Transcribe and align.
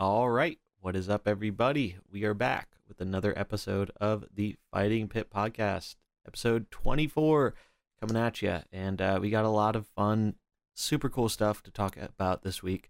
All 0.00 0.30
right. 0.30 0.58
What 0.80 0.96
is 0.96 1.10
up, 1.10 1.28
everybody? 1.28 1.98
We 2.10 2.24
are 2.24 2.32
back 2.32 2.70
with 2.88 3.02
another 3.02 3.38
episode 3.38 3.90
of 4.00 4.24
the 4.34 4.56
Fighting 4.72 5.08
Pit 5.08 5.28
Podcast, 5.30 5.96
episode 6.26 6.70
24, 6.70 7.52
coming 8.00 8.16
at 8.16 8.40
you. 8.40 8.60
And 8.72 9.02
uh, 9.02 9.18
we 9.20 9.28
got 9.28 9.44
a 9.44 9.50
lot 9.50 9.76
of 9.76 9.88
fun, 9.88 10.36
super 10.74 11.10
cool 11.10 11.28
stuff 11.28 11.62
to 11.64 11.70
talk 11.70 11.98
about 11.98 12.40
this 12.40 12.62
week. 12.62 12.88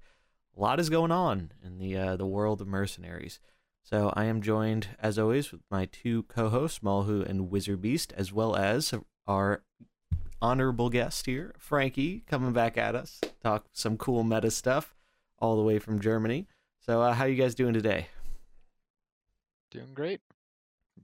A 0.57 0.61
lot 0.61 0.79
is 0.79 0.89
going 0.89 1.11
on 1.11 1.51
in 1.65 1.79
the 1.79 1.97
uh, 1.97 2.15
the 2.15 2.27
world 2.27 2.61
of 2.61 2.69
mercenaries. 2.69 3.41
So 3.83 4.13
I 4.15 4.27
am 4.27 4.41
joined, 4.41 4.91
as 5.01 5.19
always, 5.19 5.51
with 5.51 5.63
my 5.69 5.87
two 5.87 6.23
co-hosts, 6.29 6.81
Mullahoo 6.81 7.25
and 7.25 7.51
Wizard 7.51 7.83
Beast, 7.83 8.13
as 8.17 8.33
well 8.33 8.55
as 8.55 8.95
our 9.27 9.65
honorable 10.41 10.91
guest 10.91 11.27
here, 11.27 11.57
Franky, 11.59 12.23
coming 12.29 12.53
back 12.53 12.79
at 12.79 12.95
us, 12.95 13.21
talk 13.43 13.67
some 13.73 13.97
cool 13.97 14.23
meta 14.23 14.53
stuff, 14.53 14.95
all 15.41 15.57
the 15.57 15.65
way 15.65 15.81
from 15.81 15.99
Germany. 15.99 16.47
So, 16.91 17.01
uh, 17.03 17.15
how 17.15 17.27
you 17.27 17.37
guys 17.37 17.55
doing 17.55 17.73
today? 17.73 18.09
Doing 19.71 19.95
great. 19.95 20.21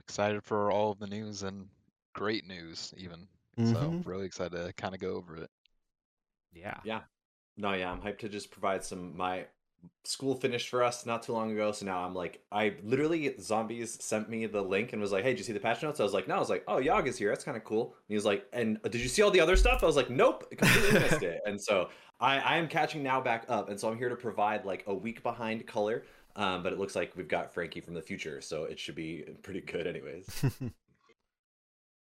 Excited 0.01 0.43
for 0.43 0.73
all 0.73 0.91
of 0.91 0.99
the 0.99 1.07
news 1.07 1.45
and 1.45 1.69
great 2.13 2.45
news, 2.45 2.93
even. 2.97 3.29
So, 3.63 3.95
Mhm. 3.95 4.05
really 4.05 4.27
excited 4.27 4.57
to 4.57 4.73
kind 4.73 4.95
of 4.95 5.01
go 5.01 5.15
over 5.15 5.37
it. 5.37 5.51
Yeah. 6.53 6.81
Yeah. 6.83 7.03
No, 7.57 7.73
yeah, 7.73 7.91
I'm 7.93 8.03
hyped 8.03 8.19
to 8.19 8.29
just 8.29 8.51
provide 8.51 8.85
some 8.85 9.17
my 9.17 9.47
school 10.05 10.35
finished 10.35 10.69
for 10.69 10.83
us 10.85 11.05
not 11.05 11.23
too 11.23 11.33
long 11.33 11.51
ago. 11.53 11.73
So 11.73 11.87
now 11.87 12.05
I'm 12.05 12.15
like, 12.15 12.41
I 12.53 12.77
literally 12.83 13.35
zombies 13.41 14.03
sent 14.03 14.29
me 14.29 14.47
the 14.47 14.63
link 14.63 14.93
and 14.93 15.03
was 15.03 15.13
like, 15.13 15.25
"Hey, 15.25 15.31
did 15.31 15.39
you 15.39 15.45
see 15.45 15.53
the 15.53 15.61
patch 15.61 15.83
notes?" 15.83 16.01
I 16.01 16.03
was 16.03 16.13
like, 16.15 16.29
"No." 16.29 16.37
I 16.37 16.41
was 16.41 16.51
like, 16.51 16.65
"Oh, 16.69 16.77
Yogg 16.77 17.07
is 17.07 17.19
here. 17.19 17.31
That's 17.31 17.45
kind 17.45 17.57
of 17.57 17.65
cool." 17.65 17.87
And 17.87 18.09
he 18.09 18.15
was 18.15 18.25
like, 18.25 18.47
"And 18.53 18.79
uh, 18.85 18.89
did 18.89 19.01
you 19.01 19.09
see 19.09 19.23
all 19.23 19.31
the 19.31 19.41
other 19.41 19.57
stuff?" 19.57 19.83
I 19.83 19.87
was 19.87 19.97
like, 19.97 20.11
"Nope, 20.11 20.51
completely 20.57 21.01
missed 21.01 21.23
it." 21.23 21.41
And 21.47 21.61
so 21.61 21.89
I 22.21 22.39
I 22.39 22.57
am 22.57 22.69
catching 22.69 23.03
now 23.03 23.21
back 23.21 23.45
up, 23.49 23.69
and 23.69 23.79
so 23.79 23.91
I'm 23.91 23.99
here 23.99 24.09
to 24.09 24.17
provide 24.17 24.65
like 24.65 24.85
a 24.87 24.95
week 24.95 25.23
behind 25.23 25.67
color. 25.67 26.05
Um, 26.37 26.63
but 26.63 26.73
it 26.75 26.79
looks 26.79 26.95
like 26.95 27.17
we've 27.17 27.29
got 27.29 27.55
Franky 27.55 27.81
from 27.81 27.95
the 27.95 28.03
future, 28.03 28.43
so 28.43 28.65
it 28.65 28.79
should 28.79 28.95
be 28.95 29.25
pretty 29.43 29.63
good, 29.63 29.87
anyways. 29.87 30.45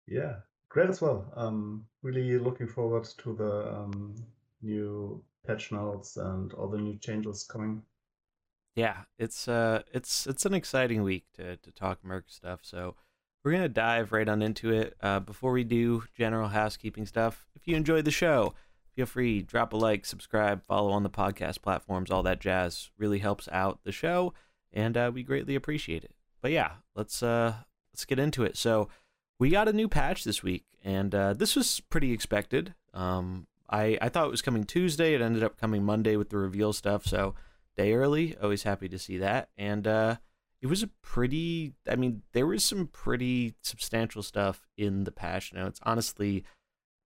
Yeah, 0.09 0.37
great 0.71 0.89
as 0.89 1.01
well. 1.01 1.31
Um, 1.37 1.87
really 2.03 2.39
looking 2.39 2.67
forward 2.67 3.05
to 3.19 3.35
the 3.35 3.75
um, 3.75 4.15
new 4.63 5.23
patch 5.49 5.73
notes 5.73 6.17
and 6.17 6.53
all 6.53 6.69
the 6.69 6.79
new 6.79 6.97
changes 6.99 7.43
coming. 7.43 7.83
yeah, 8.77 8.99
it's 9.19 9.49
uh, 9.49 9.83
it's 9.93 10.27
it's 10.29 10.47
an 10.47 10.55
exciting 10.55 11.03
week 11.03 11.25
to 11.35 11.57
to 11.57 11.73
talk 11.73 12.05
Merc 12.05 12.27
stuff. 12.29 12.61
So 12.63 12.95
we're 13.43 13.51
gonna 13.53 13.69
dive 13.69 14.13
right 14.13 14.29
on 14.29 14.41
into 14.43 14.71
it. 14.71 14.95
Uh, 15.01 15.19
before 15.19 15.51
we 15.51 15.65
do 15.65 16.05
general 16.17 16.49
housekeeping 16.49 17.07
stuff, 17.07 17.47
if 17.57 17.67
you 17.67 17.75
enjoyed 17.75 18.05
the 18.05 18.13
show, 18.13 18.55
feel 18.95 19.07
free 19.07 19.43
drop 19.43 19.73
a 19.73 19.77
like, 19.77 20.07
subscribe, 20.07 20.65
follow 20.65 20.93
on 20.93 21.03
the 21.03 21.11
podcast 21.11 21.61
platforms, 21.61 22.11
all 22.11 22.23
that 22.23 22.41
jazz. 22.41 22.91
Really 22.97 23.19
helps 23.19 23.49
out 23.51 23.81
the 23.83 23.91
show, 23.91 24.33
and 24.73 24.97
uh, 24.97 25.11
we 25.13 25.25
greatly 25.25 25.57
appreciate 25.57 26.05
it. 26.05 26.15
But 26.41 26.53
yeah, 26.53 26.75
let's 26.95 27.21
uh, 27.21 27.55
let's 27.93 28.05
get 28.05 28.21
into 28.21 28.45
it. 28.45 28.57
So 28.57 28.89
we 29.41 29.51
got 29.51 29.67
a 29.67 29.73
new 29.73 29.89
patch 29.89 30.23
this 30.23 30.45
week, 30.45 30.67
and 30.85 31.13
uh, 31.13 31.33
this 31.33 31.57
was 31.57 31.81
pretty 31.81 32.13
expected. 32.13 32.75
Um, 32.95 33.48
I 33.69 33.99
I 34.01 34.09
thought 34.09 34.27
it 34.27 34.31
was 34.31 34.43
coming 34.43 34.65
Tuesday. 34.65 35.15
It 35.15 35.23
ended 35.23 35.43
up 35.43 35.59
coming 35.59 35.85
Monday 35.85 36.17
with 36.17 36.31
the 36.31 36.39
reveal 36.39 36.73
stuff. 36.73 37.07
So 37.07 37.35
day 37.79 37.95
early. 37.95 38.37
Always 38.43 38.65
happy 38.65 38.89
to 38.91 38.99
see 38.99 39.17
that. 39.19 39.49
And 39.57 39.87
uh, 39.87 40.17
it 40.61 40.67
was 40.67 40.83
a 40.83 40.89
pretty. 41.01 41.75
I 41.89 41.97
mean, 41.97 42.23
there 42.33 42.47
was 42.47 42.65
some 42.65 42.89
pretty 42.89 43.55
substantial 43.63 44.23
stuff 44.23 44.67
in 44.77 45.05
the 45.05 45.13
patch 45.13 45.55
notes. 45.55 45.81
Honestly, 45.85 46.45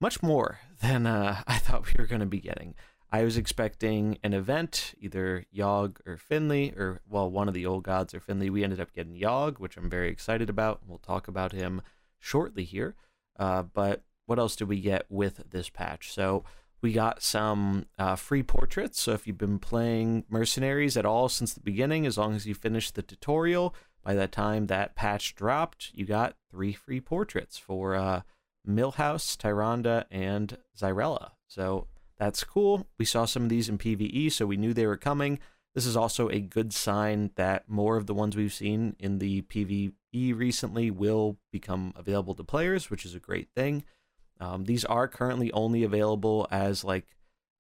much 0.01 0.23
more 0.23 0.59
than 0.81 1.07
uh, 1.07 1.43
I 1.47 1.59
thought 1.59 1.87
we 1.87 1.95
were 1.99 2.09
going 2.09 2.21
to 2.21 2.27
be 2.27 2.41
getting. 2.41 2.75
I 3.15 3.25
was 3.25 3.37
expecting 3.37 4.17
an 4.25 4.33
event, 4.33 4.95
either 4.99 5.45
Yogg 5.55 5.99
or 6.07 6.17
Finley, 6.17 6.73
or 6.75 7.03
well, 7.07 7.31
one 7.31 7.47
of 7.47 7.53
the 7.53 7.67
old 7.67 7.85
gods 7.85 8.15
or 8.15 8.21
Finley. 8.21 8.49
We 8.49 8.65
ended 8.65 8.81
up 8.81 8.95
getting 8.95 9.15
Yogg, 9.15 9.59
which 9.59 9.77
I'm 9.77 9.91
very 9.91 10.09
excited 10.09 10.49
about. 10.49 10.81
We'll 10.87 10.99
talk 10.99 11.29
about 11.29 11.53
him 11.53 11.83
shortly 12.19 12.65
here. 12.65 12.95
Uh, 13.39 13.65
but 13.65 14.03
what 14.33 14.39
else 14.39 14.57
did 14.57 14.67
we 14.67 14.81
get 14.81 15.05
with 15.11 15.43
this 15.51 15.69
patch? 15.69 16.11
So 16.11 16.43
we 16.81 16.95
got 16.95 17.23
some 17.23 17.85
uh, 17.99 18.17
free 18.17 18.43
portraits. 18.43 18.99
So 18.99 19.13
if 19.13 19.27
you've 19.27 19.37
been 19.37 19.59
playing 19.59 20.25
Mercenaries 20.31 20.97
at 20.97 21.05
all 21.05 21.29
since 21.29 21.53
the 21.53 21.61
beginning, 21.61 22.07
as 22.07 22.17
long 22.17 22.35
as 22.35 22.47
you 22.47 22.55
finished 22.55 22.95
the 22.95 23.03
tutorial, 23.03 23.75
by 24.03 24.15
the 24.15 24.27
time 24.27 24.69
that 24.69 24.97
patch 24.97 25.35
dropped, 25.35 25.91
you 25.93 26.07
got 26.07 26.37
three 26.51 26.73
free 26.73 26.99
portraits 26.99 27.59
for 27.59 27.95
uh, 27.95 28.23
Millhouse, 28.67 29.37
Tyrande, 29.37 30.07
and 30.11 30.57
Xyrella. 30.81 31.33
So 31.47 31.89
that's 32.19 32.43
cool. 32.43 32.87
We 32.99 33.05
saw 33.05 33.27
some 33.27 33.43
of 33.43 33.49
these 33.51 33.69
in 33.69 33.77
PvE, 33.77 34.33
so 34.33 34.47
we 34.47 34.57
knew 34.57 34.73
they 34.73 34.87
were 34.87 34.97
coming. 34.97 35.41
This 35.75 35.85
is 35.85 35.95
also 35.95 36.31
a 36.31 36.41
good 36.41 36.73
sign 36.73 37.33
that 37.35 37.69
more 37.69 37.99
of 37.99 38.07
the 38.07 38.15
ones 38.15 38.35
we've 38.35 38.51
seen 38.51 38.97
in 38.99 39.19
the 39.19 39.43
PvE 39.43 39.93
recently 40.35 40.91
will 40.91 41.37
become 41.51 41.93
available 41.97 42.35
to 42.37 42.45
players, 42.45 42.89
which 42.89 43.05
is 43.05 43.15
a 43.15 43.21
great 43.21 43.51
thing. 43.55 43.85
Um, 44.43 44.65
these 44.65 44.85
are 44.85 45.07
currently 45.07 45.53
only 45.53 45.85
available 45.85 46.49
as 46.51 46.83
like 46.83 47.07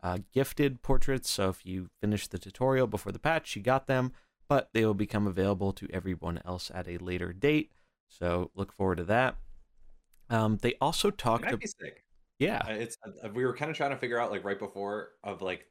uh, 0.03 0.19
gifted 0.32 0.82
portraits. 0.82 1.31
So 1.31 1.48
if 1.48 1.65
you 1.65 1.88
finish 2.00 2.26
the 2.26 2.38
tutorial 2.38 2.88
before 2.88 3.12
the 3.12 3.20
patch, 3.20 3.54
you 3.54 3.62
got 3.62 3.87
them, 3.87 4.12
but 4.48 4.70
they 4.75 4.84
will 4.84 4.93
become 4.94 5.28
available 5.28 5.72
to 5.75 5.87
everyone 5.93 6.41
else 6.44 6.72
at 6.75 6.88
a 6.88 6.98
later 6.98 7.32
date. 7.32 7.70
So 8.09 8.50
look 8.56 8.72
forward 8.72 8.97
to 8.97 9.04
that. 9.04 9.37
Um, 10.28 10.59
they 10.60 10.75
also 10.81 11.10
talked. 11.10 11.44
might 11.44 11.53
ab- 11.53 11.60
be 11.60 11.66
sick. 11.66 12.04
yeah, 12.41 12.62
Uh, 12.66 12.72
It's 12.72 12.97
uh, 13.06 13.28
we 13.32 13.44
were 13.44 13.54
kind 13.54 13.70
of 13.70 13.76
trying 13.76 13.91
to 13.91 13.97
figure 13.97 14.19
out 14.19 14.32
like 14.32 14.44
right 14.44 14.59
before 14.59 15.10
of 15.22 15.41
like 15.41 15.66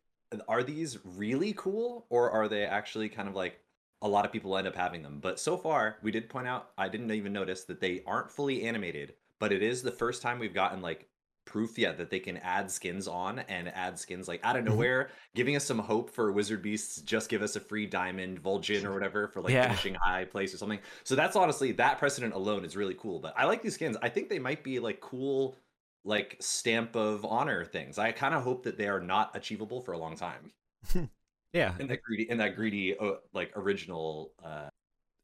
are 0.47 0.63
these 0.63 0.97
really 1.03 1.53
cool 1.57 2.05
or 2.09 2.31
are 2.31 2.47
they 2.47 2.63
actually 2.63 3.09
kind 3.09 3.27
of 3.27 3.35
like 3.35 3.59
a 4.01 4.07
lot 4.07 4.23
of 4.25 4.31
people 4.31 4.55
end 4.57 4.65
up 4.65 4.75
having 4.75 5.01
them 5.01 5.19
but 5.19 5.39
so 5.39 5.57
far 5.57 5.97
we 6.01 6.09
did 6.09 6.29
point 6.29 6.47
out 6.47 6.71
i 6.77 6.87
didn't 6.87 7.11
even 7.11 7.33
notice 7.33 7.65
that 7.65 7.81
they 7.81 8.01
aren't 8.07 8.31
fully 8.31 8.63
animated 8.63 9.13
but 9.41 9.51
it 9.51 9.61
is 9.61 9.81
the 9.81 9.91
first 9.91 10.21
time 10.21 10.39
we've 10.39 10.53
gotten 10.53 10.81
like 10.81 11.09
proof 11.45 11.77
yet 11.77 11.97
that 11.97 12.09
they 12.09 12.19
can 12.19 12.37
add 12.37 12.71
skins 12.71 13.07
on 13.07 13.39
and 13.39 13.67
add 13.69 13.99
skins 13.99 14.27
like 14.27 14.39
out 14.43 14.55
of 14.55 14.61
Mhm. 14.63 14.67
nowhere 14.69 15.09
giving 15.35 15.55
us 15.57 15.65
some 15.65 15.79
hope 15.79 16.09
for 16.09 16.31
wizard 16.31 16.61
beasts 16.61 17.01
just 17.01 17.29
give 17.29 17.41
us 17.41 17.57
a 17.57 17.59
free 17.59 17.85
diamond 17.87 18.41
Vol'jin 18.41 18.85
or 18.85 18.93
whatever 18.93 19.27
for 19.27 19.41
like 19.41 19.51
Yeah. 19.51 19.63
finishing 19.63 19.95
high 19.95 20.23
place 20.23 20.53
or 20.53 20.57
something 20.57 20.79
so 21.03 21.15
that's 21.15 21.35
honestly 21.35 21.73
that 21.73 21.97
precedent 21.97 22.33
alone 22.35 22.63
is 22.63 22.77
really 22.77 22.93
cool 22.93 23.19
but 23.19 23.33
i 23.35 23.43
like 23.45 23.61
these 23.63 23.73
skins 23.73 23.97
i 24.01 24.07
think 24.07 24.29
they 24.29 24.39
might 24.39 24.63
be 24.63 24.79
like 24.79 25.01
cool 25.01 25.57
like 26.03 26.35
stamp 26.39 26.95
of 26.95 27.23
honor 27.25 27.63
things. 27.63 27.99
I 27.99 28.11
kind 28.11 28.33
of 28.33 28.41
hope 28.41 28.63
that 28.63 28.75
they 28.75 28.87
are 28.87 28.99
not 28.99 29.35
achievable 29.35 29.81
for 29.81 29.91
a 29.91 29.99
long 29.99 30.15
time. 30.15 30.51
yeah. 31.53 31.75
In 31.79 31.85
that 31.87 32.01
greedy, 32.01 32.27
in 32.27 32.39
that 32.39 32.55
greedy, 32.55 32.97
uh, 32.97 33.17
like 33.33 33.51
original. 33.55 34.33
Uh, 34.43 34.69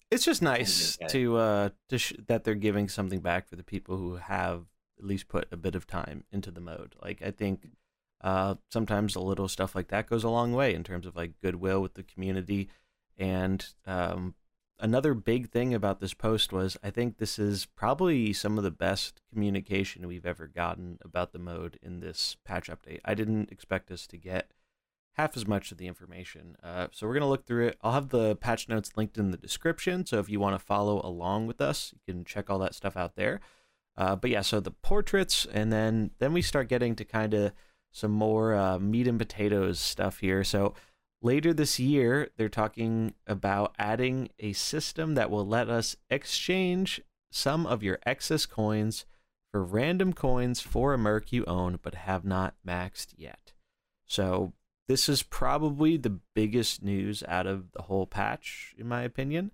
It's 0.09 0.23
just 0.25 0.41
nice 0.41 0.97
to 1.09 1.37
uh 1.37 1.69
to 1.89 1.97
sh- 1.97 2.13
that 2.27 2.43
they're 2.43 2.55
giving 2.55 2.87
something 2.87 3.19
back 3.19 3.47
for 3.47 3.55
the 3.55 3.63
people 3.63 3.97
who 3.97 4.15
have 4.15 4.65
at 4.97 5.05
least 5.05 5.27
put 5.27 5.47
a 5.51 5.57
bit 5.57 5.75
of 5.75 5.85
time 5.85 6.23
into 6.31 6.49
the 6.49 6.61
mode. 6.61 6.95
Like 7.01 7.21
I 7.21 7.31
think 7.31 7.67
uh 8.21 8.55
sometimes 8.71 9.15
a 9.15 9.19
little 9.19 9.47
stuff 9.47 9.75
like 9.75 9.89
that 9.89 10.09
goes 10.09 10.23
a 10.23 10.29
long 10.29 10.53
way 10.53 10.73
in 10.73 10.83
terms 10.83 11.05
of 11.05 11.15
like 11.15 11.39
goodwill 11.41 11.81
with 11.81 11.95
the 11.95 12.03
community 12.03 12.69
and 13.17 13.65
um 13.85 14.35
another 14.79 15.13
big 15.13 15.49
thing 15.49 15.73
about 15.73 15.99
this 15.99 16.13
post 16.13 16.53
was 16.53 16.77
I 16.83 16.89
think 16.89 17.17
this 17.17 17.37
is 17.39 17.65
probably 17.65 18.31
some 18.33 18.57
of 18.57 18.63
the 18.63 18.71
best 18.71 19.21
communication 19.31 20.07
we've 20.07 20.25
ever 20.25 20.47
gotten 20.47 20.99
about 21.03 21.31
the 21.33 21.39
mode 21.39 21.79
in 21.81 21.99
this 21.99 22.37
patch 22.45 22.69
update. 22.69 23.01
I 23.03 23.13
didn't 23.13 23.51
expect 23.51 23.91
us 23.91 24.07
to 24.07 24.17
get 24.17 24.51
half 25.17 25.35
as 25.35 25.47
much 25.47 25.71
of 25.71 25.77
the 25.77 25.87
information. 25.87 26.55
Uh, 26.63 26.87
so 26.91 27.07
we're 27.07 27.13
going 27.13 27.21
to 27.21 27.27
look 27.27 27.45
through 27.45 27.67
it. 27.67 27.77
I'll 27.81 27.93
have 27.93 28.09
the 28.09 28.35
patch 28.35 28.69
notes 28.69 28.91
linked 28.95 29.17
in 29.17 29.31
the 29.31 29.37
description. 29.37 30.05
So 30.05 30.19
if 30.19 30.29
you 30.29 30.39
want 30.39 30.57
to 30.57 30.63
follow 30.63 31.01
along 31.03 31.47
with 31.47 31.59
us, 31.59 31.93
you 31.93 32.13
can 32.13 32.23
check 32.23 32.49
all 32.49 32.59
that 32.59 32.75
stuff 32.75 32.95
out 32.95 33.15
there. 33.15 33.39
Uh, 33.97 34.15
but 34.15 34.29
yeah, 34.29 34.41
so 34.41 34.59
the 34.59 34.71
portraits, 34.71 35.47
and 35.51 35.73
then 35.73 36.11
then 36.19 36.31
we 36.31 36.43
start 36.43 36.69
getting 36.69 36.95
to 36.95 37.03
kind 37.03 37.33
of 37.33 37.51
some 37.91 38.11
more 38.11 38.53
uh, 38.53 38.77
meat 38.77 39.07
and 39.07 39.17
potatoes 39.17 39.79
stuff 39.79 40.19
here. 40.19 40.43
So 40.43 40.75
later 41.21 41.51
this 41.51 41.79
year, 41.79 42.29
they're 42.37 42.47
talking 42.47 43.15
about 43.25 43.73
adding 43.79 44.29
a 44.37 44.53
system 44.53 45.15
that 45.15 45.31
will 45.31 45.47
let 45.47 45.67
us 45.67 45.95
exchange 46.11 47.01
some 47.31 47.65
of 47.65 47.81
your 47.81 47.97
excess 48.05 48.45
coins 48.45 49.05
for 49.51 49.63
random 49.63 50.13
coins 50.13 50.61
for 50.61 50.93
a 50.93 50.97
merc 50.97 51.31
you 51.31 51.43
own 51.45 51.79
but 51.81 51.95
have 51.95 52.23
not 52.23 52.53
maxed 52.65 53.13
yet. 53.17 53.53
So 54.05 54.53
this 54.87 55.09
is 55.09 55.23
probably 55.23 55.97
the 55.97 56.19
biggest 56.33 56.83
news 56.83 57.23
out 57.27 57.45
of 57.47 57.71
the 57.73 57.83
whole 57.83 58.07
patch, 58.07 58.73
in 58.77 58.87
my 58.87 59.01
opinion. 59.03 59.51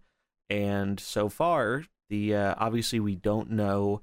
And 0.50 1.00
so 1.00 1.30
far, 1.30 1.86
the 2.10 2.36
uh, 2.36 2.56
obviously 2.58 3.00
we 3.00 3.16
don't 3.16 3.52
know 3.52 4.02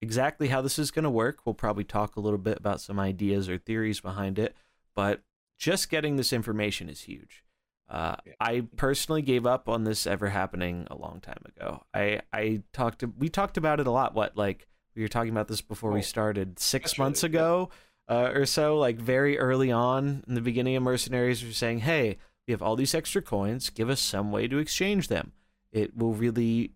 exactly 0.00 0.48
how 0.48 0.60
this 0.60 0.78
is 0.78 0.90
going 0.90 1.04
to 1.04 1.10
work. 1.10 1.40
We'll 1.44 1.54
probably 1.54 1.84
talk 1.84 2.16
a 2.16 2.20
little 2.20 2.38
bit 2.38 2.58
about 2.58 2.80
some 2.80 2.98
ideas 2.98 3.48
or 3.48 3.58
theories 3.58 4.00
behind 4.00 4.38
it, 4.38 4.56
but 4.96 5.20
just 5.58 5.90
getting 5.90 6.16
this 6.16 6.32
information 6.32 6.88
is 6.88 7.02
huge. 7.02 7.44
Uh, 7.88 8.16
I 8.40 8.62
personally 8.76 9.22
gave 9.22 9.46
up 9.46 9.68
on 9.68 9.84
this 9.84 10.06
ever 10.06 10.30
happening 10.30 10.88
a 10.90 10.96
long 10.96 11.20
time 11.20 11.42
ago. 11.44 11.84
I 11.94 12.22
I 12.32 12.62
talked 12.72 13.00
to, 13.00 13.12
we 13.18 13.28
talked 13.28 13.56
about 13.56 13.78
it 13.80 13.86
a 13.86 13.90
lot. 13.90 14.14
What 14.14 14.36
like 14.36 14.66
we 14.96 15.02
were 15.02 15.08
talking 15.08 15.30
about 15.30 15.46
this 15.48 15.60
before 15.60 15.92
we 15.92 16.00
Oh, 16.00 16.02
started 16.02 16.58
six 16.58 16.98
months 16.98 17.22
yeah. 17.22 17.28
ago 17.28 17.70
uh, 18.12 18.32
or 18.34 18.44
so, 18.44 18.76
like 18.76 18.98
very 18.98 19.38
early 19.38 19.72
on 19.72 20.22
in 20.28 20.34
the 20.34 20.40
beginning 20.42 20.76
of 20.76 20.82
Mercenaries, 20.82 21.42
were 21.42 21.52
saying, 21.52 21.78
hey, 21.78 22.18
we 22.46 22.52
have 22.52 22.60
all 22.60 22.76
these 22.76 22.94
extra 22.94 23.22
coins. 23.22 23.70
Give 23.70 23.88
us 23.88 24.00
some 24.00 24.30
way 24.30 24.46
to 24.48 24.58
exchange 24.58 25.08
them. 25.08 25.32
It 25.72 25.96
will 25.96 26.12
really 26.12 26.72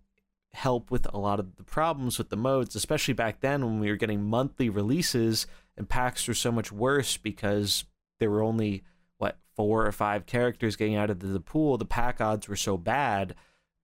help 0.55 0.91
with 0.91 1.07
a 1.13 1.19
lot 1.19 1.39
of 1.39 1.57
the 1.57 1.63
problems 1.63 2.17
with 2.17 2.31
the 2.31 2.37
modes, 2.37 2.75
especially 2.75 3.13
back 3.13 3.41
then 3.41 3.67
when 3.67 3.81
we 3.81 3.91
were 3.91 3.97
getting 3.97 4.25
monthly 4.25 4.71
releases 4.71 5.47
and 5.77 5.87
packs 5.87 6.27
were 6.27 6.33
so 6.33 6.51
much 6.51 6.73
worse 6.73 7.19
because 7.19 7.85
there 8.19 8.31
were 8.31 8.43
only 8.43 8.83
what 9.19 9.37
four 9.55 9.87
or 9.87 9.93
five 9.93 10.25
characters 10.25 10.75
getting 10.75 10.97
out 10.97 11.11
of 11.11 11.19
the, 11.21 11.41
pool. 11.41 11.77
The 11.77 11.85
pack 11.85 12.19
odds 12.19 12.49
were 12.49 12.57
so 12.57 12.79
bad 12.79 13.35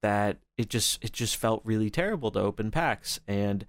that 0.01 0.39
it 0.57 0.71
just 0.71 1.05
it 1.05 1.13
just 1.13 1.37
felt 1.37 1.61
really 1.65 1.91
terrible 1.91 2.31
to 2.31 2.41
open 2.41 2.71
packs 2.71 3.21
and 3.29 3.67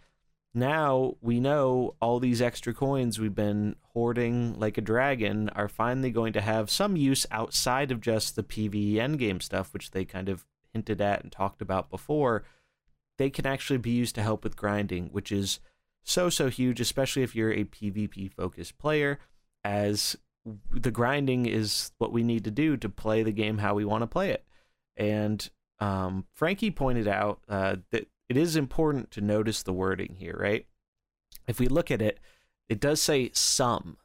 now 0.54 1.16
we 1.22 1.40
know 1.40 1.96
all 2.00 2.20
these 2.20 2.42
extra 2.42 2.74
coins 2.74 3.20
we've 3.20 3.34
been 3.34 3.76
hoarding 3.94 4.60
like 4.60 4.78
a 4.78 4.82
dragon 4.82 5.50
are 5.50 5.68
finally 5.68 6.12
going 6.12 6.34
to 6.34 6.42
have 6.42 6.70
some 6.70 6.96
use 6.96 7.26
outside 7.32 7.92
of 7.92 8.02
just 8.02 8.36
the 8.36 8.44
PvE 8.44 8.96
endgame 8.96 9.42
stuff, 9.42 9.74
which 9.74 9.92
they 9.92 10.06
kind 10.06 10.30
of 10.30 10.46
hinted 10.72 11.02
at 11.02 11.24
and 11.24 11.32
talked 11.32 11.62
about 11.62 11.90
before. 11.90 12.44
They 13.18 13.30
can 13.30 13.46
actually 13.46 13.78
be 13.78 13.92
used 13.92 14.16
to 14.16 14.24
help 14.24 14.44
with 14.44 14.56
grinding, 14.56 15.08
which 15.08 15.32
is 15.32 15.60
so, 16.04 16.30
so 16.30 16.50
huge, 16.50 16.80
especially 16.80 17.24
if 17.24 17.36
you're 17.36 17.54
a 17.54 17.64
PvP 17.64 18.32
focused 18.32 18.78
player, 18.78 19.20
as 19.64 20.18
the 20.72 20.92
grinding 20.92 21.46
is 21.46 21.92
what 21.98 22.12
we 22.12 22.22
need 22.24 22.44
to 22.44 22.52
do 22.52 22.76
to 22.78 22.90
play 22.90 23.24
the 23.24 23.32
game 23.32 23.60
how 23.60 23.74
we 23.74 23.86
want 23.86 24.02
to 24.02 24.08
play 24.08 24.32
it. 24.32 24.46
And 24.98 25.50
um, 25.80 26.26
Franky 26.34 26.70
pointed 26.70 27.08
out 27.08 27.40
uh, 27.48 27.78
that 27.92 28.08
it 28.30 28.38
is 28.38 28.56
important 28.56 29.12
to 29.12 29.22
notice 29.22 29.64
the 29.64 29.74
wording 29.74 30.16
here, 30.20 30.38
right? 30.40 30.66
If 31.48 31.60
we 31.60 31.68
look 31.68 31.92
at 31.92 32.02
it, 32.02 32.20
it 32.70 32.80
does 32.80 33.02
say 33.02 33.32
some 33.34 33.98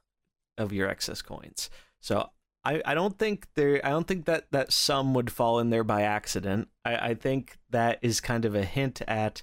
of 0.56 0.72
your 0.72 0.88
excess 0.88 1.22
coins. 1.22 1.70
So 2.00 2.30
I, 2.64 2.82
I 2.84 2.94
don't 2.94 3.18
think 3.18 3.46
there 3.54 3.84
I 3.84 3.90
don't 3.90 4.06
think 4.06 4.24
that 4.26 4.50
that 4.50 4.72
some 4.72 5.14
would 5.14 5.30
fall 5.30 5.58
in 5.58 5.70
there 5.70 5.84
by 5.84 6.02
accident. 6.02 6.68
I, 6.84 7.10
I 7.10 7.14
think 7.14 7.58
that 7.70 7.98
is 8.02 8.20
kind 8.20 8.44
of 8.44 8.54
a 8.54 8.64
hint 8.64 9.00
at 9.06 9.42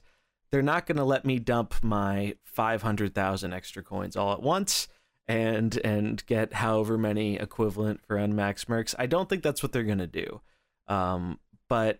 they're 0.51 0.61
not 0.61 0.85
going 0.85 0.97
to 0.97 1.03
let 1.03 1.25
me 1.25 1.39
dump 1.39 1.83
my 1.83 2.35
500,000 2.43 3.53
extra 3.53 3.83
coins 3.83 4.15
all 4.15 4.31
at 4.31 4.41
once 4.41 4.87
and 5.27 5.77
and 5.83 6.25
get 6.27 6.53
however 6.53 6.97
many 6.97 7.35
equivalent 7.37 8.01
for 8.05 8.17
unmax 8.17 8.65
mercs. 8.65 8.93
I 8.99 9.07
don't 9.07 9.27
think 9.27 9.41
that's 9.41 9.63
what 9.63 9.71
they're 9.71 9.83
going 9.83 9.97
to 9.97 10.07
do. 10.07 10.41
Um, 10.87 11.39
but 11.67 11.99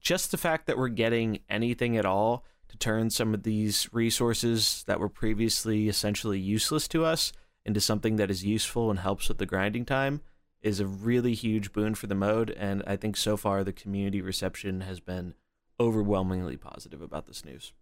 just 0.00 0.30
the 0.30 0.38
fact 0.38 0.66
that 0.66 0.78
we're 0.78 0.88
getting 0.88 1.40
anything 1.48 1.96
at 1.96 2.06
all 2.06 2.44
to 2.68 2.76
turn 2.78 3.10
some 3.10 3.34
of 3.34 3.42
these 3.42 3.88
resources 3.92 4.84
that 4.86 5.00
were 5.00 5.08
previously 5.08 5.88
essentially 5.88 6.38
useless 6.38 6.88
to 6.88 7.04
us 7.04 7.32
into 7.64 7.80
something 7.80 8.16
that 8.16 8.30
is 8.30 8.44
useful 8.44 8.90
and 8.90 9.00
helps 9.00 9.28
with 9.28 9.38
the 9.38 9.46
grinding 9.46 9.84
time 9.84 10.20
is 10.62 10.80
a 10.80 10.86
really 10.86 11.34
huge 11.34 11.72
boon 11.72 11.94
for 11.94 12.06
the 12.06 12.14
mode. 12.14 12.50
And 12.50 12.82
I 12.86 12.96
think 12.96 13.16
so 13.16 13.36
far 13.36 13.64
the 13.64 13.72
community 13.72 14.20
reception 14.20 14.82
has 14.82 15.00
been 15.00 15.34
overwhelmingly 15.78 16.56
positive 16.56 17.02
about 17.02 17.26
this 17.26 17.44
news. 17.44 17.72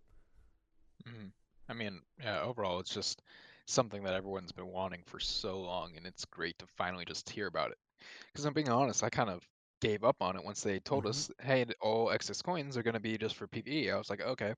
Mm-hmm. 1.07 1.29
I 1.69 1.75
mean, 1.75 2.01
yeah, 2.23 2.41
overall, 2.41 2.81
it's 2.81 2.95
just 2.95 3.23
something 3.67 4.03
that 4.05 4.15
everyone's 4.15 4.53
been 4.53 4.69
wanting 4.69 5.03
for 5.05 5.21
so 5.21 5.61
long, 5.61 5.93
and 5.97 6.07
it's 6.07 6.25
great 6.25 6.59
to 6.61 6.67
finally 6.67 7.05
just 7.05 7.29
hear 7.29 7.47
about 7.47 7.71
it. 7.71 7.79
Because 8.33 8.47
I'm 8.47 8.55
being 8.55 8.71
honest, 8.71 9.05
I 9.05 9.11
kind 9.11 9.29
of 9.29 9.47
gave 9.81 10.05
up 10.05 10.23
on 10.23 10.37
it 10.37 10.45
once 10.45 10.63
they 10.63 10.81
told 10.81 11.07
Mhm. 11.07 11.07
us, 11.07 11.31
"Hey, 11.41 11.67
all 11.81 12.11
excess 12.11 12.43
coins 12.43 12.77
are 12.77 12.83
going 12.83 12.95
to 12.95 13.01
be 13.01 13.19
just 13.19 13.37
for 13.37 13.49
PvE." 13.49 13.93
I 13.93 13.99
was 13.99 14.11
like, 14.11 14.21
"Okay, 14.21 14.55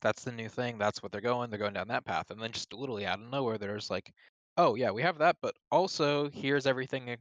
that's 0.00 0.24
the 0.24 0.32
new 0.32 0.48
thing. 0.48 0.78
That's 0.78 1.02
what 1.02 1.12
they're 1.12 1.20
going. 1.20 1.50
They're 1.50 1.58
going 1.58 1.72
down 1.74 1.88
that 1.88 2.04
path." 2.04 2.30
And 2.30 2.40
then 2.40 2.52
just 2.52 2.72
literally 2.72 3.06
out 3.06 3.20
of 3.20 3.28
nowhere, 3.30 3.58
there's 3.58 3.90
like, 3.90 4.12
"Oh 4.56 4.74
yeah, 4.76 4.90
we 4.90 5.02
have 5.02 5.18
that, 5.18 5.36
but 5.40 5.56
also 5.70 6.30
here's 6.30 6.66
everything 6.66 7.16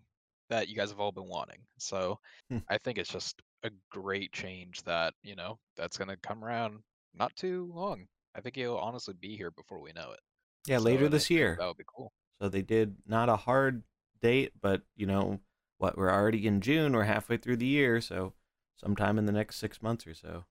that 0.50 0.68
you 0.68 0.76
guys 0.76 0.90
have 0.90 1.00
all 1.00 1.12
been 1.12 1.28
wanting." 1.28 1.66
So 1.80 2.20
Hmm. 2.50 2.64
I 2.70 2.78
think 2.78 2.98
it's 2.98 3.10
just 3.12 3.42
a 3.64 3.72
great 3.92 4.32
change 4.34 4.84
that 4.84 5.14
you 5.24 5.36
know 5.36 5.60
that's 5.76 5.98
going 5.98 6.10
to 6.10 6.18
come 6.18 6.44
around 6.44 6.84
not 7.14 7.36
too 7.36 7.72
long. 7.74 8.08
I 8.36 8.42
think 8.42 8.58
it'll 8.58 8.80
honestly 8.80 9.14
be 9.16 9.36
here 9.38 9.52
before 9.52 9.80
we 9.82 9.94
know 9.94 10.12
it. 10.12 10.20
Yeah, 10.66 10.78
So, 10.78 10.80
later 10.80 11.08
and 11.08 11.16
I 11.16 11.20
this 11.20 11.30
think 11.30 11.30
year. 11.30 11.60
that 11.60 11.68
would 11.68 11.78
be 11.78 11.86
cool. 11.88 12.14
So 12.42 12.50
they 12.50 12.62
did 12.62 12.98
not 13.08 13.30
a 13.30 13.38
hard 13.38 13.84
date, 14.22 14.54
but 14.62 14.84
you 14.96 15.06
know 15.08 15.42
what? 15.78 15.98
We're 15.98 16.12
already 16.12 16.46
in 16.48 16.62
June. 16.62 16.94
We're 16.94 17.04
halfway 17.04 17.38
through 17.38 17.58
the 17.58 17.66
year, 17.66 18.02
so 18.02 18.34
sometime 18.76 19.18
in 19.18 19.26
the 19.26 19.32
next 19.32 19.58
six 19.58 19.82
months 19.82 20.08
or 20.08 20.14
so. 20.14 20.46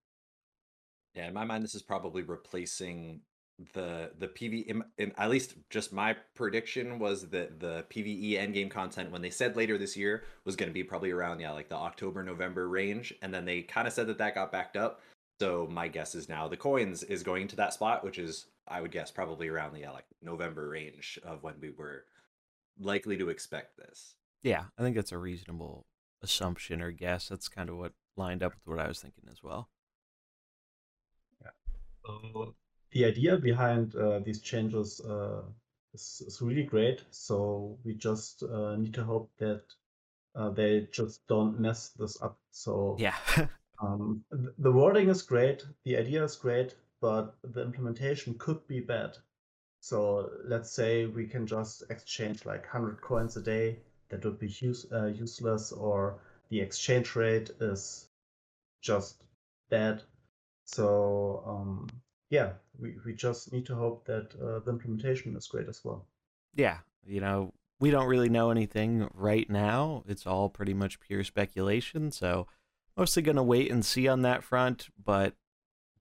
Yeah, 1.14 1.28
in 1.28 1.34
my 1.34 1.44
mind, 1.44 1.62
this 1.62 1.74
is 1.74 1.82
probably 1.82 2.22
replacing 2.22 3.20
the 3.74 4.10
the 4.18 4.28
PV. 4.28 4.82
At 5.16 5.30
least, 5.30 5.54
just 5.70 5.92
my 5.92 6.16
prediction 6.34 6.98
was 6.98 7.28
that 7.28 7.60
the 7.60 7.84
PVE 7.90 8.32
endgame 8.32 8.70
content, 8.70 9.10
when 9.10 9.22
they 9.22 9.30
said 9.30 9.56
later 9.56 9.78
this 9.78 9.96
year, 9.96 10.24
was 10.44 10.56
going 10.56 10.70
to 10.70 10.74
be 10.74 10.84
probably 10.84 11.10
around 11.10 11.40
yeah, 11.40 11.52
like 11.52 11.68
the 11.68 11.76
October 11.76 12.22
November 12.22 12.68
range, 12.68 13.14
and 13.22 13.32
then 13.32 13.44
they 13.44 13.62
kind 13.62 13.86
of 13.86 13.92
said 13.92 14.06
that 14.06 14.18
that 14.18 14.34
got 14.34 14.52
backed 14.52 14.76
up. 14.76 15.00
So 15.40 15.66
my 15.70 15.88
guess 15.88 16.14
is 16.14 16.28
now 16.28 16.48
the 16.48 16.56
coins 16.56 17.02
is 17.02 17.22
going 17.22 17.48
to 17.48 17.56
that 17.56 17.74
spot, 17.74 18.04
which 18.04 18.18
is 18.18 18.46
I 18.68 18.80
would 18.80 18.92
guess 18.92 19.10
probably 19.10 19.48
around 19.48 19.74
the 19.74 19.80
yeah, 19.80 19.90
like 19.90 20.06
November 20.22 20.68
range 20.68 21.18
of 21.24 21.42
when 21.42 21.54
we 21.60 21.70
were 21.70 22.04
likely 22.78 23.16
to 23.18 23.28
expect 23.28 23.76
this. 23.76 24.14
Yeah, 24.42 24.64
I 24.76 24.82
think 24.82 24.96
that's 24.96 25.12
a 25.12 25.18
reasonable 25.18 25.86
assumption 26.22 26.82
or 26.82 26.90
guess. 26.90 27.28
That's 27.28 27.48
kind 27.48 27.68
of 27.68 27.76
what 27.76 27.92
lined 28.16 28.42
up 28.42 28.54
with 28.54 28.66
what 28.66 28.84
I 28.84 28.88
was 28.88 29.00
thinking 29.00 29.24
as 29.30 29.42
well. 29.42 29.68
So 32.04 32.54
the 32.90 33.04
idea 33.04 33.36
behind 33.36 33.94
uh, 33.94 34.18
these 34.20 34.40
changes 34.40 35.00
uh, 35.00 35.42
is, 35.94 36.22
is 36.26 36.42
really 36.42 36.64
great. 36.64 37.02
So 37.10 37.78
we 37.84 37.94
just 37.94 38.42
uh, 38.42 38.76
need 38.76 38.94
to 38.94 39.04
hope 39.04 39.30
that 39.38 39.62
uh, 40.34 40.50
they 40.50 40.88
just 40.92 41.26
don't 41.28 41.60
mess 41.60 41.90
this 41.90 42.20
up. 42.22 42.38
So 42.50 42.96
Yeah. 42.98 43.14
um, 43.82 44.24
the 44.30 44.72
wording 44.72 45.08
is 45.08 45.22
great, 45.22 45.64
the 45.84 45.96
idea 45.96 46.24
is 46.24 46.36
great, 46.36 46.74
but 47.00 47.34
the 47.42 47.62
implementation 47.62 48.34
could 48.38 48.66
be 48.66 48.80
bad. 48.80 49.16
So 49.80 50.30
let's 50.44 50.70
say 50.70 51.06
we 51.06 51.26
can 51.26 51.46
just 51.46 51.82
exchange 51.90 52.44
like 52.44 52.62
100 52.62 53.00
coins 53.00 53.36
a 53.36 53.42
day. 53.42 53.80
That 54.12 54.24
would 54.24 54.38
be 54.38 54.48
use, 54.48 54.86
uh, 54.92 55.06
useless, 55.06 55.72
or 55.72 56.18
the 56.50 56.60
exchange 56.60 57.16
rate 57.16 57.50
is 57.60 58.08
just 58.82 59.24
bad. 59.70 60.02
So 60.66 61.42
um, 61.46 61.88
yeah, 62.30 62.52
we, 62.78 62.96
we 63.04 63.14
just 63.14 63.52
need 63.52 63.66
to 63.66 63.74
hope 63.74 64.04
that 64.04 64.34
uh, 64.40 64.60
the 64.60 64.70
implementation 64.70 65.34
is 65.34 65.48
great 65.48 65.68
as 65.68 65.80
well. 65.82 66.06
yeah, 66.54 66.78
you 67.06 67.20
know, 67.20 67.52
we 67.80 67.90
don't 67.90 68.06
really 68.06 68.28
know 68.28 68.50
anything 68.50 69.08
right 69.14 69.48
now. 69.50 70.04
It's 70.06 70.26
all 70.26 70.48
pretty 70.48 70.74
much 70.74 71.00
pure 71.00 71.24
speculation. 71.24 72.12
So, 72.12 72.46
mostly 72.96 73.22
going 73.22 73.36
to 73.36 73.42
wait 73.42 73.72
and 73.72 73.84
see 73.84 74.06
on 74.06 74.22
that 74.22 74.44
front. 74.44 74.88
But 75.02 75.34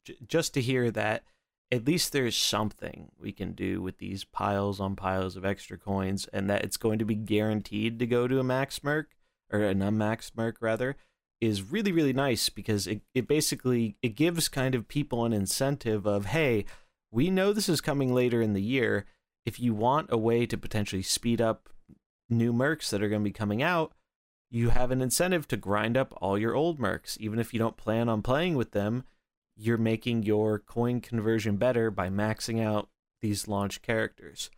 j- 0.06 0.18
just 0.28 0.54
to 0.56 0.62
hear 0.62 0.92
that 0.92 1.24
at 1.72 1.86
least 1.86 2.12
there's 2.12 2.36
something 2.36 3.12
we 3.18 3.32
can 3.32 3.54
do 3.54 3.82
with 3.82 3.98
these 3.98 4.24
piles 4.24 4.80
on 4.80 4.96
piles 4.96 5.38
of 5.38 5.46
extra 5.46 5.78
coins 5.78 6.28
and 6.34 6.50
that 6.50 6.64
it's 6.64 6.78
going 6.78 7.00
to 7.00 7.06
be 7.06 7.16
guaranteed 7.16 7.98
to 8.00 8.06
go 8.06 8.28
to 8.28 8.40
a 8.40 8.44
max 8.44 8.84
merc 8.84 9.10
or 9.52 9.62
an 9.62 9.82
unmaxed 9.82 10.36
merc 10.36 10.58
rather 10.60 10.96
is 11.40 11.72
really 11.72 11.92
really 11.92 12.14
nice 12.14 12.50
because 12.50 12.88
it, 12.88 13.02
it 13.16 13.28
basically 13.28 13.96
it 14.02 14.16
gives 14.16 14.48
kind 14.48 14.76
of 14.76 14.88
people 14.88 15.26
an 15.26 15.34
incentive 15.34 16.06
of 16.06 16.28
hey 16.28 16.66
we 17.12 17.30
know 17.30 17.52
this 17.52 17.70
is 17.70 17.82
coming 17.82 18.14
later 18.14 18.42
in 18.42 18.54
the 18.54 18.62
year. 18.62 19.06
If 19.46 19.60
you 19.60 19.74
want 19.74 20.08
a 20.12 20.18
way 20.18 20.46
to 20.46 20.58
potentially 20.58 21.02
speed 21.02 21.42
up 21.42 21.68
new 22.30 22.54
mercs 22.54 22.90
that 22.90 23.04
are 23.04 23.10
going 23.10 23.22
to 23.22 23.30
be 23.30 23.34
coming 23.34 23.62
out 23.62 23.92
you 24.50 24.70
have 24.70 24.92
an 24.92 25.02
incentive 25.02 25.48
to 25.48 25.58
grind 25.58 25.98
up 25.98 26.14
all 26.22 26.38
your 26.38 26.56
old 26.56 26.80
mercs 26.80 27.18
even 27.18 27.40
if 27.40 27.54
you 27.54 27.60
don't 27.60 27.78
plan 27.78 28.08
on 28.08 28.22
playing 28.22 28.56
with 28.56 28.72
them 28.72 29.04
you're 29.62 29.78
making 29.78 30.24
your 30.24 30.60
coin 30.60 31.00
conversion 31.00 31.58
better 31.58 31.92
by 31.92 32.10
maxing 32.10 32.62
out 32.62 32.90
these 33.22 33.48
launch 33.48 33.82
characters 33.82 34.50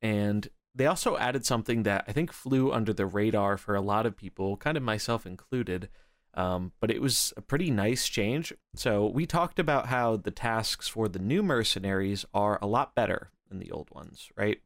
and 0.00 0.48
they 0.76 0.86
also 0.86 1.16
added 1.16 1.46
something 1.46 1.84
that 1.84 2.04
I 2.06 2.12
think 2.12 2.30
flew 2.32 2.70
under 2.70 2.92
the 2.92 3.06
radar 3.06 3.56
for 3.56 3.74
a 3.74 3.80
lot 3.80 4.04
of 4.04 4.16
people, 4.16 4.58
kind 4.58 4.76
of 4.76 4.82
myself 4.82 5.26
included. 5.26 5.88
Um, 6.34 6.72
but 6.80 6.90
it 6.90 7.00
was 7.00 7.32
a 7.38 7.40
pretty 7.40 7.70
nice 7.70 8.06
change. 8.06 8.52
So 8.74 9.06
we 9.06 9.24
talked 9.24 9.58
about 9.58 9.86
how 9.86 10.16
the 10.18 10.30
tasks 10.30 10.86
for 10.86 11.08
the 11.08 11.18
new 11.18 11.42
mercenaries 11.42 12.26
are 12.34 12.58
a 12.60 12.66
lot 12.66 12.94
better 12.94 13.30
than 13.48 13.58
the 13.58 13.70
old 13.70 13.88
ones, 13.90 14.28
right? 14.36 14.60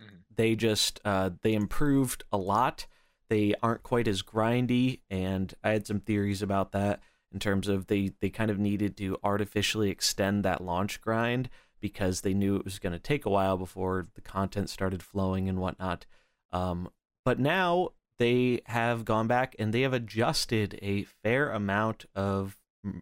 Mhm. 0.00 0.22
They 0.34 0.56
just 0.56 1.00
uh, 1.04 1.30
they 1.42 1.52
improved 1.52 2.24
a 2.32 2.38
lot. 2.38 2.86
They 3.28 3.54
aren't 3.62 3.82
quite 3.82 4.08
as 4.08 4.22
grindy, 4.22 5.00
and 5.10 5.52
I 5.62 5.72
had 5.72 5.86
some 5.86 6.00
theories 6.00 6.40
about 6.40 6.72
that 6.72 7.02
in 7.32 7.40
terms 7.40 7.68
of 7.68 7.86
they 7.86 8.12
they 8.20 8.30
kind 8.30 8.50
of 8.50 8.58
needed 8.58 8.96
to 8.98 9.18
artificially 9.22 9.90
extend 9.90 10.44
that 10.44 10.62
launch 10.62 11.00
grind 11.00 11.48
because 11.80 12.20
they 12.20 12.32
knew 12.34 12.56
it 12.56 12.64
was 12.64 12.78
going 12.78 12.92
to 12.92 12.98
take 12.98 13.26
a 13.26 13.30
while 13.30 13.56
before 13.56 14.06
the 14.14 14.20
content 14.20 14.70
started 14.70 15.02
flowing 15.02 15.48
and 15.48 15.58
whatnot. 15.58 16.06
Um, 16.52 16.88
but 17.24 17.38
now 17.38 17.90
they 18.18 18.60
have 18.66 19.04
gone 19.04 19.26
back 19.26 19.56
and 19.58 19.72
they 19.72 19.82
have 19.82 19.92
adjusted 19.92 20.78
a 20.80 21.02
fair 21.02 21.50
amount 21.50 22.06
of 22.14 22.56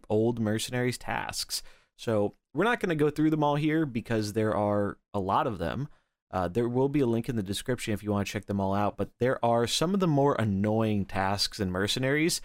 old 0.09 0.39
mercenaries 0.39 0.97
tasks. 0.97 1.61
So 1.97 2.33
we're 2.53 2.63
not 2.63 2.79
going 2.79 2.89
to 2.89 2.95
go 2.95 3.09
through 3.09 3.29
them 3.29 3.43
all 3.43 3.55
here 3.55 3.85
because 3.85 4.33
there 4.33 4.55
are 4.55 4.97
a 5.13 5.19
lot 5.19 5.47
of 5.47 5.59
them. 5.59 5.87
Uh, 6.31 6.47
there 6.47 6.69
will 6.69 6.89
be 6.89 7.01
a 7.01 7.05
link 7.05 7.29
in 7.29 7.35
the 7.35 7.43
description 7.43 7.93
if 7.93 8.01
you 8.01 8.11
want 8.11 8.25
to 8.25 8.33
check 8.33 8.45
them 8.45 8.59
all 8.59 8.73
out. 8.73 8.97
But 8.97 9.11
there 9.19 9.43
are 9.43 9.67
some 9.67 9.93
of 9.93 9.99
the 9.99 10.07
more 10.07 10.35
annoying 10.39 11.05
tasks 11.05 11.59
and 11.59 11.71
mercenaries 11.71 12.41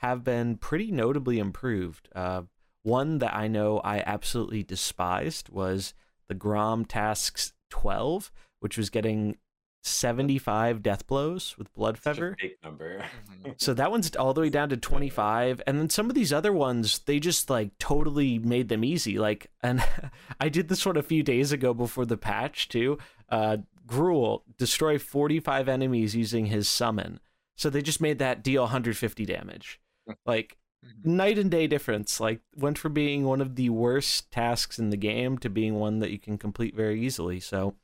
have 0.00 0.24
been 0.24 0.56
pretty 0.56 0.90
notably 0.90 1.38
improved. 1.38 2.08
Uh, 2.14 2.42
one 2.82 3.18
that 3.18 3.34
I 3.34 3.48
know 3.48 3.78
I 3.80 4.02
absolutely 4.04 4.62
despised 4.62 5.48
was 5.50 5.94
the 6.28 6.34
Grom 6.34 6.84
Tasks 6.84 7.52
12, 7.70 8.32
which 8.60 8.78
was 8.78 8.90
getting 8.90 9.36
75 9.82 10.82
death 10.82 11.06
blows 11.06 11.56
with 11.56 11.72
blood 11.72 11.98
fever 11.98 12.36
big 12.40 12.52
number. 12.62 13.02
Mhm. 13.42 13.54
So 13.58 13.72
that 13.74 13.90
one's 13.90 14.14
all 14.14 14.34
the 14.34 14.42
way 14.42 14.50
down 14.50 14.68
to 14.70 14.76
25 14.76 15.62
and 15.66 15.78
then 15.78 15.88
some 15.88 16.10
of 16.10 16.14
these 16.14 16.34
other 16.34 16.52
ones 16.52 16.98
they 17.06 17.18
just 17.18 17.48
like 17.48 17.70
totally 17.78 18.38
made 18.38 18.68
them 18.68 18.84
easy 18.84 19.18
like 19.18 19.46
and 19.62 19.82
I 20.40 20.50
did 20.50 20.68
this 20.68 20.84
one 20.84 20.98
a 20.98 21.02
few 21.02 21.22
days 21.22 21.50
ago 21.50 21.72
before 21.72 22.04
the 22.04 22.18
patch 22.18 22.68
too. 22.68 22.98
Uh 23.30 23.58
Gruul 23.86 24.42
destroy 24.58 24.98
45 24.98 25.66
enemies 25.68 26.14
using 26.14 26.46
his 26.46 26.68
summon. 26.68 27.18
So 27.56 27.70
they 27.70 27.82
just 27.82 28.00
made 28.02 28.18
that 28.18 28.44
deal 28.44 28.62
150 28.62 29.24
damage. 29.24 29.80
Like 30.26 30.56
Mhm. 30.84 31.04
night 31.04 31.38
and 31.38 31.50
day 31.50 31.66
difference. 31.66 32.20
Like 32.20 32.40
went 32.56 32.78
from 32.78 32.94
being 32.94 33.24
one 33.24 33.40
of 33.42 33.54
the 33.56 33.68
worst 33.68 34.30
tasks 34.30 34.78
in 34.78 34.88
the 34.90 34.96
game 34.96 35.36
to 35.38 35.50
being 35.50 35.74
one 35.74 35.98
that 35.98 36.10
you 36.10 36.18
can 36.18 36.38
complete 36.38 36.74
very 36.74 36.98
easily. 37.04 37.38
So 37.38 37.74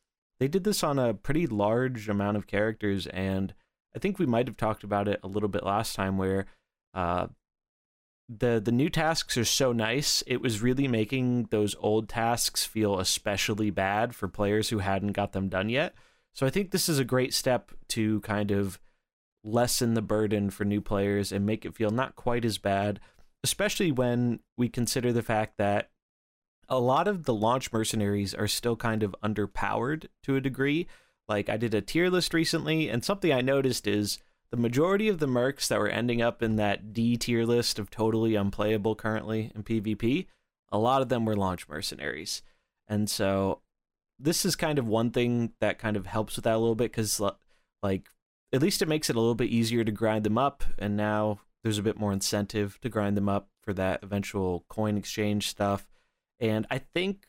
they 0.40 0.48
did 0.48 0.64
this 0.64 0.82
on 0.82 0.98
a 0.98 1.12
pretty 1.12 1.46
large 1.46 2.08
amount 2.08 2.38
of 2.38 2.46
characters 2.46 3.06
and 3.08 3.54
I 3.94 3.98
think 3.98 4.18
we 4.18 4.24
might 4.26 4.46
have 4.46 4.56
talked 4.56 4.82
about 4.84 5.08
it 5.08 5.20
a 5.22 5.26
little 5.28 5.48
bit 5.50 5.62
last 5.64 5.94
time 5.94 6.16
where 6.18 6.46
uh 6.94 7.28
the 8.28 8.60
the 8.64 8.72
new 8.72 8.88
tasks 8.90 9.36
are 9.36 9.44
so 9.44 9.72
nice 9.72 10.22
it 10.26 10.40
was 10.40 10.60
really 10.62 10.88
making 10.88 11.44
those 11.50 11.76
old 11.78 12.08
tasks 12.08 12.64
feel 12.64 12.98
especially 12.98 13.70
bad 13.70 14.14
for 14.14 14.26
players 14.26 14.70
who 14.70 14.78
hadn't 14.78 15.12
got 15.12 15.32
them 15.32 15.48
done 15.48 15.68
yet. 15.68 15.94
So 16.34 16.46
I 16.46 16.50
think 16.50 16.70
this 16.70 16.88
is 16.88 16.98
a 16.98 17.04
great 17.04 17.32
step 17.32 17.72
to 17.88 18.20
kind 18.20 18.50
of 18.50 18.78
lessen 19.46 19.94
the 19.94 20.02
burden 20.02 20.50
for 20.50 20.64
new 20.64 20.80
players 20.80 21.30
and 21.30 21.46
make 21.46 21.64
it 21.64 21.74
feel 21.74 21.90
not 21.90 22.16
quite 22.16 22.44
as 22.44 22.58
bad, 22.58 22.98
especially 23.44 23.92
when 23.92 24.40
we 24.56 24.68
consider 24.68 25.12
the 25.12 25.22
fact 25.22 25.56
that 25.56 25.90
a 26.68 26.80
lot 26.80 27.06
of 27.06 27.24
the 27.24 27.34
launch 27.34 27.72
mercenaries 27.72 28.34
are 28.34 28.48
still 28.48 28.74
kind 28.74 29.04
of 29.04 29.14
underpowered 29.22 30.06
to 30.24 30.34
a 30.34 30.40
degree. 30.40 30.88
Like 31.28 31.48
I 31.48 31.56
did 31.56 31.74
a 31.74 31.80
tier 31.80 32.10
list 32.10 32.34
recently, 32.34 32.88
and 32.88 33.04
something 33.04 33.32
I 33.32 33.40
noticed 33.40 33.86
is 33.86 34.18
the 34.50 34.56
majority 34.56 35.08
of 35.08 35.20
the 35.20 35.26
mercs 35.26 35.68
that 35.68 35.78
were 35.78 35.88
ending 35.88 36.20
up 36.20 36.42
in 36.42 36.56
that 36.56 36.92
D 36.92 37.16
tier 37.16 37.44
list 37.44 37.78
of 37.78 37.88
totally 37.88 38.34
unplayable 38.34 38.96
currently 38.96 39.52
in 39.54 39.62
PvP, 39.62 40.26
a 40.72 40.78
lot 40.78 41.02
of 41.02 41.08
them 41.08 41.24
were 41.24 41.36
launch 41.36 41.68
mercenaries. 41.68 42.42
And 42.88 43.08
so 43.08 43.60
this 44.18 44.44
is 44.44 44.56
kind 44.56 44.78
of 44.78 44.88
one 44.88 45.10
thing 45.10 45.52
that 45.60 45.78
kind 45.78 45.96
of 45.96 46.06
helps 46.06 46.36
with 46.36 46.44
that 46.44 46.54
a 46.54 46.58
little 46.58 46.74
bit 46.74 46.90
because, 46.90 47.20
like, 47.82 48.08
at 48.56 48.62
least 48.62 48.80
it 48.80 48.88
makes 48.88 49.10
it 49.10 49.16
a 49.16 49.20
little 49.20 49.34
bit 49.34 49.50
easier 49.50 49.84
to 49.84 49.92
grind 49.92 50.24
them 50.24 50.38
up. 50.38 50.64
And 50.78 50.96
now 50.96 51.40
there's 51.62 51.78
a 51.78 51.82
bit 51.82 51.98
more 51.98 52.12
incentive 52.12 52.80
to 52.80 52.88
grind 52.88 53.16
them 53.16 53.28
up 53.28 53.48
for 53.62 53.74
that 53.74 54.02
eventual 54.02 54.64
coin 54.68 54.96
exchange 54.96 55.48
stuff. 55.48 55.86
And 56.40 56.66
I 56.70 56.78
think 56.78 57.26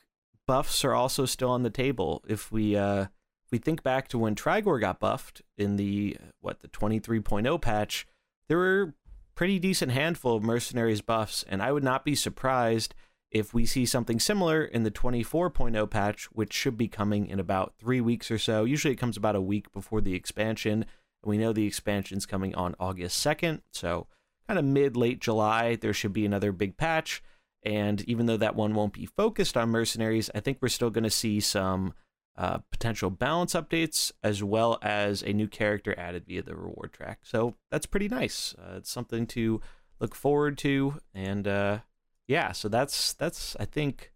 buffs 0.48 0.86
are 0.86 0.94
also 0.94 1.26
still 1.26 1.50
on 1.50 1.64
the 1.64 1.70
table. 1.70 2.24
If 2.28 2.52
we 2.52 2.78
uh, 2.78 3.02
if 3.02 3.52
we 3.52 3.58
think 3.58 3.84
back 3.84 4.08
to 4.10 4.18
when 4.18 4.36
Trigor 4.36 4.80
got 4.80 5.02
buffed 5.02 5.42
in 5.58 5.76
the 5.76 6.18
what 6.40 6.62
the 6.62 6.70
23.0 6.70 7.62
patch, 7.62 8.08
there 8.48 8.58
were 8.58 8.94
pretty 9.36 9.60
decent 9.60 9.92
handful 9.92 10.36
of 10.36 10.44
mercenaries 10.44 11.02
buffs, 11.02 11.44
and 11.48 11.62
I 11.62 11.72
would 11.72 11.84
not 11.84 12.06
be 12.06 12.16
surprised 12.16 12.96
if 13.32 13.54
we 13.54 13.66
see 13.66 13.86
something 13.86 14.20
similar 14.20 14.64
in 14.64 14.84
the 14.84 14.92
24.0 14.92 15.90
patch, 15.90 16.26
which 16.32 16.54
should 16.54 16.78
be 16.78 16.88
coming 16.88 17.28
in 17.28 17.40
about 17.40 17.74
three 17.78 18.00
weeks 18.00 18.32
or 18.32 18.40
so. 18.40 18.64
Usually 18.64 18.94
it 18.94 18.98
comes 18.98 19.18
about 19.18 19.36
a 19.36 19.42
week 19.42 19.72
before 19.74 20.00
the 20.00 20.16
expansion, 20.16 20.86
we 21.26 21.38
know 21.38 21.54
the 21.54 21.68
expansion's 21.68 22.26
coming 22.26 22.56
on 22.56 22.76
August 22.80 23.26
2nd, 23.26 23.62
so 23.72 24.08
kind 24.48 24.60
of 24.60 24.66
mid 24.66 24.96
late 24.96 25.20
July, 25.20 25.76
there 25.76 25.94
should 25.94 26.14
be 26.14 26.26
another 26.26 26.52
big 26.52 26.78
patch. 26.78 27.22
And 27.64 28.02
even 28.08 28.28
though 28.28 28.38
that 28.38 28.56
one 28.56 28.74
won't 28.74 28.94
be 28.94 29.06
focused 29.06 29.58
on 29.58 29.70
mercenaries, 29.70 30.30
I 30.34 30.40
think 30.40 30.60
we're 30.62 30.70
still 30.70 30.90
going 30.90 31.04
to 31.04 31.10
see 31.10 31.40
some 31.40 31.94
uh, 32.38 32.60
potential 32.72 33.10
balance 33.10 33.54
updates 33.54 34.12
as 34.24 34.44
well 34.44 34.78
as 34.82 35.24
a 35.24 35.34
new 35.34 35.48
character 35.48 35.94
added 35.98 36.26
via 36.28 36.44
the 36.44 36.56
reward 36.56 36.94
track. 36.94 37.20
So 37.24 37.56
that's 37.72 37.88
pretty 37.88 38.08
nice. 38.08 38.56
Uh, 38.58 38.78
it's 38.78 38.92
something 38.92 39.26
to 39.28 39.60
look 40.00 40.14
forward 40.14 40.58
to, 40.60 41.00
and 41.14 41.48
uh, 41.48 41.80
yeah, 42.28 42.52
so 42.52 42.70
that's 42.70 43.14
that's 43.14 43.56
I 43.60 43.66
think. 43.66 44.12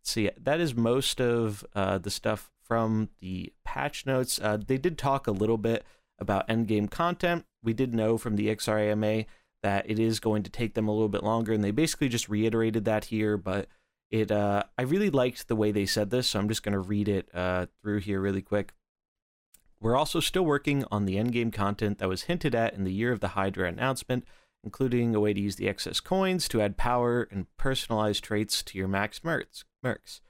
Let's 0.00 0.12
see, 0.12 0.30
that 0.40 0.60
is 0.60 0.74
most 0.74 1.20
of 1.20 1.62
uh, 1.74 1.98
the 1.98 2.10
stuff 2.10 2.50
from 2.62 3.10
the 3.20 3.52
patch 3.64 4.06
notes. 4.06 4.40
Uh, 4.42 4.56
they 4.56 4.78
did 4.78 4.96
talk 4.96 5.26
a 5.26 5.30
little 5.30 5.58
bit 5.58 5.84
about 6.20 6.48
endgame 6.48 6.90
content. 6.90 7.46
We 7.62 7.72
did 7.72 7.94
know 7.94 8.18
from 8.18 8.36
the 8.36 8.48
XRAMA 8.48 9.26
that 9.62 9.88
it 9.90 9.98
is 9.98 10.20
going 10.20 10.42
to 10.44 10.50
take 10.50 10.74
them 10.74 10.88
a 10.88 10.92
little 10.92 11.08
bit 11.08 11.22
longer, 11.22 11.52
and 11.52 11.62
they 11.62 11.70
basically 11.70 12.08
just 12.08 12.28
reiterated 12.28 12.84
that 12.86 13.06
here. 13.06 13.36
But 13.36 13.68
it, 14.10 14.30
uh, 14.30 14.64
I 14.78 14.82
really 14.82 15.10
liked 15.10 15.48
the 15.48 15.56
way 15.56 15.70
they 15.72 15.86
said 15.86 16.10
this, 16.10 16.28
so 16.28 16.38
I'm 16.38 16.48
just 16.48 16.62
going 16.62 16.72
to 16.72 16.78
read 16.78 17.08
it 17.08 17.28
uh, 17.34 17.66
through 17.82 18.00
here 18.00 18.20
really 18.20 18.42
quick. 18.42 18.72
We're 19.80 19.96
also 19.96 20.20
still 20.20 20.44
working 20.44 20.84
on 20.90 21.06
the 21.06 21.16
endgame 21.16 21.52
content 21.52 21.98
that 21.98 22.08
was 22.08 22.22
hinted 22.22 22.54
at 22.54 22.74
in 22.74 22.84
the 22.84 22.92
Year 22.92 23.12
of 23.12 23.20
the 23.20 23.28
Hydra 23.28 23.68
announcement, 23.68 24.24
including 24.62 25.14
a 25.14 25.20
way 25.20 25.32
to 25.32 25.40
use 25.40 25.56
the 25.56 25.68
excess 25.68 26.00
coins 26.00 26.48
to 26.48 26.60
add 26.60 26.76
power 26.76 27.26
and 27.30 27.46
personalized 27.56 28.22
traits 28.22 28.62
to 28.64 28.76
your 28.76 28.88
max 28.88 29.20
mercs. 29.20 29.64
mercs. 29.84 30.20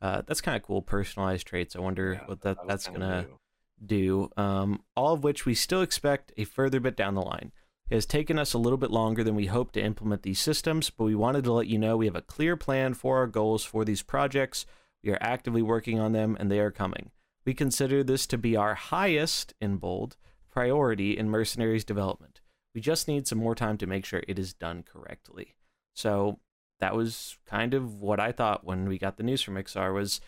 Uh, 0.00 0.22
that's 0.26 0.40
kind 0.40 0.56
of 0.56 0.62
cool, 0.62 0.82
personalized 0.82 1.46
traits. 1.46 1.74
I 1.74 1.80
wonder 1.80 2.14
Yeah, 2.14 2.26
what 2.26 2.40
that, 2.42 2.58
that's 2.66 2.86
gonna 2.88 3.22
new. 3.22 3.38
Do. 3.84 4.30
Um, 4.36 4.82
all 4.96 5.14
of 5.14 5.24
which 5.24 5.46
we 5.46 5.54
still 5.54 5.82
expect 5.82 6.32
a 6.36 6.44
further 6.44 6.80
bit 6.80 6.96
down 6.96 7.14
the 7.14 7.22
line. 7.22 7.52
It 7.90 7.94
has 7.94 8.06
taken 8.06 8.38
us 8.38 8.54
a 8.54 8.58
little 8.58 8.78
bit 8.78 8.90
longer 8.90 9.22
than 9.22 9.34
we 9.34 9.46
hoped 9.46 9.74
to 9.74 9.82
implement 9.82 10.22
these 10.22 10.40
systems, 10.40 10.88
but 10.88 11.04
we 11.04 11.14
wanted 11.14 11.44
to 11.44 11.52
let 11.52 11.66
you 11.66 11.78
know 11.78 11.96
we 11.96 12.06
have 12.06 12.16
a 12.16 12.22
clear 12.22 12.56
plan 12.56 12.94
for 12.94 13.18
our 13.18 13.26
goals 13.26 13.64
for 13.64 13.84
these 13.84 14.02
projects. 14.02 14.64
We 15.04 15.10
are 15.10 15.18
actively 15.20 15.62
working 15.62 16.00
on 16.00 16.12
them, 16.12 16.36
and 16.40 16.50
they 16.50 16.60
are 16.60 16.70
coming. 16.70 17.10
We 17.44 17.54
consider 17.54 18.02
this 18.02 18.26
to 18.28 18.38
be 18.38 18.56
our 18.56 18.74
highest, 18.74 19.52
in 19.60 19.76
bold, 19.76 20.16
priority 20.50 21.18
in 21.18 21.28
Mercenaries 21.28 21.84
development. 21.84 22.40
We 22.74 22.80
just 22.80 23.08
need 23.08 23.26
some 23.26 23.38
more 23.38 23.54
time 23.54 23.76
to 23.78 23.86
make 23.86 24.04
sure 24.04 24.22
it 24.26 24.38
is 24.38 24.54
done 24.54 24.84
correctly. 24.84 25.56
So 25.94 26.38
that 26.80 26.94
was 26.94 27.36
kind 27.46 27.74
of 27.74 28.00
what 28.00 28.20
I 28.20 28.32
thought 28.32 28.64
when 28.64 28.88
we 28.88 28.98
got 28.98 29.16
the 29.16 29.22
news 29.22 29.42
from 29.42 29.56
XR 29.56 29.92
was 29.92 30.20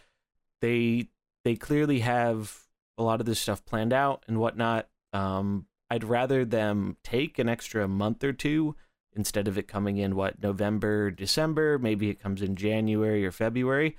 they 0.60 1.08
they 1.44 1.56
clearly 1.56 2.00
have 2.00 2.63
a 2.98 3.02
lot 3.02 3.20
of 3.20 3.26
this 3.26 3.40
stuff 3.40 3.64
planned 3.64 3.92
out 3.92 4.24
and 4.28 4.38
whatnot. 4.38 4.88
Um, 5.12 5.66
I'd 5.90 6.04
rather 6.04 6.44
them 6.44 6.96
take 7.04 7.38
an 7.38 7.48
extra 7.48 7.86
month 7.86 8.24
or 8.24 8.32
two 8.32 8.76
instead 9.14 9.46
of 9.46 9.56
it 9.56 9.68
coming 9.68 9.96
in 9.98 10.16
what 10.16 10.42
November, 10.42 11.10
December, 11.10 11.78
maybe 11.78 12.10
it 12.10 12.20
comes 12.20 12.42
in 12.42 12.56
January 12.56 13.24
or 13.24 13.30
February. 13.30 13.96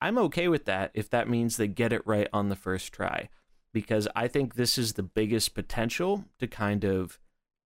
I'm 0.00 0.18
okay 0.18 0.48
with 0.48 0.64
that 0.66 0.90
if 0.94 1.10
that 1.10 1.28
means 1.28 1.56
they 1.56 1.66
get 1.66 1.92
it 1.92 2.06
right 2.06 2.28
on 2.32 2.48
the 2.48 2.56
first 2.56 2.92
try 2.92 3.28
because 3.72 4.06
I 4.14 4.28
think 4.28 4.54
this 4.54 4.78
is 4.78 4.92
the 4.92 5.02
biggest 5.02 5.54
potential 5.54 6.24
to 6.38 6.46
kind 6.46 6.84
of 6.84 7.18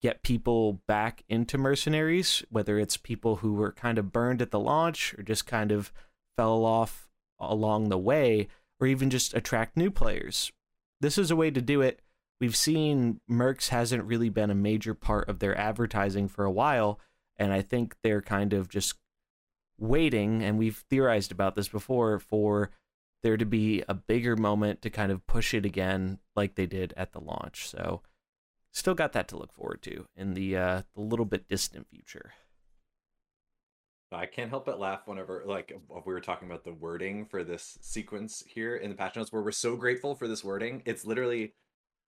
get 0.02 0.24
people 0.24 0.82
back 0.88 1.24
into 1.28 1.58
mercenaries, 1.58 2.44
whether 2.50 2.80
it's 2.80 2.98
people 2.98 3.38
who 3.38 3.54
were 3.54 3.72
kind 3.72 3.98
of 3.98 4.14
burned 4.14 4.42
at 4.42 4.52
the 4.52 4.60
launch 4.60 5.14
or 5.18 5.24
just 5.24 5.46
kind 5.46 5.72
of 5.72 5.92
fell 6.36 6.64
off 6.64 7.10
along 7.40 7.90
the 7.90 7.98
way, 7.98 8.48
or 8.80 8.88
even 8.88 9.10
just 9.10 9.34
attract 9.34 9.76
new 9.76 9.92
players. 9.92 10.52
This 11.00 11.18
is 11.18 11.32
a 11.32 11.36
way 11.36 11.52
to 11.52 11.62
do 11.62 11.82
it. 11.82 12.02
We've 12.40 12.56
seen 12.56 13.20
Mercs 13.30 13.70
hasn't 13.70 14.04
really 14.04 14.30
been 14.30 14.52
a 14.52 14.56
major 14.56 14.94
part 14.94 15.28
of 15.28 15.40
their 15.40 15.58
advertising 15.58 16.28
for 16.28 16.46
a 16.46 16.52
while, 16.52 17.00
and 17.36 17.52
I 17.52 17.62
think 17.62 17.96
they're 18.04 18.22
kind 18.22 18.54
of 18.54 18.70
just 18.70 18.96
waiting, 19.80 20.44
and 20.44 20.58
we've 20.58 20.84
theorized 20.90 21.32
about 21.32 21.56
this 21.56 21.68
before, 21.68 22.20
for 22.20 22.72
there 23.24 23.38
to 23.38 23.46
be 23.46 23.84
a 23.88 23.94
bigger 23.94 24.36
moment 24.36 24.82
to 24.84 24.90
kind 24.90 25.12
of 25.12 25.26
push 25.28 25.54
it 25.54 25.66
again 25.66 26.20
like 26.36 26.56
they 26.56 26.68
did 26.68 26.94
at 26.96 27.14
the 27.14 27.20
launch. 27.20 27.68
So 27.68 28.02
still 28.72 28.94
got 28.94 29.14
that 29.14 29.28
to 29.30 29.38
look 29.38 29.52
forward 29.52 29.82
to 29.82 30.06
in 30.16 30.36
the 30.36 30.56
uh 30.56 30.82
the 30.96 31.02
little 31.02 31.26
bit 31.26 31.48
distant 31.48 31.88
future. 31.90 32.34
I 34.12 34.26
can't 34.26 34.50
help 34.50 34.66
but 34.66 34.80
laugh 34.80 35.02
whenever, 35.06 35.44
like, 35.46 35.74
we 36.06 36.14
were 36.14 36.22
talking 36.22 36.50
about 36.50 36.64
the 36.64 36.74
wording 36.74 37.26
for 37.26 37.44
this 37.44 37.78
sequence 37.82 38.44
here 38.48 38.78
in 38.78 38.90
the 38.90 38.96
patch 38.96 39.16
notes, 39.18 39.32
where 39.34 39.42
we're 39.42 39.52
so 39.52 39.76
grateful 39.76 40.16
for 40.16 40.28
this 40.28 40.44
wording. 40.44 40.82
It's 40.86 41.06
literally, 41.06 41.54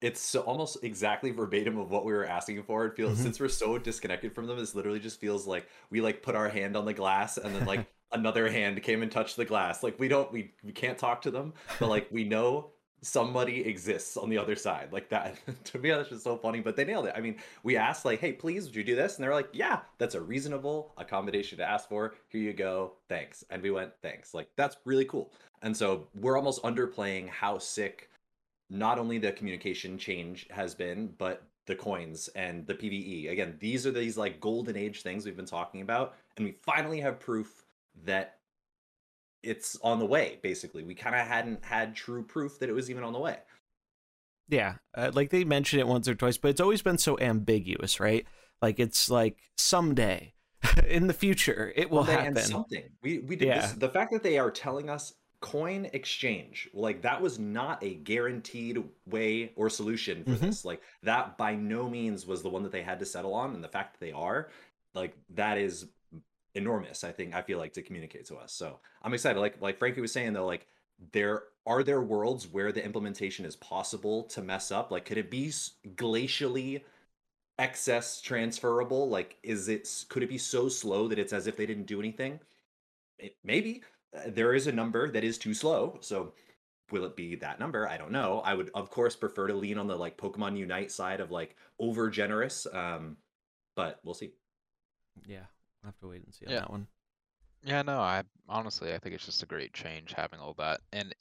it's 0.02 0.22
so, 0.22 0.42
almost 0.42 0.84
exactly 0.84 1.32
verbatim 1.32 1.78
of 1.78 1.92
what 1.92 2.06
we 2.06 2.14
were 2.14 2.26
asking 2.26 2.64
for. 2.64 2.86
It 2.86 2.96
feels 2.96 3.20
Mhm. 3.20 3.24
since 3.24 3.40
we're 3.40 3.50
so 3.50 3.78
disconnected 3.78 4.34
from 4.34 4.48
them, 4.48 4.58
this 4.60 4.76
literally 4.76 5.00
just 5.00 5.20
feels 5.20 5.48
like 5.48 5.68
we 5.90 6.02
like 6.02 6.24
put 6.24 6.36
our 6.36 6.50
hand 6.50 6.78
on 6.78 6.86
the 6.86 6.94
glass 6.94 7.38
and 7.38 7.56
then 7.56 7.66
like 7.66 7.88
another 8.12 8.50
hand 8.50 8.82
came 8.84 9.04
and 9.04 9.12
touched 9.12 9.38
the 9.38 9.46
glass. 9.46 9.84
Like 9.84 10.00
we 10.00 10.08
don't, 10.08 10.32
we 10.32 10.54
we 10.64 10.72
can't 10.74 10.98
talk 10.98 11.22
to 11.24 11.32
them, 11.32 11.54
but 11.80 11.90
like 11.90 12.08
we 12.12 12.24
know 12.24 12.72
somebody 13.02 13.62
exists 13.66 14.18
on 14.18 14.30
the 14.30 14.38
other 14.38 14.56
side 14.56 14.92
like 14.92 15.10
that 15.10 15.38
to 15.64 15.80
me 15.80 15.90
that's 15.90 16.10
just 16.10 16.24
so 16.24 16.38
funny 16.38 16.60
but 16.60 16.76
they 16.76 16.86
nailed 16.86 17.06
it. 17.06 17.14
I 17.16 17.22
mean 17.22 17.38
we 17.64 17.78
asked 17.78 18.06
like 18.06 18.20
hey 18.20 18.34
please 18.34 18.66
would 18.66 18.76
you 18.76 18.84
do 18.84 18.96
this? 18.96 19.16
And 19.16 19.24
they're 19.24 19.34
like 19.34 19.50
yeah 19.54 19.80
that's 19.98 20.16
a 20.16 20.22
reasonable 20.22 20.94
accommodation 20.98 21.58
to 21.60 21.66
ask 21.66 21.88
for. 21.88 22.16
Here 22.30 22.42
you 22.42 22.54
go. 22.54 22.94
Thanks. 23.08 23.44
And 23.50 23.62
we 23.62 23.72
went 23.72 23.92
thanks. 24.02 24.34
Like 24.34 24.50
that's 24.56 24.78
really 24.86 25.06
cool. 25.06 25.32
And 25.62 25.76
so 25.76 26.08
we're 26.16 26.38
almost 26.38 26.64
underplaying 26.64 27.30
how 27.30 27.58
sick 27.58 28.10
not 28.70 29.00
only 29.00 29.18
the 29.18 29.32
communication 29.32 29.98
change 29.98 30.48
has 30.52 30.76
been 30.76 31.14
but 31.18 31.44
the 31.66 31.76
coins 31.76 32.30
and 32.30 32.66
the 32.66 32.74
pve 32.74 33.32
again 33.32 33.56
these 33.60 33.86
are 33.86 33.92
these 33.92 34.18
like 34.18 34.40
golden 34.40 34.76
age 34.76 35.02
things 35.02 35.26
we've 35.26 35.38
been 35.38 35.46
talking 35.46 35.82
about 35.82 36.16
and 36.38 36.46
we 36.46 36.52
finally 36.64 37.00
have 37.00 37.20
proof 37.20 37.64
that 38.06 38.39
it's 39.44 39.78
on 39.84 40.00
the 40.00 40.06
way 40.06 40.40
basically 40.42 40.84
we 40.84 40.94
kind 40.96 41.16
of 41.16 41.26
hadn't 41.26 41.64
had 41.64 41.96
true 41.96 42.24
proof 42.24 42.60
that 42.60 42.70
it 42.70 42.74
was 42.74 42.90
even 42.90 43.04
on 43.04 43.14
the 43.14 43.20
way 43.20 43.38
Yeah, 44.48 44.76
uh, 44.96 45.12
like 45.14 45.30
they 45.30 45.44
mentioned 45.44 45.80
it 45.80 45.88
once 45.88 46.08
or 46.08 46.16
twice, 46.16 46.38
but 46.38 46.50
it's 46.50 46.62
always 46.62 46.82
been 46.82 46.98
so 46.98 47.20
ambiguous, 47.20 48.00
right? 48.00 48.26
Like 48.62 48.80
it's 48.80 49.10
like 49.10 49.38
someday 49.58 50.34
in 50.88 51.08
the 51.08 51.14
future 51.14 51.72
it 51.76 51.90
will 51.90 52.04
Someday 52.04 52.34
happen. 52.34 52.36
something 52.36 52.84
we 53.02 53.20
we 53.20 53.36
did 53.36 53.48
Yeah. 53.48 53.54
this 53.54 53.72
the 53.74 53.90
fact 53.90 54.12
that 54.12 54.24
they 54.24 54.38
are 54.38 54.52
telling 54.52 54.90
us 54.90 55.14
coin 55.42 55.86
exchange 55.94 56.70
like 56.74 57.02
that 57.02 57.22
was 57.22 57.40
not 57.40 57.82
a 57.84 57.96
guaranteed 57.96 58.84
way 59.06 59.54
or 59.56 59.70
solution 59.70 60.26
for 60.26 60.32
Mhm. 60.32 60.40
this 60.40 60.66
like 60.66 60.82
that 61.04 61.38
by 61.38 61.56
no 61.56 61.90
means 61.90 62.26
was 62.28 62.42
the 62.44 62.50
one 62.50 62.64
that 62.64 62.72
they 62.74 62.82
had 62.82 63.00
to 63.00 63.06
settle 63.06 63.34
on 63.34 63.56
and 63.56 63.64
the 63.64 63.70
fact 63.70 63.94
that 63.94 64.06
they 64.06 64.12
are 64.12 64.50
like 64.94 65.16
that 65.30 65.58
is 65.58 65.88
enormous 66.60 67.04
i 67.04 67.12
think 67.12 67.34
i 67.36 67.42
feel 67.42 67.58
like 67.58 67.74
to 67.74 67.82
communicate 67.82 68.26
to 68.26 68.36
us 68.38 68.54
so 68.54 68.80
i'm 69.04 69.14
excited 69.14 69.40
like 69.40 69.62
like 69.62 69.80
franky 69.80 70.02
was 70.02 70.12
saying 70.12 70.34
though 70.34 70.46
like 70.46 70.68
there 71.14 71.44
are 71.66 71.84
there 71.84 72.02
worlds 72.02 72.48
where 72.48 72.72
the 72.72 72.84
implementation 72.84 73.46
is 73.46 73.56
possible 73.58 74.24
to 74.24 74.42
mess 74.42 74.72
up? 74.72 74.92
Like 74.92 75.06
could 75.06 75.18
it 75.20 75.32
be 75.32 75.50
glacially 75.96 76.82
excess 77.58 78.22
transferable? 78.22 79.10
Like 79.10 79.38
is 79.44 79.68
it 79.70 79.90
could 80.10 80.24
it 80.24 80.30
be 80.30 80.38
so 80.38 80.70
slow 80.70 81.08
that 81.10 81.20
it's 81.20 81.34
as 81.34 81.48
if 81.48 81.58
they 81.58 81.66
didn't 81.66 81.88
do 81.88 82.00
anything? 82.00 82.40
It, 83.20 83.38
maybe 83.44 83.84
Uh, 84.16 84.22
there 84.28 84.56
is 84.56 84.68
a 84.68 84.72
number 84.72 85.12
that 85.12 85.24
is 85.24 85.38
too 85.38 85.54
slow 85.54 85.98
so 86.02 86.34
will 86.92 87.06
it 87.06 87.16
be 87.16 87.36
that 87.36 87.60
number? 87.60 87.88
I 87.88 87.98
don't 87.98 88.12
know 88.12 88.42
i 88.46 88.54
would 88.56 88.72
of 88.76 88.90
course 88.92 89.16
prefer 89.16 89.48
to 89.48 89.56
lean 89.56 89.78
on 89.80 89.88
the 89.88 89.98
like 89.98 90.18
pokemon 90.18 90.58
unite 90.58 90.92
side 90.92 91.22
of 91.22 91.32
like 91.32 91.56
over 91.80 92.10
generous 92.10 92.68
um 92.74 93.18
but 93.76 94.00
we'll 94.04 94.16
see. 94.16 94.34
Yeah, 95.26 95.46
I'll 95.84 95.90
have 95.90 95.98
to 96.00 96.08
wait 96.08 96.24
and 96.24 96.34
see 96.34 96.46
on 96.46 96.54
Yeah. 96.54 96.60
that 96.60 96.70
one. 96.70 96.88
Yeah, 97.64 97.82
no, 97.82 98.00
I 98.00 98.24
honestly 98.48 98.94
I 98.94 99.00
think 99.00 99.16
it's 99.16 99.26
just 99.26 99.44
a 99.44 99.48
great 99.48 99.74
change 99.74 100.14
having 100.14 100.40
all 100.40 100.54
that. 100.56 100.82
And 100.94 101.14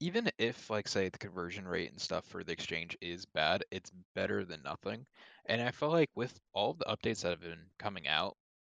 even 0.00 0.30
if 0.38 0.70
like 0.70 0.88
say 0.88 1.08
the 1.08 1.18
conversion 1.18 1.66
rate 1.66 1.90
and 1.90 2.00
stuff 2.00 2.24
for 2.26 2.44
the 2.44 2.52
exchange 2.52 2.96
is 3.00 3.26
bad, 3.26 3.64
it's 3.70 3.92
better 4.14 4.44
than 4.44 4.62
nothing. 4.62 5.06
And 5.46 5.60
I 5.62 5.70
feel 5.72 5.90
like 5.90 6.10
with 6.14 6.38
all 6.54 6.74
the 6.74 6.84
updates 6.86 7.22
that 7.22 7.30
have 7.30 7.40
been 7.40 7.66
coming 7.78 8.08
out, 8.08 8.36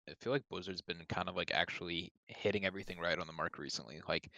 I 0.10 0.14
feel 0.16 0.34
like 0.34 0.48
Blizzard's 0.50 0.82
been 0.82 1.04
kind 1.10 1.30
of 1.30 1.36
like 1.36 1.52
actually 1.52 2.12
hitting 2.28 2.66
everything 2.66 3.00
right 3.00 3.20
on 3.20 3.28
the 3.28 3.34
mark 3.34 3.58
recently. 3.60 4.02
Like 4.08 4.30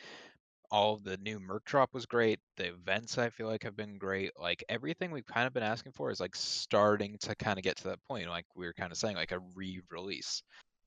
all 0.72 0.98
the 0.98 1.18
new 1.18 1.40
Merc 1.40 1.66
drop 1.66 1.94
was 1.94 2.06
great. 2.08 2.40
The 2.58 2.70
events 2.70 3.18
I 3.18 3.30
feel 3.30 3.48
like 3.48 3.64
have 3.64 3.76
been 3.78 3.98
great. 3.98 4.32
Like 4.40 4.64
everything 4.70 5.12
we've 5.12 5.26
kind 5.26 5.48
of 5.48 5.54
been 5.54 5.64
asking 5.64 5.94
for 5.94 6.12
is 6.12 6.20
like 6.20 6.36
starting 6.36 7.18
to 7.20 7.36
kind 7.36 7.60
of 7.60 7.64
get 7.64 7.78
to 7.78 7.84
that 7.90 8.04
point. 8.04 8.28
Like 8.30 8.46
we 8.56 8.66
were 8.66 8.74
kind 8.74 8.92
of 8.92 8.98
saying, 8.98 9.16
like 9.16 9.32
a 9.32 9.40
re-release. 9.56 10.44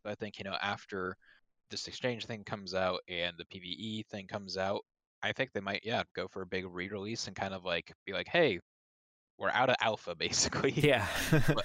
I 0.07 0.15
think, 0.15 0.39
you 0.39 0.45
know, 0.45 0.57
after 0.63 1.17
this 1.71 1.89
exchange 1.89 2.27
thing 2.27 2.45
comes 2.45 2.75
out 2.75 3.01
and 3.09 3.37
the 3.39 3.45
PVE 3.47 4.05
thing 4.05 4.27
comes 4.29 4.57
out, 4.57 4.83
I 5.23 5.33
think 5.33 5.53
they 5.53 5.61
might, 5.61 5.83
yeah, 5.85 6.05
go 6.15 6.29
for 6.29 6.43
a 6.43 6.47
big 6.47 6.67
re-release 6.69 7.27
and 7.29 7.37
kind 7.37 7.55
of 7.55 7.65
like 7.65 7.93
be 8.07 8.13
like, 8.13 8.29
hey, 8.29 8.61
we're 9.39 9.51
out 9.51 9.71
of 9.71 9.77
alpha 9.81 10.15
basically. 10.19 10.73
Yeah, 10.73 11.07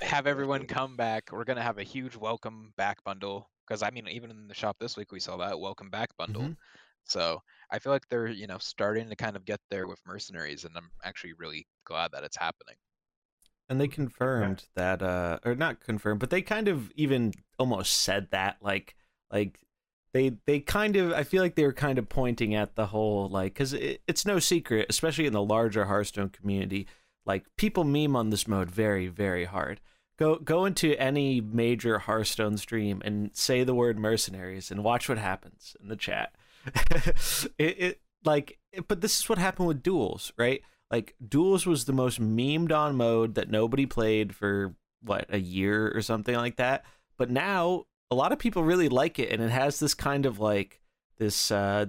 have 0.01 0.27
everyone 0.27 0.65
come 0.65 0.97
back. 0.97 1.29
We're 1.31 1.43
gonna 1.45 1.61
have 1.63 1.77
a 1.77 1.83
huge 1.83 2.15
welcome 2.15 2.73
back 2.77 3.03
bundle 3.03 3.49
because 3.67 3.83
I 3.83 3.89
mean, 3.91 4.07
even 4.07 4.31
in 4.31 4.47
the 4.47 4.53
shop 4.55 4.77
this 4.79 4.97
week 4.97 5.11
we 5.11 5.19
saw 5.19 5.37
that 5.37 5.59
welcome 5.59 5.89
back 5.89 6.09
bundle. 6.17 6.51
Mhm. 6.51 6.57
So 7.05 7.41
I 7.71 7.79
feel 7.79 7.93
like 7.93 8.07
they're 8.09 8.27
you 8.27 8.47
know 8.47 8.57
starting 8.59 9.09
to 9.09 9.15
kind 9.15 9.35
of 9.35 9.45
get 9.45 9.61
there 9.69 9.87
with 9.87 9.99
mercenaries, 10.05 10.65
and 10.65 10.75
I'm 10.77 10.91
actually 11.03 11.33
really 11.33 11.67
glad 11.85 12.11
that 12.13 12.23
it's 12.23 12.37
happening. 12.37 12.75
and 13.69 13.79
they 13.79 13.87
confirmed 13.87 14.65
that, 14.75 15.01
uh, 15.01 15.39
or 15.45 15.55
not 15.55 15.79
confirmed, 15.79 16.19
but 16.19 16.29
they 16.29 16.41
kind 16.41 16.67
of 16.67 16.91
even 16.95 17.33
almost 17.61 17.93
said 17.93 18.27
that, 18.31 18.57
like, 18.61 18.95
like 19.31 19.57
they 20.13 20.33
they 20.45 20.59
kind 20.59 20.95
of 20.95 21.13
I 21.13 21.23
feel 21.23 21.41
like 21.41 21.55
they 21.55 21.65
were 21.65 21.73
kind 21.73 21.97
of 21.97 22.09
pointing 22.09 22.53
at 22.55 22.75
the 22.75 22.87
whole 22.87 23.29
like 23.29 23.53
because 23.53 23.73
it, 23.73 24.01
it's 24.07 24.25
no 24.25 24.39
secret, 24.39 24.87
especially 24.89 25.25
in 25.25 25.33
the 25.33 25.43
larger 25.43 25.85
Hearthstone 25.85 26.29
community, 26.29 26.87
like 27.25 27.45
people 27.57 27.83
meme 27.83 28.15
on 28.15 28.29
this 28.29 28.47
mode 28.47 28.69
very 28.69 29.07
very 29.07 29.45
hard. 29.45 29.79
Go 30.17 30.35
go 30.35 30.65
into 30.65 30.99
any 30.99 31.39
major 31.39 31.99
Hearthstone 31.99 32.57
stream 32.57 33.01
and 33.05 33.31
say 33.33 33.63
the 33.63 33.75
word 33.75 33.97
mercenaries 33.97 34.69
and 34.69 34.83
watch 34.83 35.07
what 35.07 35.17
happens 35.17 35.75
in 35.81 35.87
the 35.87 35.95
chat. 35.95 36.35
it, 37.57 37.57
it 37.57 38.01
like 38.25 38.59
but 38.87 39.01
this 39.01 39.19
is 39.19 39.29
what 39.29 39.37
happened 39.37 39.67
with 39.67 39.83
duels, 39.83 40.33
right? 40.37 40.61
Like 40.91 41.15
duels 41.25 41.65
was 41.65 41.85
the 41.85 41.93
most 41.93 42.19
memed 42.19 42.71
on 42.73 42.97
mode 42.97 43.35
that 43.35 43.49
nobody 43.49 43.85
played 43.85 44.35
for 44.35 44.75
what 45.01 45.25
a 45.29 45.39
year 45.39 45.91
or 45.95 46.01
something 46.01 46.35
like 46.35 46.57
that. 46.57 46.83
But 47.21 47.29
now 47.29 47.85
a 48.09 48.15
lot 48.15 48.31
of 48.31 48.39
people 48.39 48.63
really 48.63 48.89
like 48.89 49.19
it, 49.19 49.29
and 49.31 49.43
it 49.43 49.51
has 49.51 49.79
this 49.79 49.93
kind 49.93 50.25
of 50.25 50.39
like 50.39 50.81
this 51.19 51.51
uh, 51.51 51.85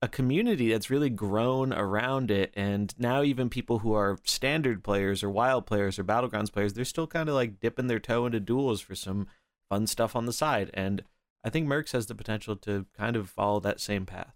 a 0.00 0.08
community 0.08 0.70
that's 0.70 0.88
really 0.88 1.10
grown 1.10 1.70
around 1.70 2.30
it. 2.30 2.50
And 2.56 2.94
now 2.98 3.22
even 3.22 3.50
people 3.50 3.80
who 3.80 3.92
are 3.92 4.16
standard 4.24 4.82
players 4.82 5.22
or 5.22 5.28
wild 5.28 5.66
players 5.66 5.98
or 5.98 6.04
battlegrounds 6.04 6.50
players, 6.50 6.72
they're 6.72 6.86
still 6.86 7.06
kind 7.06 7.28
of 7.28 7.34
like 7.34 7.60
dipping 7.60 7.88
their 7.88 7.98
toe 8.00 8.24
into 8.24 8.40
duels 8.40 8.80
for 8.80 8.94
some 8.94 9.26
fun 9.68 9.86
stuff 9.86 10.16
on 10.16 10.24
the 10.24 10.32
side. 10.32 10.70
And 10.72 11.04
I 11.44 11.50
think 11.50 11.68
Mercs 11.68 11.92
has 11.92 12.06
the 12.06 12.14
potential 12.14 12.56
to 12.56 12.86
kind 12.96 13.16
of 13.16 13.28
follow 13.28 13.60
that 13.60 13.80
same 13.80 14.06
path. 14.06 14.32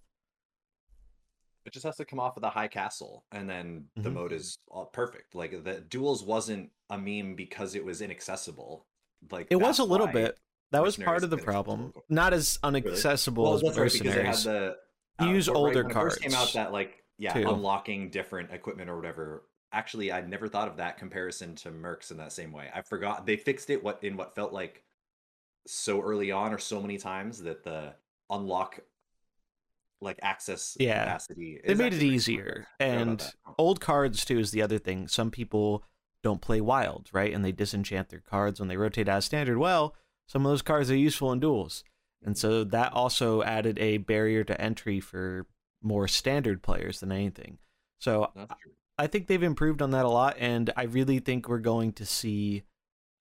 it 1.64 1.72
just 1.72 1.86
has 1.86 1.96
to 1.96 2.04
come 2.04 2.20
off 2.20 2.36
of 2.36 2.42
the 2.42 2.50
high 2.50 2.68
castle 2.68 3.24
and 3.32 3.48
then 3.48 3.86
the 3.96 4.08
Mhm. 4.10 4.14
mode 4.14 4.32
is 4.32 4.58
all 4.68 4.86
perfect 4.86 5.34
like 5.34 5.64
the 5.64 5.80
duels 5.82 6.22
wasn't 6.22 6.70
a 6.90 6.96
meme 6.98 7.34
because 7.34 7.74
it 7.74 7.84
was 7.84 8.00
inaccessible 8.00 8.86
like 9.30 9.48
It 9.50 9.56
was 9.56 9.78
a 9.78 9.84
little 9.84 10.06
bit. 10.06 10.38
That 10.70 10.82
was 10.82 10.96
part 10.96 11.24
of 11.24 11.30
the 11.30 11.38
problem. 11.38 11.92
Not 12.08 12.32
as 12.34 12.58
unaccessible 12.62 13.54
as 13.56 13.62
right, 13.62 13.74
because 13.74 13.98
they 14.00 14.04
mercenaries. 14.04 14.44
the 14.44 14.76
You 15.20 15.28
use 15.30 15.48
older 15.48 15.80
it 15.88 15.92
first 15.92 16.20
came 16.20 16.34
out 16.34 16.52
that 16.54 16.72
like 16.72 17.02
yeah 17.16 17.32
too. 17.32 17.48
unlocking 17.48 18.10
different 18.10 18.52
equipment 18.52 18.88
or 18.90 18.96
whatever 18.96 19.44
actually 19.72 20.12
i 20.12 20.20
never 20.20 20.46
thought 20.46 20.68
of 20.68 20.76
that 20.76 20.96
comparison 20.98 21.54
to 21.56 21.68
mercs 21.70 22.10
in 22.12 22.16
that 22.18 22.32
same 22.32 22.52
way 22.52 22.68
i 22.74 22.80
forgot 22.80 23.26
they 23.26 23.36
fixed 23.36 23.68
it 23.70 23.82
what 23.82 24.02
in 24.04 24.16
what 24.16 24.34
felt 24.36 24.52
like 24.52 24.84
so 25.66 26.00
early 26.00 26.30
on 26.30 26.54
or 26.54 26.58
so 26.58 26.80
many 26.80 26.96
times 26.96 27.42
that 27.42 27.64
the 27.64 27.92
unlock 28.30 28.78
like 30.00 30.18
access 30.22 30.76
Yeah. 30.78 31.04
capacity 31.04 31.60
they 31.66 31.72
is 31.72 31.78
made 31.78 31.92
it 31.92 32.02
easier 32.02 32.66
quick. 32.78 32.88
Forgot 32.88 33.02
about 33.02 33.10
and. 33.22 33.34
Old 33.58 33.80
cards 33.80 34.24
too 34.24 34.38
is 34.38 34.52
the 34.52 34.62
other 34.62 34.78
thing 34.78 35.08
some 35.08 35.30
people 35.32 35.82
don't 36.22 36.40
play 36.40 36.60
wild 36.60 37.08
right? 37.12 37.32
And 37.32 37.44
they 37.44 37.52
disenchant 37.52 38.08
their 38.08 38.20
cards 38.20 38.60
when 38.60 38.68
they 38.68 38.76
rotate 38.76 39.08
out 39.08 39.18
of 39.18 39.24
standard. 39.24 39.58
Well 39.58 39.94
some 40.26 40.44
of 40.44 40.52
those 40.52 40.62
cards 40.62 40.90
are 40.90 40.96
useful 40.96 41.32
in 41.32 41.40
duels. 41.40 41.84
And 42.24 42.36
so 42.36 42.64
that 42.64 42.92
also 42.92 43.42
added 43.42 43.78
a 43.78 43.98
barrier 43.98 44.44
to 44.44 44.60
entry 44.60 45.00
for 45.00 45.46
more 45.82 46.08
standard 46.08 46.62
players 46.62 47.00
than 47.00 47.12
anything. 47.12 47.58
So 47.98 48.30
I 48.98 49.06
think 49.06 49.26
they've 49.26 49.42
improved 49.42 49.80
on 49.80 49.92
that 49.92 50.04
a 50.04 50.08
lot, 50.08 50.36
and 50.38 50.72
I 50.76 50.84
really 50.84 51.20
think 51.20 51.48
we're 51.48 51.58
going 51.58 51.92
to 51.94 52.06
see 52.06 52.64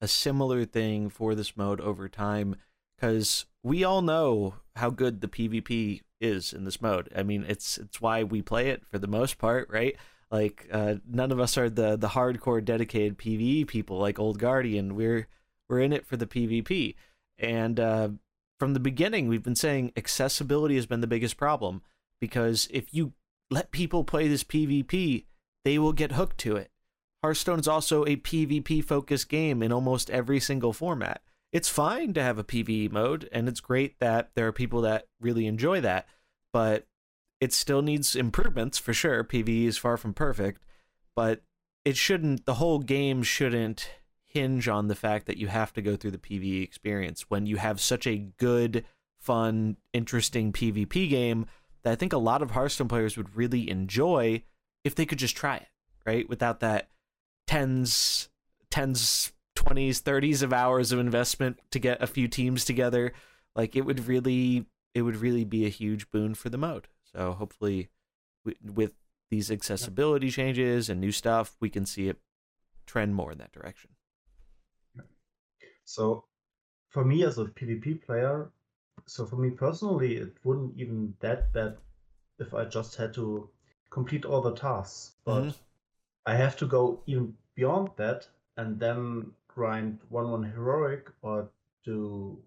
a 0.01 0.07
similar 0.07 0.65
thing 0.65 1.09
for 1.09 1.35
this 1.35 1.55
mode 1.55 1.79
over 1.81 2.09
time 2.09 2.55
because 2.95 3.45
we 3.63 3.83
all 3.83 4.01
know 4.01 4.55
how 4.75 4.89
good 4.89 5.21
the 5.21 5.27
PvP 5.27 6.01
is 6.19 6.53
in 6.53 6.65
this 6.65 6.81
mode. 6.81 7.09
I 7.15 7.23
mean, 7.23 7.45
it's 7.47 7.77
it's 7.77 8.01
why 8.01 8.23
we 8.23 8.41
play 8.41 8.69
it 8.69 8.83
for 8.85 8.97
the 8.97 9.07
most 9.07 9.37
part, 9.37 9.69
right? 9.69 9.95
Like, 10.29 10.67
uh, 10.71 10.95
none 11.07 11.31
of 11.31 11.39
us 11.39 11.57
are 11.57 11.69
the 11.69 11.95
the 11.95 12.09
hardcore 12.09 12.63
dedicated 12.63 13.17
PVE 13.17 13.67
people 13.67 13.97
like 13.97 14.19
Old 14.19 14.39
Guardian. 14.39 14.95
We're 14.95 15.27
we're 15.69 15.79
in 15.79 15.93
it 15.93 16.05
for 16.05 16.17
the 16.17 16.27
PvP, 16.27 16.95
and 17.39 17.79
uh, 17.79 18.09
from 18.59 18.73
the 18.73 18.79
beginning, 18.79 19.27
we've 19.27 19.43
been 19.43 19.55
saying 19.55 19.93
accessibility 19.95 20.75
has 20.75 20.85
been 20.85 21.01
the 21.01 21.07
biggest 21.07 21.37
problem 21.37 21.81
because 22.19 22.67
if 22.71 22.93
you 22.93 23.13
let 23.49 23.71
people 23.71 24.03
play 24.03 24.27
this 24.27 24.43
PvP, 24.43 25.25
they 25.63 25.77
will 25.77 25.93
get 25.93 26.13
hooked 26.13 26.37
to 26.39 26.55
it. 26.55 26.71
Hearthstone 27.23 27.59
is 27.59 27.67
also 27.67 28.03
a 28.05 28.17
PvP 28.17 28.83
focused 28.83 29.29
game 29.29 29.63
in 29.63 29.71
almost 29.71 30.09
every 30.09 30.39
single 30.39 30.73
format. 30.73 31.21
It's 31.51 31.69
fine 31.69 32.13
to 32.13 32.23
have 32.23 32.37
a 32.37 32.43
PvE 32.43 32.91
mode, 32.91 33.29
and 33.31 33.47
it's 33.47 33.59
great 33.59 33.99
that 33.99 34.31
there 34.35 34.47
are 34.47 34.51
people 34.51 34.81
that 34.81 35.05
really 35.19 35.45
enjoy 35.45 35.81
that, 35.81 36.07
but 36.51 36.85
it 37.39 37.53
still 37.53 37.81
needs 37.81 38.15
improvements 38.15 38.77
for 38.77 38.93
sure. 38.93 39.23
PvE 39.23 39.65
is 39.65 39.77
far 39.77 39.97
from 39.97 40.13
perfect, 40.13 40.63
but 41.15 41.41
it 41.85 41.97
shouldn't, 41.97 42.45
the 42.45 42.55
whole 42.55 42.79
game 42.79 43.23
shouldn't 43.23 43.89
hinge 44.25 44.67
on 44.67 44.87
the 44.87 44.95
fact 44.95 45.25
that 45.25 45.37
you 45.37 45.47
have 45.47 45.73
to 45.73 45.81
go 45.81 45.95
through 45.95 46.11
the 46.11 46.17
PvE 46.17 46.63
experience 46.63 47.29
when 47.29 47.45
you 47.45 47.57
have 47.57 47.79
such 47.79 48.05
a 48.05 48.17
good, 48.37 48.85
fun, 49.19 49.77
interesting 49.93 50.51
PvP 50.51 51.09
game 51.09 51.45
that 51.83 51.91
I 51.91 51.95
think 51.95 52.13
a 52.13 52.17
lot 52.17 52.41
of 52.41 52.51
Hearthstone 52.51 52.87
players 52.87 53.17
would 53.17 53.35
really 53.35 53.69
enjoy 53.69 54.43
if 54.83 54.95
they 54.95 55.05
could 55.05 55.19
just 55.19 55.35
try 55.35 55.57
it, 55.57 55.67
right? 56.05 56.27
Without 56.27 56.59
that 56.59 56.89
tens, 57.45 58.29
tens, 58.69 59.31
20s, 59.55 60.01
30s 60.01 60.43
of 60.43 60.53
hours 60.53 60.91
of 60.91 60.99
investment 60.99 61.59
to 61.71 61.79
get 61.79 62.01
a 62.01 62.07
few 62.07 62.27
teams 62.27 62.65
together. 62.65 63.13
Like 63.55 63.75
it 63.75 63.85
would 63.85 64.07
really, 64.07 64.65
it 64.93 65.01
would 65.03 65.15
really 65.15 65.45
be 65.45 65.65
a 65.65 65.69
huge 65.69 66.11
boon 66.11 66.35
for 66.35 66.49
the 66.49 66.57
mode. 66.57 66.87
So 67.17 67.33
hopefully, 67.33 67.89
with 68.63 68.93
these 69.31 69.49
accessibility 69.49 70.29
changes 70.29 70.87
and 70.87 71.01
new 71.01 71.11
stuff, 71.11 71.57
we 71.59 71.69
can 71.69 71.85
see 71.85 72.09
it 72.09 72.17
trend 72.85 73.15
more 73.15 73.31
in 73.31 73.39
that 73.39 73.51
direction. 73.51 73.89
So, 75.83 76.25
for 76.89 77.03
me 77.03 77.23
as 77.23 77.39
a 77.39 77.45
PvP 77.45 78.05
player, 78.05 78.51
so 79.07 79.25
for 79.25 79.37
me 79.37 79.49
personally, 79.49 80.17
it 80.17 80.37
wouldn't 80.43 80.77
even 80.77 81.15
that 81.19 81.51
bad 81.53 81.77
if 82.37 82.53
I 82.53 82.65
just 82.65 82.95
had 82.95 83.15
to 83.15 83.49
complete 83.89 84.23
all 84.23 84.41
the 84.41 84.53
tasks. 84.53 85.13
But 85.25 85.41
mm-hmm. 85.41 85.57
I 86.27 86.35
have 86.35 86.55
to 86.57 86.67
go 86.67 87.01
even 87.07 87.33
beyond 87.55 87.89
that 87.95 88.27
and 88.57 88.79
then 88.79 89.31
grind 89.47 89.99
one 90.09 90.29
one 90.29 90.43
heroic 90.43 91.09
or 91.23 91.49
do 91.83 92.37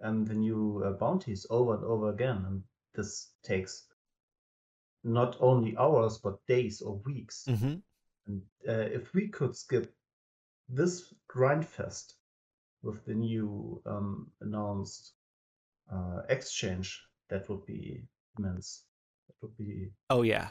and 0.00 0.26
the 0.26 0.34
new 0.34 0.82
uh, 0.84 0.92
bounties 0.92 1.46
over 1.48 1.74
and 1.74 1.84
over 1.84 2.10
again, 2.10 2.44
and 2.46 2.62
this 2.94 3.32
takes 3.42 3.86
not 5.04 5.36
only 5.40 5.76
hours 5.76 6.18
but 6.18 6.44
days 6.46 6.80
or 6.80 7.00
weeks. 7.06 7.46
Mm-hmm. 7.48 7.76
And 8.26 8.42
uh, 8.68 8.88
if 8.92 9.12
we 9.14 9.28
could 9.28 9.56
skip 9.56 9.92
this 10.68 11.12
grind 11.28 11.66
fest 11.66 12.14
with 12.82 13.04
the 13.04 13.14
new 13.14 13.82
um, 13.86 14.30
announced 14.40 15.12
uh, 15.92 16.22
exchange, 16.28 17.02
that 17.28 17.48
would 17.48 17.64
be 17.66 18.02
immense. 18.38 18.84
That 19.28 19.34
would 19.42 19.56
be. 19.56 19.90
Oh 20.08 20.22
yeah, 20.22 20.48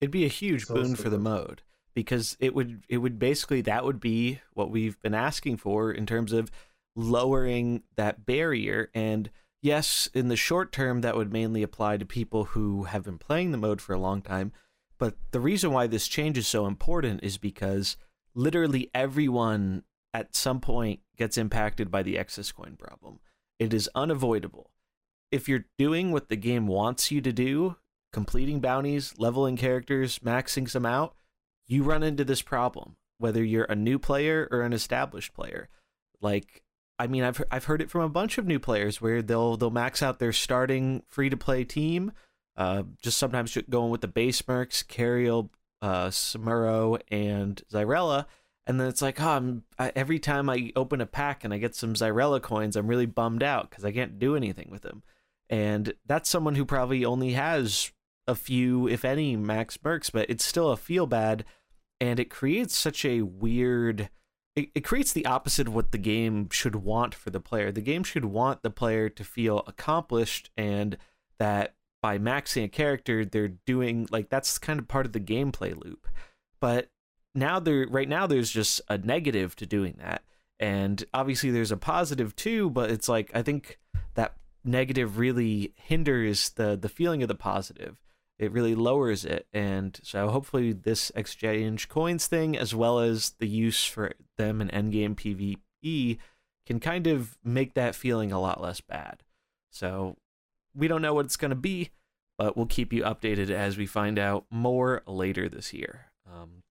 it'd 0.00 0.10
be 0.10 0.24
a 0.24 0.28
huge 0.28 0.66
so 0.66 0.74
boon 0.74 0.96
for 0.96 1.08
the 1.08 1.18
mode 1.18 1.62
because 1.94 2.36
it 2.40 2.54
would 2.54 2.84
it 2.88 2.98
would 2.98 3.18
basically 3.18 3.60
that 3.62 3.84
would 3.84 4.00
be 4.00 4.40
what 4.52 4.70
we've 4.70 5.00
been 5.00 5.14
asking 5.14 5.56
for 5.56 5.92
in 5.92 6.06
terms 6.06 6.32
of 6.32 6.50
lowering 6.96 7.82
that 7.96 8.26
barrier 8.26 8.90
and 8.94 9.30
yes 9.64 10.08
in 10.14 10.28
the 10.28 10.36
short 10.36 10.72
term 10.72 11.00
that 11.00 11.16
would 11.16 11.32
mainly 11.32 11.62
apply 11.62 11.96
to 11.96 12.04
people 12.04 12.44
who 12.44 12.84
have 12.84 13.04
been 13.04 13.18
playing 13.18 13.50
the 13.50 13.58
mode 13.58 13.80
for 13.80 13.94
a 13.94 13.98
long 13.98 14.22
time. 14.22 14.52
But 14.98 15.16
the 15.32 15.40
reason 15.40 15.72
why 15.72 15.86
this 15.86 16.06
change 16.06 16.38
is 16.38 16.46
so 16.46 16.66
important 16.66 17.24
is 17.24 17.38
because 17.38 17.96
literally 18.34 18.90
everyone 18.94 19.82
at 20.12 20.36
some 20.36 20.60
point 20.60 21.00
gets 21.16 21.36
impacted 21.36 21.90
by 21.90 22.02
the 22.02 22.18
excess 22.18 22.52
coin 22.52 22.76
problem. 22.76 23.18
It 23.58 23.74
is 23.74 23.90
unavoidable. 23.94 24.70
If 25.32 25.48
you're 25.48 25.66
doing 25.78 26.12
what 26.12 26.28
the 26.28 26.36
game 26.36 26.66
wants 26.66 27.10
you 27.10 27.20
to 27.20 27.32
do 27.32 27.76
completing 28.12 28.60
bounties 28.60 29.12
leveling 29.18 29.56
characters 29.56 30.20
maxing 30.20 30.70
some 30.70 30.86
out 30.86 31.16
you 31.66 31.82
run 31.82 32.04
into 32.04 32.24
this 32.24 32.42
problem 32.42 32.94
whether 33.18 33.42
you're 33.42 33.64
a 33.64 33.74
new 33.74 33.98
player 33.98 34.48
or 34.50 34.62
an 34.62 34.72
established 34.72 35.34
player. 35.34 35.68
Like 36.20 36.62
I 36.98 37.06
mean 37.06 37.24
I've 37.24 37.42
I've 37.50 37.64
heard 37.64 37.82
it 37.82 37.90
from 37.90 38.02
a 38.02 38.08
bunch 38.08 38.38
of 38.38 38.46
new 38.46 38.58
players 38.58 39.00
where 39.00 39.22
they'll 39.22 39.56
they'll 39.56 39.70
max 39.70 40.02
out 40.02 40.18
their 40.18 40.32
starting 40.32 41.02
free 41.08 41.28
to 41.30 41.36
play 41.36 41.64
team 41.64 42.12
uh, 42.56 42.84
just 43.02 43.18
sometimes 43.18 43.56
going 43.68 43.90
with 43.90 44.00
the 44.00 44.08
base 44.08 44.42
mercs 44.42 44.84
Cariel 44.84 45.50
uh 45.82 46.10
and 47.10 47.62
Xyrella 47.72 48.26
and 48.66 48.80
then 48.80 48.88
it's 48.88 49.02
like 49.02 49.20
oh 49.20 49.28
I'm, 49.28 49.64
I, 49.78 49.92
every 49.96 50.18
time 50.18 50.48
I 50.48 50.72
open 50.76 51.00
a 51.00 51.06
pack 51.06 51.44
and 51.44 51.52
I 51.52 51.58
get 51.58 51.74
some 51.74 51.94
Xyrella 51.94 52.40
coins 52.40 52.76
I'm 52.76 52.86
really 52.86 53.06
bummed 53.06 53.42
out 53.42 53.70
cuz 53.70 53.84
I 53.84 53.92
can't 53.92 54.18
do 54.18 54.36
anything 54.36 54.68
with 54.70 54.82
them 54.82 55.02
and 55.50 55.94
that's 56.06 56.30
someone 56.30 56.54
who 56.54 56.64
probably 56.64 57.04
only 57.04 57.32
has 57.32 57.92
a 58.26 58.34
few, 58.34 58.88
if 58.88 59.04
any, 59.04 59.36
max 59.36 59.76
mercs, 59.76 60.10
but 60.10 60.28
it's 60.30 60.44
still 60.44 60.70
a 60.70 60.76
feel 60.76 61.06
bad, 61.06 61.44
and 62.00 62.18
it 62.18 62.30
creates 62.30 62.76
such 62.76 63.04
a 63.04 63.22
weird. 63.22 64.08
It, 64.56 64.70
it 64.74 64.80
creates 64.80 65.12
the 65.12 65.26
opposite 65.26 65.66
of 65.66 65.74
what 65.74 65.92
the 65.92 65.98
game 65.98 66.48
should 66.50 66.76
want 66.76 67.14
for 67.14 67.30
the 67.30 67.40
player. 67.40 67.72
The 67.72 67.80
game 67.80 68.04
should 68.04 68.24
want 68.24 68.62
the 68.62 68.70
player 68.70 69.08
to 69.08 69.24
feel 69.24 69.64
accomplished 69.66 70.50
and 70.56 70.96
that 71.38 71.74
by 72.04 72.18
maxing 72.18 72.64
a 72.64 72.68
character, 72.68 73.24
they're 73.24 73.48
doing 73.48 74.06
like 74.10 74.28
that's 74.28 74.58
kind 74.58 74.78
of 74.78 74.86
part 74.86 75.06
of 75.06 75.12
the 75.12 75.20
gameplay 75.20 75.74
loop. 75.74 76.06
But 76.60 76.90
now 77.34 77.58
there, 77.58 77.86
right 77.88 78.08
now, 78.08 78.26
there's 78.26 78.50
just 78.50 78.82
a 78.88 78.98
negative 78.98 79.56
to 79.56 79.66
doing 79.66 79.96
that, 80.00 80.22
and 80.60 81.02
obviously 81.14 81.50
there's 81.50 81.72
a 81.72 81.78
positive 81.78 82.36
too. 82.36 82.68
But 82.68 82.90
it's 82.90 83.08
like 83.08 83.30
I 83.34 83.40
think 83.40 83.78
that 84.16 84.36
negative 84.64 85.18
really 85.18 85.72
hinders 85.76 86.50
the 86.50 86.76
the 86.76 86.90
feeling 86.90 87.22
of 87.22 87.28
the 87.28 87.34
positive 87.34 87.96
it 88.38 88.52
really 88.52 88.74
lowers 88.74 89.24
it. 89.24 89.46
And 89.52 89.98
so 90.02 90.28
hopefully 90.28 90.72
this 90.72 91.12
exchange 91.14 91.88
coins 91.88 92.26
thing, 92.26 92.56
as 92.56 92.74
well 92.74 92.98
as 92.98 93.30
the 93.38 93.46
use 93.46 93.84
for 93.84 94.12
them 94.36 94.60
in 94.60 94.68
endgame 94.68 95.14
PvE, 95.14 96.18
can 96.66 96.80
kind 96.80 97.06
of 97.06 97.38
make 97.44 97.74
that 97.74 97.94
feeling 97.94 98.32
a 98.32 98.40
lot 98.40 98.60
less 98.60 98.80
bad. 98.80 99.22
So 99.70 100.16
we 100.74 100.88
don't 100.88 101.02
know 101.02 101.14
what 101.14 101.26
it's 101.26 101.36
going 101.36 101.50
to 101.50 101.56
be, 101.56 101.90
but 102.38 102.56
we'll 102.56 102.66
keep 102.66 102.92
you 102.92 103.02
updated 103.02 103.50
as 103.50 103.76
we 103.76 103.86
find 103.86 104.18
out 104.18 104.46
more 104.50 105.02
later 105.06 105.48
this 105.48 105.72
year. 105.72 106.06
Um, 106.26 106.62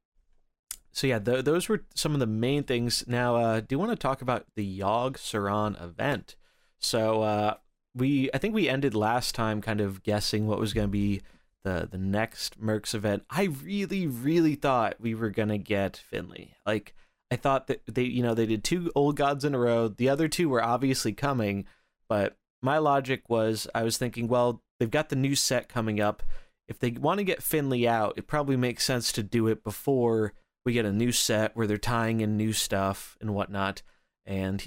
so 0.91 1.07
yeah, 1.07 1.19
th- 1.19 1.45
those 1.45 1.69
were 1.69 1.83
some 1.95 2.13
of 2.13 2.19
the 2.19 2.27
main 2.27 2.63
things. 2.63 3.05
Now, 3.07 3.35
uh, 3.35 3.59
do 3.61 3.67
you 3.71 3.79
want 3.79 3.91
to 3.91 3.95
talk 3.97 4.21
about 4.21 4.45
the 4.55 4.79
Yogg 4.79 5.17
Saron 5.17 5.81
event? 5.81 6.35
So 6.79 7.21
uh, 7.21 7.55
we, 7.95 8.29
I 8.33 8.37
think 8.37 8.53
we 8.53 8.67
ended 8.67 8.93
last 8.93 9.33
time 9.35 9.61
kind 9.61 9.79
of 9.79 10.03
guessing 10.03 10.47
what 10.47 10.59
was 10.59 10.73
going 10.73 10.87
to 10.87 10.91
be 10.91 11.21
the 11.63 11.87
the 11.89 11.97
next 11.97 12.61
Mercs 12.61 12.93
event, 12.93 13.23
I 13.29 13.43
really 13.63 14.07
really 14.07 14.55
thought 14.55 14.99
we 14.99 15.15
were 15.15 15.29
gonna 15.29 15.57
get 15.57 15.97
Finley. 15.97 16.55
Like 16.65 16.93
I 17.31 17.35
thought 17.35 17.67
that 17.67 17.81
they 17.87 18.03
you 18.03 18.23
know 18.23 18.33
they 18.33 18.45
did 18.45 18.63
two 18.63 18.91
old 18.95 19.15
gods 19.15 19.45
in 19.45 19.55
a 19.55 19.59
row. 19.59 19.87
The 19.87 20.09
other 20.09 20.27
two 20.27 20.49
were 20.49 20.63
obviously 20.63 21.13
coming, 21.13 21.65
but 22.07 22.37
my 22.61 22.77
logic 22.77 23.29
was 23.29 23.67
I 23.75 23.83
was 23.83 23.97
thinking, 23.97 24.27
well, 24.27 24.61
they've 24.79 24.89
got 24.89 25.09
the 25.09 25.15
new 25.15 25.35
set 25.35 25.69
coming 25.69 25.99
up. 25.99 26.23
If 26.67 26.79
they 26.79 26.91
want 26.91 27.17
to 27.17 27.25
get 27.25 27.43
Finley 27.43 27.87
out, 27.87 28.13
it 28.17 28.27
probably 28.27 28.55
makes 28.55 28.85
sense 28.85 29.11
to 29.13 29.23
do 29.23 29.47
it 29.47 29.63
before 29.63 30.33
we 30.65 30.73
get 30.73 30.85
a 30.85 30.93
new 30.93 31.11
set 31.11 31.55
where 31.55 31.67
they're 31.67 31.77
tying 31.77 32.21
in 32.21 32.37
new 32.37 32.53
stuff 32.53 33.17
and 33.19 33.35
whatnot. 33.35 33.81
And 34.25 34.65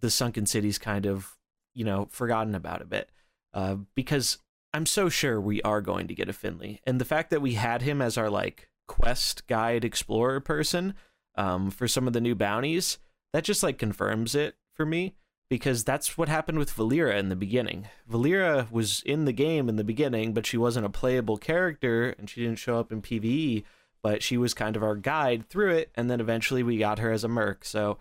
the 0.00 0.10
Sunken 0.10 0.46
City's 0.46 0.78
kind 0.78 1.06
of, 1.06 1.36
you 1.74 1.84
know, 1.84 2.06
forgotten 2.10 2.54
about 2.54 2.82
a 2.82 2.86
bit. 2.86 3.10
Uh, 3.52 3.76
because 3.94 4.38
I'm 4.74 4.86
so 4.86 5.08
sure 5.08 5.40
we 5.40 5.62
are 5.62 5.80
going 5.80 6.08
to 6.08 6.16
get 6.16 6.28
a 6.28 6.32
Finley. 6.32 6.80
And 6.84 7.00
the 7.00 7.04
fact 7.04 7.30
that 7.30 7.40
we 7.40 7.54
had 7.54 7.82
him 7.82 8.02
as 8.02 8.18
our 8.18 8.28
like 8.28 8.68
quest 8.88 9.46
guide 9.46 9.84
explorer 9.84 10.40
person 10.40 10.94
um, 11.36 11.70
for 11.70 11.86
some 11.86 12.08
of 12.08 12.12
the 12.12 12.20
new 12.20 12.34
bounties, 12.34 12.98
that 13.32 13.44
just 13.44 13.62
like 13.62 13.78
confirms 13.78 14.34
it 14.34 14.56
for 14.74 14.84
me 14.84 15.14
because 15.48 15.84
that's 15.84 16.18
what 16.18 16.28
happened 16.28 16.58
with 16.58 16.74
Valeera 16.74 17.16
in 17.16 17.28
the 17.28 17.36
beginning. 17.36 17.86
Valeera 18.10 18.68
was 18.72 19.00
in 19.06 19.26
the 19.26 19.32
game 19.32 19.68
in 19.68 19.76
the 19.76 19.84
beginning, 19.84 20.34
but 20.34 20.44
she 20.44 20.56
wasn't 20.56 20.86
a 20.86 20.90
playable 20.90 21.36
character 21.36 22.16
and 22.18 22.28
she 22.28 22.40
didn't 22.42 22.58
show 22.58 22.80
up 22.80 22.90
in 22.90 23.00
PvE, 23.00 23.62
but 24.02 24.24
she 24.24 24.36
was 24.36 24.54
kind 24.54 24.74
of 24.74 24.82
our 24.82 24.96
guide 24.96 25.48
through 25.48 25.70
it. 25.70 25.92
And 25.94 26.10
then 26.10 26.20
eventually 26.20 26.64
we 26.64 26.78
got 26.78 26.98
her 26.98 27.12
as 27.12 27.22
a 27.22 27.28
merc. 27.28 27.64
So 27.64 27.98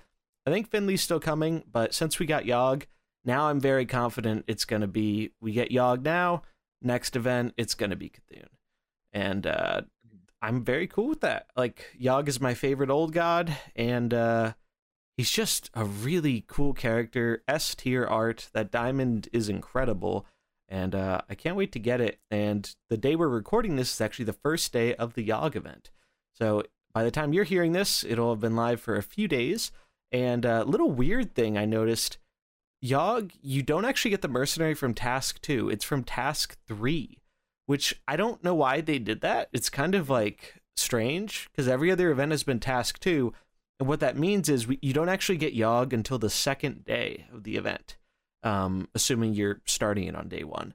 I 0.48 0.50
think 0.50 0.72
Finley's 0.72 1.04
still 1.04 1.20
coming, 1.20 1.66
but 1.72 1.94
since 1.94 2.18
we 2.18 2.26
got 2.26 2.46
Yogg, 2.46 2.86
now 3.24 3.50
I'm 3.50 3.60
very 3.60 3.86
confident 3.86 4.46
it's 4.48 4.66
going 4.66 4.82
to 4.82 4.88
be 4.88 5.30
we 5.40 5.52
get 5.52 5.70
Yogg 5.70 6.02
now 6.02 6.42
next 6.84 7.16
event 7.16 7.54
it's 7.58 7.76
gonna 7.76 7.96
be 7.96 8.10
C'Thun, 8.10 8.48
and 9.12 9.48
uh, 9.48 9.82
I'm 10.42 10.64
very 10.64 10.88
cool 10.88 11.08
with 11.08 11.22
that. 11.22 11.48
Like 11.56 11.96
Yogg 12.00 12.28
is 12.28 12.42
my 12.42 12.54
favorite 12.54 12.90
old 12.90 13.14
god, 13.14 13.56
and 13.76 14.14
uh, 14.14 14.54
he's 15.16 15.32
just 15.32 15.70
a 15.74 15.86
really 15.86 16.44
cool 16.48 16.74
character. 16.74 17.44
S 17.48 17.76
tier 17.76 18.06
art. 18.06 18.50
That 18.54 18.72
diamond 18.72 19.30
is 19.32 19.50
incredible, 19.50 20.26
and 20.68 20.94
uh, 20.94 21.22
I 21.30 21.36
can't 21.36 21.56
wait 21.56 21.72
to 21.74 21.80
get 21.80 22.02
it. 22.02 22.20
And 22.30 22.76
the 22.90 22.98
day 22.98 23.16
we're 23.16 23.28
recording 23.28 23.76
this 23.76 23.94
is 23.94 24.02
actually 24.02 24.26
the 24.26 24.34
first 24.34 24.74
day 24.74 24.96
of 24.96 25.14
the 25.14 25.28
Yogg 25.28 25.56
event. 25.56 25.92
So 26.34 26.64
by 26.94 27.04
the 27.04 27.12
time 27.12 27.34
you're 27.34 27.44
hearing 27.44 27.72
this, 27.72 28.04
it'll 28.04 28.32
have 28.32 28.42
been 28.42 28.56
live 28.56 28.82
for 28.82 28.96
a 28.96 29.04
few 29.04 29.28
days. 29.28 29.72
And 30.12 30.46
a 30.46 30.62
uh, 30.62 30.64
little 30.66 30.92
weird 30.92 31.34
thing 31.34 31.58
I 31.58 31.66
noticed 31.66 32.18
Yogg, 32.84 33.32
you 33.42 33.62
don't 33.62 33.86
actually 33.86 34.12
get 34.12 34.22
the 34.22 34.28
mercenary 34.28 34.74
from 34.74 34.94
task 34.94 35.42
two. 35.42 35.70
It's 35.70 35.86
from 35.86 36.04
task 36.04 36.58
three, 36.68 37.20
which 37.66 38.02
I 38.08 38.18
don't 38.18 38.44
know 38.44 38.54
why 38.54 38.82
they 38.82 39.00
did 39.00 39.22
that. 39.22 39.50
It's 39.54 39.70
kind 39.70 39.96
of 39.96 40.10
like 40.10 40.62
strange 40.76 41.50
because 41.52 41.68
every 41.68 41.92
other 41.92 42.12
event 42.12 42.32
has 42.32 42.44
been 42.44 42.60
task 42.60 43.00
two. 43.00 43.34
And 43.80 43.88
what 43.88 44.02
that 44.02 44.18
means 44.18 44.50
is 44.50 44.68
we, 44.68 44.80
you 44.82 44.94
don't 44.94 45.10
actually 45.10 45.38
get 45.38 45.56
Yogg 45.56 45.94
until 45.94 46.20
the 46.20 46.30
second 46.30 46.84
day 46.86 47.26
of 47.34 47.44
the 47.44 47.56
event, 47.56 47.96
um, 48.44 48.90
assuming 48.94 49.34
you're 49.34 49.62
starting 49.66 50.06
it 50.06 50.16
on 50.16 50.28
day 50.28 50.44
one. 50.44 50.74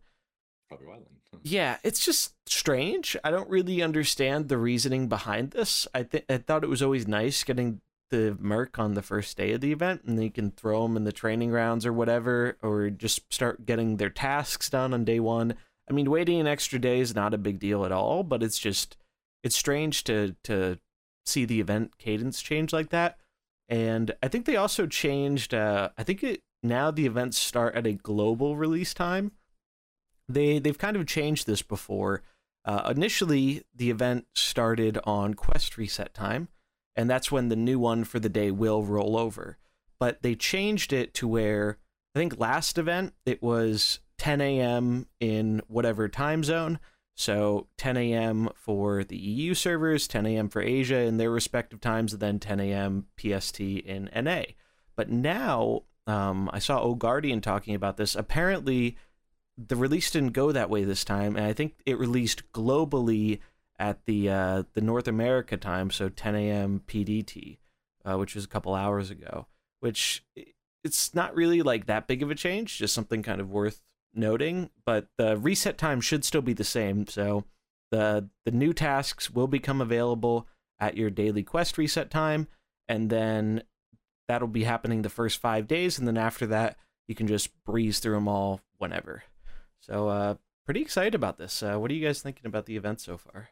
Probably 0.69 0.87
why 0.87 0.97
then. 0.97 1.41
yeah, 1.43 1.77
it's 1.85 2.05
just 2.05 2.35
strange. 2.47 3.17
I 3.23 3.31
don't 3.31 3.51
really 3.51 3.83
understand 3.83 4.49
the 4.49 4.59
reasoning 4.59 5.09
behind 5.09 5.51
this. 5.51 5.87
I 5.95 6.03
think 6.05 6.25
I 6.29 6.39
thought 6.39 6.65
it 6.65 6.71
was 6.71 6.83
always 6.83 7.07
nice 7.07 7.45
getting 7.45 7.81
the 8.11 8.37
merc 8.41 8.79
on 8.79 8.95
the 8.95 9.03
first 9.03 9.37
day 9.37 9.53
of 9.53 9.61
the 9.61 9.73
event 9.73 10.03
and 10.05 10.19
they 10.19 10.29
can 10.29 10.51
throw 10.51 10.83
them 10.83 10.97
in 10.97 11.05
the 11.05 11.13
training 11.13 11.51
rounds 11.51 11.85
or 11.85 11.93
whatever 11.93 12.57
or 12.63 12.91
just 12.91 13.33
start 13.33 13.67
getting 13.67 13.97
their 13.97 14.11
tasks 14.11 14.71
done 14.71 14.95
on 14.95 15.05
day 15.05 15.21
one 15.21 15.55
i 15.89 15.93
mean 15.93 16.11
waiting 16.11 16.41
an 16.41 16.47
extra 16.47 16.79
day 16.79 17.01
is 17.01 17.15
not 17.15 17.35
a 17.35 17.39
big 17.39 17.59
deal 17.59 17.85
at 17.85 17.93
all 17.93 18.23
but 18.23 18.43
it's 18.43 18.59
just 18.59 18.97
it's 19.43 19.57
strange 19.57 20.05
to 20.05 20.35
to 20.43 20.79
see 21.29 21.45
the 21.45 21.61
event 21.61 21.99
cadence 21.99 22.43
change 22.43 22.73
like 22.73 22.91
that. 22.91 23.19
And 23.69 24.15
I 24.23 24.29
think 24.29 24.47
they 24.47 24.57
also 24.57 24.87
changed. 24.87 25.55
Uh, 25.55 25.91
I 25.97 26.03
think 26.03 26.25
it 26.25 26.43
now 26.63 26.91
the 26.91 27.07
events 27.07 27.39
start 27.39 27.75
at 27.75 27.87
a 27.87 27.93
global 27.93 28.57
release 28.57 28.95
time. 28.95 29.33
They 30.29 30.59
they've 30.59 30.79
kind 30.79 30.97
of 30.97 31.07
changed 31.07 31.47
this 31.47 31.63
before. 31.63 32.23
Uh, 32.65 32.93
initially, 32.95 33.63
the 33.75 33.91
event 33.91 34.27
started 34.35 34.99
on 35.05 35.35
quest 35.35 35.79
reset 35.79 36.13
time, 36.13 36.49
and 36.99 37.09
that's 37.09 37.31
when 37.31 37.49
the 37.49 37.57
new 37.57 37.79
one 37.79 38.03
for 38.03 38.19
the 38.19 38.29
day 38.29 38.51
will 38.51 38.83
roll 38.83 39.17
over. 39.17 39.57
But 40.01 40.23
they 40.23 40.35
changed 40.35 40.93
it 40.93 41.15
to 41.15 41.29
where 41.29 41.79
I 42.15 42.19
think 42.19 42.41
last 42.41 42.77
event 42.77 43.15
it 43.25 43.41
was 43.41 44.01
10 44.19 44.41
a.m. 44.41 45.07
in 45.21 45.63
whatever 45.69 46.09
time 46.09 46.43
zone. 46.43 46.81
So 47.15 47.69
10 47.79 47.97
a.m. 47.97 48.49
for 48.57 49.05
the 49.05 49.17
EU 49.17 49.55
servers, 49.55 50.09
10 50.09 50.27
a.m. 50.27 50.49
for 50.49 50.61
Asia 50.61 50.99
in 50.99 51.19
their 51.19 51.31
respective 51.31 51.81
times, 51.81 52.13
and 52.13 52.21
then 52.21 52.41
10 52.41 52.59
a.m. 52.59 53.07
PST 53.17 53.61
in 53.61 54.11
NA. 54.15 54.43
But 54.97 55.09
now 55.09 55.83
um, 56.09 56.51
I 56.53 56.59
saw 56.59 56.81
O 56.81 56.97
Guardian 56.97 57.41
talking 57.41 57.77
about 57.77 57.97
this. 57.97 58.17
Apparently, 58.17 58.97
the 59.57 59.77
release 59.77 60.11
didn't 60.11 60.33
go 60.33 60.51
that 60.51 60.71
way 60.71 60.83
this 60.83 61.05
time, 61.05 61.37
and 61.37 61.47
I 61.47 61.53
think 61.53 61.75
it 61.87 61.99
released 61.99 62.51
globally 62.53 63.39
at 63.79 64.05
the 64.07 64.29
uh, 64.29 64.63
the 64.75 64.81
North 64.81 65.09
America 65.09 65.57
time, 65.57 65.91
so 65.91 66.09
10 66.09 66.35
a.m. 66.35 66.83
PDT, 66.87 67.59
uh, 68.05 68.19
which 68.19 68.35
was 68.35 68.45
a 68.45 68.49
couple 68.49 68.75
hours 68.75 69.11
ago. 69.11 69.47
Which 69.81 70.25
it's 70.83 71.15
not 71.15 71.35
really 71.35 71.63
like 71.63 71.87
that 71.87 72.07
big 72.07 72.23
of 72.23 72.31
a 72.31 72.35
change, 72.35 72.79
just 72.79 72.95
something 72.95 73.23
kind 73.23 73.41
of 73.41 73.51
worth 73.51 73.83
noting. 74.15 74.71
But 74.85 75.07
the 75.17 75.37
reset 75.37 75.79
time 75.79 76.01
should 76.01 76.25
still 76.25 76.43
be 76.43 76.53
the 76.55 76.65
same, 76.65 77.07
so 77.07 77.45
the 77.91 78.29
the 78.45 78.51
new 78.51 78.73
tasks 78.73 79.31
will 79.31 79.47
become 79.47 79.81
available 79.81 80.49
at 80.81 80.97
your 80.97 81.11
daily 81.11 81.43
quest 81.43 81.79
reset 81.79 82.11
time, 82.11 82.49
and 82.89 83.11
then 83.11 83.63
that'll 84.27 84.49
be 84.49 84.65
happening 84.65 85.03
the 85.03 85.09
first 85.09 85.41
five 85.41 85.67
days, 85.67 85.99
and 85.99 86.07
then 86.07 86.19
after 86.19 86.47
that, 86.47 86.77
you 87.07 87.15
can 87.15 87.27
just 87.27 87.51
breeze 87.65 87.99
through 88.01 88.15
them 88.15 88.29
all 88.29 88.61
whenever. 88.77 89.23
So, 89.81 90.09
uh, 90.09 90.35
pretty 90.67 90.83
excited 90.83 91.15
about 91.15 91.39
this. 91.39 91.63
Uh, 91.63 91.77
what 91.79 91.91
are 91.91 91.95
you 91.95 92.05
guys 92.05 92.21
thinking 92.21 92.47
about 92.47 92.67
the 92.67 92.77
event 92.77 93.01
so 93.01 93.17
far? 93.17 93.51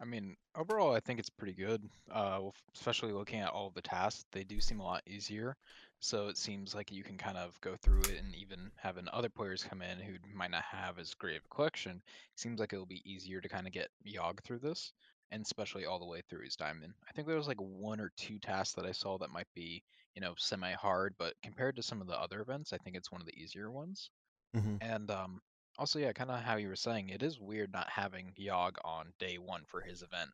I 0.00 0.04
mean, 0.04 0.36
overall, 0.56 0.94
I 0.94 1.00
think 1.00 1.18
it's 1.18 1.30
pretty 1.30 1.54
good. 1.54 1.82
Uh, 2.10 2.50
especially 2.74 3.12
looking 3.12 3.40
at 3.40 3.50
all 3.50 3.70
the 3.74 3.82
tasks, 3.82 4.24
they 4.32 4.44
do 4.44 4.60
seem 4.60 4.80
a 4.80 4.84
lot 4.84 5.02
easier. 5.06 5.56
So 6.00 6.28
it 6.28 6.36
seems 6.36 6.74
like 6.74 6.92
you 6.92 7.02
can 7.02 7.16
kind 7.16 7.36
of 7.36 7.60
go 7.60 7.74
through 7.82 8.02
it, 8.02 8.20
and 8.20 8.34
even 8.36 8.70
having 8.76 9.08
other 9.12 9.28
players 9.28 9.64
come 9.64 9.82
in 9.82 9.98
who 9.98 10.12
might 10.32 10.52
not 10.52 10.62
have 10.62 10.98
as 11.00 11.14
great 11.14 11.36
of 11.36 11.42
a 11.44 11.54
collection, 11.54 12.00
seems 12.36 12.60
like 12.60 12.72
it'll 12.72 12.86
be 12.86 13.02
easier 13.04 13.40
to 13.40 13.48
kind 13.48 13.66
of 13.66 13.72
get 13.72 13.88
Yogg 14.06 14.40
through 14.44 14.60
this, 14.60 14.92
and 15.32 15.44
especially 15.44 15.86
all 15.86 15.98
the 15.98 16.06
way 16.06 16.22
through 16.30 16.44
his 16.44 16.54
diamond. 16.54 16.94
I 17.08 17.12
think 17.12 17.26
there 17.26 17.36
was 17.36 17.48
like 17.48 17.60
one 17.60 17.98
or 17.98 18.12
two 18.16 18.38
tasks 18.38 18.74
that 18.74 18.86
I 18.86 18.92
saw 18.92 19.18
that 19.18 19.32
might 19.32 19.48
be, 19.56 19.82
you 20.14 20.20
know, 20.20 20.34
semi-hard, 20.38 21.16
but 21.18 21.34
compared 21.42 21.74
to 21.74 21.82
some 21.82 22.00
of 22.00 22.06
the 22.06 22.20
other 22.20 22.40
events, 22.40 22.72
I 22.72 22.78
think 22.78 22.94
it's 22.94 23.10
one 23.10 23.20
of 23.20 23.26
the 23.26 23.36
easier 23.36 23.72
ones. 23.72 24.10
Mm-hmm. 24.56 24.76
And 24.80 25.10
um, 25.10 25.40
also, 25.78 25.98
yeah, 25.98 26.12
kind 26.12 26.30
of 26.30 26.40
how 26.40 26.56
you 26.56 26.68
were 26.68 26.76
saying, 26.76 27.10
it 27.10 27.22
is 27.22 27.40
weird 27.40 27.72
not 27.72 27.88
having 27.88 28.32
Yogg 28.38 28.76
on 28.84 29.12
day 29.18 29.38
one 29.38 29.62
for 29.66 29.80
his 29.80 30.02
event. 30.02 30.30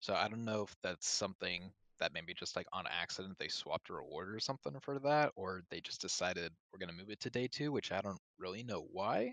So 0.00 0.14
I 0.14 0.28
don't 0.28 0.44
know 0.44 0.62
if 0.62 0.74
that's 0.82 1.08
something 1.08 1.72
that 2.00 2.12
maybe 2.12 2.34
just 2.34 2.56
like 2.56 2.66
on 2.72 2.84
accident 2.88 3.36
they 3.38 3.48
swapped 3.48 3.88
a 3.88 3.94
reward 3.94 4.34
or 4.34 4.40
something 4.40 4.74
for 4.80 4.98
that, 5.00 5.32
or 5.36 5.62
they 5.70 5.80
just 5.80 6.00
decided 6.00 6.52
we're 6.72 6.80
gonna 6.80 6.92
move 6.92 7.10
it 7.10 7.20
to 7.20 7.30
day 7.30 7.48
two, 7.48 7.70
which 7.72 7.92
I 7.92 8.00
don't 8.00 8.20
really 8.38 8.64
know 8.64 8.86
why. 8.90 9.32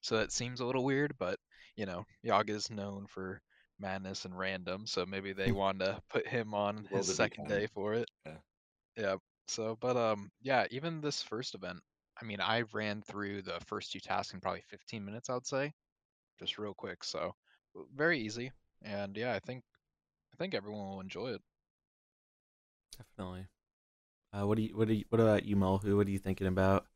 So 0.00 0.16
that 0.18 0.32
seems 0.32 0.60
a 0.60 0.64
little 0.64 0.84
weird, 0.84 1.14
but 1.18 1.38
you 1.76 1.86
know, 1.86 2.04
Yogg 2.24 2.50
is 2.50 2.70
known 2.70 3.06
for 3.06 3.40
madness 3.78 4.24
and 4.24 4.36
random, 4.36 4.86
so 4.86 5.06
maybe 5.06 5.32
they 5.32 5.52
wanted 5.52 5.84
to 5.86 6.02
put 6.10 6.26
him 6.26 6.54
on 6.54 6.84
his 6.90 7.14
second 7.14 7.48
day 7.48 7.68
for 7.72 7.94
it. 7.94 8.08
Yeah. 8.26 8.36
Yeah. 8.96 9.16
So, 9.48 9.76
but 9.80 9.96
um, 9.96 10.30
yeah, 10.42 10.66
even 10.70 11.00
this 11.00 11.22
first 11.22 11.54
event, 11.54 11.80
I 12.22 12.24
mean, 12.24 12.40
I 12.40 12.62
ran 12.72 13.02
through 13.02 13.42
the 13.42 13.58
first 13.66 13.90
two 13.90 13.98
tasks 13.98 14.32
in 14.32 14.40
probably 14.40 14.62
15 14.68 15.04
minutes, 15.04 15.28
I'd 15.28 15.44
say, 15.44 15.72
just 16.38 16.56
real 16.56 16.72
quick. 16.72 17.02
So, 17.02 17.34
very 17.94 18.20
easy, 18.20 18.52
and 18.82 19.16
yeah, 19.16 19.32
I 19.34 19.40
think 19.40 19.64
I 20.32 20.36
think 20.36 20.54
everyone 20.54 20.88
will 20.88 21.00
enjoy 21.00 21.30
it. 21.30 21.42
Definitely. 22.96 23.46
Uh, 24.32 24.46
what 24.46 24.56
do 24.56 24.62
you 24.62 24.76
what 24.76 24.86
do 24.86 24.94
you, 24.94 25.04
what 25.08 25.20
about 25.20 25.44
you, 25.44 25.56
Mullahoo? 25.56 25.96
What 25.96 26.06
are 26.06 26.10
you 26.10 26.18
thinking 26.20 26.46
about 26.46 26.86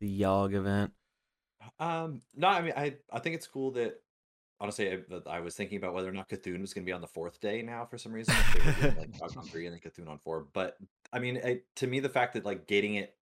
the 0.00 0.20
Yogg 0.20 0.54
event? 0.54 0.92
Um, 1.78 2.22
no, 2.34 2.48
I 2.48 2.62
mean, 2.62 2.72
I 2.74 2.94
I 3.12 3.18
think 3.18 3.34
it's 3.34 3.46
cool 3.46 3.72
that 3.72 4.00
honestly, 4.58 4.90
I, 4.90 4.98
that 5.10 5.26
I 5.26 5.40
was 5.40 5.54
thinking 5.54 5.76
about 5.76 5.92
whether 5.92 6.08
or 6.08 6.12
not 6.12 6.30
Cthulhu 6.30 6.60
was 6.60 6.72
going 6.72 6.84
to 6.84 6.88
be 6.88 6.94
on 6.94 7.02
the 7.02 7.06
fourth 7.06 7.40
day 7.40 7.60
now 7.60 7.84
for 7.84 7.98
some 7.98 8.12
reason. 8.12 8.34
If 8.38 8.54
they 8.54 8.64
were 8.64 8.94
doing 8.94 8.96
like 8.96 9.20
Yogg 9.20 9.36
on 9.36 9.44
three 9.44 9.66
and 9.66 9.74
then 9.74 9.80
Cthulhu 9.80 10.08
on 10.08 10.18
four, 10.18 10.46
but 10.54 10.78
I 11.12 11.18
mean, 11.18 11.36
it, 11.36 11.66
to 11.76 11.86
me, 11.86 12.00
the 12.00 12.08
fact 12.08 12.34
that 12.34 12.46
like 12.46 12.66
getting 12.66 12.94
it, 12.94 13.14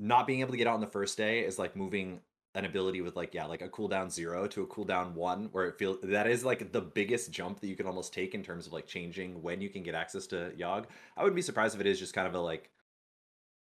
not 0.00 0.26
being 0.26 0.40
able 0.40 0.52
to 0.52 0.58
get 0.58 0.66
out 0.68 0.74
on 0.74 0.80
the 0.80 0.88
first 0.88 1.18
day 1.18 1.44
is 1.44 1.58
like 1.60 1.76
moving 1.76 2.22
an 2.56 2.64
ability 2.64 3.02
with 3.02 3.16
like 3.16 3.34
yeah, 3.34 3.46
like 3.46 3.62
a 3.62 3.68
cooldown 3.68 4.10
zero 4.10 4.48
to 4.48 4.62
a 4.62 4.68
cooldown 4.68 5.14
one, 5.14 5.46
where 5.52 5.66
it 5.68 5.78
feels 5.78 6.00
that 6.02 6.26
is 6.28 6.44
like 6.44 6.72
the 6.72 6.82
biggest 6.82 7.30
jump 7.32 7.60
that 7.60 7.68
you 7.68 7.76
can 7.76 7.86
almost 7.86 8.14
take 8.14 8.34
in 8.34 8.42
terms 8.42 8.66
of 8.66 8.72
like 8.72 8.86
changing 8.86 9.42
when 9.42 9.60
you 9.60 9.70
can 9.70 9.84
get 9.84 9.94
access 9.94 10.26
to 10.28 10.52
Yogg. 10.58 10.86
I 11.16 11.22
wouldn't 11.22 11.36
be 11.36 11.42
surprised 11.42 11.76
if 11.76 11.80
it 11.82 11.86
is 11.88 12.00
just 12.00 12.14
kind 12.14 12.28
of 12.28 12.34
a 12.34 12.40
like 12.40 12.72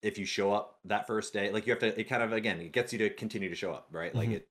if 0.01 0.17
you 0.17 0.25
show 0.25 0.51
up 0.53 0.79
that 0.85 1.07
first 1.07 1.33
day, 1.33 1.51
like 1.51 1.65
you 1.65 1.71
have 1.71 1.79
to, 1.79 1.99
it 1.99 2.05
kind 2.05 2.23
of 2.23 2.33
again, 2.33 2.59
it 2.61 2.71
gets 2.73 2.91
you 2.93 2.99
to 2.99 3.09
continue 3.09 3.49
to 3.49 3.55
show 3.55 3.73
up, 3.73 3.87
right? 3.91 4.15
Like 4.15 4.29
Mhm. 4.29 4.33
it, 4.33 4.49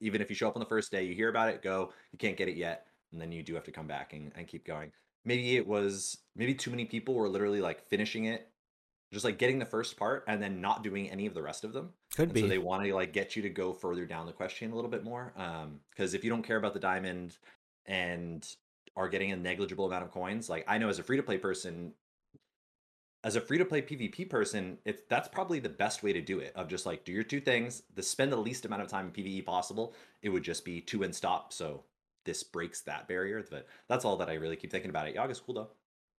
even 0.00 0.20
if 0.22 0.30
you 0.30 0.36
show 0.36 0.48
up 0.48 0.56
on 0.56 0.60
the 0.60 0.66
first 0.66 0.90
day, 0.90 1.04
you 1.04 1.14
hear 1.14 1.28
about 1.28 1.48
it, 1.50 1.62
go, 1.62 1.92
you 2.12 2.18
can't 2.18 2.36
get 2.36 2.48
it 2.48 2.56
yet, 2.56 2.88
and 3.12 3.20
then 3.20 3.32
you 3.32 3.42
do 3.42 3.54
have 3.54 3.64
to 3.64 3.72
come 3.72 3.86
back 3.86 4.12
and, 4.12 4.32
and 4.34 4.48
keep 4.48 4.64
going. 4.64 4.92
Maybe 5.24 5.56
it 5.56 5.66
was, 5.66 6.24
maybe 6.36 6.54
too 6.54 6.70
many 6.70 6.84
people 6.86 7.14
were 7.14 7.28
literally 7.28 7.60
like 7.60 7.82
finishing 7.82 8.26
it, 8.26 8.53
just 9.14 9.24
like 9.24 9.38
getting 9.38 9.58
the 9.58 9.64
first 9.64 9.96
part 9.96 10.24
and 10.28 10.42
then 10.42 10.60
not 10.60 10.82
doing 10.82 11.10
any 11.10 11.26
of 11.26 11.32
the 11.34 11.42
rest 11.42 11.64
of 11.64 11.72
them. 11.72 11.90
Could 12.14 12.24
And 12.24 12.34
be. 12.34 12.40
so 12.42 12.46
they 12.48 12.58
want 12.58 12.84
to 12.84 12.94
like 12.94 13.12
get 13.12 13.34
you 13.36 13.42
to 13.42 13.48
go 13.50 13.72
further 13.72 14.04
down 14.04 14.26
the 14.26 14.32
question 14.32 14.70
a 14.70 14.74
little 14.74 14.90
bit 14.90 15.04
more. 15.04 15.32
Um, 15.36 15.80
because 15.90 16.12
if 16.14 16.22
you 16.24 16.30
don't 16.30 16.42
care 16.42 16.56
about 16.58 16.74
the 16.74 16.80
diamond 16.80 17.38
and 17.86 18.46
are 18.96 19.08
getting 19.08 19.32
a 19.32 19.36
negligible 19.36 19.86
amount 19.86 20.04
of 20.04 20.10
coins, 20.10 20.50
like 20.50 20.64
I 20.68 20.78
know 20.78 20.88
as 20.88 20.98
a 20.98 21.02
free 21.02 21.16
to 21.16 21.22
play 21.22 21.38
person, 21.38 21.94
as 23.24 23.36
a 23.36 23.40
free 23.40 23.58
to 23.58 23.64
play 23.64 23.80
PvP 23.80 24.28
person, 24.28 24.78
it's 24.84 25.02
that's 25.08 25.28
probably 25.28 25.58
the 25.58 25.70
best 25.70 26.02
way 26.02 26.12
to 26.12 26.20
do 26.20 26.40
it. 26.40 26.52
Of 26.54 26.68
just 26.68 26.84
like 26.84 27.04
do 27.04 27.12
your 27.12 27.24
two 27.24 27.40
things, 27.40 27.82
the 27.94 28.02
spend 28.02 28.30
the 28.30 28.36
least 28.36 28.66
amount 28.66 28.82
of 28.82 28.88
time 28.88 29.06
in 29.06 29.12
PvE 29.12 29.46
possible. 29.46 29.94
It 30.22 30.28
would 30.28 30.42
just 30.42 30.64
be 30.64 30.80
two 30.80 31.02
and 31.04 31.14
stop. 31.14 31.52
So 31.52 31.84
this 32.24 32.42
breaks 32.42 32.82
that 32.82 33.08
barrier. 33.08 33.44
But 33.50 33.66
that's 33.88 34.04
all 34.04 34.16
that 34.18 34.28
I 34.28 34.34
really 34.34 34.56
keep 34.56 34.70
thinking 34.70 34.90
about 34.90 35.08
it. 35.08 35.16
Yogg 35.16 35.30
is 35.30 35.40
cool 35.40 35.54
though. 35.54 35.70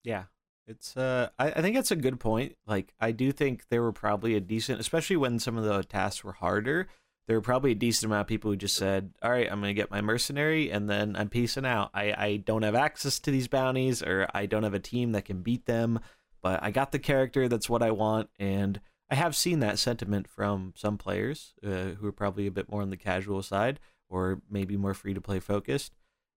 Yeah. 0.03 0.25
It's 0.67 0.97
uh 0.97 1.29
I, 1.39 1.53
I 1.53 1.63
think 1.63 1.77
it's 1.77 1.91
a 1.91 1.97
good 1.97 2.21
point. 2.21 2.57
Like 2.67 2.95
I 3.01 3.13
do 3.13 3.33
think 3.33 3.69
there 3.69 3.83
were 3.83 3.93
probably 3.93 4.35
a 4.35 4.41
decent 4.41 4.81
especially 4.81 5.17
when 5.17 5.39
some 5.39 5.57
of 5.57 5.65
the 5.65 5.83
tasks 5.85 6.25
were 6.25 6.33
harder, 6.33 6.89
there 7.27 7.37
were 7.37 7.43
probably 7.43 7.73
a 7.73 7.77
decent 7.77 8.11
amount 8.11 8.23
of 8.23 8.27
people 8.27 8.51
who 8.51 8.57
just 8.57 8.77
said, 8.77 9.13
All 9.23 9.31
right, 9.31 9.51
I'm 9.51 9.61
gonna 9.61 9.75
get 9.75 9.91
my 9.91 10.01
mercenary 10.01 10.71
and 10.71 10.89
then 10.89 11.17
I'm 11.17 11.29
peacing 11.29 11.67
out. 11.67 11.91
I, 11.95 12.13
I 12.17 12.37
don't 12.37 12.63
have 12.63 12.75
access 12.75 13.19
to 13.21 13.31
these 13.31 13.49
bounties 13.49 14.03
or 14.03 14.29
I 14.35 14.47
don't 14.47 14.63
have 14.63 14.75
a 14.75 14.81
team 14.81 15.13
that 15.13 15.25
can 15.25 15.43
beat 15.43 15.67
them, 15.67 16.01
but 16.43 16.63
I 16.63 16.71
got 16.71 16.93
the 16.93 16.99
character, 16.99 17.49
that's 17.49 17.71
what 17.71 17.83
I 17.83 17.91
want, 17.91 18.29
and 18.39 18.81
I 19.11 19.15
have 19.15 19.37
seen 19.37 19.61
that 19.61 19.79
sentiment 19.79 20.29
from 20.29 20.75
some 20.77 20.99
players 20.99 21.55
uh, 21.65 21.95
who 21.99 22.07
are 22.07 22.13
probably 22.13 22.47
a 22.47 22.51
bit 22.51 22.71
more 22.71 22.83
on 22.83 22.91
the 22.91 22.97
casual 22.97 23.43
side 23.43 23.81
or 24.09 24.43
maybe 24.51 24.77
more 24.77 24.95
free 24.95 25.15
to 25.15 25.21
play 25.21 25.41
focused 25.41 25.95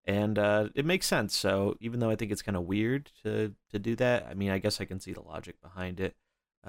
and 0.08 0.39
uh, 0.39 0.70
it 0.76 0.86
makes 0.86 1.08
sense. 1.08 1.36
So 1.38 1.76
even 1.82 2.02
though 2.02 2.12
I 2.12 2.17
think 2.17 2.32
it's 2.34 2.43
kind 2.43 2.58
of 2.58 2.63
weird 2.65 3.12
to 3.24 3.56
to 3.72 3.80
do 3.80 3.96
that, 3.98 4.28
I 4.28 4.36
mean, 4.36 4.52
I 4.52 4.60
guess 4.60 4.82
I 4.82 4.86
can 4.86 5.02
see 5.02 5.13
the 5.13 5.22
logic 5.24 5.62
behind 5.62 6.02
it. 6.02 6.15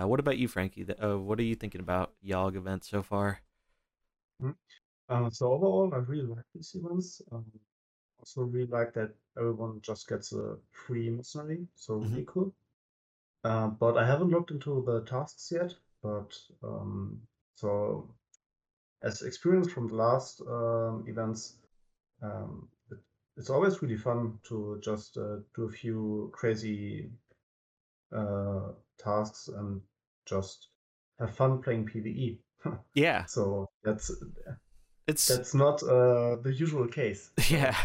Uh, 0.00 0.08
what 0.08 0.20
about 0.20 0.38
you, 0.38 0.48
Franky? 0.48 0.84
Th- 0.86 0.98
Uh, 1.02 1.18
what 1.20 1.40
are 1.40 1.44
you 1.44 1.56
thinking 1.56 1.82
about 1.82 2.14
Yogg 2.24 2.56
events 2.56 2.88
so 2.90 3.02
far? 3.02 3.42
Uh, 5.08 5.30
so 5.30 5.52
overall, 5.52 5.90
I 5.94 5.98
really 5.98 6.26
like 6.26 6.44
these 6.54 6.74
events. 6.74 7.22
Um, 7.32 7.46
also 8.20 8.42
really 8.42 8.66
like 8.68 8.94
that 8.94 9.14
everyone 9.38 9.80
just 9.82 10.08
gets 10.08 10.32
a 10.32 10.56
free 10.72 11.10
mercenary, 11.10 11.66
so 11.76 11.96
really 11.96 12.26
cool. 12.26 12.54
Uh, 13.44 13.68
but 13.68 13.98
I 13.98 14.06
haven't 14.06 14.30
looked 14.30 14.50
into 14.52 14.82
the 14.86 15.02
tasks 15.02 15.50
yet. 15.52 15.74
But 16.02 16.38
um, 16.64 17.20
so 17.56 18.08
as 19.02 19.22
experience 19.22 19.70
from 19.72 19.88
the 19.88 19.96
last 19.96 20.40
um, 20.42 21.04
events, 21.08 21.56
um, 22.22 22.68
it's 23.38 23.50
always 23.50 23.80
really 23.82 23.96
fun 23.96 24.38
to 24.48 24.80
just 24.82 25.16
uh, 25.16 25.36
do 25.54 25.64
a 25.64 25.70
few 25.70 26.30
crazy 26.32 27.10
uh, 28.12 28.72
tasks 28.98 29.48
and 29.48 29.80
just 30.26 30.68
have 31.18 31.34
fun 31.34 31.62
playing 31.62 31.86
PvE. 31.86 32.38
Yeah, 32.94 33.24
so 33.26 33.68
that's 33.84 34.10
it's 35.06 35.28
that's 35.28 35.54
not 35.54 35.82
uh, 35.82 36.36
the 36.42 36.52
usual 36.52 36.88
case. 36.88 37.30
yeah, 37.48 37.76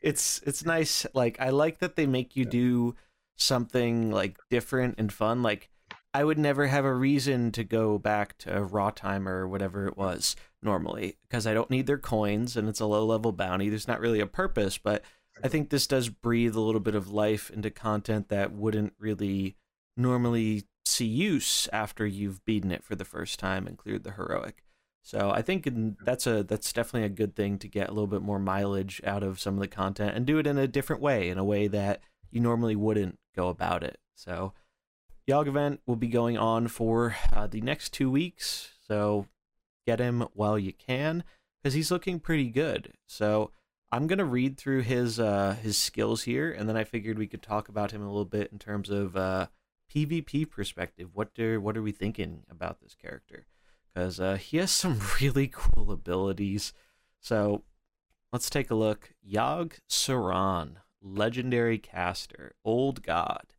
it's 0.00 0.40
it's 0.46 0.64
nice. 0.64 1.06
Like 1.14 1.40
I 1.40 1.50
like 1.50 1.78
that 1.78 1.96
they 1.96 2.06
make 2.06 2.36
you 2.36 2.44
Yeah. 2.44 2.50
do 2.50 2.94
something 3.36 4.10
like 4.10 4.38
different 4.50 4.94
and 4.98 5.12
fun. 5.12 5.42
Like 5.42 5.68
I 6.12 6.24
would 6.24 6.38
never 6.38 6.66
have 6.68 6.84
a 6.84 6.94
reason 6.94 7.52
to 7.52 7.64
go 7.64 7.98
back 7.98 8.38
to 8.38 8.62
raw 8.64 8.90
time 8.90 9.28
or 9.28 9.46
whatever 9.48 9.86
it 9.86 9.96
was. 9.96 10.36
Normally 10.64 11.18
because 11.28 11.46
I 11.46 11.54
don't 11.54 11.70
need 11.70 11.86
their 11.86 11.98
coins 11.98 12.56
and 12.56 12.68
it's 12.68 12.80
a 12.80 12.86
low 12.86 13.04
level 13.04 13.32
bounty. 13.32 13.68
There's 13.68 13.88
not 13.88 14.00
really 14.00 14.20
a 14.20 14.26
purpose, 14.26 14.78
but 14.78 15.02
I 15.42 15.48
think 15.48 15.70
this 15.70 15.86
does 15.86 16.08
breathe 16.08 16.54
a 16.54 16.60
little 16.60 16.80
bit 16.80 16.94
of 16.94 17.12
life 17.12 17.50
into 17.50 17.70
content 17.70 18.28
that 18.28 18.52
wouldn't 18.52 18.94
really 18.98 19.56
normally 19.96 20.64
see 20.86 21.06
use 21.06 21.68
after 21.72 22.06
you've 22.06 22.44
beaten 22.44 22.70
it 22.70 22.84
for 22.84 22.94
the 22.94 23.04
first 23.04 23.38
time 23.38 23.66
and 23.66 23.78
cleared 23.78 24.04
the 24.04 24.12
heroic. 24.12 24.62
So 25.02 25.30
I 25.30 25.42
think 25.42 25.68
that's 26.04 26.26
a 26.26 26.42
that's 26.42 26.72
definitely 26.72 27.04
a 27.06 27.10
good 27.10 27.36
thing 27.36 27.58
to 27.58 27.68
get 27.68 27.88
a 27.88 27.92
little 27.92 28.06
bit 28.06 28.22
more 28.22 28.38
mileage 28.38 29.02
out 29.04 29.22
of 29.22 29.38
some 29.38 29.54
of 29.54 29.60
the 29.60 29.68
content 29.68 30.16
and 30.16 30.24
do 30.24 30.38
it 30.38 30.46
in 30.46 30.56
a 30.56 30.66
different 30.66 31.02
way, 31.02 31.28
in 31.28 31.36
a 31.36 31.44
way 31.44 31.68
that 31.68 32.00
you 32.30 32.40
normally 32.40 32.74
wouldn't 32.74 33.18
go 33.36 33.48
about 33.48 33.82
it. 33.82 33.98
So 34.14 34.54
Yogg 35.28 35.46
event 35.46 35.80
will 35.86 35.96
be 35.96 36.08
going 36.08 36.38
on 36.38 36.68
for 36.68 37.16
uh, 37.32 37.46
the 37.46 37.60
next 37.60 37.92
two 37.92 38.10
weeks. 38.10 38.72
So 38.86 39.26
get 39.86 40.00
him 40.00 40.26
while 40.32 40.58
you 40.58 40.72
can 40.72 41.24
because 41.62 41.74
he's 41.74 41.90
looking 41.90 42.20
pretty 42.20 42.50
good. 42.50 42.92
So 43.06 43.50
I'm 43.90 44.06
gonna 44.06 44.24
read 44.24 44.58
through 44.58 44.82
his 44.82 45.20
uh, 45.20 45.56
his 45.62 45.78
skills 45.78 46.24
here, 46.24 46.50
and 46.50 46.68
then 46.68 46.76
I 46.76 46.84
figured 46.84 47.18
we 47.18 47.26
could 47.26 47.42
talk 47.42 47.68
about 47.68 47.92
him 47.92 48.02
a 48.02 48.08
little 48.08 48.24
bit 48.24 48.50
in 48.52 48.58
terms 48.58 48.90
of 48.90 49.16
uh, 49.16 49.46
PvP 49.94 50.50
perspective. 50.50 51.10
What 51.12 51.38
are 51.38 51.60
what 51.60 51.76
are 51.76 51.82
we 51.82 51.92
thinking 51.92 52.42
about 52.50 52.80
this 52.80 52.94
character? 52.94 53.46
Because 53.92 54.18
uh, 54.18 54.36
he 54.36 54.56
has 54.56 54.70
some 54.72 55.00
really 55.20 55.48
cool 55.48 55.92
abilities. 55.92 56.72
So 57.20 57.62
let's 58.32 58.50
take 58.50 58.70
a 58.70 58.74
look. 58.74 59.14
Yogg 59.24 59.78
Saron, 59.88 60.76
legendary 61.00 61.78
caster, 61.78 62.54
old 62.64 63.02
god. 63.02 63.54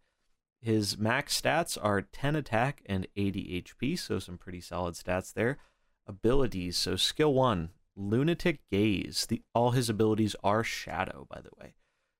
His 0.61 0.97
max 0.97 1.39
stats 1.39 1.77
are 1.81 2.01
10 2.01 2.35
attack 2.35 2.81
and 2.87 3.07
80 3.15 3.63
HP, 3.63 3.99
so 3.99 4.17
some 4.17 4.37
pretty 4.37 4.61
solid 4.61 4.95
stats 4.95 5.31
there. 5.31 5.59
Abilities, 6.07 6.77
so 6.77 6.95
skill 6.95 7.33
1, 7.33 7.69
Lunatic 7.95 8.59
Gaze. 8.69 9.25
The, 9.27 9.41
all 9.53 9.71
his 9.71 9.89
abilities 9.89 10.35
are 10.43 10.63
Shadow, 10.63 11.27
by 11.29 11.41
the 11.41 11.49
way. 11.59 11.75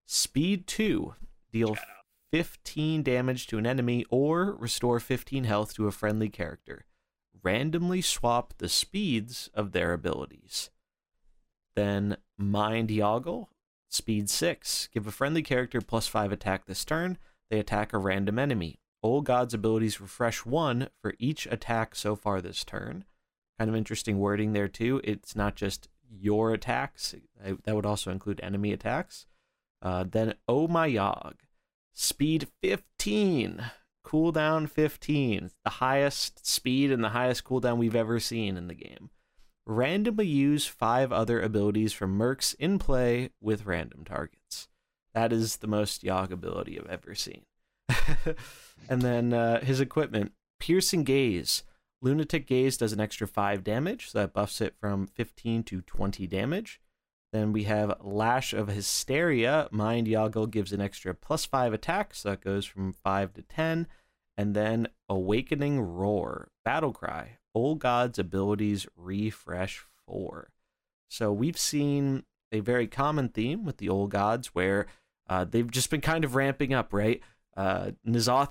Speed 0.05 0.67
2, 0.67 1.15
deal 1.51 1.75
Shadow. 1.75 1.91
15 2.31 3.03
damage 3.03 3.47
to 3.47 3.57
an 3.57 3.65
enemy 3.65 4.05
or 4.09 4.55
restore 4.55 4.99
15 4.99 5.43
health 5.45 5.73
to 5.75 5.87
a 5.87 5.91
friendly 5.91 6.29
character. 6.29 6.85
Randomly 7.43 8.01
swap 8.01 8.55
the 8.57 8.67
speeds 8.67 9.49
of 9.53 9.71
their 9.71 9.93
abilities. 9.93 10.69
Then 11.75 12.17
Mind 12.37 12.89
Yoggle, 12.89 13.47
speed 13.89 14.29
6. 14.29 14.89
Give 14.93 15.07
a 15.07 15.11
friendly 15.11 15.43
character 15.43 15.79
plus 15.79 16.07
5 16.07 16.31
attack 16.31 16.65
this 16.65 16.83
turn 16.83 17.17
they 17.49 17.59
attack 17.59 17.93
a 17.93 17.97
random 17.97 18.39
enemy. 18.39 18.79
Old 19.03 19.25
God's 19.25 19.53
abilities 19.53 20.01
refresh 20.01 20.45
one 20.45 20.89
for 21.01 21.13
each 21.19 21.47
attack 21.47 21.95
so 21.95 22.15
far 22.15 22.41
this 22.41 22.63
turn. 22.63 23.05
Kind 23.57 23.69
of 23.69 23.75
interesting 23.75 24.19
wording 24.19 24.53
there, 24.53 24.67
too. 24.67 25.01
It's 25.03 25.35
not 25.35 25.55
just 25.55 25.87
your 26.09 26.53
attacks, 26.53 27.15
that 27.63 27.75
would 27.75 27.85
also 27.85 28.11
include 28.11 28.39
enemy 28.41 28.73
attacks. 28.73 29.25
Uh, 29.81 30.03
then 30.09 30.35
Oh 30.47 30.67
My 30.67 30.89
Yogg, 30.89 31.35
speed 31.93 32.47
15, 32.61 33.71
cooldown 34.05 34.69
15, 34.69 35.51
the 35.63 35.69
highest 35.69 36.45
speed 36.45 36.91
and 36.91 37.03
the 37.03 37.09
highest 37.09 37.43
cooldown 37.43 37.77
we've 37.77 37.95
ever 37.95 38.19
seen 38.19 38.57
in 38.57 38.67
the 38.67 38.75
game. 38.75 39.09
Randomly 39.65 40.27
use 40.27 40.67
five 40.67 41.11
other 41.11 41.41
abilities 41.41 41.91
from 41.91 42.17
Mercs 42.17 42.55
in 42.59 42.77
play 42.77 43.31
with 43.41 43.65
random 43.65 44.05
targets. 44.05 44.67
That 45.13 45.33
is 45.33 45.57
the 45.57 45.67
most 45.67 46.03
Yogg 46.03 46.31
ability 46.31 46.79
I've 46.79 46.87
ever 46.87 47.15
seen. 47.15 47.45
and 48.89 49.01
then 49.01 49.33
uh, 49.33 49.63
his 49.63 49.79
equipment 49.79 50.33
Piercing 50.59 51.03
Gaze. 51.03 51.63
Lunatic 52.05 52.45
Gaze 52.45 52.77
does 52.77 52.93
an 52.93 52.99
extra 52.99 53.27
5 53.27 53.63
damage, 53.63 54.11
so 54.11 54.19
that 54.19 54.31
buffs 54.31 54.61
it 54.61 54.75
from 54.79 55.07
15 55.07 55.63
to 55.63 55.81
20 55.81 56.27
damage. 56.27 56.79
Then 57.33 57.51
we 57.51 57.63
have 57.63 57.97
Lash 57.99 58.53
of 58.53 58.67
Hysteria. 58.67 59.67
Mind 59.71 60.05
Yoggle 60.05 60.51
gives 60.51 60.71
an 60.71 60.79
extra 60.79 61.15
plus 61.15 61.45
5 61.45 61.73
attack, 61.73 62.13
so 62.13 62.29
that 62.29 62.41
goes 62.41 62.63
from 62.63 62.93
5 62.93 63.33
to 63.33 63.41
10. 63.41 63.87
And 64.37 64.55
then 64.55 64.87
Awakening 65.09 65.81
Roar. 65.81 66.49
Battle 66.63 66.93
Cry. 66.93 67.39
Old 67.55 67.79
God's 67.79 68.19
abilities 68.19 68.85
refresh 68.95 69.83
4. 70.05 70.51
So 71.09 71.33
we've 71.33 71.57
seen 71.57 72.23
a 72.51 72.59
very 72.59 72.85
common 72.85 73.29
theme 73.29 73.65
with 73.65 73.77
the 73.77 73.89
Old 73.89 74.11
Gods 74.11 74.53
where 74.53 74.85
uh, 75.27 75.43
they've 75.43 75.71
just 75.71 75.89
been 75.89 76.01
kind 76.01 76.23
of 76.23 76.35
ramping 76.35 76.71
up, 76.71 76.93
right? 76.93 77.19
Uh, 77.57 77.91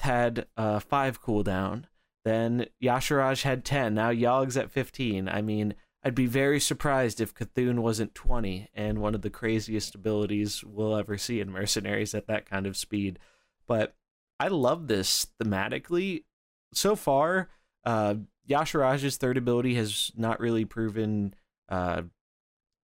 had 0.01 0.47
uh, 0.57 0.81
five 0.81 1.23
cooldown, 1.23 1.85
then 2.25 2.67
Y'Shaarj 2.83 3.43
had 3.43 3.65
10, 3.65 3.95
now 3.95 4.11
Yogg's 4.11 4.57
at 4.57 4.71
15. 4.71 5.29
I 5.29 5.43
mean, 5.43 5.75
I'd 6.03 6.15
be 6.15 6.27
very 6.27 6.61
surprised 6.61 7.21
if 7.21 7.35
C'Thun 7.35 7.79
wasn't 7.79 8.15
20 8.15 8.69
and 8.75 8.99
one 8.99 9.15
of 9.15 9.23
the 9.23 9.31
craziest 9.31 9.95
abilities 9.95 10.63
we'll 10.65 10.97
ever 10.97 11.17
see 11.17 11.41
in 11.41 11.51
Mercenaries 11.51 12.15
at 12.15 12.27
that 12.27 12.49
kind 12.49 12.67
of 12.67 12.77
speed. 12.77 13.19
But 13.67 13.95
I 14.39 14.49
love 14.49 14.89
this 14.89 15.29
thematically. 15.43 16.25
So 16.73 16.97
far, 16.97 17.49
uh, 17.85 18.17
Y'Shaarj's 18.49 19.17
third 19.17 19.37
ability 19.37 19.75
has 19.75 20.13
not 20.17 20.41
really 20.41 20.65
proven 20.65 21.35
uh, 21.69 22.03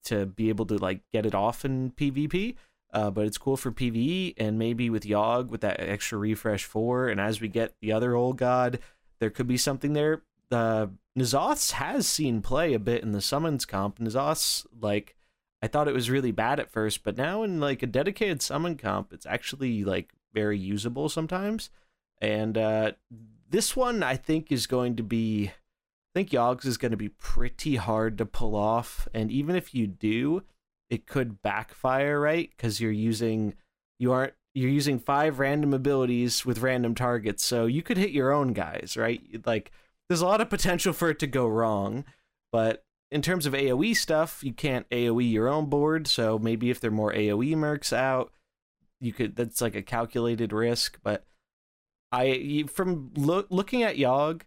to 0.04 0.26
be 0.26 0.48
able 0.48 0.66
to 0.66 0.76
like 0.76 1.00
get 1.12 1.26
it 1.26 1.34
off 1.34 1.64
in 1.64 1.90
PvP. 1.92 2.54
Uh, 2.90 3.10
but 3.10 3.26
it's 3.26 3.36
cool 3.36 3.56
for 3.56 3.70
PVE 3.70 4.34
and 4.38 4.58
maybe 4.58 4.88
with 4.88 5.04
Yogg 5.04 5.48
with 5.48 5.60
that 5.60 5.78
extra 5.80 6.16
refresh 6.16 6.64
four. 6.64 7.08
And 7.08 7.20
as 7.20 7.40
we 7.40 7.48
get 7.48 7.74
the 7.82 7.92
other 7.92 8.14
old 8.14 8.38
god, 8.38 8.78
there 9.20 9.30
could 9.30 9.46
be 9.46 9.56
something 9.56 9.92
there. 9.92 10.22
Uh, 10.50 10.88
has 11.16 12.06
seen 12.06 12.40
play 12.40 12.74
a 12.74 12.78
bit 12.78 13.02
in 13.02 13.12
the 13.12 13.20
summons 13.20 13.64
comp. 13.64 13.98
N'Zoth's 13.98 14.66
like 14.80 15.16
I 15.60 15.66
thought 15.66 15.88
it 15.88 15.94
was 15.94 16.10
really 16.10 16.30
bad 16.30 16.60
at 16.60 16.70
first, 16.70 17.02
but 17.02 17.16
now 17.16 17.42
in 17.42 17.60
like 17.60 17.82
a 17.82 17.86
dedicated 17.86 18.40
summon 18.42 18.76
comp, 18.76 19.12
it's 19.12 19.26
actually 19.26 19.84
like 19.84 20.12
very 20.32 20.58
usable 20.58 21.08
sometimes. 21.08 21.70
And 22.20 22.56
uh, 22.56 22.92
this 23.50 23.74
one 23.74 24.02
I 24.02 24.16
think 24.16 24.52
is 24.52 24.66
going 24.66 24.96
to 24.96 25.02
be 25.02 25.48
I 25.48 26.10
think 26.14 26.32
Yogg's 26.32 26.64
is 26.64 26.78
going 26.78 26.92
to 26.92 26.96
be 26.96 27.10
pretty 27.10 27.76
hard 27.76 28.18
to 28.18 28.26
pull 28.26 28.56
off. 28.56 29.08
And 29.12 29.30
even 29.30 29.56
if 29.56 29.74
you 29.74 29.86
do, 29.86 30.42
it 30.88 31.06
could 31.06 31.42
backfire, 31.42 32.18
right? 32.18 32.50
Because 32.56 32.80
you're 32.80 32.90
using 32.90 33.54
you 33.98 34.12
aren't 34.12 34.34
you're 34.58 34.70
using 34.70 34.98
five 34.98 35.38
random 35.38 35.72
abilities 35.72 36.44
with 36.44 36.58
random 36.58 36.94
targets, 36.94 37.44
so 37.44 37.66
you 37.66 37.82
could 37.82 37.96
hit 37.96 38.10
your 38.10 38.32
own 38.32 38.52
guys, 38.52 38.96
right? 38.96 39.22
Like 39.46 39.70
there's 40.08 40.20
a 40.20 40.26
lot 40.26 40.40
of 40.40 40.50
potential 40.50 40.92
for 40.92 41.10
it 41.10 41.18
to 41.20 41.26
go 41.28 41.46
wrong, 41.46 42.04
but 42.50 42.84
in 43.10 43.22
terms 43.22 43.46
of 43.46 43.52
AoE 43.52 43.96
stuff, 43.96 44.42
you 44.42 44.52
can't 44.52 44.88
AoE 44.90 45.30
your 45.30 45.48
own 45.48 45.66
board, 45.66 46.08
so 46.08 46.38
maybe 46.38 46.70
if 46.70 46.80
there 46.80 46.90
are 46.90 46.94
more 46.94 47.12
AoE 47.12 47.54
mercs 47.54 47.92
out, 47.92 48.32
you 49.00 49.12
could 49.12 49.36
that's 49.36 49.60
like 49.60 49.76
a 49.76 49.82
calculated 49.82 50.52
risk, 50.52 50.98
but 51.04 51.24
I 52.10 52.64
from 52.68 53.12
lo- 53.16 53.46
looking 53.50 53.84
at 53.84 53.96
Yogg, 53.96 54.42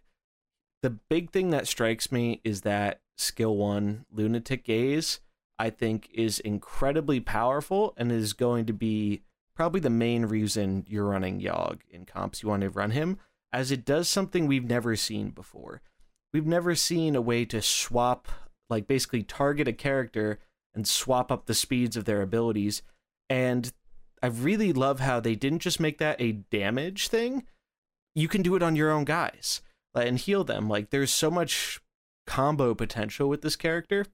the 0.82 0.90
big 0.90 1.30
thing 1.30 1.50
that 1.50 1.66
strikes 1.66 2.12
me 2.12 2.42
is 2.44 2.62
that 2.62 3.00
skill 3.16 3.56
1 3.56 4.04
lunatic 4.12 4.64
gaze 4.64 5.20
I 5.58 5.70
think 5.70 6.10
is 6.12 6.40
incredibly 6.40 7.20
powerful 7.20 7.94
and 7.96 8.10
is 8.10 8.32
going 8.32 8.66
to 8.66 8.72
be 8.72 9.22
probably 9.54 9.80
the 9.80 9.90
main 9.90 10.26
reason 10.26 10.84
you're 10.88 11.06
running 11.06 11.40
Yogg 11.40 11.80
in 11.90 12.04
comps. 12.04 12.42
You 12.42 12.48
want 12.48 12.62
to 12.62 12.70
run 12.70 12.90
him 12.92 13.18
as 13.52 13.70
it 13.70 13.84
does 13.84 14.08
something 14.08 14.46
we've 14.46 14.64
never 14.64 14.96
seen 14.96 15.30
before. 15.30 15.82
We've 16.32 16.46
never 16.46 16.74
seen 16.74 17.14
a 17.14 17.20
way 17.20 17.44
to 17.46 17.60
swap, 17.60 18.28
like 18.70 18.86
basically 18.86 19.22
target 19.22 19.68
a 19.68 19.72
character 19.72 20.38
and 20.74 20.88
swap 20.88 21.30
up 21.30 21.46
the 21.46 21.54
speeds 21.54 21.96
of 21.96 22.06
their 22.06 22.22
abilities. 22.22 22.82
And 23.28 23.72
I 24.22 24.28
really 24.28 24.72
love 24.72 25.00
how 25.00 25.20
they 25.20 25.34
didn't 25.34 25.58
just 25.58 25.80
make 25.80 25.98
that 25.98 26.20
a 26.20 26.32
damage 26.32 27.08
thing. 27.08 27.44
You 28.14 28.28
can 28.28 28.42
do 28.42 28.56
it 28.56 28.62
on 28.62 28.76
your 28.76 28.90
own 28.90 29.04
guys 29.04 29.60
and 29.94 30.18
heal 30.18 30.44
them. 30.44 30.68
Like 30.68 30.90
there's 30.90 31.12
so 31.12 31.30
much 31.30 31.80
combo 32.26 32.74
potential 32.74 33.28
with 33.28 33.42
this 33.42 33.56
character 33.56 34.06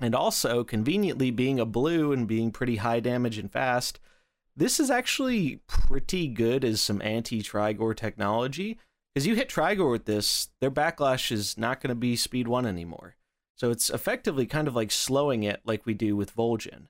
and 0.00 0.14
also, 0.14 0.64
conveniently 0.64 1.30
being 1.30 1.60
a 1.60 1.66
blue 1.66 2.12
and 2.12 2.26
being 2.26 2.50
pretty 2.50 2.76
high 2.76 3.00
damage 3.00 3.36
and 3.36 3.52
fast, 3.52 4.00
this 4.60 4.78
is 4.78 4.90
actually 4.90 5.62
pretty 5.66 6.28
good 6.28 6.66
as 6.66 6.82
some 6.82 7.00
anti 7.00 7.40
Trigor 7.40 7.94
technology. 7.94 8.78
Because 9.14 9.26
you 9.26 9.34
hit 9.34 9.48
Trigor 9.48 9.90
with 9.90 10.04
this, 10.04 10.50
their 10.60 10.70
backlash 10.70 11.32
is 11.32 11.56
not 11.56 11.80
going 11.80 11.88
to 11.88 11.94
be 11.94 12.14
speed 12.14 12.46
one 12.46 12.66
anymore. 12.66 13.16
So 13.56 13.70
it's 13.70 13.88
effectively 13.88 14.44
kind 14.44 14.68
of 14.68 14.76
like 14.76 14.92
slowing 14.92 15.42
it 15.44 15.62
like 15.64 15.86
we 15.86 15.94
do 15.94 16.14
with 16.14 16.36
Vol'jin. 16.36 16.88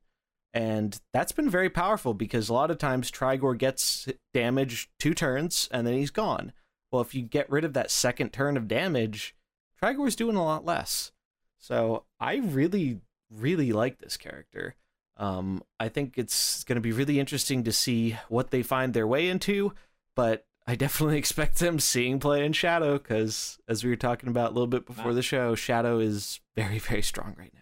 And 0.52 1.00
that's 1.12 1.30
been 1.30 1.48
very 1.48 1.70
powerful 1.70 2.12
because 2.12 2.48
a 2.48 2.54
lot 2.54 2.72
of 2.72 2.78
times 2.78 3.08
Trigor 3.08 3.54
gets 3.54 4.08
damage 4.34 4.90
two 4.98 5.14
turns 5.14 5.68
and 5.70 5.86
then 5.86 5.94
he's 5.94 6.10
gone. 6.10 6.52
Well, 6.90 7.02
if 7.02 7.14
you 7.14 7.22
get 7.22 7.48
rid 7.48 7.64
of 7.64 7.72
that 7.74 7.92
second 7.92 8.32
turn 8.32 8.56
of 8.56 8.66
damage, 8.66 9.36
Trigor's 9.80 10.16
doing 10.16 10.34
a 10.34 10.44
lot 10.44 10.64
less. 10.64 11.12
So 11.56 12.04
I 12.18 12.36
really, 12.38 13.00
really 13.30 13.72
like 13.72 13.98
this 13.98 14.16
character. 14.16 14.74
Um, 15.16 15.62
I 15.78 15.88
think 15.88 16.16
it's 16.16 16.64
going 16.64 16.76
to 16.76 16.80
be 16.80 16.92
really 16.92 17.20
interesting 17.20 17.64
to 17.64 17.72
see 17.72 18.16
what 18.28 18.50
they 18.50 18.62
find 18.62 18.94
their 18.94 19.06
way 19.06 19.28
into. 19.28 19.72
But 20.16 20.46
I 20.66 20.76
definitely 20.76 21.18
expect 21.24 21.58
them 21.58 21.78
seeing 21.78 22.18
play 22.20 22.44
in 22.44 22.52
Shadow 22.52 22.98
because, 22.98 23.58
as 23.68 23.84
we 23.84 23.90
were 23.90 23.96
talking 23.96 24.28
about 24.28 24.50
a 24.50 24.54
little 24.54 24.66
bit 24.66 24.86
before 24.86 25.12
the 25.14 25.22
show, 25.22 25.54
Shadow 25.54 25.98
is 25.98 26.40
very, 26.56 26.78
very 26.78 27.02
strong 27.02 27.34
right 27.38 27.52
now. 27.54 27.60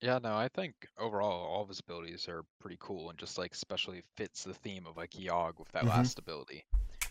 Yeah, 0.00 0.18
no, 0.22 0.34
I 0.36 0.48
think 0.48 0.74
overall 0.98 1.46
all 1.46 1.62
of 1.62 1.68
his 1.68 1.80
abilities 1.80 2.28
are 2.28 2.44
pretty 2.60 2.76
cool 2.78 3.08
and 3.10 3.18
just 3.18 3.38
like 3.38 3.52
especially 3.54 4.02
fits 4.16 4.44
the 4.44 4.54
theme 4.54 4.86
of 4.86 4.96
like 4.96 5.10
Yogg 5.12 5.58
with 5.58 5.70
that 5.72 5.84
Mhm. 5.84 5.88
last 5.88 6.18
ability. 6.18 6.64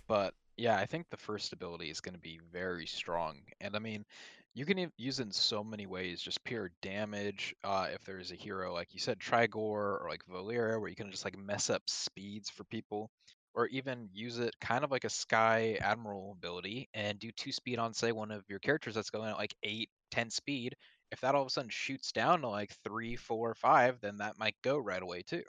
But 0.08 0.36
yeah, 0.58 0.78
I 0.78 0.86
think 0.86 1.10
the 1.10 1.18
first 1.18 1.54
ability 1.54 1.90
is 1.90 2.02
going 2.02 2.14
to 2.14 2.20
be 2.22 2.40
very 2.52 2.86
strong. 2.86 3.42
And 3.62 3.76
I 3.76 3.80
mean, 3.80 4.06
you 4.54 4.66
can 4.66 4.92
use 4.98 5.20
it 5.20 5.24
in 5.24 5.32
so 5.32 5.64
many 5.64 5.86
ways, 5.88 6.22
just 6.22 6.44
pure 6.44 6.72
damage. 6.82 7.56
Uh, 7.64 7.88
if 7.94 8.04
there's 8.06 8.32
a 8.32 8.36
hero, 8.36 8.74
like 8.74 8.94
you 8.94 9.00
said, 9.00 9.20
Trigor 9.20 9.60
or 10.02 10.08
like 10.10 10.24
Valeera, 10.26 10.80
where 10.80 10.90
you 10.90 10.96
can 10.96 11.12
just 11.12 11.26
like 11.26 11.38
mess 11.38 11.70
up 11.70 11.82
speeds 11.88 12.50
for 12.50 12.64
people, 12.66 13.10
or 13.56 13.68
even 13.68 14.10
use 14.14 14.40
it 14.40 14.54
kind 14.62 14.84
of 14.84 14.92
like 14.92 15.06
a 15.06 15.10
Sky 15.10 15.78
Admiral 15.82 16.34
ability 16.38 16.90
and 16.94 17.20
do 17.20 17.32
two 17.32 17.52
speed 17.52 17.80
on, 17.80 17.94
say, 17.94 18.12
one 18.12 18.32
of 18.32 18.44
your 18.50 18.60
characters 18.60 18.96
that's 18.96 19.10
going 19.10 19.30
at 19.30 19.38
like 19.38 19.56
eight, 19.64 19.90
10 20.12 20.30
speed 20.30 20.76
if 21.12 21.22
that 21.22 21.36
all 21.36 21.42
of 21.44 21.48
a 21.48 21.52
sudden 21.52 21.70
shoots 21.70 22.12
down 22.12 22.42
to 22.42 22.48
like 22.50 22.72
three, 22.84 23.16
four, 23.16 23.54
five, 23.54 24.00
then 24.02 24.18
that 24.18 24.40
might 24.40 24.56
go 24.64 24.80
right 24.80 25.02
away 25.02 25.22
too. 25.22 25.44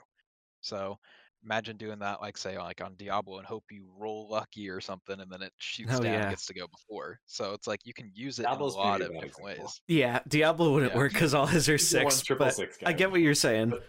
So 0.61 0.99
imagine 1.45 1.77
doing 1.77 1.99
that, 1.99 2.21
like 2.21 2.37
say, 2.37 2.57
like 2.57 2.81
on 2.81 2.95
Diablo, 2.95 3.37
and 3.37 3.45
hope 3.47 3.63
you 3.71 3.85
roll 3.97 4.27
lucky 4.29 4.69
or 4.69 4.81
something, 4.81 5.19
and 5.19 5.31
then 5.31 5.41
it 5.41 5.53
shoots 5.57 5.93
Oh, 5.95 6.01
down 6.01 6.13
yeah. 6.13 6.21
and 6.23 6.29
gets 6.31 6.47
to 6.47 6.53
go 6.53 6.65
before. 6.67 7.19
So 7.27 7.53
it's 7.53 7.67
like 7.67 7.79
you 7.85 7.93
can 7.93 8.11
use 8.13 8.39
it 8.39 8.43
Diablo's 8.43 8.73
in 8.75 8.79
a 8.79 8.83
lot 8.83 9.01
of 9.01 9.07
different 9.11 9.25
example. 9.25 9.63
ways. 9.65 9.81
Yeah, 9.87 10.19
Diablo 10.27 10.73
wouldn't 10.73 10.91
Yeah. 10.93 10.97
work 10.97 11.13
because 11.13 11.33
all 11.33 11.45
his 11.45 11.69
are 11.69 11.73
He's 11.73 11.89
the 11.91 12.03
one 12.03 12.11
six. 12.11 12.23
triple 12.25 12.45
But 12.47 12.55
six 12.55 12.77
I 12.85 12.93
get 12.93 13.11
what 13.11 13.21
you're 13.21 13.33
saying. 13.35 13.69
But 13.69 13.83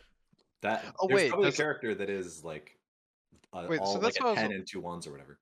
that 0.63 0.85
Oh, 1.01 1.09
there's 1.09 1.17
wait, 1.23 1.29
probably 1.31 1.49
a 1.49 1.53
character 1.53 1.95
that 1.95 2.11
is 2.11 2.45
like 2.45 2.79
uh, 3.53 3.67
Wait, 3.69 3.79
so 3.79 3.83
all 3.85 3.93
like 3.95 4.03
that's 4.03 4.21
a 4.21 4.23
what 4.23 4.29
I 4.29 4.33
was- 4.33 4.41
ten 4.41 4.53
and 4.53 4.67
two 4.67 4.81
ones 4.81 5.07
or 5.07 5.13
whatever. 5.13 5.39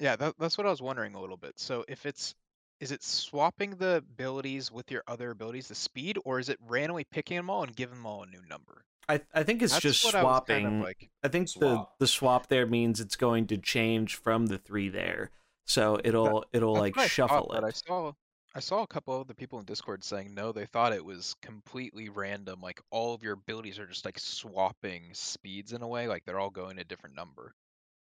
Yeah, 0.00 0.16
that, 0.16 0.34
that's 0.38 0.56
what 0.56 0.66
I 0.66 0.70
was 0.70 0.80
wondering 0.80 1.14
a 1.14 1.20
little 1.20 1.36
bit. 1.36 1.58
So 1.58 1.84
if 1.88 2.06
it's 2.06 2.34
is 2.80 2.92
it 2.92 3.02
swapping 3.02 3.70
the 3.72 3.96
abilities 3.96 4.70
with 4.70 4.88
your 4.92 5.02
other 5.08 5.32
abilities, 5.32 5.66
the 5.66 5.74
speed, 5.74 6.16
or 6.24 6.38
is 6.38 6.48
it 6.48 6.58
randomly 6.68 7.02
picking 7.10 7.36
them 7.36 7.50
all 7.50 7.64
and 7.64 7.74
giving 7.74 7.96
them 7.96 8.06
all 8.06 8.22
a 8.22 8.26
new 8.26 8.40
number? 8.48 8.84
I, 9.08 9.20
I 9.34 9.42
think 9.42 9.62
it's 9.62 9.72
That's 9.72 9.82
just 9.82 10.04
what 10.04 10.14
I 10.14 10.20
swapping. 10.22 10.62
kind 10.64 10.76
of 10.80 10.84
like. 10.84 11.10
I 11.22 11.28
think 11.28 11.48
Swap. 11.48 11.90
the 11.98 12.04
the 12.04 12.06
swap 12.06 12.48
there 12.48 12.66
means 12.66 13.00
it's 13.00 13.16
going 13.16 13.46
to 13.48 13.56
change 13.58 14.16
from 14.16 14.46
the 14.46 14.58
three 14.58 14.88
there, 14.88 15.30
so 15.66 15.98
it'll 16.04 16.44
it'll 16.52 16.76
like 16.76 16.98
shuffle 16.98 17.48
thought, 17.48 17.48
But 17.50 17.64
I 17.64 17.70
saw 17.70 18.12
I 18.54 18.60
saw 18.60 18.82
a 18.82 18.86
couple 18.86 19.20
of 19.20 19.26
the 19.28 19.34
people 19.34 19.58
in 19.58 19.64
Discord 19.64 20.04
saying 20.04 20.34
no, 20.34 20.52
they 20.52 20.66
thought 20.66 20.92
it 20.92 21.04
was 21.04 21.34
completely 21.42 22.08
random. 22.08 22.60
Like 22.60 22.80
all 22.90 23.14
of 23.14 23.22
your 23.22 23.34
abilities 23.34 23.78
are 23.78 23.86
just 23.86 24.04
like 24.04 24.18
swapping 24.18 25.14
speeds 25.14 25.72
in 25.72 25.82
a 25.82 25.88
way, 25.88 26.06
like 26.08 26.24
they're 26.24 26.38
all 26.40 26.50
going 26.50 26.78
a 26.78 26.84
different 26.84 27.16
number. 27.16 27.54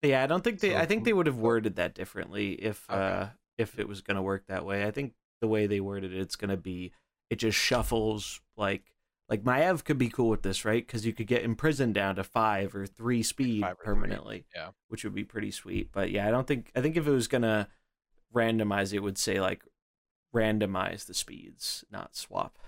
Yeah, 0.02 0.22
I 0.22 0.26
don't 0.26 0.42
think 0.42 0.60
they. 0.60 0.70
So 0.70 0.76
I 0.76 0.86
think 0.86 1.04
they 1.04 1.12
would 1.12 1.26
have 1.26 1.36
worded 1.38 1.76
that 1.76 1.94
differently 1.94 2.52
if 2.52 2.88
Okay. 2.90 2.98
uh 2.98 3.28
if 3.58 3.78
it 3.78 3.86
was 3.88 4.00
going 4.00 4.16
to 4.16 4.22
work 4.22 4.46
that 4.48 4.64
way. 4.64 4.86
I 4.86 4.90
think 4.90 5.12
the 5.40 5.48
way 5.48 5.66
they 5.66 5.80
worded 5.80 6.12
it, 6.14 6.20
it's 6.20 6.36
going 6.36 6.50
to 6.50 6.56
be 6.56 6.92
it 7.28 7.36
just 7.36 7.58
shuffles 7.58 8.40
like 8.56 8.82
like 9.30 9.44
Maiev 9.44 9.84
could 9.84 9.96
be 9.96 10.08
cool 10.08 10.28
with 10.28 10.42
this, 10.42 10.64
right? 10.64 10.84
Because 10.84 11.06
you 11.06 11.12
could 11.12 11.28
get 11.28 11.44
imprisoned 11.44 11.94
down 11.94 12.16
to 12.16 12.24
five 12.24 12.74
or 12.74 12.84
three 12.84 13.22
speed 13.22 13.62
five 13.62 13.72
or 13.72 13.76
three, 13.76 13.84
permanently, 13.84 14.44
yeah. 14.54 14.70
which 14.88 15.04
would 15.04 15.14
be 15.14 15.24
pretty 15.24 15.52
sweet. 15.52 15.90
But 15.92 16.10
yeah, 16.10 16.26
I 16.26 16.32
don't 16.32 16.46
think 16.46 16.72
I 16.74 16.80
think 16.80 16.96
if 16.96 17.06
it 17.06 17.12
was 17.12 17.28
gonna 17.28 17.68
randomize, 18.34 18.92
it 18.92 18.98
would 18.98 19.16
say 19.16 19.40
like 19.40 19.62
randomize 20.34 21.06
the 21.06 21.14
speeds, 21.14 21.84
not 21.90 22.16
swap. 22.16 22.58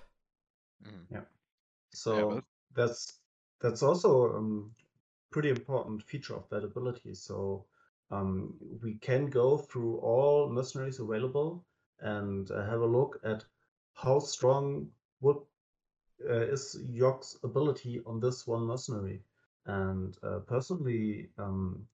Mhm. 0.82 1.26
So 1.90 2.30
but- 2.30 2.44
that's 2.74 3.18
that's 3.60 3.82
also 3.82 4.34
um 4.36 4.74
pretty 5.32 5.50
important 5.50 6.02
feature 6.02 6.36
of 6.36 6.48
that 6.50 6.62
ability. 6.62 7.14
So 7.14 7.66
um, 8.10 8.54
we 8.82 8.94
can 8.94 9.26
go 9.26 9.56
through 9.56 9.96
all 9.98 10.48
mercenaries 10.50 11.00
available 11.00 11.64
and 12.00 12.50
uh, 12.50 12.66
have 12.66 12.82
a 12.82 12.86
look 12.86 13.18
at 13.24 13.44
how 13.94 14.18
strong 14.18 14.90
would 15.20 15.38
uh, 16.28 16.52
is 16.52 16.78
Yogg's 16.88 17.38
ability 17.42 18.00
on 18.06 18.20
this 18.20 18.46
one 18.46 18.62
mercenary. 18.62 19.20
And 19.66 20.16
uh, 20.22 20.40
personally, 20.40 21.28
um, 21.38 21.86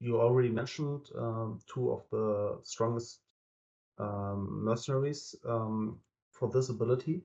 you 0.00 0.20
already 0.20 0.48
mentioned 0.48 1.08
um, 1.16 1.60
two 1.72 1.90
of 1.90 2.02
the 2.10 2.58
strongest 2.62 3.20
um, 3.98 4.64
mercenaries 4.64 5.34
um, 5.48 5.98
for 6.32 6.48
this 6.50 6.68
ability. 6.68 7.22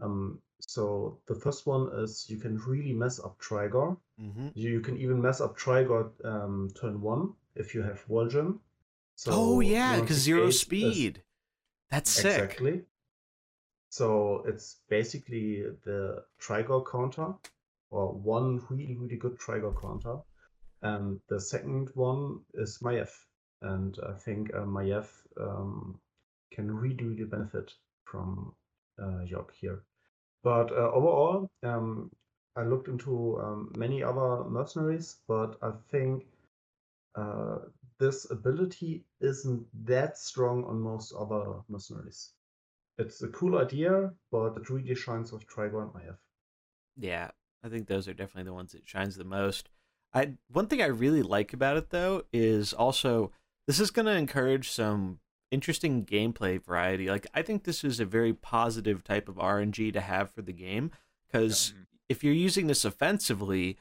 Um, 0.00 0.38
so 0.60 1.18
the 1.26 1.34
first 1.34 1.66
one 1.66 1.90
is 1.94 2.26
you 2.28 2.38
can 2.38 2.58
really 2.58 2.92
mess 2.92 3.18
up 3.18 3.38
Trigor. 3.38 3.96
Mm-hmm. 4.20 4.48
You 4.54 4.80
can 4.80 4.96
even 4.98 5.20
mess 5.20 5.40
up 5.40 5.56
Trigor 5.56 6.10
um, 6.24 6.70
turn 6.80 7.00
one 7.00 7.32
if 7.54 7.74
you 7.74 7.82
have 7.82 8.04
Vol'jin. 8.06 8.58
So 9.16 9.32
oh 9.34 9.60
yeah, 9.60 10.00
because 10.00 10.18
zero 10.18 10.42
Gate 10.42 10.48
is- 10.48 10.60
speed. 10.60 11.22
That's 11.90 12.10
sick. 12.10 12.26
Exactly. 12.26 12.82
So 13.90 14.44
it's 14.46 14.76
basically 14.88 15.64
the 15.84 16.24
Trigor 16.38 16.80
counter, 16.82 17.34
or 17.90 18.12
one 18.12 18.64
really, 18.70 18.96
really 18.96 19.16
good 19.16 19.38
Trigor 19.38 19.74
counter. 19.80 20.18
And 20.82 21.20
the 21.28 21.40
second 21.40 21.90
one 21.94 22.40
is 22.54 22.78
Maiev. 22.78 23.10
And 23.62 23.98
I 24.08 24.12
think 24.12 24.54
uh, 24.54 24.60
Maiev 24.60 25.08
um, 25.38 26.00
can 26.52 26.70
really, 26.70 27.04
really 27.04 27.24
benefit 27.24 27.72
from 28.04 28.54
uh, 28.98 29.24
Yogg 29.26 29.50
here. 29.60 29.82
But 30.42 30.70
uh, 30.70 30.92
overall, 30.92 31.50
um, 31.64 32.10
I 32.56 32.62
looked 32.62 32.88
into 32.88 33.40
um, 33.40 33.72
many 33.76 34.02
other 34.02 34.44
mercenaries, 34.44 35.16
but 35.26 35.58
I 35.62 35.72
think 35.90 36.26
uh, 37.16 37.58
this 37.98 38.30
ability 38.30 39.04
isn't 39.20 39.66
that 39.86 40.16
strong 40.16 40.64
on 40.64 40.80
most 40.80 41.12
other 41.12 41.60
mercenaries. 41.68 42.30
It's 43.00 43.22
a 43.22 43.28
cool 43.28 43.58
idea, 43.58 44.12
but 44.30 44.56
it 44.56 44.68
really 44.68 44.94
shines 44.94 45.32
with 45.32 45.46
Trigon 45.48 45.92
Maiev. 45.94 46.18
Yeah, 46.96 47.30
I 47.64 47.68
think 47.68 47.86
those 47.86 48.06
are 48.08 48.14
definitely 48.14 48.48
the 48.50 48.54
ones 48.54 48.72
that 48.72 48.86
shines 48.86 49.16
the 49.16 49.24
most. 49.24 49.70
I 50.12 50.34
one 50.48 50.66
thing 50.66 50.82
I 50.82 50.86
really 50.86 51.22
like 51.22 51.52
about 51.52 51.76
it 51.76 51.90
though 51.90 52.24
is 52.32 52.72
also 52.72 53.32
this 53.66 53.80
is 53.80 53.90
going 53.90 54.06
to 54.06 54.12
encourage 54.12 54.68
some 54.70 55.20
interesting 55.50 56.04
gameplay 56.04 56.62
variety. 56.62 57.08
Like 57.08 57.26
I 57.32 57.42
think 57.42 57.64
this 57.64 57.84
is 57.84 58.00
a 58.00 58.04
very 58.04 58.34
positive 58.34 59.02
type 59.02 59.28
of 59.28 59.36
RNG 59.36 59.92
to 59.92 60.00
have 60.00 60.30
for 60.30 60.42
the 60.42 60.52
game 60.52 60.90
because 61.26 61.72
Mhm. 61.72 61.86
if 62.08 62.24
you're 62.24 62.34
using 62.34 62.66
this 62.66 62.84
offensively, 62.84 63.78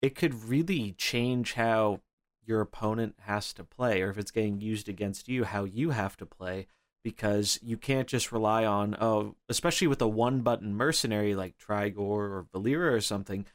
it 0.00 0.14
could 0.14 0.44
really 0.44 0.92
change 0.92 1.54
how 1.54 2.00
your 2.46 2.60
opponent 2.60 3.16
has 3.20 3.52
to 3.54 3.64
play 3.64 4.00
or 4.02 4.10
if 4.10 4.18
it's 4.18 4.30
getting 4.30 4.60
used 4.60 4.88
against 4.88 5.28
you 5.28 5.44
how 5.44 5.64
you 5.64 5.90
have 5.90 6.16
to 6.18 6.26
play 6.26 6.66
because 7.04 7.60
you 7.62 7.76
can't 7.76 8.08
just 8.08 8.32
rely 8.32 8.64
on 8.64 8.96
oh 9.00 9.36
especially 9.48 9.86
with 9.86 10.02
a 10.02 10.08
one 10.08 10.40
button 10.40 10.74
mercenary 10.74 11.34
like 11.36 11.56
Trigor 11.58 12.00
or 12.00 12.46
Valeera 12.52 12.92
or 12.92 13.00
something 13.00 13.46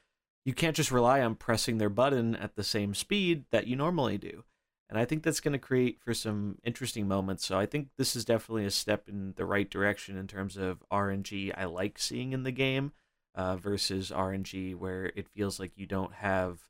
you 0.45 0.53
can't 0.55 0.75
just 0.75 0.91
rely 0.91 1.21
on 1.21 1.35
pressing 1.35 1.77
their 1.77 1.89
button 1.89 2.35
at 2.35 2.55
the 2.55 2.63
same 2.63 2.95
speed 2.95 3.45
that 3.51 3.67
you 3.67 3.75
normally 3.75 4.17
do. 4.17 4.43
And 4.89 4.97
I 4.97 5.05
think 5.05 5.21
that's 5.21 5.41
going 5.41 5.51
to 5.51 5.59
create 5.59 5.99
for 6.01 6.13
some 6.13 6.57
interesting 6.63 7.07
moments. 7.07 7.45
So 7.45 7.59
I 7.59 7.67
think 7.67 7.89
this 7.97 8.15
is 8.15 8.25
definitely 8.25 8.65
a 8.65 8.71
step 8.71 9.07
in 9.07 9.33
the 9.35 9.45
right 9.45 9.69
direction 9.69 10.17
in 10.17 10.25
terms 10.25 10.57
of 10.57 10.83
RNG 10.91 11.53
I 11.55 11.65
like 11.65 11.99
seeing 11.99 12.33
in 12.33 12.41
the 12.41 12.51
game 12.51 12.93
uh, 13.35 13.57
versus 13.57 14.09
RNG 14.09 14.75
where 14.75 15.11
it 15.15 15.27
feels 15.29 15.59
like 15.59 15.73
you 15.75 15.85
don't 15.85 16.15
have 16.15 16.61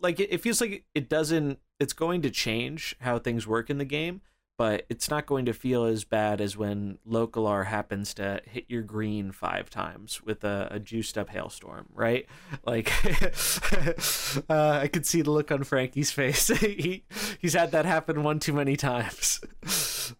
like 0.00 0.20
it, 0.20 0.32
it 0.32 0.40
feels 0.40 0.60
like 0.60 0.84
it 0.94 1.08
doesn't 1.08 1.58
it's 1.80 1.92
going 1.92 2.22
to 2.22 2.30
change 2.30 2.94
how 3.00 3.18
things 3.18 3.46
work 3.46 3.70
in 3.70 3.78
the 3.78 3.84
game 3.84 4.20
but 4.60 4.84
it's 4.90 5.08
not 5.08 5.24
going 5.24 5.46
to 5.46 5.54
feel 5.54 5.84
as 5.84 6.04
bad 6.04 6.38
as 6.38 6.54
when 6.54 6.98
Lokholar 7.08 7.64
happens 7.64 8.12
to 8.12 8.42
hit 8.44 8.66
your 8.68 8.82
green 8.82 9.32
five 9.32 9.70
times 9.70 10.22
with 10.22 10.44
a, 10.44 10.68
a 10.70 10.78
juiced 10.78 11.16
up 11.16 11.30
hailstorm, 11.30 11.86
right? 11.94 12.26
Like, 12.66 12.92
uh, 14.50 14.80
I 14.82 14.86
could 14.92 15.06
see 15.06 15.22
the 15.22 15.30
look 15.30 15.50
on 15.50 15.64
Franky's 15.64 16.10
face. 16.10 16.48
he 16.48 17.04
he's 17.38 17.54
had 17.54 17.70
that 17.70 17.86
happen 17.86 18.22
one 18.22 18.38
too 18.38 18.52
many 18.52 18.76
times, 18.76 19.40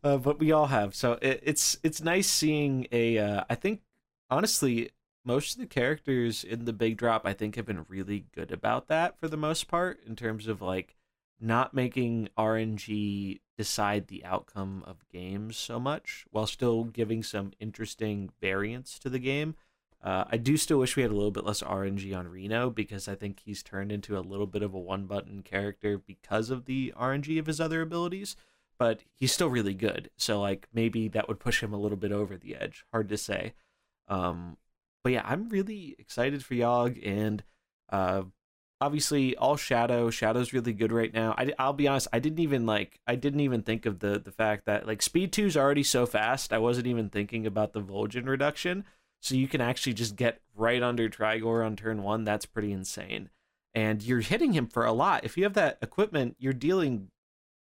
uh, 0.03 0.16
but 0.16 0.38
we 0.38 0.53
all 0.53 0.68
have. 0.68 0.95
So 0.95 1.18
it, 1.20 1.41
it's 1.43 1.76
it's 1.82 2.01
nice 2.01 2.26
seeing 2.26 2.86
a. 2.93 3.18
Uh, 3.18 3.45
I 3.51 3.57
think 3.57 3.82
honestly, 4.30 4.88
most 5.22 5.57
of 5.57 5.61
the 5.61 5.66
characters 5.66 6.45
in 6.45 6.64
the 6.64 6.72
big 6.72 6.97
drop, 6.97 7.26
I 7.26 7.34
think, 7.34 7.57
have 7.57 7.66
been 7.66 7.84
really 7.88 8.24
good 8.34 8.53
about 8.53 8.88
that 8.88 9.18
for 9.20 9.28
the 9.28 9.36
most 9.36 9.68
part 9.68 10.01
in 10.07 10.16
terms 10.16 10.47
of 10.47 10.62
like 10.62 10.97
not 11.41 11.74
making 11.74 12.30
RNG 12.38 13.41
decide 13.61 14.06
the 14.06 14.24
outcome 14.24 14.82
of 14.86 15.06
games 15.12 15.54
so 15.54 15.78
much 15.78 16.24
while 16.30 16.46
still 16.46 16.84
giving 16.84 17.22
some 17.22 17.52
interesting 17.61 18.30
variance 18.40 18.98
to 18.98 19.11
the 19.11 19.18
game. 19.18 19.54
Uh, 20.02 20.24
I 20.30 20.38
do 20.38 20.56
still 20.56 20.78
wish 20.78 20.96
we 20.96 21.02
had 21.02 21.11
a 21.11 21.14
little 21.14 21.30
bit 21.30 21.44
less 21.44 21.62
RNG 21.62 22.16
on 22.16 22.26
Reno 22.26 22.70
because 22.70 23.06
I 23.06 23.14
think 23.14 23.40
he's 23.44 23.62
turned 23.62 23.92
into 23.92 24.16
a 24.16 24.20
little 24.20 24.46
bit 24.46 24.62
of 24.62 24.72
a 24.72 24.78
one 24.78 25.04
button 25.04 25.42
character 25.42 25.98
because 25.98 26.48
of 26.48 26.64
the 26.64 26.94
RNG 26.98 27.38
of 27.38 27.44
his 27.44 27.61
other 27.61 27.82
abilities, 27.82 28.34
but 28.78 29.02
he's 29.12 29.30
still 29.30 29.50
really 29.50 29.74
good. 29.74 30.08
So, 30.16 30.40
like, 30.40 30.66
maybe 30.72 31.08
that 31.08 31.28
would 31.28 31.38
push 31.38 31.62
him 31.62 31.74
a 31.74 31.78
little 31.78 31.98
bit 31.98 32.12
over 32.12 32.38
the 32.38 32.56
edge. 32.56 32.86
Hard 32.92 33.11
to 33.11 33.18
say. 33.18 33.52
Um, 34.08 34.56
but 35.04 35.12
yeah, 35.12 35.22
I'm 35.26 35.50
really 35.50 35.96
excited 35.98 36.42
for 36.42 36.54
Yogg 36.54 36.98
and 37.06 37.44
uh, 37.90 38.22
obviously 38.81 39.37
all 39.37 39.57
shadow 39.57 40.11
shadow's 40.11 40.53
really 40.53 40.72
good 40.72 40.93
right 40.93 41.12
now. 41.12 41.35
I, 41.37 41.53
i'll 41.59 41.72
be 41.74 41.87
honest 41.89 42.09
i 42.12 42.18
didn't 42.18 42.39
even 42.41 42.64
like 42.66 42.99
i 43.07 43.14
didn't 43.14 43.41
even 43.41 43.62
think 43.62 43.85
of 43.87 43.99
the 43.99 44.18
the 44.18 44.33
fact 44.33 44.64
that 44.66 44.87
like 44.87 45.03
speed 45.03 45.33
2 45.33 45.47
is 45.47 45.57
already 45.57 45.83
so 45.83 46.07
fast 46.07 46.53
i 46.53 46.59
wasn't 46.59 46.87
even 46.87 47.09
thinking 47.11 47.47
about 47.47 47.72
the 47.72 47.83
Vol'jin 47.83 48.26
reduction. 48.26 48.85
So 49.22 49.35
you 49.35 49.49
can 49.49 49.61
actually 49.61 49.93
just 49.93 50.16
get 50.16 50.41
right 50.55 50.83
under 50.83 51.11
trigor 51.11 51.62
on 51.62 51.76
turn 51.76 52.03
one. 52.03 52.24
That's 52.24 52.47
pretty 52.47 52.72
insane. 52.72 53.28
And 53.74 54.03
you're 54.03 54.20
hitting 54.20 54.55
him 54.55 54.66
for 54.66 54.87
a 54.87 54.93
lot. 54.93 55.24
If 55.26 55.37
you 55.37 55.45
have 55.45 55.53
that 55.55 55.76
equipment 55.83 56.37
you're 56.39 56.55
dealing 56.55 57.09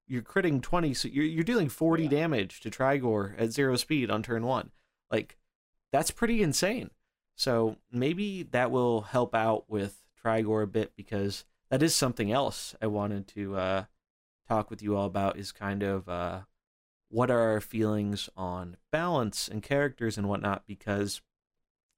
you're 0.07 0.21
critting 0.21 0.61
20 0.61 0.93
so 0.93 1.07
you're, 1.07 1.25
you're 1.25 1.43
dealing 1.43 1.67
40 1.67 2.03
Yeah. 2.03 2.09
damage 2.09 2.61
to 2.61 2.69
trigor 2.69 3.35
at 3.39 3.51
zero 3.51 3.75
speed 3.75 4.11
on 4.11 4.21
turn 4.21 4.45
one. 4.45 4.69
Like 5.09 5.35
that's 5.91 6.11
pretty 6.11 6.43
insane. 6.43 6.91
So 7.35 7.77
maybe 7.91 8.43
that 8.51 8.69
will 8.69 9.01
help 9.01 9.33
out 9.33 9.65
with 9.67 10.03
Trigor 10.21 10.61
a 10.61 10.67
bit 10.67 10.93
because 10.95 11.45
that 11.69 11.83
is 11.83 11.95
something 11.95 12.31
else 12.31 12.75
I 12.81 12.87
wanted 12.87 13.27
to 13.29 13.55
uh, 13.57 13.83
talk 14.47 14.69
with 14.69 14.81
you 14.81 14.95
all 14.95 15.05
about 15.05 15.37
is 15.37 15.51
kind 15.51 15.83
of 15.83 16.07
uh, 16.07 16.41
what 17.09 17.31
are 17.31 17.51
our 17.51 17.61
feelings 17.61 18.29
on 18.35 18.77
balance 18.91 19.47
and 19.47 19.61
characters 19.61 20.17
and 20.17 20.27
whatnot 20.27 20.63
because 20.65 21.21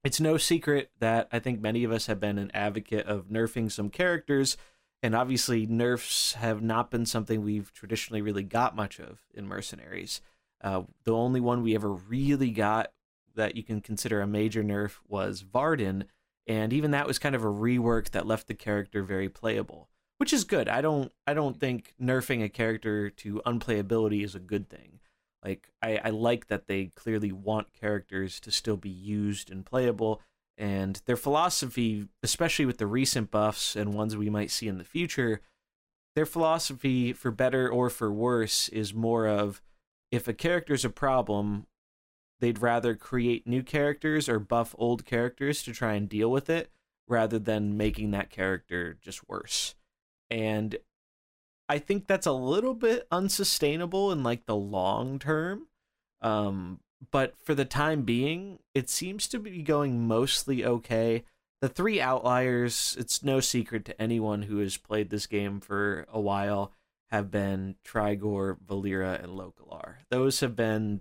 it's 0.02 0.20
no 0.20 0.36
secret 0.36 0.90
that 0.98 1.28
I 1.30 1.38
think 1.38 1.60
many 1.60 1.84
of 1.84 1.92
us 1.92 2.06
have 2.06 2.20
been 2.20 2.38
an 2.38 2.50
advocate 2.54 3.06
of 3.06 3.28
nerfing 3.28 3.70
some 3.70 3.90
characters 3.90 4.56
and 5.02 5.14
obviously 5.14 5.66
nerfs 5.66 6.34
have 6.34 6.62
not 6.62 6.90
been 6.90 7.06
something 7.06 7.42
we've 7.42 7.72
traditionally 7.72 8.22
really 8.22 8.42
got 8.42 8.76
much 8.76 9.00
of 9.00 9.20
in 9.34 9.46
mercenaries. 9.46 10.20
Uh, 10.62 10.82
the 11.04 11.14
only 11.14 11.40
one 11.40 11.62
we 11.62 11.74
ever 11.74 11.92
really 11.92 12.50
got 12.50 12.92
that 13.34 13.56
you 13.56 13.62
can 13.62 13.80
consider 13.80 14.20
a 14.20 14.26
major 14.26 14.62
nerf 14.62 14.96
was 15.08 15.40
Varden, 15.40 16.04
and 16.46 16.72
even 16.72 16.90
that 16.92 17.06
was 17.06 17.18
kind 17.18 17.34
of 17.34 17.44
a 17.44 17.48
rework 17.48 18.10
that 18.10 18.26
left 18.26 18.48
the 18.48 18.54
character 18.54 19.02
very 19.02 19.28
playable, 19.28 19.88
which 20.18 20.32
is 20.32 20.44
good. 20.44 20.68
I 20.68 20.80
don't 20.80 21.12
I 21.26 21.34
don't 21.34 21.52
mm-hmm. 21.52 21.60
think 21.60 21.94
nerfing 22.00 22.42
a 22.42 22.48
character 22.48 23.10
to 23.10 23.42
unplayability 23.46 24.24
is 24.24 24.34
a 24.34 24.40
good 24.40 24.68
thing. 24.68 25.00
Like 25.44 25.70
I, 25.82 26.00
I 26.04 26.10
like 26.10 26.48
that 26.48 26.66
they 26.66 26.86
clearly 26.86 27.32
want 27.32 27.72
characters 27.72 28.40
to 28.40 28.50
still 28.50 28.76
be 28.76 28.90
used 28.90 29.50
and 29.50 29.64
playable, 29.64 30.20
and 30.58 31.00
their 31.06 31.16
philosophy, 31.16 32.08
especially 32.22 32.66
with 32.66 32.78
the 32.78 32.86
recent 32.86 33.30
buffs 33.30 33.74
and 33.74 33.94
ones 33.94 34.16
we 34.16 34.28
might 34.28 34.50
see 34.50 34.68
in 34.68 34.78
the 34.78 34.84
future, 34.84 35.40
their 36.14 36.26
philosophy 36.26 37.12
for 37.12 37.30
better 37.30 37.68
or 37.68 37.88
for 37.88 38.12
worse 38.12 38.68
is 38.68 38.92
more 38.92 39.26
of 39.26 39.62
if 40.10 40.28
a 40.28 40.34
character's 40.34 40.84
a 40.84 40.90
problem, 40.90 41.66
they'd 42.40 42.60
rather 42.60 42.94
create 42.94 43.46
new 43.46 43.62
characters 43.62 44.28
or 44.28 44.38
buff 44.38 44.74
old 44.78 45.04
characters 45.04 45.62
to 45.62 45.72
try 45.72 45.94
and 45.94 46.08
deal 46.08 46.30
with 46.30 46.50
it 46.50 46.70
rather 47.06 47.38
than 47.38 47.76
making 47.76 48.10
that 48.10 48.30
character 48.30 48.98
just 49.00 49.28
worse. 49.28 49.74
And 50.30 50.76
I 51.68 51.78
think 51.78 52.06
that's 52.06 52.26
a 52.26 52.32
little 52.32 52.74
bit 52.74 53.06
unsustainable 53.10 54.10
in 54.12 54.22
like 54.22 54.46
the 54.46 54.56
long 54.56 55.18
term. 55.18 55.66
Um, 56.20 56.80
but 57.10 57.34
for 57.42 57.54
the 57.54 57.64
time 57.64 58.02
being, 58.02 58.58
it 58.74 58.90
seems 58.90 59.28
to 59.28 59.38
be 59.38 59.62
going 59.62 60.06
mostly 60.06 60.64
okay. 60.64 61.24
The 61.60 61.68
three 61.68 62.00
outliers, 62.00 62.96
it's 62.98 63.22
no 63.22 63.40
secret 63.40 63.84
to 63.86 64.00
anyone 64.00 64.42
who 64.42 64.58
has 64.58 64.76
played 64.76 65.10
this 65.10 65.26
game 65.26 65.60
for 65.60 66.06
a 66.12 66.20
while, 66.20 66.72
have 67.10 67.30
been 67.30 67.76
Trigor, 67.84 68.58
Valeera, 68.66 69.22
and 69.22 69.32
Lokholar. 69.32 69.96
Those 70.10 70.40
have 70.40 70.54
been 70.54 71.00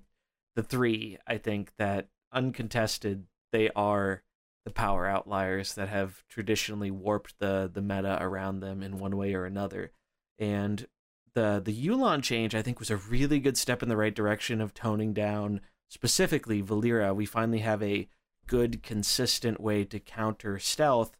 the 0.56 0.64
three, 0.64 1.18
I 1.28 1.38
think, 1.38 1.72
that 1.78 2.10
uncontested, 2.32 3.26
they 3.52 3.70
are 3.76 4.24
the 4.66 4.72
power 4.72 5.08
outliers 5.08 5.74
that 5.76 5.90
have 5.90 6.24
traditionally 6.30 6.92
warped 6.92 7.40
the 7.40 7.70
the 7.74 7.82
meta 7.82 8.18
around 8.22 8.60
them 8.60 8.84
in 8.84 9.00
one 9.00 9.18
way 9.18 9.34
or 9.34 9.46
another. 9.46 9.92
And 10.38 10.88
the 11.34 11.62
the 11.64 11.74
Yu'lon 11.74 12.22
change, 12.22 12.54
I 12.56 12.62
think, 12.62 12.80
was 12.80 12.92
a 12.92 12.98
really 12.98 13.40
good 13.40 13.58
step 13.58 13.82
in 13.82 13.90
the 13.90 13.98
right 13.98 14.14
direction 14.14 14.62
of 14.62 14.74
toning 14.74 15.14
down 15.14 15.62
specifically 15.90 16.62
Valeera. 16.62 17.16
We 17.16 17.26
finally 17.26 17.60
have 17.60 17.82
a 17.82 18.08
good, 18.48 18.84
consistent 18.84 19.60
way 19.60 19.86
to 19.86 20.00
counter 20.00 20.60
stealth, 20.60 21.16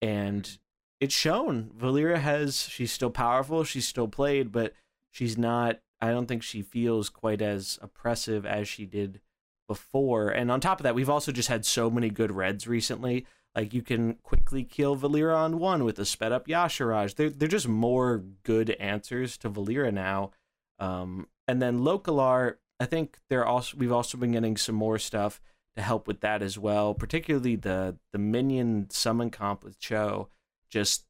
and 0.00 0.58
it's 1.00 1.14
shown. 1.14 1.70
Valeera 1.76 2.18
has 2.18 2.60
she's 2.68 2.92
still 2.92 3.10
powerful, 3.10 3.64
she's 3.64 3.88
still 3.88 4.08
played, 4.08 4.52
but 4.52 4.72
she's 5.10 5.36
not. 5.36 5.80
I 6.00 6.10
don't 6.10 6.26
think 6.26 6.42
she 6.42 6.62
feels 6.62 7.08
quite 7.08 7.40
as 7.40 7.78
oppressive 7.80 8.44
as 8.44 8.68
she 8.68 8.84
did 8.84 9.20
before. 9.66 10.28
And 10.28 10.50
on 10.50 10.60
top 10.60 10.80
of 10.80 10.84
that, 10.84 10.94
we've 10.94 11.10
also 11.10 11.32
just 11.32 11.48
had 11.48 11.64
so 11.64 11.90
many 11.90 12.10
good 12.10 12.30
reds 12.30 12.66
recently. 12.66 13.26
Like 13.54 13.72
you 13.72 13.82
can 13.82 14.14
quickly 14.22 14.64
kill 14.64 14.96
Valeera 14.96 15.36
on 15.36 15.58
one 15.58 15.84
with 15.84 15.98
a 15.98 16.04
sped 16.04 16.32
up 16.32 16.46
Y'Shaarj. 16.46 17.14
They're 17.14 17.30
they're 17.30 17.48
just 17.48 17.66
more 17.68 18.22
good 18.42 18.70
answers 18.72 19.38
to 19.38 19.50
Valeera 19.50 19.92
now. 19.92 20.32
Um, 20.78 21.28
and 21.48 21.62
then 21.62 21.80
Lokholar, 21.80 22.56
I 22.78 22.84
think 22.84 23.18
they're 23.30 23.46
also 23.46 23.76
we've 23.78 23.92
also 23.92 24.18
been 24.18 24.32
getting 24.32 24.58
some 24.58 24.74
more 24.74 24.98
stuff 24.98 25.40
to 25.74 25.82
help 25.82 26.06
with 26.06 26.20
that 26.20 26.42
as 26.42 26.58
well. 26.58 26.92
Particularly 26.92 27.56
the 27.56 27.96
the 28.12 28.18
minion 28.18 28.88
summon 28.90 29.30
comp 29.30 29.64
with 29.64 29.78
Cho. 29.78 30.28
Just 30.68 31.06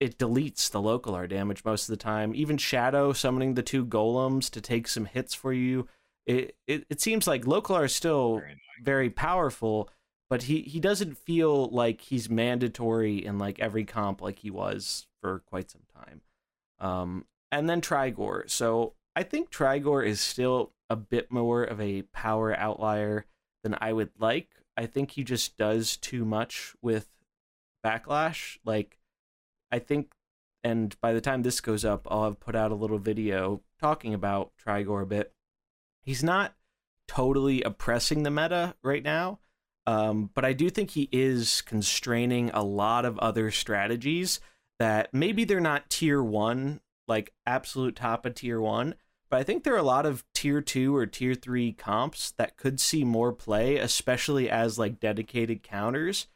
it 0.00 0.18
deletes 0.18 0.70
the 0.70 0.80
Lokholar 0.80 1.28
damage 1.28 1.64
most 1.64 1.88
of 1.88 1.92
the 1.92 2.02
time. 2.02 2.34
Even 2.34 2.56
Shadow 2.56 3.12
summoning 3.12 3.54
the 3.54 3.62
two 3.62 3.84
golems 3.84 4.50
to 4.50 4.60
take 4.60 4.88
some 4.88 5.04
hits 5.04 5.34
for 5.34 5.52
you. 5.52 5.86
It 6.26 6.56
it, 6.66 6.86
it 6.90 7.00
seems 7.00 7.26
like 7.26 7.44
Lokholar 7.44 7.84
is 7.84 7.94
still 7.94 8.36
Very 8.38 8.44
annoying. 8.52 8.60
very 8.82 9.10
powerful, 9.10 9.90
but 10.28 10.44
he 10.44 10.62
he 10.62 10.80
doesn't 10.80 11.18
feel 11.18 11.66
like 11.68 12.00
he's 12.00 12.30
mandatory 12.30 13.24
in 13.24 13.38
like 13.38 13.58
every 13.60 13.84
comp 13.84 14.20
like 14.22 14.38
he 14.40 14.50
was 14.50 15.06
for 15.20 15.40
quite 15.40 15.70
some 15.70 15.82
time. 15.94 16.22
Um, 16.78 17.26
and 17.52 17.68
then 17.68 17.80
Trigor. 17.80 18.44
So 18.48 18.94
I 19.14 19.22
think 19.22 19.50
Trigor 19.50 20.02
is 20.02 20.20
still 20.20 20.72
a 20.88 20.96
bit 20.96 21.30
more 21.30 21.62
of 21.62 21.80
a 21.80 22.02
power 22.02 22.56
outlier 22.56 23.26
than 23.62 23.76
I 23.80 23.92
would 23.92 24.10
like. 24.18 24.48
I 24.76 24.86
think 24.86 25.10
he 25.10 25.24
just 25.24 25.58
does 25.58 25.96
too 25.96 26.24
much 26.24 26.74
with 26.80 27.08
backlash. 27.84 28.56
Like, 28.64 28.98
I 29.72 29.78
think, 29.78 30.12
and 30.62 30.98
by 31.00 31.12
the 31.12 31.20
time 31.20 31.42
this 31.42 31.60
goes 31.60 31.84
up, 31.84 32.06
I'll 32.10 32.24
have 32.24 32.40
put 32.40 32.56
out 32.56 32.72
a 32.72 32.76
little 32.76 32.98
video 32.98 33.62
talking 33.80 34.14
about 34.14 34.52
Trigor 34.58 35.02
a 35.02 35.06
bit. 35.06 35.32
He's 36.02 36.22
not 36.22 36.54
totally 37.08 37.62
oppressing 37.62 38.22
the 38.22 38.30
meta 38.30 38.74
right 38.82 39.02
now, 39.02 39.40
um, 39.86 40.30
but 40.34 40.44
I 40.44 40.52
do 40.52 40.70
think 40.70 40.90
he 40.90 41.08
is 41.12 41.62
constraining 41.62 42.50
a 42.50 42.62
lot 42.62 43.04
of 43.04 43.18
other 43.18 43.50
strategies 43.50 44.40
that 44.78 45.12
maybe 45.12 45.44
they're 45.44 45.60
not 45.60 45.90
tier 45.90 46.22
one, 46.22 46.80
like 47.06 47.32
absolute 47.46 47.96
top 47.96 48.24
of 48.24 48.34
tier 48.34 48.60
one, 48.60 48.94
but 49.28 49.38
I 49.38 49.42
think 49.44 49.62
there 49.62 49.74
are 49.74 49.78
a 49.78 49.82
lot 49.82 50.06
of 50.06 50.24
tier 50.34 50.60
two 50.60 50.94
or 50.96 51.06
tier 51.06 51.34
three 51.34 51.72
comps 51.72 52.32
that 52.32 52.56
could 52.56 52.80
see 52.80 53.04
more 53.04 53.32
play, 53.32 53.76
especially 53.76 54.50
as 54.50 54.78
like 54.78 55.00
dedicated 55.00 55.62
counters 55.62 56.26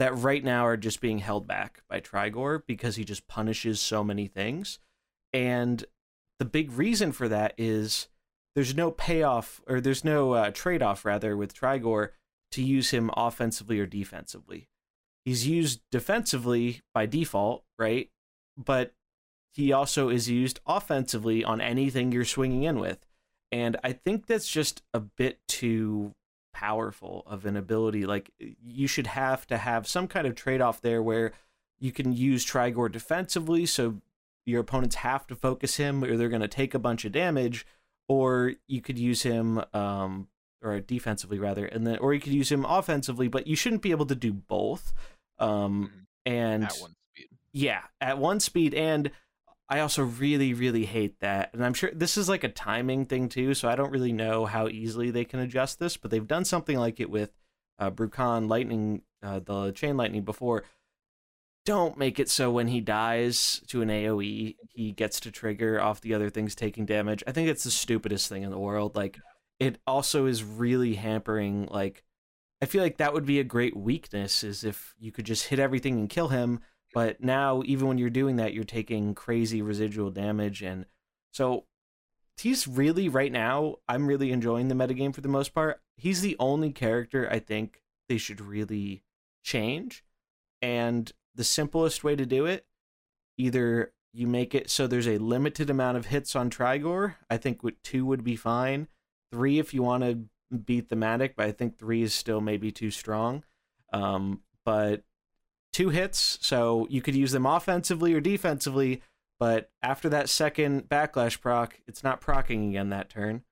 that 0.00 0.16
right 0.16 0.42
now 0.42 0.66
are 0.66 0.78
just 0.78 1.02
being 1.02 1.18
held 1.18 1.46
back 1.46 1.82
by 1.86 2.00
Trigor 2.00 2.64
because 2.66 2.96
he 2.96 3.04
just 3.04 3.28
punishes 3.28 3.80
so 3.80 4.02
many 4.02 4.26
things. 4.26 4.78
And 5.34 5.84
the 6.38 6.46
big 6.46 6.72
reason 6.72 7.12
for 7.12 7.28
that 7.28 7.52
is 7.58 8.08
there's 8.54 8.74
no 8.74 8.90
payoff 8.90 9.60
or 9.68 9.78
there's 9.78 10.02
no 10.02 10.32
uh, 10.32 10.50
trade 10.52 10.82
off 10.82 11.04
rather 11.04 11.36
with 11.36 11.52
Trigor 11.52 12.14
to 12.52 12.62
use 12.62 12.90
him 12.90 13.10
offensively 13.14 13.78
or 13.78 13.84
defensively. 13.84 14.68
He's 15.26 15.46
used 15.46 15.82
defensively 15.92 16.80
by 16.94 17.04
default, 17.04 17.62
right? 17.78 18.08
But 18.56 18.94
he 19.52 19.70
also 19.70 20.08
is 20.08 20.30
used 20.30 20.60
offensively 20.66 21.44
on 21.44 21.60
anything 21.60 22.10
you're 22.10 22.24
swinging 22.24 22.62
in 22.62 22.80
with. 22.80 23.04
And 23.52 23.76
I 23.84 23.92
think 23.92 24.26
that's 24.26 24.48
just 24.48 24.80
a 24.94 25.00
bit 25.00 25.40
too 25.46 26.14
powerful 26.52 27.22
of 27.26 27.44
an 27.46 27.56
ability. 27.56 28.06
Like, 28.06 28.30
you 28.38 28.86
should 28.86 29.06
have 29.08 29.46
to 29.48 29.56
have 29.58 29.86
some 29.86 30.06
kind 30.08 30.26
of 30.26 30.34
trade 30.34 30.60
off 30.60 30.80
there 30.80 31.02
where 31.02 31.32
you 31.78 31.92
can 31.92 32.12
use 32.12 32.44
Trigor 32.44 32.88
defensively, 32.90 33.66
so 33.66 34.00
your 34.46 34.60
opponents 34.60 34.96
have 34.96 35.26
to 35.28 35.34
focus 35.34 35.76
him 35.76 36.02
or 36.04 36.16
they're 36.16 36.28
going 36.28 36.40
to 36.42 36.48
take 36.48 36.74
a 36.74 36.78
bunch 36.78 37.04
of 37.04 37.12
damage, 37.12 37.66
or 38.08 38.54
you 38.66 38.80
could 38.80 38.98
use 38.98 39.22
him. 39.22 39.62
Um, 39.72 40.28
or 40.62 40.78
defensively 40.78 41.38
rather, 41.38 41.64
and 41.64 41.86
then 41.86 41.96
or 42.00 42.12
you 42.12 42.20
could 42.20 42.34
use 42.34 42.52
him 42.52 42.66
offensively, 42.66 43.28
but 43.28 43.46
you 43.46 43.56
shouldn't 43.56 43.80
be 43.80 43.92
able 43.92 44.04
to 44.04 44.14
do 44.14 44.30
both. 44.30 44.92
Um, 45.38 45.90
Mhm. 45.90 46.06
and 46.26 46.64
At 46.64 46.76
one 46.78 46.94
speed. 47.14 47.28
yeah, 47.52 47.82
at 47.98 48.18
one 48.18 48.40
speed. 48.40 48.74
And 48.74 49.10
I 49.70 49.78
also 49.80 50.02
really, 50.02 50.52
really 50.52 50.84
hate 50.84 51.20
that. 51.20 51.54
And 51.54 51.64
I'm 51.64 51.74
sure 51.74 51.92
this 51.94 52.16
is 52.16 52.28
like 52.28 52.42
a 52.42 52.48
timing 52.48 53.06
thing 53.06 53.28
too. 53.28 53.54
So 53.54 53.68
I 53.68 53.76
don't 53.76 53.92
really 53.92 54.12
know 54.12 54.44
how 54.44 54.66
easily 54.66 55.12
they 55.12 55.24
can 55.24 55.38
adjust 55.38 55.78
this, 55.78 55.96
but 55.96 56.10
they've 56.10 56.26
done 56.26 56.44
something 56.44 56.76
like 56.76 56.98
it 56.98 57.08
with 57.08 57.30
uh, 57.78 57.90
Brukan 57.90 58.48
Lightning, 58.48 59.02
uh, 59.22 59.38
the 59.38 59.70
Chain 59.70 59.96
Lightning 59.96 60.24
before. 60.24 60.64
Don't 61.64 61.96
make 61.96 62.18
it 62.18 62.28
so 62.28 62.50
when 62.50 62.66
he 62.66 62.80
dies 62.80 63.62
to 63.68 63.80
an 63.80 63.90
AoE, 63.90 64.56
he 64.70 64.92
gets 64.92 65.20
to 65.20 65.30
trigger 65.30 65.80
off 65.80 66.00
the 66.00 66.14
other 66.14 66.30
things 66.30 66.54
taking 66.56 66.84
damage. 66.84 67.22
I 67.26 67.32
think 67.32 67.48
it's 67.48 67.64
the 67.64 67.70
stupidest 67.70 68.28
thing 68.28 68.42
in 68.42 68.50
the 68.50 68.58
world. 68.58 68.96
Like, 68.96 69.18
it 69.60 69.78
also 69.86 70.26
is 70.26 70.42
really 70.42 70.94
hampering, 70.94 71.68
like, 71.70 72.02
I 72.62 72.66
feel 72.66 72.82
like 72.82 72.96
that 72.96 73.12
would 73.12 73.26
be 73.26 73.38
a 73.40 73.44
great 73.44 73.76
weakness 73.76 74.42
is 74.42 74.64
if 74.64 74.94
you 74.98 75.12
could 75.12 75.26
just 75.26 75.46
hit 75.46 75.58
everything 75.58 75.98
and 75.98 76.08
kill 76.08 76.28
him, 76.28 76.60
But 76.92 77.22
now, 77.22 77.62
even 77.66 77.86
when 77.88 77.98
you're 77.98 78.10
doing 78.10 78.36
that, 78.36 78.52
you're 78.52 78.64
taking 78.64 79.14
crazy 79.14 79.62
residual 79.62 80.10
damage. 80.10 80.62
And 80.62 80.86
so 81.32 81.66
he's 82.36 82.66
really, 82.66 83.08
right 83.08 83.30
now, 83.30 83.76
I'm 83.88 84.06
really 84.06 84.32
enjoying 84.32 84.68
the 84.68 84.74
metagame 84.74 85.14
for 85.14 85.20
the 85.20 85.28
most 85.28 85.54
part. 85.54 85.80
He's 85.96 86.20
the 86.20 86.36
only 86.40 86.72
character 86.72 87.28
I 87.30 87.38
think 87.38 87.82
they 88.08 88.18
should 88.18 88.40
really 88.40 89.04
change. 89.44 90.04
And 90.60 91.10
the 91.34 91.44
simplest 91.44 92.02
way 92.02 92.16
to 92.16 92.26
do 92.26 92.46
it, 92.46 92.66
either 93.38 93.92
you 94.12 94.26
make 94.26 94.54
it 94.54 94.68
so 94.68 94.86
there's 94.86 95.06
a 95.06 95.18
limited 95.18 95.70
amount 95.70 95.96
of 95.96 96.06
hits 96.06 96.34
on 96.34 96.50
Trigor. 96.50 97.16
I 97.30 97.36
think 97.36 97.60
two 97.84 98.04
would 98.06 98.24
be 98.24 98.36
fine. 98.36 98.88
Three 99.30 99.60
if 99.60 99.72
you 99.72 99.82
want 99.82 100.02
to 100.02 100.24
beat 100.56 100.88
thematic, 100.88 101.36
but 101.36 101.46
I 101.46 101.52
think 101.52 101.78
three 101.78 102.02
is 102.02 102.12
still 102.12 102.40
maybe 102.40 102.72
too 102.72 102.90
strong. 102.90 103.44
Um, 103.92 104.40
but 104.64 105.04
two 105.72 105.90
hits, 105.90 106.38
so 106.40 106.86
you 106.90 107.02
could 107.02 107.14
use 107.14 107.32
them 107.32 107.46
offensively 107.46 108.14
or 108.14 108.20
defensively. 108.20 109.02
But 109.38 109.70
after 109.82 110.08
that 110.10 110.28
second 110.28 110.88
backlash 110.88 111.40
proc, 111.40 111.80
it's 111.86 112.04
not 112.04 112.20
procking 112.20 112.68
again 112.68 112.90
that 112.90 113.08
turn. 113.08 113.42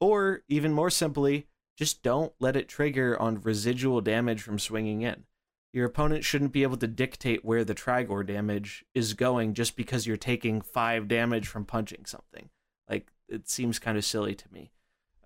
Or 0.00 0.42
even 0.48 0.72
more 0.72 0.90
simply, 0.90 1.46
just 1.76 2.02
don't 2.02 2.32
let 2.38 2.56
it 2.56 2.68
trigger 2.68 3.20
on 3.20 3.40
residual 3.40 4.00
damage 4.00 4.42
from 4.42 4.58
swinging 4.58 5.02
in. 5.02 5.24
Your 5.72 5.86
opponent 5.86 6.24
shouldn't 6.24 6.52
be 6.52 6.62
able 6.62 6.76
to 6.76 6.86
dictate 6.86 7.44
where 7.44 7.64
the 7.64 7.74
Trigor 7.74 8.22
damage 8.22 8.84
is 8.94 9.14
going 9.14 9.54
just 9.54 9.74
because 9.74 10.06
you're 10.06 10.16
taking 10.16 10.60
five 10.60 11.08
damage 11.08 11.48
from 11.48 11.64
punching 11.64 12.04
something. 12.06 12.48
Like, 12.88 13.10
it 13.28 13.48
seems 13.48 13.80
kind 13.80 13.98
of 13.98 14.04
silly 14.04 14.36
to 14.36 14.52
me. 14.52 14.70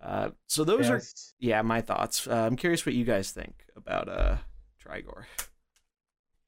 Uh, 0.00 0.30
so 0.46 0.64
those 0.64 0.88
yes. 0.88 1.34
are, 1.34 1.34
yeah, 1.38 1.60
my 1.60 1.82
thoughts. 1.82 2.26
Uh, 2.26 2.34
I'm 2.34 2.56
curious 2.56 2.86
what 2.86 2.94
you 2.94 3.04
guys 3.04 3.30
think 3.30 3.66
about 3.76 4.08
uh, 4.08 4.36
Trigor. 4.78 5.26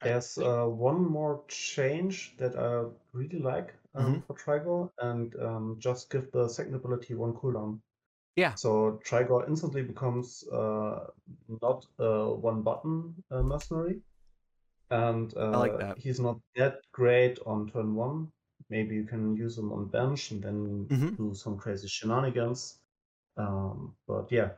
There's 0.03 0.37
uh, 0.37 0.65
one 0.65 1.03
more 1.09 1.43
change 1.47 2.35
that 2.37 2.57
I 2.57 2.85
really 3.13 3.39
like 3.39 3.75
um, 3.93 4.05
mm-hmm. 4.05 4.19
for 4.21 4.33
Trigor, 4.33 4.89
and 4.99 5.35
um, 5.41 5.75
just 5.79 6.09
give 6.09 6.31
the 6.31 6.47
second 6.47 6.75
ability 6.75 7.13
one 7.13 7.33
cooldown. 7.33 7.79
Yeah. 8.35 8.55
So 8.55 8.99
Trigor 9.03 9.45
instantly 9.47 9.83
becomes 9.83 10.43
uh, 10.47 11.07
not 11.61 11.85
a 11.99 12.33
one 12.33 12.61
button 12.61 13.13
uh, 13.29 13.43
mercenary. 13.43 13.99
And 14.89 15.33
uh, 15.37 15.51
like 15.51 15.77
that. 15.79 15.97
he's 15.97 16.19
not 16.19 16.39
that 16.55 16.79
great 16.91 17.39
on 17.45 17.69
turn 17.69 17.95
one. 17.95 18.31
Maybe 18.69 18.95
you 18.95 19.03
can 19.03 19.35
use 19.35 19.57
him 19.57 19.71
on 19.71 19.85
bench 19.85 20.31
and 20.31 20.43
then 20.43 20.87
mm-hmm. 20.89 21.15
do 21.15 21.33
some 21.33 21.57
crazy 21.57 21.87
shenanigans. 21.87 22.79
Um, 23.37 23.95
but 24.07 24.31
yeah, 24.31 24.49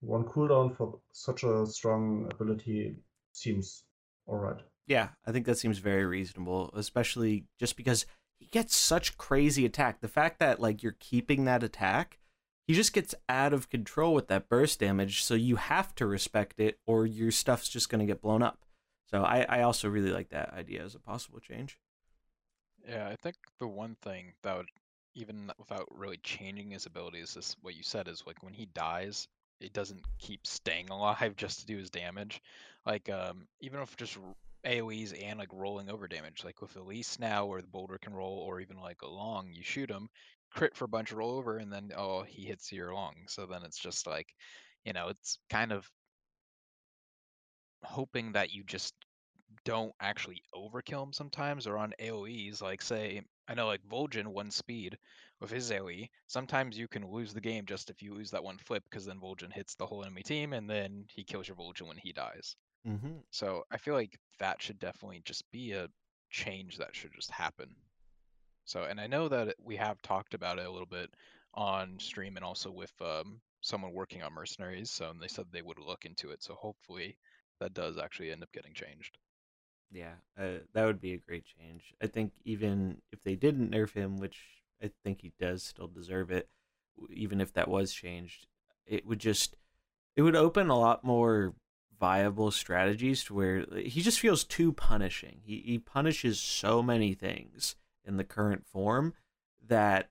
one 0.00 0.24
cooldown 0.24 0.76
for 0.76 0.98
such 1.12 1.42
a 1.44 1.66
strong 1.66 2.28
ability 2.32 2.96
seems 3.32 3.84
alright. 4.28 4.60
Yeah, 4.90 5.10
I 5.24 5.30
think 5.32 5.46
that 5.46 5.56
seems 5.56 5.78
very 5.78 6.04
reasonable, 6.04 6.70
especially 6.74 7.44
just 7.58 7.76
because 7.76 8.06
he 8.38 8.46
gets 8.46 8.74
such 8.74 9.16
crazy 9.16 9.64
attack. 9.64 10.00
The 10.00 10.08
fact 10.08 10.40
that 10.40 10.60
like 10.60 10.82
you're 10.82 10.96
keeping 10.98 11.44
that 11.44 11.62
attack 11.62 12.18
he 12.70 12.76
just 12.76 12.92
gets 12.92 13.16
out 13.28 13.52
of 13.52 13.68
control 13.68 14.14
with 14.14 14.28
that 14.28 14.48
burst 14.48 14.78
damage, 14.78 15.24
so 15.24 15.34
you 15.34 15.56
have 15.56 15.92
to 15.96 16.06
respect 16.06 16.60
it, 16.60 16.78
or 16.86 17.04
your 17.04 17.32
stuff's 17.32 17.68
just 17.68 17.90
to 17.90 18.04
get 18.04 18.22
blown 18.22 18.44
up. 18.44 18.64
So 19.06 19.24
I, 19.24 19.44
I 19.48 19.62
also 19.62 19.88
really 19.88 20.12
like 20.12 20.28
that 20.28 20.54
idea 20.54 20.84
as 20.84 20.94
a 20.94 21.00
possible 21.00 21.40
change. 21.40 21.80
Yeah, 22.88 23.08
I 23.08 23.16
think 23.16 23.34
the 23.58 23.66
one 23.66 23.96
thing 24.02 24.34
that 24.44 24.56
would, 24.56 24.68
even 25.16 25.50
without 25.58 25.88
really 25.90 26.18
changing 26.18 26.70
his 26.70 26.86
abilities, 26.86 27.36
is 27.36 27.56
what 27.60 27.74
you 27.74 27.82
said 27.82 28.06
is 28.06 28.22
like 28.24 28.40
when 28.44 28.54
he 28.54 28.66
dies, 28.66 29.26
it 29.60 29.72
doesn't 29.72 30.04
keep 30.20 30.46
staying 30.46 30.90
alive 30.90 31.34
just 31.36 31.58
to 31.58 31.66
do 31.66 31.76
his 31.76 31.90
damage. 31.90 32.40
Like 32.86 33.08
um, 33.08 33.48
even 33.60 33.80
if 33.80 33.96
just 33.96 34.16
AoEs 34.64 35.14
and 35.24 35.38
like 35.38 35.52
rolling 35.52 35.90
over 35.90 36.08
damage, 36.08 36.44
like 36.44 36.60
with 36.60 36.76
Elise 36.76 37.18
now, 37.18 37.46
where 37.46 37.62
the 37.62 37.68
boulder 37.68 37.98
can 37.98 38.12
roll, 38.12 38.38
or 38.38 38.60
even 38.60 38.78
like 38.78 39.02
a 39.02 39.08
long, 39.08 39.52
you 39.52 39.62
shoot 39.62 39.90
him, 39.90 40.08
crit 40.50 40.74
for 40.76 40.84
a 40.84 40.88
bunch 40.88 41.12
of 41.12 41.18
rollover 41.18 41.60
and 41.60 41.72
then 41.72 41.90
oh 41.96 42.22
he 42.22 42.44
hits 42.44 42.72
your 42.72 42.92
long. 42.92 43.14
so 43.28 43.46
then 43.46 43.62
it's 43.62 43.78
just 43.78 44.06
like 44.06 44.26
you 44.84 44.92
know 44.92 45.08
it's 45.08 45.38
kind 45.48 45.72
of 45.72 45.88
hoping 47.82 48.32
that 48.32 48.52
you 48.52 48.62
just 48.64 48.94
don't 49.64 49.92
actually 50.00 50.42
overkill 50.54 51.04
him 51.04 51.12
sometimes 51.12 51.66
or 51.66 51.76
on 51.76 51.92
AoEs 52.00 52.62
like 52.62 52.82
say 52.82 53.20
I 53.48 53.54
know 53.54 53.66
like 53.66 53.80
Vol'jin 53.88 54.26
one 54.26 54.50
speed 54.50 54.96
with 55.40 55.50
his 55.50 55.70
AoE 55.70 56.08
sometimes 56.26 56.78
you 56.78 56.88
can 56.88 57.10
lose 57.10 57.32
the 57.32 57.40
game 57.40 57.64
just 57.66 57.90
if 57.90 58.02
you 58.02 58.14
lose 58.14 58.30
that 58.30 58.44
one 58.44 58.58
flip 58.58 58.84
because 58.90 59.04
then 59.04 59.20
Vol'jin 59.20 59.52
hits 59.52 59.74
the 59.74 59.86
whole 59.86 60.02
enemy 60.04 60.22
team 60.22 60.52
and 60.52 60.68
then 60.68 61.04
he 61.08 61.24
kills 61.24 61.48
your 61.48 61.56
Vol'jin 61.56 61.88
when 61.88 61.98
he 61.98 62.12
dies 62.12 62.56
mm-hmm. 62.86 63.18
so 63.30 63.64
I 63.70 63.76
feel 63.76 63.94
like 63.94 64.18
that 64.38 64.62
should 64.62 64.78
definitely 64.78 65.22
just 65.24 65.44
be 65.50 65.72
a 65.72 65.88
change 66.30 66.78
that 66.78 66.94
should 66.94 67.12
just 67.14 67.30
happen 67.30 67.74
so, 68.70 68.84
and 68.84 69.00
I 69.00 69.08
know 69.08 69.28
that 69.28 69.56
we 69.60 69.74
have 69.76 70.00
talked 70.00 70.34
about 70.34 70.60
it 70.60 70.66
a 70.66 70.70
little 70.70 70.86
bit 70.86 71.10
on 71.54 71.98
stream 71.98 72.36
and 72.36 72.44
also 72.44 72.70
with 72.70 72.92
um, 73.00 73.40
someone 73.62 73.92
working 73.92 74.22
on 74.22 74.32
mercenaries. 74.32 74.92
So, 74.92 75.10
and 75.10 75.20
they 75.20 75.26
said 75.26 75.46
they 75.50 75.60
would 75.60 75.80
look 75.80 76.04
into 76.04 76.30
it. 76.30 76.42
So, 76.42 76.54
hopefully, 76.54 77.18
that 77.58 77.74
does 77.74 77.98
actually 77.98 78.30
end 78.30 78.44
up 78.44 78.52
getting 78.52 78.72
changed. 78.72 79.18
Yeah, 79.90 80.14
uh, 80.38 80.60
that 80.72 80.84
would 80.84 81.00
be 81.00 81.14
a 81.14 81.18
great 81.18 81.44
change. 81.58 81.94
I 82.00 82.06
think 82.06 82.32
even 82.44 83.02
if 83.10 83.20
they 83.24 83.34
didn't 83.34 83.72
nerf 83.72 83.92
him, 83.92 84.18
which 84.18 84.38
I 84.80 84.92
think 85.02 85.22
he 85.22 85.32
does 85.40 85.64
still 85.64 85.88
deserve 85.88 86.30
it, 86.30 86.48
even 87.12 87.40
if 87.40 87.52
that 87.54 87.66
was 87.66 87.92
changed, 87.92 88.46
it 88.86 89.04
would 89.04 89.18
just 89.18 89.56
it 90.14 90.22
would 90.22 90.36
open 90.36 90.70
a 90.70 90.78
lot 90.78 91.02
more 91.02 91.54
viable 92.00 92.50
strategies 92.50 93.22
to 93.24 93.34
where 93.34 93.66
he 93.76 94.00
just 94.00 94.18
feels 94.18 94.42
too 94.42 94.72
punishing. 94.72 95.40
He 95.44 95.62
he 95.64 95.78
punishes 95.78 96.40
so 96.40 96.82
many 96.82 97.12
things 97.12 97.76
in 98.04 98.16
the 98.16 98.24
current 98.24 98.66
form 98.66 99.12
that 99.64 100.08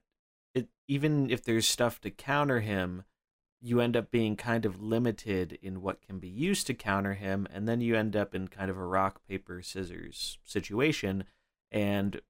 it 0.54 0.68
even 0.86 1.28
if 1.28 1.44
there's 1.44 1.66
stuff 1.66 2.00
to 2.02 2.10
counter 2.10 2.60
him, 2.60 3.02
you 3.60 3.80
end 3.80 3.96
up 3.96 4.10
being 4.10 4.36
kind 4.36 4.64
of 4.64 4.80
limited 4.80 5.58
in 5.60 5.82
what 5.82 6.00
can 6.00 6.18
be 6.18 6.28
used 6.28 6.66
to 6.68 6.74
counter 6.74 7.14
him, 7.14 7.46
and 7.52 7.68
then 7.68 7.80
you 7.80 7.96
end 7.96 8.16
up 8.16 8.34
in 8.34 8.48
kind 8.48 8.70
of 8.70 8.78
a 8.78 8.86
rock 8.86 9.20
paper 9.28 9.60
scissors 9.60 10.38
situation, 10.44 11.24
and 11.72 12.20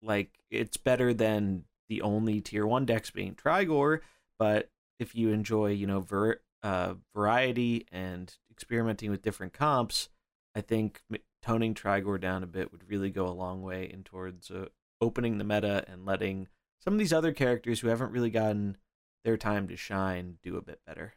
like 0.00 0.38
it's 0.50 0.76
better 0.76 1.12
than 1.12 1.64
the 1.88 2.00
only 2.02 2.40
tier 2.40 2.66
one 2.66 2.86
decks 2.86 3.10
being 3.10 3.34
Trigor, 3.34 4.00
but 4.38 4.70
if 5.00 5.14
you 5.16 5.30
enjoy 5.30 5.70
you 5.70 5.86
know 5.88 6.00
ver- 6.00 6.40
uh, 6.62 6.94
variety 7.14 7.86
and 7.90 8.36
experimenting 8.52 9.10
with 9.10 9.22
different 9.22 9.52
comps, 9.52 10.08
I 10.54 10.60
think 10.60 11.02
toning 11.42 11.74
Trigor 11.74 12.18
down 12.18 12.42
a 12.42 12.46
bit 12.46 12.70
would 12.70 12.88
really 12.88 13.10
go 13.10 13.26
a 13.26 13.30
long 13.32 13.62
way 13.62 13.90
in 13.92 14.04
towards 14.04 14.50
a, 14.50 14.68
opening 15.00 15.38
the 15.38 15.44
meta 15.44 15.84
and 15.88 16.04
letting 16.04 16.48
some 16.78 16.92
of 16.92 16.98
these 16.98 17.12
other 17.12 17.32
characters 17.32 17.80
who 17.80 17.88
haven't 17.88 18.12
really 18.12 18.30
gotten 18.30 18.76
their 19.24 19.36
time 19.36 19.68
to 19.68 19.76
shine 19.76 20.38
do 20.42 20.56
a 20.56 20.62
bit 20.62 20.80
better. 20.86 21.14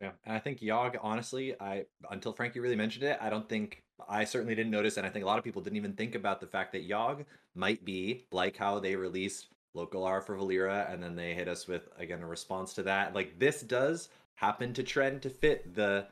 Yeah, 0.00 0.10
and 0.24 0.34
I 0.34 0.40
think 0.40 0.60
Yogg, 0.60 0.96
honestly, 1.00 1.54
I 1.60 1.84
until 2.10 2.32
Franky 2.32 2.58
really 2.58 2.76
mentioned 2.76 3.04
it, 3.04 3.18
I 3.20 3.30
don't 3.30 3.48
think 3.48 3.84
I 4.08 4.24
certainly 4.24 4.56
didn't 4.56 4.72
notice, 4.72 4.96
and 4.96 5.06
I 5.06 5.10
think 5.10 5.24
a 5.24 5.28
lot 5.28 5.38
of 5.38 5.44
people 5.44 5.62
didn't 5.62 5.76
even 5.76 5.92
think 5.92 6.16
about 6.16 6.40
the 6.40 6.46
fact 6.46 6.72
that 6.72 6.88
Yogg 6.88 7.24
might 7.54 7.84
be 7.84 8.26
like 8.32 8.56
how 8.56 8.80
they 8.80 8.96
released 8.96 9.48
Lokholar 9.76 10.22
for 10.22 10.36
Valeera, 10.36 10.92
and 10.92 11.00
then 11.02 11.14
they 11.14 11.34
hit 11.34 11.46
us 11.46 11.68
with 11.68 11.88
again 11.96 12.20
a 12.20 12.26
response 12.26 12.74
to 12.74 12.82
that. 12.82 13.14
Like 13.14 13.38
this 13.38 13.60
does 13.62 14.08
happen 14.42 14.74
to 14.74 14.82
trend 14.82 15.22
to 15.22 15.30
fit 15.30 15.74
the 15.74 16.06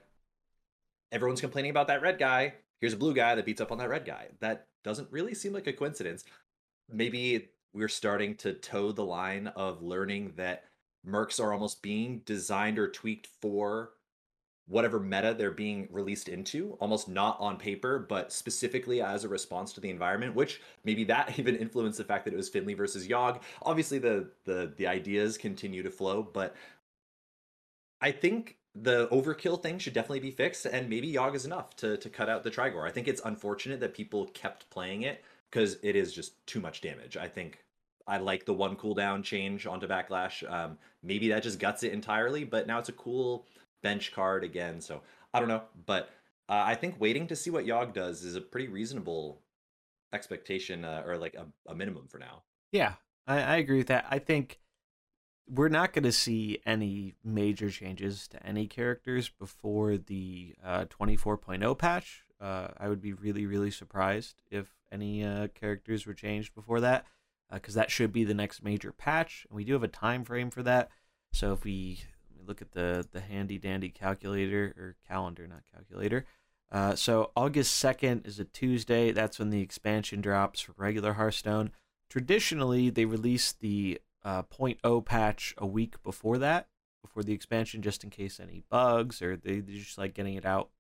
everyone's 1.11 1.41
complaining 1.41 1.71
about 1.71 1.89
that 1.89 2.01
red 2.01 2.19
guy. 2.19 2.55
Here's 2.81 2.93
a 2.93 2.99
blue 2.99 3.13
guy 3.13 3.35
that 3.35 3.45
beats 3.45 3.61
up 3.61 3.73
on 3.73 3.79
that 3.79 3.91
red 3.91 4.05
guy. 4.05 4.29
That 4.39 4.69
doesn't 4.85 5.11
really 5.11 5.35
seem 5.35 5.53
like 5.53 5.67
a 5.67 5.73
coincidence. 5.73 6.25
Maybe 6.89 7.49
we're 7.75 7.89
starting 7.89 8.37
to 8.37 8.53
toe 8.55 8.93
the 8.93 9.05
line 9.05 9.49
of 9.49 9.83
learning 9.83 10.35
that 10.37 10.65
mercs 11.07 11.41
are 11.41 11.53
almost 11.53 11.83
being 11.83 12.23
designed 12.25 12.79
or 12.79 12.89
tweaked 12.89 13.29
for 13.41 13.91
whatever 14.67 15.01
meta 15.01 15.35
they're 15.37 15.51
being 15.51 15.89
released 15.91 16.29
into, 16.29 16.77
almost 16.81 17.09
not 17.09 17.37
on 17.41 17.57
paper, 17.57 17.99
but 17.99 18.33
specifically 18.33 19.03
as 19.03 19.25
a 19.25 19.29
response 19.29 19.73
to 19.73 19.81
the 19.81 19.91
environment, 19.91 20.37
which 20.37 20.61
maybe 20.85 21.03
that 21.03 21.37
even 21.39 21.57
influenced 21.57 21.99
the 21.99 22.05
fact 22.05 22.25
that 22.25 22.33
it 22.33 22.37
was 22.37 22.49
Finley 22.49 22.75
versus 22.75 23.09
Yogg. 23.09 23.41
Obviously 23.63 23.99
the 23.99 24.31
the 24.45 24.73
the 24.77 24.87
ideas 24.87 25.37
continue 25.37 25.83
to 25.83 25.91
flow, 25.91 26.23
but 26.23 26.55
I 28.01 28.13
think 28.13 28.57
the 28.75 29.09
overkill 29.09 29.63
thing 29.63 29.79
should 29.79 29.93
definitely 29.93 30.21
be 30.21 30.31
fixed, 30.31 30.65
and 30.65 30.89
maybe 30.89 31.13
Yogg 31.13 31.35
is 31.35 31.45
enough 31.45 31.77
to 31.77 31.97
to 31.97 32.09
cut 32.09 32.29
out 32.29 32.43
the 32.45 32.51
Trigor. 32.51 32.87
I 32.87 32.91
think 32.91 33.09
it's 33.09 33.21
unfortunate 33.25 33.81
that 33.81 33.95
people 33.95 34.27
kept 34.29 34.71
playing 34.71 35.03
it 35.03 35.25
because 35.51 35.79
it 35.83 35.97
is 35.97 36.13
just 36.13 36.45
too 36.47 36.61
much 36.61 36.81
damage. 36.81 37.17
I 37.17 37.29
think 37.29 37.65
I 38.07 38.19
like 38.19 38.45
the 38.45 38.55
one 38.55 38.77
cooldown 38.77 39.23
change 39.23 39.67
onto 39.67 39.87
Backlash. 39.87 40.49
Um, 40.51 40.79
maybe 41.03 41.29
that 41.29 41.43
just 41.43 41.59
guts 41.59 41.83
it 41.83 41.93
entirely, 41.93 42.45
but 42.45 42.67
now 42.67 42.79
it's 42.79 42.89
a 42.89 42.93
cool 42.93 43.47
bench 43.83 44.13
card 44.13 44.45
again. 44.45 44.81
So 44.81 45.03
I 45.35 45.41
don't 45.41 45.49
know, 45.49 45.63
but 45.87 46.11
uh, 46.49 46.63
I 46.67 46.75
think 46.75 47.01
waiting 47.01 47.27
to 47.29 47.37
see 47.37 47.51
what 47.51 47.67
Yogg 47.67 47.93
does 47.93 48.25
is 48.25 48.37
a 48.37 48.41
pretty 48.41 48.69
reasonable 48.69 49.41
expectation, 50.13 50.85
uh, 50.85 51.03
or 51.07 51.17
like 51.17 51.35
a, 51.35 51.47
a 51.69 51.75
minimum 51.75 52.09
for 52.09 52.19
now. 52.19 52.43
Yeah, 52.73 52.95
I, 53.27 53.41
I 53.41 53.57
agree 53.57 53.79
with 53.79 53.89
that. 53.89 54.07
I 54.11 54.19
think 54.19 54.59
we're 55.53 55.69
not 55.69 55.93
going 55.93 56.05
to 56.05 56.13
see 56.13 56.61
any 56.65 57.15
major 57.25 57.71
changes 57.71 58.29
to 58.29 58.47
any 58.47 58.67
characters 58.67 59.29
before 59.29 59.97
the 59.97 60.55
uh, 60.65 60.85
24.0 60.85 61.77
patch. 61.79 62.23
Uh, 62.41 62.69
I 62.79 62.89
would 62.89 63.03
be 63.03 63.13
really, 63.13 63.47
really 63.47 63.71
surprised 63.71 64.43
if 64.51 64.69
any 64.93 65.25
uh, 65.25 65.49
characters 65.49 66.07
were 66.07 66.15
changed 66.15 66.55
before 66.55 66.81
that, 66.81 67.05
because 67.53 67.77
uh, 67.77 67.81
that 67.81 67.91
should 67.91 68.13
be 68.13 68.25
the 68.25 68.35
next 68.35 68.63
major 68.63 68.93
patch, 68.93 69.47
and 69.49 69.57
we 69.57 69.65
do 69.65 69.73
have 69.75 69.83
a 69.83 69.89
time 69.89 70.25
frame 70.25 70.51
for 70.51 70.63
that. 70.63 70.89
So 71.33 71.53
if 71.53 71.65
we 71.65 72.01
look 72.47 72.63
at 72.63 72.73
the 72.73 73.07
the 73.13 73.21
handy 73.21 73.59
dandy 73.59 73.91
calculator 73.91 74.75
or 74.77 74.97
calendar, 75.07 75.47
not 75.47 75.63
calculator. 75.75 76.25
Uh, 76.73 76.95
so 76.95 77.33
August 77.37 77.77
second 77.77 78.27
is 78.27 78.39
a 78.39 78.45
Tuesday. 78.45 79.11
That's 79.11 79.39
when 79.39 79.51
the 79.51 79.61
expansion 79.61 80.21
drops 80.21 80.61
for 80.61 80.75
regular 80.77 81.15
Hearthstone. 81.15 81.73
Traditionally, 82.09 82.91
they 82.91 83.05
release 83.05 83.53
the 83.53 84.01
uh, 84.25 84.43
0.0 84.43 85.05
patch 85.05 85.55
a 85.59 85.67
week 85.67 86.03
before 86.03 86.39
that, 86.39 86.69
before 87.03 87.23
the 87.23 87.33
expansion, 87.33 87.83
just 87.83 88.05
in 88.05 88.11
case 88.11 88.41
any 88.41 88.63
bugs 88.71 89.23
or 89.23 89.37
they, 89.37 89.61
they 89.61 89.75
just 89.75 89.99
like 89.99 90.15
getting 90.15 90.35
it 90.35 90.45
out 90.45 90.71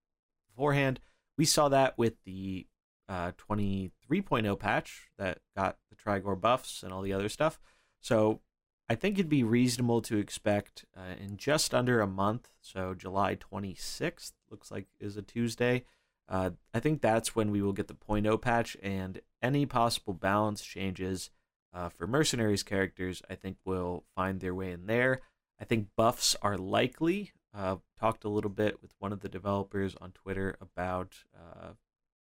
beforehand. 0.49 1.01
We 1.36 1.45
saw 1.45 1.68
that 1.68 1.97
with 1.97 2.22
the 2.24 2.66
uh, 3.09 3.32
23.0 3.51 4.59
patch 4.59 5.09
that 5.18 5.38
got 5.57 5.78
the 5.88 5.97
Trigor 5.97 6.36
buffs 6.36 6.82
and 6.82 6.93
all 6.93 7.03
the 7.03 7.12
other 7.12 7.28
stuff. 7.28 7.59
So 8.01 8.41
I 8.88 8.95
think 8.95 9.18
it'd 9.18 9.28
be 9.28 9.45
reasonable 9.45 10.03
to 10.03 10.18
expect 10.18 10.84
uh, 10.97 11.14
in 11.22 11.36
just 11.36 11.74
under 11.74 12.01
a 12.01 12.07
month, 12.07 12.51
so 12.61 12.95
July 12.95 13.36
26th 13.36 14.32
looks 14.51 14.70
like 14.70 14.86
is 14.99 15.16
a 15.16 15.22
Tuesday. 15.22 15.84
Uh, 16.28 16.51
I 16.72 16.80
think 16.80 17.01
that's 17.01 17.34
when 17.34 17.51
we 17.51 17.62
will 17.62 17.72
get 17.72 17.88
the 17.88 17.95
0.0 17.95 18.41
patch 18.41 18.76
and 18.82 19.20
any 19.43 19.66
possible 19.66 20.12
balance 20.12 20.62
changes 20.62 21.30
uh, 21.73 21.89
for 21.89 22.07
mercenaries 22.07 22.62
characters. 22.62 23.23
I 23.29 23.35
think 23.35 23.57
will 23.64 24.05
find 24.14 24.41
their 24.41 24.55
way 24.55 24.73
in 24.73 24.87
there. 24.87 25.21
I 25.61 25.64
think 25.64 25.89
buffs 25.97 26.37
are 26.43 26.57
likely. 26.57 27.33
Uh, 27.53 27.77
talked 27.99 28.25
a 28.25 28.29
little 28.29 28.51
bit 28.51 28.81
with 28.81 28.95
one 28.99 29.12
of 29.12 29.21
the 29.21 29.29
developers 29.29 29.97
on 30.01 30.12
Twitter 30.12 30.57
about 30.61 31.25
uh, 31.35 31.71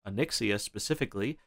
Onyxia 0.08 0.60
specifically 0.60 1.38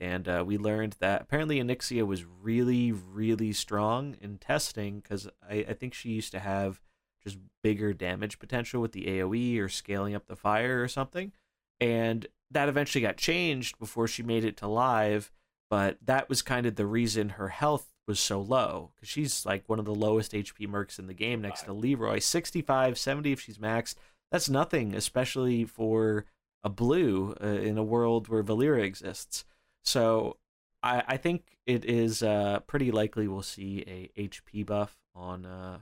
and 0.00 0.28
uh, 0.28 0.42
we 0.46 0.58
learned 0.58 0.96
that 0.98 1.22
apparently 1.22 1.60
Onyxia 1.60 2.06
was 2.06 2.24
really, 2.24 2.90
really 2.90 3.52
strong 3.52 4.16
in 4.20 4.38
testing 4.38 5.00
because 5.00 5.28
I, 5.48 5.66
I 5.68 5.72
think 5.74 5.94
she 5.94 6.10
used 6.10 6.32
to 6.32 6.40
have 6.40 6.80
just 7.22 7.38
bigger 7.62 7.92
damage 7.92 8.38
potential 8.38 8.82
with 8.82 8.92
the 8.92 9.06
AoE 9.06 9.60
or 9.60 9.68
scaling 9.68 10.14
up 10.14 10.26
the 10.26 10.36
fire 10.36 10.82
or 10.82 10.88
something. 10.88 11.32
And 11.80 12.26
that 12.50 12.68
eventually 12.68 13.02
got 13.02 13.16
changed 13.16 13.78
before 13.78 14.08
she 14.08 14.22
made 14.22 14.44
it 14.44 14.56
to 14.58 14.66
live, 14.66 15.30
but 15.70 15.98
that 16.04 16.28
was 16.28 16.42
kind 16.42 16.66
of 16.66 16.76
the 16.76 16.86
reason 16.86 17.30
her 17.30 17.48
health 17.48 17.90
was 18.06 18.20
so 18.20 18.40
low 18.40 18.90
because 18.94 19.08
she's 19.08 19.46
like 19.46 19.68
one 19.68 19.78
of 19.78 19.84
the 19.84 19.94
lowest 19.94 20.32
HP 20.32 20.68
mercs 20.68 20.98
in 20.98 21.06
the 21.06 21.14
game 21.14 21.40
next 21.40 21.62
to 21.62 21.72
Leeroy 21.72 22.18
65, 22.18 22.98
70 22.98 23.32
if 23.32 23.40
she's 23.40 23.58
maxed. 23.58 23.96
That's 24.30 24.48
nothing, 24.48 24.94
especially 24.94 25.64
for 25.64 26.26
a 26.62 26.68
blue 26.68 27.34
uh, 27.42 27.46
in 27.46 27.78
a 27.78 27.84
world 27.84 28.28
where 28.28 28.42
Valeera 28.42 28.82
exists. 28.82 29.44
So 29.84 30.36
I, 30.82 31.02
I 31.06 31.16
think 31.16 31.56
it 31.66 31.84
is 31.84 32.22
uh, 32.22 32.60
pretty 32.66 32.90
likely 32.90 33.28
we'll 33.28 33.42
see 33.42 33.84
a 34.16 34.20
HP 34.20 34.66
buff 34.66 34.96
on 35.14 35.46
uh, 35.46 35.78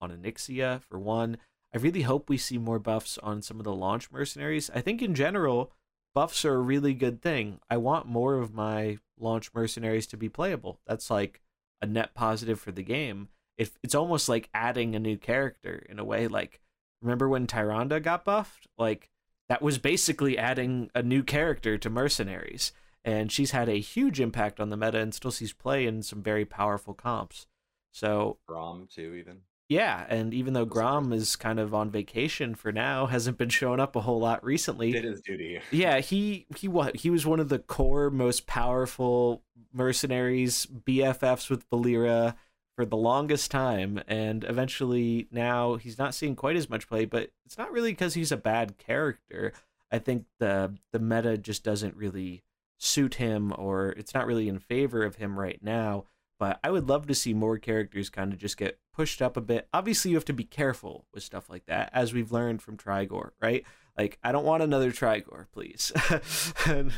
on 0.00 0.10
Onyxia 0.10 0.82
for 0.82 0.98
one. 0.98 1.38
I 1.74 1.78
really 1.78 2.02
hope 2.02 2.28
we 2.28 2.38
see 2.38 2.58
more 2.58 2.78
buffs 2.78 3.18
on 3.18 3.42
some 3.42 3.58
of 3.58 3.64
the 3.64 3.74
launch 3.74 4.10
mercenaries. 4.10 4.70
I 4.74 4.80
think 4.80 5.02
in 5.02 5.14
general, 5.14 5.72
buffs 6.14 6.44
are 6.44 6.54
a 6.54 6.60
really 6.60 6.94
good 6.94 7.20
thing. 7.20 7.58
I 7.68 7.78
want 7.78 8.06
more 8.06 8.36
of 8.36 8.54
my 8.54 8.98
launch 9.18 9.50
mercenaries 9.54 10.06
to 10.08 10.16
be 10.16 10.28
playable. 10.28 10.80
That's 10.86 11.10
like 11.10 11.40
a 11.80 11.86
net 11.86 12.14
positive 12.14 12.60
for 12.60 12.72
the 12.72 12.82
game. 12.82 13.28
If 13.56 13.78
it's 13.82 13.94
almost 13.94 14.28
like 14.28 14.50
adding 14.52 14.94
a 14.94 15.00
new 15.00 15.16
character 15.16 15.84
in 15.88 15.98
a 15.98 16.04
way. 16.04 16.26
Like 16.28 16.60
remember 17.02 17.28
when 17.28 17.46
Tyrande 17.46 18.02
got 18.02 18.24
buffed? 18.24 18.66
Like 18.78 19.10
that 19.48 19.62
was 19.62 19.78
basically 19.78 20.38
adding 20.38 20.90
a 20.94 21.02
new 21.02 21.22
character 21.22 21.78
to 21.78 21.90
mercenaries 21.90 22.72
and 23.04 23.30
she's 23.30 23.50
had 23.50 23.68
a 23.68 23.80
huge 23.80 24.20
impact 24.20 24.58
on 24.58 24.70
the 24.70 24.76
meta 24.76 24.98
and 24.98 25.14
still 25.14 25.30
sees 25.30 25.52
play 25.52 25.86
in 25.86 26.02
some 26.02 26.22
very 26.22 26.44
powerful 26.44 26.94
comps. 26.94 27.46
So 27.92 28.38
Grom 28.46 28.88
too, 28.92 29.14
even. 29.14 29.42
Yeah, 29.68 30.04
and 30.08 30.34
even 30.34 30.52
though 30.52 30.66
Grom 30.66 31.12
is 31.12 31.36
kind 31.36 31.58
of 31.58 31.74
on 31.74 31.90
vacation 31.90 32.54
for 32.54 32.70
now, 32.72 33.06
hasn't 33.06 33.38
been 33.38 33.48
showing 33.48 33.80
up 33.80 33.96
a 33.96 34.00
whole 34.00 34.20
lot 34.20 34.44
recently. 34.44 34.92
Did 34.92 35.04
his 35.04 35.20
duty. 35.20 35.60
yeah, 35.70 36.00
he 36.00 36.46
he 36.56 36.68
what 36.68 36.96
he 36.96 37.10
was 37.10 37.26
one 37.26 37.40
of 37.40 37.48
the 37.48 37.58
core, 37.58 38.10
most 38.10 38.46
powerful 38.46 39.42
mercenaries, 39.72 40.66
BFFs 40.66 41.50
with 41.50 41.68
Valeera 41.70 42.34
for 42.76 42.84
the 42.84 42.96
longest 42.96 43.50
time, 43.50 44.00
and 44.08 44.44
eventually 44.44 45.28
now 45.30 45.76
he's 45.76 45.98
not 45.98 46.14
seeing 46.14 46.36
quite 46.36 46.56
as 46.56 46.68
much 46.68 46.88
play. 46.88 47.04
But 47.04 47.30
it's 47.46 47.58
not 47.58 47.72
really 47.72 47.92
because 47.92 48.14
he's 48.14 48.32
a 48.32 48.36
bad 48.36 48.78
character. 48.78 49.52
I 49.90 49.98
think 49.98 50.26
the 50.40 50.74
the 50.92 50.98
meta 50.98 51.38
just 51.38 51.62
doesn't 51.62 51.96
really 51.96 52.42
suit 52.78 53.14
him 53.14 53.52
or 53.56 53.90
it's 53.90 54.12
not 54.12 54.26
really 54.26 54.48
in 54.48 54.58
favor 54.58 55.04
of 55.04 55.16
him 55.16 55.38
right 55.38 55.60
now. 55.62 56.04
But 56.38 56.58
I 56.64 56.70
would 56.70 56.88
love 56.88 57.06
to 57.06 57.14
see 57.14 57.32
more 57.32 57.58
characters 57.58 58.10
kind 58.10 58.32
of 58.32 58.38
just 58.38 58.56
get 58.56 58.78
pushed 58.92 59.22
up 59.22 59.36
a 59.36 59.40
bit. 59.40 59.68
Obviously, 59.72 60.10
you 60.10 60.16
have 60.16 60.24
to 60.26 60.32
be 60.32 60.44
careful 60.44 61.06
with 61.12 61.22
stuff 61.22 61.48
like 61.48 61.66
that, 61.66 61.90
as 61.92 62.12
we've 62.12 62.32
learned 62.32 62.60
from 62.62 62.76
Trigor, 62.76 63.32
right? 63.40 63.64
Like, 63.96 64.18
I 64.24 64.32
don't 64.32 64.44
want 64.44 64.62
another 64.62 64.90
Trigor, 64.90 65.48
please. 65.52 65.92
and, 66.66 66.92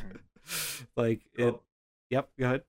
like 0.96 1.22
it. 1.34 1.54
Yep. 2.10 2.30
Go 2.38 2.46
ahead. 2.46 2.62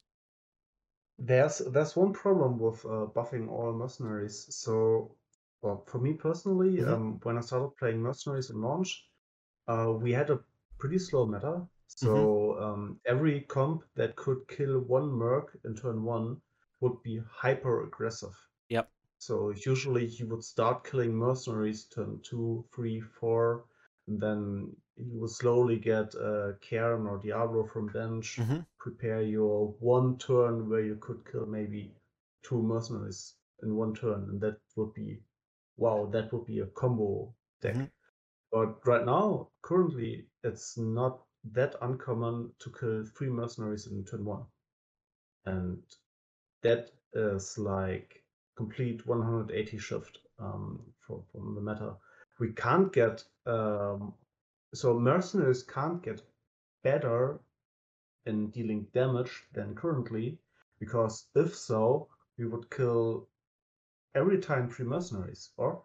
There's 1.20 1.60
there's 1.60 1.96
one 1.96 2.14
problem 2.14 2.60
with 2.60 2.86
uh, 2.86 3.08
buffing 3.16 3.50
all 3.50 3.74
mercenaries. 3.74 4.46
So, 4.50 5.16
well, 5.62 5.84
for 5.88 6.00
me 6.00 6.14
personally, 6.14 6.78
mm-hmm. 6.78 6.94
um, 6.94 7.20
when 7.24 7.38
I 7.38 7.42
started 7.42 7.76
playing 7.78 8.02
mercenaries 8.02 8.50
in 8.50 8.62
launch, 8.62 9.06
uh, 9.68 9.92
we 9.92 10.12
had 10.12 10.30
a 10.30 10.40
pretty 10.78 11.00
slow 11.00 11.26
meta 11.26 11.66
Mm-hmm. 11.88 12.06
So 12.06 12.16
mm-hmm. 12.16 12.64
um, 12.64 13.00
every 13.06 13.42
comp 13.42 13.84
that 13.96 14.16
could 14.16 14.48
kill 14.48 14.80
one 14.80 15.10
merc 15.10 15.58
in 15.66 15.76
turn 15.76 16.04
one 16.04 16.38
would 16.80 17.02
be 17.04 17.22
hyper 17.30 17.84
aggressive. 17.84 18.36
Yep. 18.70 18.90
So 19.20 19.54
usually 19.66 20.06
you 20.06 20.28
would 20.28 20.44
start 20.44 20.84
killing 20.90 21.16
mercenaries 21.16 21.86
turn 21.86 22.20
two, 22.24 22.66
three, 22.74 23.02
four, 23.02 23.66
and 24.08 24.20
then 24.20 24.76
you 24.96 25.20
will 25.20 25.28
slowly 25.28 25.78
get 25.78 26.14
uh, 26.16 26.54
Cairn 26.62 27.08
or 27.08 27.18
Diablo 27.18 27.66
from 27.66 27.88
bench. 27.88 28.38
Mm-hmm. 28.38 28.60
Prepare 28.80 29.22
your 29.22 29.76
one 29.80 30.18
turn 30.18 30.70
where 30.70 30.84
you 30.84 30.98
could 30.98 31.30
kill 31.32 31.46
maybe 31.46 31.94
two 32.44 32.62
mercenaries 32.62 33.34
in 33.64 33.76
one 33.76 33.94
turn, 33.94 34.28
and 34.30 34.42
that 34.42 34.58
would 34.76 34.94
be 34.94 35.20
wow, 35.78 36.10
that 36.12 36.32
would 36.34 36.46
be 36.46 36.60
a 36.60 36.66
combo 36.68 37.34
deck. 37.62 37.76
Mm-hmm. 37.76 37.86
But 38.52 38.86
right 38.86 39.06
now, 39.06 39.50
currently, 39.62 40.28
it's 40.44 40.78
not 40.78 41.22
that 41.52 41.76
uncommon 41.82 42.52
to 42.60 42.72
kill 42.80 43.06
three 43.16 43.30
mercenaries 43.30 43.88
in 43.88 44.04
turn 44.06 44.26
one. 44.26 44.46
And 45.46 45.80
that 46.64 46.92
is 47.14 47.58
like 47.58 48.24
complete 48.56 49.06
180 49.06 49.78
shift 49.78 50.20
um, 50.40 50.82
from, 51.00 51.24
from 51.32 51.56
the 51.56 51.62
meta. 51.62 51.96
We 52.40 52.52
can't 52.54 52.92
get 52.94 53.24
um, 53.46 54.14
so 54.74 55.00
mercenaries 55.00 55.64
can't 55.64 56.04
get 56.04 56.22
better 56.84 57.40
in 58.26 58.50
dealing 58.50 58.88
damage 58.94 59.44
than 59.54 59.76
currently 59.76 60.38
because 60.80 61.28
if 61.36 61.56
so, 61.56 62.10
we 62.38 62.46
would 62.46 62.70
kill 62.70 63.28
every 64.14 64.40
time 64.40 64.70
three 64.70 64.86
mercenaries, 64.86 65.50
or 65.58 65.82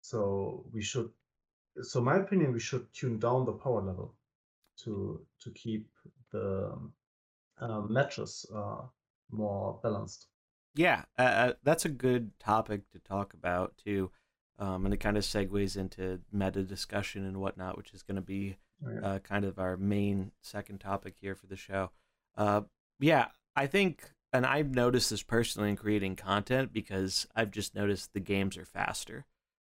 so 0.00 0.64
we 0.72 0.82
should. 0.82 1.10
So 1.82 2.00
my 2.00 2.16
opinion, 2.16 2.52
we 2.52 2.60
should 2.60 2.92
tune 2.92 3.18
down 3.18 3.44
the 3.44 3.52
power 3.52 3.82
level 3.82 4.14
to 4.78 5.20
to 5.42 5.50
keep 5.50 5.88
the 6.32 6.76
uh, 7.60 7.80
matches 7.82 8.46
uh, 8.54 8.82
more 9.32 9.78
balanced. 9.82 10.26
Yeah, 10.74 11.04
uh, 11.18 11.22
uh, 11.22 11.52
that's 11.62 11.84
a 11.84 11.90
good 11.90 12.38
topic 12.38 12.90
to 12.92 12.98
talk 13.00 13.34
about 13.34 13.76
too, 13.76 14.10
um, 14.58 14.84
and 14.84 14.94
it 14.94 14.98
kind 14.98 15.16
of 15.16 15.24
segues 15.24 15.76
into 15.76 16.20
meta 16.32 16.62
discussion 16.62 17.24
and 17.24 17.38
whatnot, 17.38 17.76
which 17.76 17.92
is 17.92 18.02
going 18.02 18.16
to 18.16 18.22
be 18.22 18.56
oh, 18.86 18.90
yeah. 18.92 19.00
Uh, 19.00 19.18
kind 19.18 19.44
of 19.44 19.58
our 19.58 19.76
main 19.76 20.32
second 20.40 20.78
topic 20.78 21.14
here 21.20 21.34
for 21.34 21.46
the 21.46 21.56
show. 21.56 21.90
Uh, 22.36 22.62
yeah, 23.00 23.26
I 23.56 23.66
think, 23.66 24.12
and 24.32 24.46
I've 24.46 24.74
noticed 24.74 25.10
this 25.10 25.22
personally 25.22 25.70
in 25.70 25.76
creating 25.76 26.16
content 26.16 26.72
because 26.72 27.26
I've 27.34 27.50
just 27.50 27.74
noticed 27.74 28.12
the 28.12 28.20
games 28.20 28.56
are 28.56 28.64
faster. 28.64 29.26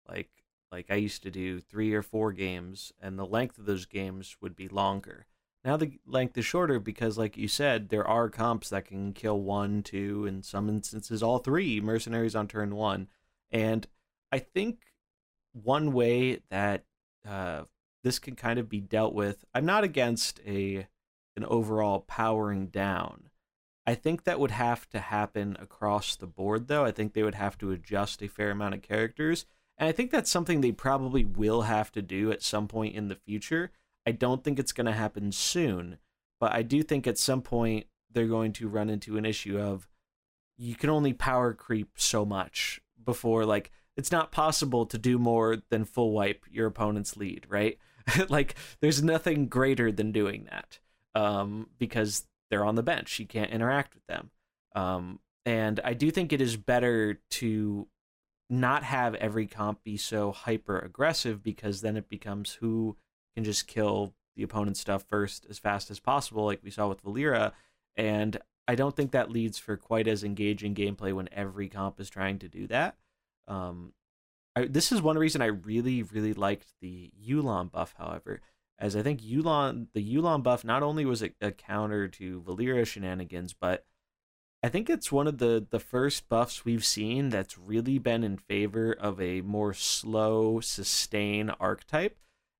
Like 0.07 0.30
like 0.72 0.88
I 0.89 0.95
used 0.95 1.24
to 1.24 1.32
do 1.32 1.60
three 1.60 1.93
or 1.93 2.03
four 2.03 2.32
games, 2.32 2.91
and 3.01 3.18
the 3.18 3.26
length 3.26 3.57
of 3.57 3.66
those 3.66 3.86
games 3.86 4.36
would 4.41 4.55
be 4.55 4.68
longer. 4.68 5.26
Now 5.64 5.78
the 5.78 5.99
length 6.05 6.38
is 6.38 6.45
shorter 6.45 6.80
because, 6.80 7.18
like 7.18 7.38
you 7.38 7.47
said, 7.47 7.89
there 7.89 8.07
are 8.07 8.30
comps 8.30 8.70
that 8.70 8.86
can 8.86 9.14
kill 9.14 9.41
one, 9.41 9.84
two, 9.84 10.26
in 10.26 10.41
some 10.41 10.70
instances 10.70 11.22
all 11.22 11.39
three 11.39 11.82
mercenaries 11.82 12.36
on 12.36 12.47
turn 12.47 12.76
one. 12.76 13.07
And 13.51 13.86
I 14.32 14.39
think 14.39 14.80
one 15.51 15.91
way 15.91 16.39
that 16.49 16.86
uh, 17.28 17.64
this 18.03 18.20
can 18.20 18.36
kind 18.36 18.57
of 18.57 18.70
be 18.70 18.80
dealt 18.80 19.14
with, 19.14 19.43
I'm 19.53 19.66
not 19.66 19.84
against 19.84 20.39
a 20.45 20.88
an 21.36 21.45
overall 21.45 21.99
powering 22.01 22.68
down. 22.68 23.30
I 23.86 23.95
think 23.95 24.24
that 24.24 24.39
would 24.39 24.51
have 24.51 24.89
to 24.89 24.99
happen 24.99 25.57
across 25.60 26.16
the 26.16 26.28
board, 26.28 26.68
though. 26.68 26.86
I 26.86 26.91
think 26.91 27.14
they 27.14 27.24
would 27.24 27.36
have 27.36 27.57
to 27.60 27.72
adjust 27.72 28.22
a 28.22 28.28
fair 28.28 28.51
amount 28.51 28.76
of 28.76 28.82
characters 28.82 29.45
and 29.80 29.88
I 29.88 29.93
think 29.93 30.12
that's 30.12 30.30
something 30.30 30.60
they 30.60 30.74
probably 30.74 31.24
will 31.24 31.62
have 31.64 31.91
to 31.93 32.01
do 32.01 32.32
at 32.32 32.43
some 32.43 32.68
point 32.68 32.95
in 32.95 33.07
the 33.07 33.16
future. 33.16 33.72
I 34.05 34.11
don't 34.11 34.43
think 34.43 34.59
it's 34.59 34.71
going 34.71 34.85
to 34.85 34.93
happen 34.93 35.31
soon, 35.31 35.97
but 36.39 36.53
I 36.53 36.61
do 36.61 36.83
think 36.83 37.05
at 37.07 37.17
some 37.17 37.41
point 37.41 37.85
they're 38.11 38.27
going 38.27 38.53
to 38.53 38.67
run 38.67 38.89
into 38.89 39.17
an 39.17 39.25
issue 39.25 39.59
of 39.59 39.87
you 40.57 40.75
can 40.75 40.89
only 40.89 41.13
power 41.13 41.53
creep 41.53 41.91
so 41.95 42.25
much 42.25 42.81
before 43.03 43.45
like 43.45 43.71
it's 43.95 44.11
not 44.11 44.31
possible 44.31 44.85
to 44.85 44.97
do 44.97 45.17
more 45.19 45.57
than 45.69 45.85
full 45.85 46.11
wipe 46.11 46.45
your 46.49 46.67
opponent's 46.67 47.17
lead, 47.17 47.45
right? 47.49 47.77
like 48.29 48.55
there's 48.81 49.03
nothing 49.03 49.47
greater 49.47 49.91
than 49.91 50.11
doing 50.11 50.47
that 50.49 50.79
um, 51.15 51.67
because 51.77 52.25
they're 52.49 52.65
on 52.65 52.75
the 52.75 52.83
bench. 52.83 53.19
You 53.19 53.27
can't 53.27 53.51
interact 53.51 53.95
with 53.95 54.05
them. 54.07 54.31
Um, 54.75 55.19
and 55.45 55.79
I 55.83 55.93
do 55.93 56.11
think 56.11 56.31
it 56.31 56.41
is 56.41 56.57
better 56.57 57.19
to 57.31 57.87
not 58.49 58.83
have 58.83 59.15
every 59.15 59.47
comp 59.47 59.83
be 59.83 59.97
so 59.97 60.31
hyper 60.31 60.79
aggressive 60.79 61.43
because 61.43 61.81
then 61.81 61.97
it 61.97 62.09
becomes 62.09 62.53
who 62.53 62.97
just 63.45 63.67
kill 63.67 64.13
the 64.35 64.43
opponent's 64.43 64.79
stuff 64.79 65.03
first 65.03 65.45
as 65.49 65.59
fast 65.59 65.91
as 65.91 65.99
possible, 65.99 66.45
like 66.45 66.61
we 66.63 66.71
saw 66.71 66.87
with 66.87 67.03
Valeera. 67.03 67.51
And 67.95 68.37
I 68.67 68.75
don't 68.75 68.95
think 68.95 69.11
that 69.11 69.31
leads 69.31 69.57
for 69.57 69.77
quite 69.77 70.07
as 70.07 70.23
engaging 70.23 70.75
gameplay 70.75 71.13
when 71.13 71.29
every 71.31 71.67
comp 71.69 71.99
is 71.99 72.09
trying 72.09 72.39
to 72.39 72.47
do 72.47 72.67
that. 72.67 72.95
Um, 73.47 73.93
I, 74.55 74.65
this 74.65 74.91
is 74.91 75.01
one 75.01 75.17
reason 75.17 75.41
I 75.41 75.47
really, 75.47 76.03
really 76.03 76.33
liked 76.33 76.67
the 76.81 77.11
Yu'lon 77.19 77.71
buff, 77.71 77.95
however, 77.97 78.41
as 78.77 78.95
I 78.95 79.01
think 79.01 79.21
Yu'lon, 79.21 79.87
the 79.93 80.03
Yu'lon 80.03 80.43
buff 80.43 80.63
not 80.63 80.83
only 80.83 81.05
was 81.05 81.21
a, 81.21 81.31
a 81.41 81.51
counter 81.51 82.07
to 82.07 82.41
Valeera 82.41 82.85
shenanigans, 82.85 83.53
but 83.53 83.85
I 84.61 84.69
think 84.69 84.89
it's 84.89 85.11
one 85.11 85.27
of 85.27 85.37
the 85.37 85.65
the 85.69 85.79
first 85.79 86.27
buffs 86.27 86.65
we've 86.65 86.85
seen 86.85 87.29
that's 87.29 87.57
really 87.57 87.97
been 87.97 88.23
in 88.23 88.37
favor 88.37 88.91
of 88.91 89.21
a 89.21 89.41
more 89.41 89.73
slow 89.73 90.59
sustain 90.59 91.49
archetype, 91.49 92.17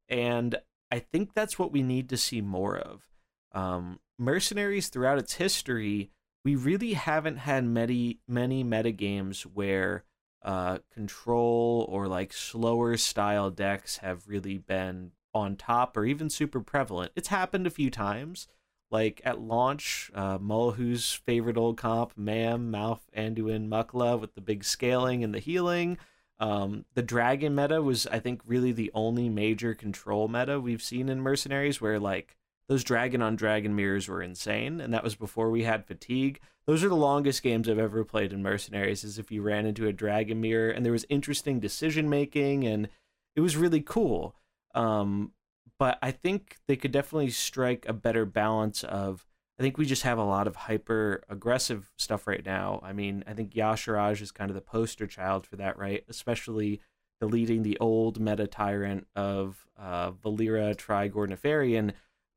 and 0.08 0.56
I 0.92 1.00
think 1.00 1.34
that's 1.34 1.60
what 1.60 1.72
we 1.72 1.82
need 1.82 2.10
to 2.10 2.18
see 2.18 2.42
more 2.42 2.78
of. 2.78 3.08
Um, 3.52 4.00
mercenaries 4.18 4.90
throughout 4.90 5.20
its 5.20 5.36
history, 5.36 6.12
we 6.44 6.56
really 6.56 6.94
haven't 6.94 7.38
had 7.38 7.66
many 7.66 8.20
many 8.28 8.64
meta 8.64 8.92
games 8.92 9.44
where 9.44 10.04
uh, 10.44 10.80
control 10.94 11.86
or 11.90 12.08
like 12.08 12.32
slower 12.32 12.98
style 12.98 13.50
decks 13.50 13.98
have 13.98 14.28
really 14.28 14.58
been 14.58 15.12
on 15.34 15.56
top 15.56 15.98
or 15.98 16.06
even 16.06 16.30
super 16.30 16.62
prevalent. 16.62 17.12
It's 17.16 17.28
happened 17.28 17.68
a 17.68 17.72
few 17.72 17.92
times 17.92 18.48
like 18.92 19.22
at 19.24 19.40
launch, 19.40 20.10
uh, 20.16 20.38
Mullahoo's 20.40 21.14
favorite 21.14 21.58
old 21.58 21.78
comp, 21.78 22.14
Mam, 22.18 22.72
Mouth, 22.72 23.08
Anduin, 23.16 23.68
Mukla 23.68 24.20
with 24.20 24.34
the 24.34 24.42
big 24.42 24.64
scaling 24.64 25.24
and 25.24 25.34
the 25.34 25.40
healing. 25.40 25.98
Um, 26.40 26.86
the 26.94 27.02
dragon 27.02 27.54
meta 27.54 27.82
was, 27.82 28.08
I 28.08 28.20
think, 28.20 28.42
really 28.46 28.72
the 28.72 28.92
only 28.94 29.28
major 29.30 29.74
control 29.74 30.28
meta 30.28 30.60
we've 30.60 30.82
seen 30.82 31.10
in 31.10 31.22
Mercenaries 31.22 31.82
where 31.82 32.00
like 32.00 32.38
those 32.70 32.84
dragon 32.84 33.22
on 33.22 33.36
dragon 33.36 33.76
mirrors 33.76 34.08
were 34.08 34.22
insane, 34.22 34.80
and 34.80 34.94
that 34.94 35.04
was 35.04 35.16
before 35.16 35.50
we 35.50 35.64
had 35.64 35.86
fatigue. 35.86 36.40
Those 36.66 36.84
are 36.84 36.90
the 36.90 36.96
longest 36.96 37.44
games 37.44 37.68
I've 37.68 37.80
ever 37.80 38.06
played 38.06 38.32
in 38.32 38.44
Mercenaries, 38.44 39.04
is 39.04 39.18
if 39.18 39.32
you 39.32 39.42
ran 39.42 39.66
into 39.66 39.88
a 39.88 39.94
dragon 39.94 40.40
mirror 40.40 40.70
and 40.70 40.86
there 40.86 40.94
was 40.94 41.06
interesting 41.10 41.60
decision 41.60 42.10
making 42.10 42.66
and 42.66 42.88
it 43.36 43.42
was 43.42 43.58
really 43.58 43.82
cool. 43.82 44.36
Um, 44.76 45.32
but 45.78 45.98
I 46.02 46.12
think 46.12 46.58
they 46.68 46.76
could 46.76 46.92
definitely 46.92 47.32
strike 47.32 47.86
a 47.88 47.94
better 47.94 48.26
balance 48.26 48.84
of. 48.84 49.26
I 49.60 49.62
think 49.62 49.78
we 49.78 49.86
just 49.86 50.04
have 50.04 50.18
a 50.18 50.24
lot 50.24 50.48
of 50.48 50.56
hyper 50.56 51.22
aggressive 51.28 51.92
stuff 51.98 52.28
right 52.28 52.46
now. 52.46 52.80
I 52.82 52.94
mean, 52.94 53.26
I 53.28 53.34
think 53.34 53.54
Y'Shaarj 53.54 54.22
is 54.22 54.32
kind 54.32 54.50
of 54.50 54.56
the 54.56 54.62
poster 54.62 55.06
child 55.06 55.46
for 55.46 55.58
that, 55.58 55.78
right? 55.78 56.06
Especially 56.08 56.80
deleting 57.20 57.64
the 57.64 57.78
old 57.80 58.22
meta 58.22 58.48
tyrant 58.48 59.06
of 59.18 59.68
uh, 59.78 60.12
Valeera, 60.12 60.78
Trigor, 60.78 61.28
Nefarian. 61.28 61.92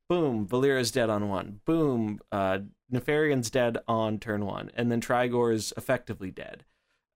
Boom, 0.08 0.48
Valeera's 0.48 0.90
dead 0.90 1.10
on 1.10 1.28
one. 1.28 1.60
Boom, 1.64 2.18
uh, 2.32 2.58
Nefarian's 2.92 3.50
dead 3.50 3.78
on 3.86 4.18
turn 4.18 4.44
one. 4.44 4.72
And 4.74 4.90
then 4.90 5.00
Trigor 5.00 5.52
is 5.52 5.72
effectively 5.76 6.32
dead. 6.32 6.64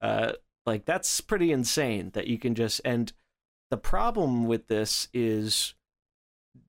Uh, 0.00 0.34
like, 0.64 0.84
that's 0.84 1.20
pretty 1.20 1.50
insane 1.50 2.10
that 2.14 2.28
you 2.28 2.38
can 2.38 2.54
just. 2.54 2.80
And 2.84 3.12
the 3.70 3.76
problem 3.76 4.46
with 4.46 4.68
this 4.68 5.08
is 5.12 5.74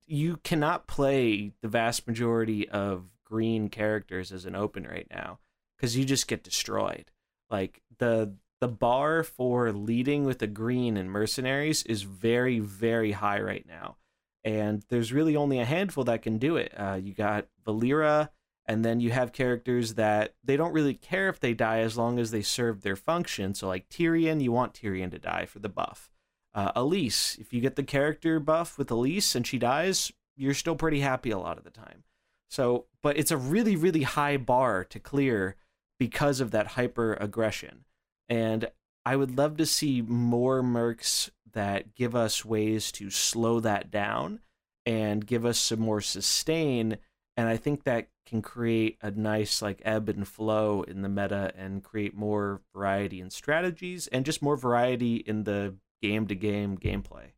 you 0.08 0.38
cannot 0.38 0.88
play 0.88 1.52
the 1.62 1.68
vast 1.68 2.08
majority 2.08 2.68
of 2.68 3.04
green 3.28 3.68
characters 3.68 4.32
as 4.32 4.44
an 4.44 4.54
open 4.54 4.84
right 4.84 5.06
now 5.10 5.38
because 5.76 5.96
you 5.96 6.04
just 6.04 6.28
get 6.28 6.42
destroyed. 6.42 7.10
Like 7.50 7.82
the 7.98 8.34
the 8.60 8.68
bar 8.68 9.22
for 9.22 9.72
leading 9.72 10.24
with 10.24 10.42
a 10.42 10.46
green 10.46 10.96
in 10.96 11.08
mercenaries 11.08 11.84
is 11.84 12.02
very 12.02 12.58
very 12.58 13.12
high 13.12 13.40
right 13.40 13.66
now, 13.66 13.96
and 14.44 14.84
there's 14.88 15.12
really 15.12 15.36
only 15.36 15.58
a 15.58 15.64
handful 15.64 16.04
that 16.04 16.22
can 16.22 16.38
do 16.38 16.56
it. 16.56 16.72
Uh, 16.76 16.98
you 17.00 17.14
got 17.14 17.46
Valeera, 17.66 18.30
and 18.66 18.84
then 18.84 19.00
you 19.00 19.10
have 19.10 19.32
characters 19.32 19.94
that 19.94 20.34
they 20.44 20.56
don't 20.56 20.74
really 20.74 20.94
care 20.94 21.28
if 21.28 21.40
they 21.40 21.54
die 21.54 21.78
as 21.78 21.96
long 21.96 22.18
as 22.18 22.30
they 22.30 22.42
serve 22.42 22.82
their 22.82 22.96
function. 22.96 23.54
So 23.54 23.66
like 23.66 23.88
Tirion, 23.88 24.42
you 24.42 24.52
want 24.52 24.74
Tirion 24.74 25.10
to 25.12 25.18
die 25.18 25.46
for 25.46 25.58
the 25.58 25.70
buff. 25.70 26.10
Uh, 26.54 26.72
Elise, 26.74 27.36
if 27.40 27.52
you 27.52 27.60
get 27.60 27.76
the 27.76 27.82
character 27.82 28.40
buff 28.40 28.76
with 28.76 28.90
Elise 28.90 29.34
and 29.34 29.46
she 29.46 29.58
dies, 29.58 30.12
you're 30.36 30.54
still 30.54 30.76
pretty 30.76 31.00
happy 31.00 31.30
a 31.30 31.38
lot 31.38 31.56
of 31.56 31.64
the 31.64 31.70
time. 31.70 32.04
So, 32.48 32.86
but 33.02 33.18
it's 33.18 33.30
a 33.30 33.36
really, 33.36 33.76
really 33.76 34.02
high 34.02 34.36
bar 34.36 34.84
to 34.84 34.98
clear 34.98 35.56
because 35.98 36.40
of 36.40 36.50
that 36.52 36.68
hyper 36.68 37.14
aggression. 37.14 37.84
And 38.28 38.70
I 39.04 39.16
would 39.16 39.36
love 39.36 39.56
to 39.58 39.66
see 39.66 40.02
more 40.02 40.62
mercs 40.62 41.30
that 41.52 41.94
give 41.94 42.14
us 42.14 42.44
ways 42.44 42.92
to 42.92 43.10
slow 43.10 43.60
that 43.60 43.90
down 43.90 44.40
and 44.86 45.26
give 45.26 45.44
us 45.44 45.58
some 45.58 45.80
more 45.80 46.00
sustain. 46.00 46.98
And 47.36 47.48
I 47.48 47.56
think 47.56 47.84
that 47.84 48.08
can 48.26 48.42
create 48.42 48.98
a 49.00 49.10
nice 49.10 49.62
like 49.62 49.80
ebb 49.84 50.08
and 50.08 50.28
flow 50.28 50.82
in 50.82 51.02
the 51.02 51.08
meta 51.08 51.52
and 51.56 51.82
create 51.82 52.14
more 52.14 52.60
variety 52.74 53.20
in 53.20 53.30
strategies 53.30 54.06
and 54.08 54.26
just 54.26 54.42
more 54.42 54.56
variety 54.56 55.16
in 55.16 55.44
the 55.44 55.74
game 56.02 56.26
to 56.26 56.34
game 56.34 56.76
gameplay. 56.76 57.32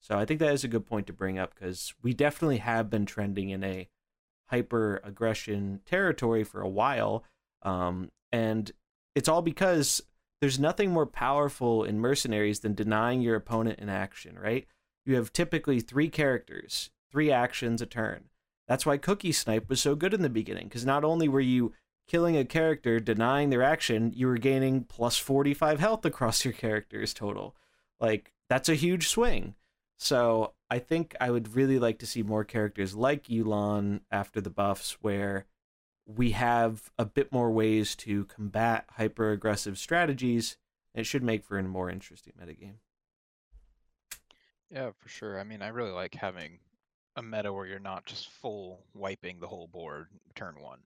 So 0.00 0.16
I 0.16 0.24
think 0.24 0.38
that 0.38 0.52
is 0.52 0.62
a 0.62 0.68
good 0.68 0.86
point 0.86 1.08
to 1.08 1.12
bring 1.12 1.38
up 1.38 1.54
because 1.54 1.94
we 2.00 2.14
definitely 2.14 2.58
have 2.58 2.88
been 2.88 3.06
trending 3.06 3.50
in 3.50 3.64
a 3.64 3.88
hyper 4.46 5.00
aggression 5.04 5.80
territory 5.86 6.44
for 6.44 6.60
a 6.60 6.68
while. 6.68 7.24
Um, 7.62 8.10
and 8.32 8.70
it's 9.14 9.28
all 9.28 9.42
because 9.42 10.02
there's 10.40 10.58
nothing 10.58 10.90
more 10.90 11.06
powerful 11.06 11.84
in 11.84 11.98
mercenaries 11.98 12.60
than 12.60 12.74
denying 12.74 13.22
your 13.22 13.36
opponent 13.36 13.80
an 13.80 13.88
action, 13.88 14.38
right? 14.38 14.66
You 15.04 15.16
have 15.16 15.32
typically 15.32 15.80
three 15.80 16.08
characters, 16.08 16.90
three 17.10 17.30
actions 17.30 17.80
a 17.80 17.86
turn. 17.86 18.24
That's 18.68 18.84
why 18.84 18.98
Cookie 18.98 19.32
Snipe 19.32 19.68
was 19.68 19.80
so 19.80 19.94
good 19.94 20.12
in 20.12 20.22
the 20.22 20.28
beginning, 20.28 20.68
because 20.68 20.84
not 20.84 21.04
only 21.04 21.28
were 21.28 21.40
you 21.40 21.72
killing 22.08 22.36
a 22.36 22.44
character, 22.44 23.00
denying 23.00 23.50
their 23.50 23.62
action, 23.62 24.12
you 24.14 24.26
were 24.26 24.38
gaining 24.38 24.84
plus 24.84 25.16
45 25.16 25.80
health 25.80 26.04
across 26.04 26.44
your 26.44 26.54
characters 26.54 27.14
total. 27.14 27.56
Like 28.00 28.32
that's 28.48 28.68
a 28.68 28.74
huge 28.74 29.08
swing. 29.08 29.54
So 29.96 30.52
I 30.70 30.78
think 30.78 31.16
I 31.20 31.30
would 31.30 31.54
really 31.56 31.78
like 31.78 31.98
to 32.00 32.06
see 32.06 32.22
more 32.22 32.44
characters 32.44 32.94
like 32.94 33.28
Yu'lon 33.28 34.00
after 34.10 34.40
the 34.40 34.50
buffs, 34.50 34.98
where 35.00 35.46
we 36.06 36.32
have 36.32 36.90
a 36.98 37.04
bit 37.04 37.32
more 37.32 37.50
ways 37.50 37.96
to 37.96 38.26
combat 38.26 38.86
hyper 38.92 39.32
aggressive 39.32 39.78
strategies. 39.78 40.56
It 40.94 41.06
should 41.06 41.22
make 41.22 41.44
for 41.44 41.58
a 41.58 41.62
more 41.62 41.90
interesting 41.90 42.34
metagame. 42.40 42.76
Yeah, 44.70 44.90
for 44.98 45.08
sure. 45.08 45.38
I 45.38 45.44
mean, 45.44 45.62
I 45.62 45.68
really 45.68 45.92
like 45.92 46.14
having 46.14 46.58
a 47.16 47.22
meta 47.22 47.52
where 47.52 47.66
you're 47.66 47.78
not 47.78 48.06
just 48.06 48.28
full 48.28 48.84
wiping 48.94 49.40
the 49.40 49.46
whole 49.46 49.68
board 49.68 50.08
turn 50.34 50.56
one. 50.60 50.80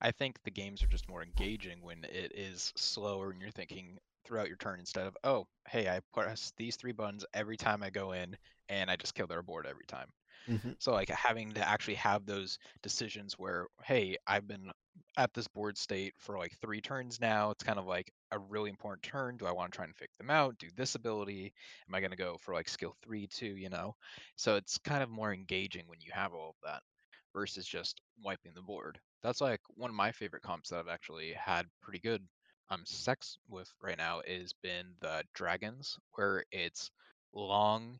I 0.00 0.10
think 0.10 0.42
the 0.42 0.50
games 0.50 0.82
are 0.82 0.88
just 0.88 1.08
more 1.08 1.22
engaging 1.22 1.78
when 1.82 2.04
it 2.04 2.32
is 2.34 2.72
slower 2.76 3.30
and 3.30 3.40
you're 3.40 3.50
thinking, 3.50 3.98
throughout 4.26 4.48
your 4.48 4.56
turn 4.56 4.80
instead 4.80 5.06
of 5.06 5.16
oh 5.24 5.46
hey 5.68 5.88
I 5.88 6.00
press 6.12 6.52
these 6.56 6.76
three 6.76 6.92
buttons 6.92 7.24
every 7.32 7.56
time 7.56 7.82
I 7.82 7.90
go 7.90 8.12
in 8.12 8.36
and 8.68 8.90
I 8.90 8.96
just 8.96 9.14
kill 9.14 9.26
their 9.26 9.42
board 9.42 9.66
every 9.66 9.86
time. 9.86 10.08
Mm-hmm. 10.48 10.72
So 10.78 10.92
like 10.92 11.08
having 11.08 11.52
to 11.52 11.68
actually 11.68 11.94
have 11.94 12.26
those 12.26 12.58
decisions 12.82 13.34
where 13.38 13.66
hey 13.84 14.16
I've 14.26 14.46
been 14.46 14.70
at 15.16 15.32
this 15.34 15.48
board 15.48 15.76
state 15.78 16.14
for 16.18 16.38
like 16.38 16.56
three 16.60 16.80
turns 16.80 17.20
now. 17.20 17.50
It's 17.50 17.64
kind 17.64 17.78
of 17.78 17.86
like 17.86 18.12
a 18.32 18.38
really 18.38 18.70
important 18.70 19.02
turn. 19.02 19.36
Do 19.36 19.46
I 19.46 19.52
want 19.52 19.72
to 19.72 19.76
try 19.76 19.84
and 19.84 19.96
fake 19.96 20.16
them 20.18 20.30
out? 20.30 20.58
Do 20.58 20.68
this 20.76 20.94
ability? 20.94 21.52
Am 21.88 21.94
I 21.94 22.00
going 22.00 22.10
to 22.10 22.16
go 22.16 22.36
for 22.40 22.54
like 22.54 22.68
skill 22.68 22.94
three 23.02 23.26
too? 23.26 23.56
You 23.56 23.70
know, 23.70 23.94
so 24.36 24.56
it's 24.56 24.78
kind 24.78 25.02
of 25.02 25.10
more 25.10 25.32
engaging 25.32 25.84
when 25.86 26.00
you 26.00 26.10
have 26.12 26.32
all 26.34 26.50
of 26.50 26.56
that 26.64 26.82
versus 27.34 27.66
just 27.66 28.00
wiping 28.22 28.52
the 28.54 28.62
board. 28.62 28.98
That's 29.22 29.40
like 29.40 29.60
one 29.74 29.90
of 29.90 29.96
my 29.96 30.12
favorite 30.12 30.42
comps 30.42 30.70
that 30.70 30.78
I've 30.78 30.88
actually 30.88 31.32
had 31.32 31.66
pretty 31.82 31.98
good 31.98 32.22
um 32.70 32.84
sex 32.84 33.38
with 33.48 33.72
right 33.80 33.98
now 33.98 34.20
is 34.26 34.52
been 34.62 34.94
the 35.00 35.22
dragons, 35.34 35.98
where 36.12 36.44
it's 36.52 36.90
long, 37.32 37.98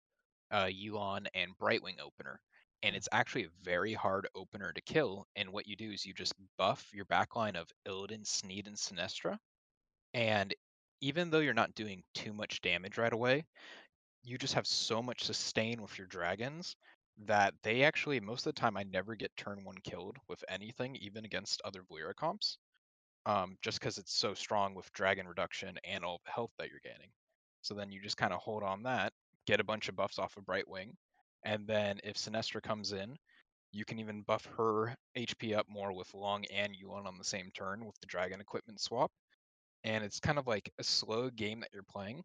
uh, 0.51 0.67
Yu'lon 0.67 1.27
and 1.35 1.57
Brightwing 1.59 2.01
opener, 2.01 2.41
and 2.83 2.95
mm. 2.95 2.97
it's 2.97 3.09
actually 3.12 3.45
a 3.45 3.64
very 3.64 3.93
hard 3.95 4.29
opener 4.35 4.73
to 4.73 4.81
kill. 4.81 5.27
And 5.37 5.53
what 5.53 5.67
you 5.67 5.77
do 5.77 5.91
is 5.91 6.07
you 6.07 6.14
just 6.14 6.35
buff 6.59 6.89
your 6.93 7.07
backline 7.07 7.57
of 7.57 7.71
Illidan, 7.87 8.27
Sneed, 8.27 8.67
and 8.67 8.79
Sinestra, 8.79 9.39
and 10.14 10.55
even 11.01 11.31
though 11.31 11.41
you're 11.41 11.55
not 11.55 11.75
doing 11.75 12.03
too 12.14 12.33
much 12.33 12.61
damage 12.62 12.99
right 12.99 13.12
away, 13.12 13.45
you 14.23 14.39
just 14.39 14.55
have 14.55 14.67
so 14.67 15.03
much 15.03 15.25
sustain 15.25 15.83
with 15.83 15.97
your 15.99 16.07
dragons 16.07 16.77
that 17.25 17.55
they 17.62 17.83
actually 17.83 18.21
most 18.21 18.47
of 18.47 18.55
the 18.55 18.61
time 18.61 18.77
I 18.77 18.83
never 18.85 19.14
get 19.14 19.35
turn 19.37 19.64
one 19.64 19.79
killed 19.85 20.17
with 20.29 20.43
anything, 20.49 20.97
even 20.97 21.25
against 21.25 21.62
other 21.64 21.83
Valeera 21.83 22.14
comps. 22.14 22.59
Um, 23.27 23.59
just 23.61 23.81
because 23.81 23.99
it's 23.99 24.14
so 24.14 24.35
strong 24.35 24.74
with 24.74 24.93
dragon 24.93 25.27
reduction 25.27 25.77
and 25.85 26.05
all 26.05 26.20
the 26.24 26.31
health 26.31 26.53
that 26.59 26.70
you're 26.70 26.81
gaining. 26.85 27.11
So 27.61 27.74
then 27.74 27.91
you 27.91 28.01
just 28.01 28.16
kind 28.16 28.33
of 28.33 28.39
hold 28.39 28.62
on 28.62 28.85
that, 28.85 29.12
get 29.47 29.59
a 29.59 29.64
bunch 29.64 29.89
of 29.89 29.97
buffs 29.97 30.20
off 30.20 30.37
of 30.37 30.45
Brightwing, 30.45 30.93
and 31.45 31.66
then 31.66 32.01
if 32.03 32.16
Sinestra 32.16 32.61
comes 32.61 32.93
in, 32.93 33.16
you 33.72 33.85
can 33.85 34.01
even 34.01 34.22
buff 34.22 34.49
her 34.57 34.97
HP 35.16 35.57
up 35.57 35.66
more 35.68 35.93
with 35.93 36.12
Long 36.14 36.45
and 36.47 36.74
Yuan 36.74 37.07
on 37.07 37.18
the 37.18 37.24
same 37.24 37.51
turn 37.55 37.85
with 37.85 37.95
the 38.01 38.07
dragon 38.07 38.41
equipment 38.41 38.81
swap. 38.81 39.12
And 39.85 40.03
it's 40.03 40.18
kind 40.18 40.39
of 40.39 40.47
like 40.47 40.72
a 40.79 40.85
slow 40.85 41.31
game 41.31 41.61
that 41.61 41.70
you're 41.72 41.85
playing. 41.85 42.22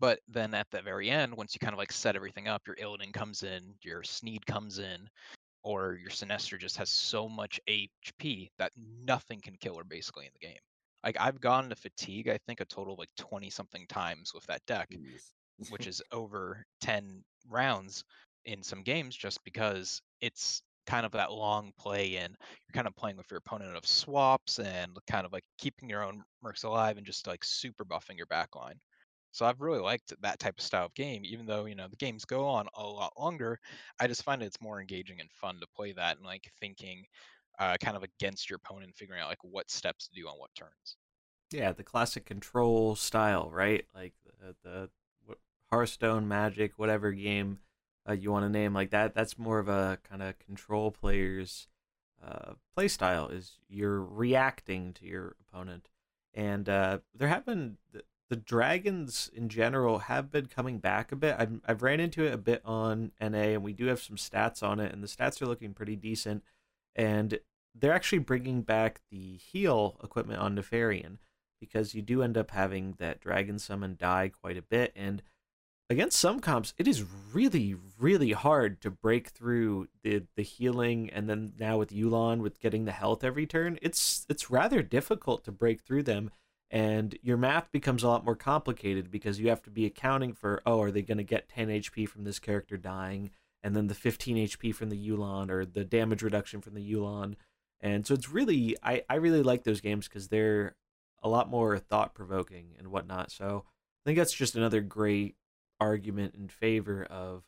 But 0.00 0.20
then 0.28 0.54
at 0.54 0.66
the 0.70 0.80
very 0.80 1.10
end, 1.10 1.36
once 1.36 1.54
you 1.54 1.58
kind 1.58 1.74
of 1.74 1.78
like 1.78 1.92
set 1.92 2.16
everything 2.16 2.48
up, 2.48 2.62
your 2.66 2.76
Illidan 2.76 3.12
comes 3.12 3.42
in, 3.42 3.74
your 3.82 4.02
Sneed 4.02 4.46
comes 4.46 4.78
in, 4.78 5.08
or 5.64 5.94
your 5.94 6.10
Sinestra 6.10 6.58
just 6.58 6.76
has 6.76 6.90
so 6.90 7.28
much 7.28 7.58
HP 7.68 8.50
that 8.58 8.72
nothing 8.76 9.40
can 9.40 9.56
kill 9.60 9.76
her 9.76 9.84
basically 9.84 10.26
in 10.26 10.32
the 10.38 10.46
game. 10.46 10.58
Like 11.04 11.16
I've 11.20 11.40
gone 11.40 11.68
to 11.70 11.76
fatigue, 11.76 12.28
I 12.28 12.38
think 12.46 12.60
a 12.60 12.64
total 12.66 12.94
of 12.94 12.98
like 12.98 13.10
20 13.18 13.50
something 13.50 13.86
times 13.88 14.32
with 14.34 14.44
that 14.46 14.64
deck, 14.66 14.88
which 15.70 15.86
is 15.86 16.02
over 16.12 16.64
10 16.80 17.22
rounds 17.50 18.04
in 18.44 18.62
some 18.62 18.82
games 18.82 19.16
just 19.16 19.42
because 19.44 20.00
it's 20.20 20.62
kind 20.86 21.06
of 21.06 21.12
that 21.12 21.32
long 21.32 21.72
play 21.78 22.16
and 22.16 22.36
you're 22.38 22.74
kind 22.74 22.86
of 22.86 22.94
playing 22.96 23.16
with 23.16 23.30
your 23.30 23.38
opponent 23.38 23.76
of 23.76 23.86
swaps 23.86 24.58
and 24.58 24.92
kind 25.10 25.24
of 25.24 25.32
like 25.32 25.44
keeping 25.58 25.88
your 25.88 26.04
own 26.04 26.22
mercs 26.44 26.64
alive 26.64 26.98
and 26.98 27.06
just 27.06 27.26
like 27.26 27.42
super 27.42 27.84
buffing 27.84 28.16
your 28.16 28.26
backline. 28.26 28.74
So 29.34 29.44
I've 29.44 29.60
really 29.60 29.80
liked 29.80 30.14
that 30.22 30.38
type 30.38 30.58
of 30.58 30.64
style 30.64 30.86
of 30.86 30.94
game, 30.94 31.22
even 31.24 31.44
though 31.44 31.64
you 31.66 31.74
know 31.74 31.88
the 31.88 31.96
games 31.96 32.24
go 32.24 32.46
on 32.46 32.68
a 32.74 32.82
lot 32.84 33.12
longer. 33.18 33.58
I 34.00 34.06
just 34.06 34.22
find 34.22 34.42
it's 34.42 34.60
more 34.60 34.80
engaging 34.80 35.20
and 35.20 35.30
fun 35.32 35.58
to 35.60 35.66
play 35.76 35.92
that 35.92 36.16
and 36.18 36.24
like 36.24 36.50
thinking 36.60 37.04
uh, 37.58 37.76
kind 37.82 37.96
of 37.96 38.04
against 38.04 38.48
your 38.48 38.58
opponent, 38.64 38.94
figuring 38.96 39.20
out 39.20 39.28
like 39.28 39.42
what 39.42 39.70
steps 39.70 40.08
to 40.08 40.14
do 40.14 40.28
on 40.28 40.38
what 40.38 40.54
turns. 40.54 40.96
Yeah, 41.50 41.72
the 41.72 41.82
classic 41.82 42.24
control 42.24 42.96
style, 42.96 43.50
right? 43.50 43.86
Like 43.94 44.14
the, 44.24 44.56
the 44.62 44.90
what- 45.24 45.38
Hearthstone, 45.70 46.26
Magic, 46.28 46.72
whatever 46.78 47.12
game 47.12 47.58
uh, 48.08 48.12
you 48.12 48.30
want 48.32 48.44
to 48.44 48.48
name, 48.48 48.74
like 48.74 48.90
that. 48.90 49.14
That's 49.14 49.38
more 49.38 49.58
of 49.58 49.68
a 49.68 49.98
kind 50.08 50.22
of 50.22 50.38
control 50.38 50.90
player's 50.90 51.68
uh, 52.24 52.54
play 52.74 52.88
style. 52.88 53.28
Is 53.28 53.58
you're 53.68 54.00
reacting 54.00 54.92
to 54.94 55.06
your 55.06 55.36
opponent, 55.40 55.88
and 56.34 56.68
uh, 56.68 56.98
there 57.14 57.28
have 57.28 57.46
been 57.46 57.78
the, 58.30 58.36
dragons 58.36 59.30
in 59.34 59.48
general 59.48 60.00
have 60.00 60.30
been 60.30 60.46
coming 60.46 60.78
back 60.78 61.12
a 61.12 61.16
bit. 61.16 61.36
I've 61.38 61.60
I've 61.66 61.82
ran 61.82 62.00
into 62.00 62.24
it 62.24 62.32
a 62.32 62.38
bit 62.38 62.62
on 62.64 63.12
NA, 63.20 63.54
and 63.54 63.62
we 63.62 63.72
do 63.72 63.86
have 63.86 64.00
some 64.00 64.16
stats 64.16 64.62
on 64.62 64.80
it, 64.80 64.92
and 64.92 65.02
the 65.02 65.08
stats 65.08 65.40
are 65.40 65.46
looking 65.46 65.72
pretty 65.72 65.96
decent. 65.96 66.42
And 66.96 67.38
they're 67.74 67.92
actually 67.92 68.18
bringing 68.18 68.62
back 68.62 69.00
the 69.10 69.36
heal 69.36 69.98
equipment 70.02 70.40
on 70.40 70.56
Nefarian 70.56 71.18
because 71.60 71.94
you 71.94 72.02
do 72.02 72.22
end 72.22 72.36
up 72.36 72.50
having 72.50 72.94
that 72.98 73.20
dragon 73.20 73.58
summon 73.58 73.96
die 73.98 74.30
quite 74.40 74.56
a 74.56 74.62
bit 74.62 74.92
and 74.94 75.22
against 75.90 76.18
some 76.18 76.40
comps 76.40 76.74
it 76.78 76.88
is 76.88 77.04
really 77.32 77.74
really 77.98 78.32
hard 78.32 78.80
to 78.80 78.90
break 78.90 79.28
through 79.28 79.88
the 80.02 80.22
the 80.36 80.42
healing 80.42 81.10
and 81.10 81.28
then 81.28 81.52
now 81.58 81.78
with 81.78 81.90
Yu'lon 81.90 82.40
with 82.40 82.60
getting 82.60 82.84
the 82.84 82.92
health 82.92 83.24
every 83.24 83.46
turn 83.46 83.78
it's 83.82 84.26
it's 84.28 84.50
rather 84.50 84.82
difficult 84.82 85.44
to 85.44 85.52
break 85.52 85.82
through 85.82 86.02
them 86.02 86.30
and 86.74 87.16
your 87.22 87.36
math 87.36 87.70
becomes 87.72 88.02
a 88.02 88.08
lot 88.08 88.24
more 88.24 88.36
complicated 88.36 89.10
because 89.10 89.38
you 89.38 89.48
have 89.48 89.62
to 89.62 89.70
be 89.70 89.86
accounting 89.86 90.32
for 90.34 90.60
oh 90.66 90.82
are 90.82 90.90
they 90.90 91.02
going 91.02 91.18
to 91.18 91.24
get 91.24 91.48
10 91.48 91.68
HP 91.68 92.08
from 92.08 92.24
this 92.24 92.38
character 92.38 92.76
dying 92.76 93.30
and 93.62 93.74
then 93.74 93.86
the 93.86 93.94
15 93.94 94.48
HP 94.48 94.74
from 94.74 94.90
the 94.90 95.08
Yu'lon 95.08 95.50
or 95.50 95.64
the 95.64 95.84
damage 95.84 96.22
reduction 96.22 96.60
from 96.60 96.74
the 96.74 96.92
Yu'lon 96.92 97.36
and 97.80 98.06
so 98.06 98.14
it's 98.14 98.30
really 98.30 98.76
I 98.82 99.02
I 99.08 99.16
really 99.16 99.42
like 99.42 99.64
those 99.64 99.80
games 99.80 100.08
because 100.08 100.28
they're 100.28 100.74
a 101.24 101.28
lot 101.28 101.48
more 101.48 101.78
thought 101.78 102.14
provoking 102.14 102.74
and 102.78 102.88
whatnot. 102.88 103.30
So 103.30 103.64
I 103.66 104.02
think 104.04 104.18
that's 104.18 104.32
just 104.32 104.54
another 104.54 104.82
great 104.82 105.36
argument 105.80 106.34
in 106.34 106.48
favor 106.48 107.04
of 107.04 107.42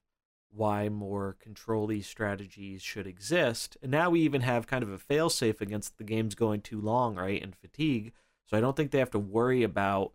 why 0.50 0.88
more 0.88 1.36
control 1.38 1.90
strategies 2.00 2.82
should 2.82 3.06
exist. 3.06 3.76
And 3.82 3.90
now 3.90 4.10
we 4.10 4.20
even 4.20 4.40
have 4.40 4.66
kind 4.66 4.82
of 4.82 4.90
a 4.90 4.98
failsafe 4.98 5.60
against 5.60 5.98
the 5.98 6.04
games 6.04 6.34
going 6.34 6.62
too 6.62 6.80
long, 6.80 7.16
right? 7.16 7.42
And 7.42 7.54
fatigue. 7.54 8.12
So 8.46 8.56
I 8.56 8.60
don't 8.60 8.76
think 8.76 8.90
they 8.90 8.98
have 8.98 9.10
to 9.10 9.18
worry 9.18 9.62
about, 9.62 10.12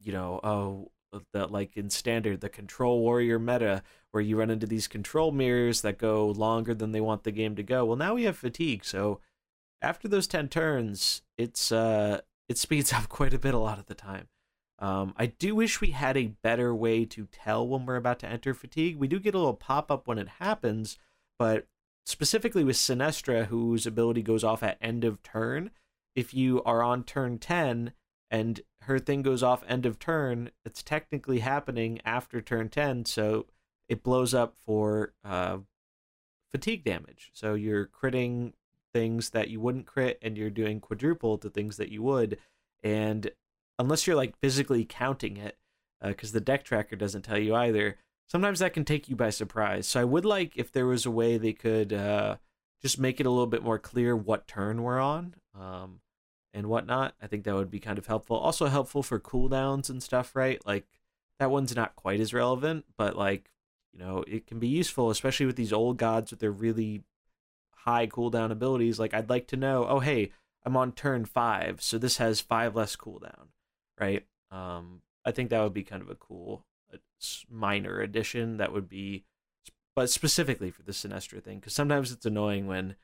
you 0.00 0.12
know, 0.12 0.40
oh, 0.42 0.90
the 1.32 1.46
like 1.46 1.76
in 1.76 1.90
standard 1.90 2.40
the 2.40 2.48
control 2.48 3.00
warrior 3.00 3.38
meta 3.38 3.82
where 4.10 4.22
you 4.22 4.36
run 4.36 4.50
into 4.50 4.66
these 4.66 4.86
control 4.86 5.32
mirrors 5.32 5.80
that 5.80 5.98
go 5.98 6.28
longer 6.28 6.74
than 6.74 6.92
they 6.92 7.00
want 7.00 7.24
the 7.24 7.30
game 7.30 7.56
to 7.56 7.62
go. 7.62 7.84
Well, 7.84 7.96
now 7.96 8.14
we 8.14 8.24
have 8.24 8.36
fatigue. 8.36 8.84
So 8.84 9.20
after 9.80 10.08
those 10.08 10.26
10 10.26 10.48
turns, 10.48 11.22
it's 11.36 11.72
uh 11.72 12.20
it 12.48 12.58
speeds 12.58 12.92
up 12.94 13.08
quite 13.08 13.34
a 13.34 13.38
bit 13.38 13.54
a 13.54 13.58
lot 13.58 13.78
of 13.78 13.86
the 13.86 13.94
time. 13.94 14.28
Um, 14.80 15.12
I 15.16 15.26
do 15.26 15.56
wish 15.56 15.80
we 15.80 15.90
had 15.90 16.16
a 16.16 16.34
better 16.42 16.72
way 16.72 17.04
to 17.06 17.26
tell 17.32 17.66
when 17.66 17.84
we're 17.84 17.96
about 17.96 18.20
to 18.20 18.28
enter 18.28 18.54
fatigue. 18.54 18.96
We 18.96 19.08
do 19.08 19.18
get 19.18 19.34
a 19.34 19.38
little 19.38 19.54
pop 19.54 19.90
up 19.90 20.06
when 20.06 20.18
it 20.18 20.28
happens, 20.38 20.98
but 21.36 21.66
specifically 22.06 22.62
with 22.62 22.76
Sinestra, 22.76 23.46
whose 23.46 23.86
ability 23.86 24.22
goes 24.22 24.44
off 24.44 24.62
at 24.62 24.78
end 24.80 25.02
of 25.02 25.20
turn, 25.24 25.70
if 26.14 26.34
you 26.34 26.62
are 26.64 26.82
on 26.82 27.04
turn 27.04 27.38
10 27.38 27.92
and 28.30 28.60
her 28.82 28.98
thing 28.98 29.22
goes 29.22 29.42
off 29.42 29.64
end 29.68 29.86
of 29.86 29.98
turn, 29.98 30.50
it's 30.64 30.82
technically 30.82 31.40
happening 31.40 32.00
after 32.04 32.40
turn 32.40 32.68
10, 32.68 33.04
so 33.04 33.46
it 33.88 34.02
blows 34.02 34.34
up 34.34 34.54
for 34.66 35.12
uh, 35.24 35.58
fatigue 36.50 36.84
damage. 36.84 37.30
So 37.32 37.54
you're 37.54 37.86
critting 37.86 38.52
things 38.92 39.30
that 39.30 39.48
you 39.48 39.60
wouldn't 39.60 39.86
crit 39.86 40.18
and 40.22 40.36
you're 40.36 40.50
doing 40.50 40.80
quadruple 40.80 41.38
to 41.38 41.50
things 41.50 41.76
that 41.76 41.90
you 41.90 42.02
would 42.02 42.38
and 42.82 43.30
unless 43.78 44.06
you're 44.06 44.16
like 44.16 44.38
physically 44.38 44.84
counting 44.84 45.36
it 45.36 45.56
because 46.02 46.30
uh, 46.32 46.34
the 46.34 46.40
deck 46.40 46.64
tracker 46.64 46.96
doesn't 46.96 47.22
tell 47.22 47.38
you 47.38 47.54
either 47.54 47.96
sometimes 48.26 48.58
that 48.58 48.72
can 48.72 48.84
take 48.84 49.08
you 49.08 49.16
by 49.16 49.30
surprise 49.30 49.86
so 49.86 50.00
i 50.00 50.04
would 50.04 50.24
like 50.24 50.52
if 50.56 50.72
there 50.72 50.86
was 50.86 51.04
a 51.04 51.10
way 51.10 51.36
they 51.36 51.52
could 51.52 51.92
uh, 51.92 52.36
just 52.80 52.98
make 52.98 53.20
it 53.20 53.26
a 53.26 53.30
little 53.30 53.46
bit 53.46 53.62
more 53.62 53.78
clear 53.78 54.16
what 54.16 54.46
turn 54.46 54.82
we're 54.82 55.00
on 55.00 55.34
um, 55.58 56.00
and 56.54 56.66
whatnot 56.66 57.14
i 57.20 57.26
think 57.26 57.44
that 57.44 57.54
would 57.54 57.70
be 57.70 57.80
kind 57.80 57.98
of 57.98 58.06
helpful. 58.06 58.36
Also 58.36 58.66
helpful 58.66 59.02
for 59.02 59.20
cooldowns 59.20 59.90
and 59.90 60.02
stuff 60.02 60.34
right? 60.34 60.64
Like 60.66 60.86
that 61.38 61.50
one's 61.50 61.74
not 61.76 61.96
quite 61.96 62.20
as 62.20 62.34
relevant 62.34 62.84
but 62.96 63.16
like 63.16 63.50
you 63.92 63.98
know 63.98 64.24
it 64.26 64.46
can 64.46 64.58
be 64.58 64.68
useful 64.68 65.10
especially 65.10 65.46
with 65.46 65.56
these 65.56 65.72
old 65.72 65.96
gods 65.96 66.30
with 66.30 66.40
their 66.40 66.50
really 66.50 67.02
high 67.88 68.06
cooldown 68.06 68.50
abilities, 68.50 68.98
like 68.98 69.14
I'd 69.14 69.30
like 69.30 69.46
to 69.48 69.56
know, 69.56 69.86
oh 69.88 70.00
hey, 70.00 70.30
I'm 70.64 70.76
on 70.76 70.92
turn 70.92 71.24
five, 71.24 71.80
so 71.80 71.96
this 71.96 72.18
has 72.18 72.40
five 72.40 72.76
less 72.76 72.96
cooldown, 72.96 73.48
right? 73.98 74.26
Um, 74.50 75.00
I 75.24 75.30
think 75.32 75.50
that 75.50 75.62
would 75.62 75.72
be 75.72 75.84
kind 75.84 76.02
of 76.02 76.10
a 76.10 76.14
cool 76.14 76.64
uh, 76.92 76.98
minor 77.50 78.00
addition 78.00 78.58
that 78.58 78.72
would 78.72 78.88
be, 78.88 79.24
but 79.96 80.10
specifically 80.10 80.70
for 80.70 80.82
the 80.82 80.92
Sinestra 80.92 81.40
thing, 81.40 81.60
because 81.60 81.72
sometimes 81.72 82.12
it's 82.12 82.26
annoying 82.26 82.66
when 82.66 82.96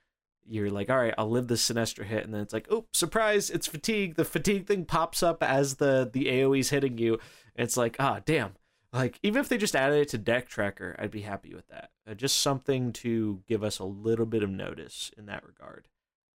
you're 0.46 0.70
like, 0.70 0.90
all 0.90 0.96
right, 0.96 1.14
I'll 1.16 1.30
live 1.30 1.48
the 1.48 1.56
Sinestra 1.56 2.04
hit, 2.04 2.24
and 2.24 2.34
then 2.34 2.40
it's 2.40 2.52
like, 2.52 2.66
oh, 2.70 2.86
surprise, 2.92 3.50
it's 3.50 3.66
fatigue. 3.66 4.16
The 4.16 4.24
fatigue 4.24 4.66
thing 4.66 4.84
pops 4.84 5.22
up 5.22 5.42
as 5.42 5.76
the 5.76 6.08
the 6.12 6.26
AOE's 6.26 6.70
hitting 6.70 6.98
you. 6.98 7.18
It's 7.56 7.76
like, 7.76 7.96
ah, 7.98 8.20
damn, 8.24 8.54
like 8.92 9.18
even 9.22 9.40
if 9.40 9.48
they 9.48 9.58
just 9.58 9.76
added 9.76 10.00
it 10.00 10.08
to 10.08 10.18
deck 10.18 10.48
tracker 10.48 10.94
i'd 11.00 11.10
be 11.10 11.22
happy 11.22 11.52
with 11.52 11.66
that 11.68 11.90
uh, 12.08 12.14
just 12.14 12.38
something 12.38 12.92
to 12.92 13.42
give 13.48 13.64
us 13.64 13.80
a 13.80 13.84
little 13.84 14.24
bit 14.24 14.44
of 14.44 14.48
notice 14.48 15.10
in 15.18 15.26
that 15.26 15.44
regard 15.44 15.88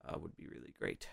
uh, 0.06 0.20
would 0.20 0.36
be 0.36 0.46
really 0.46 0.74
great 0.78 1.08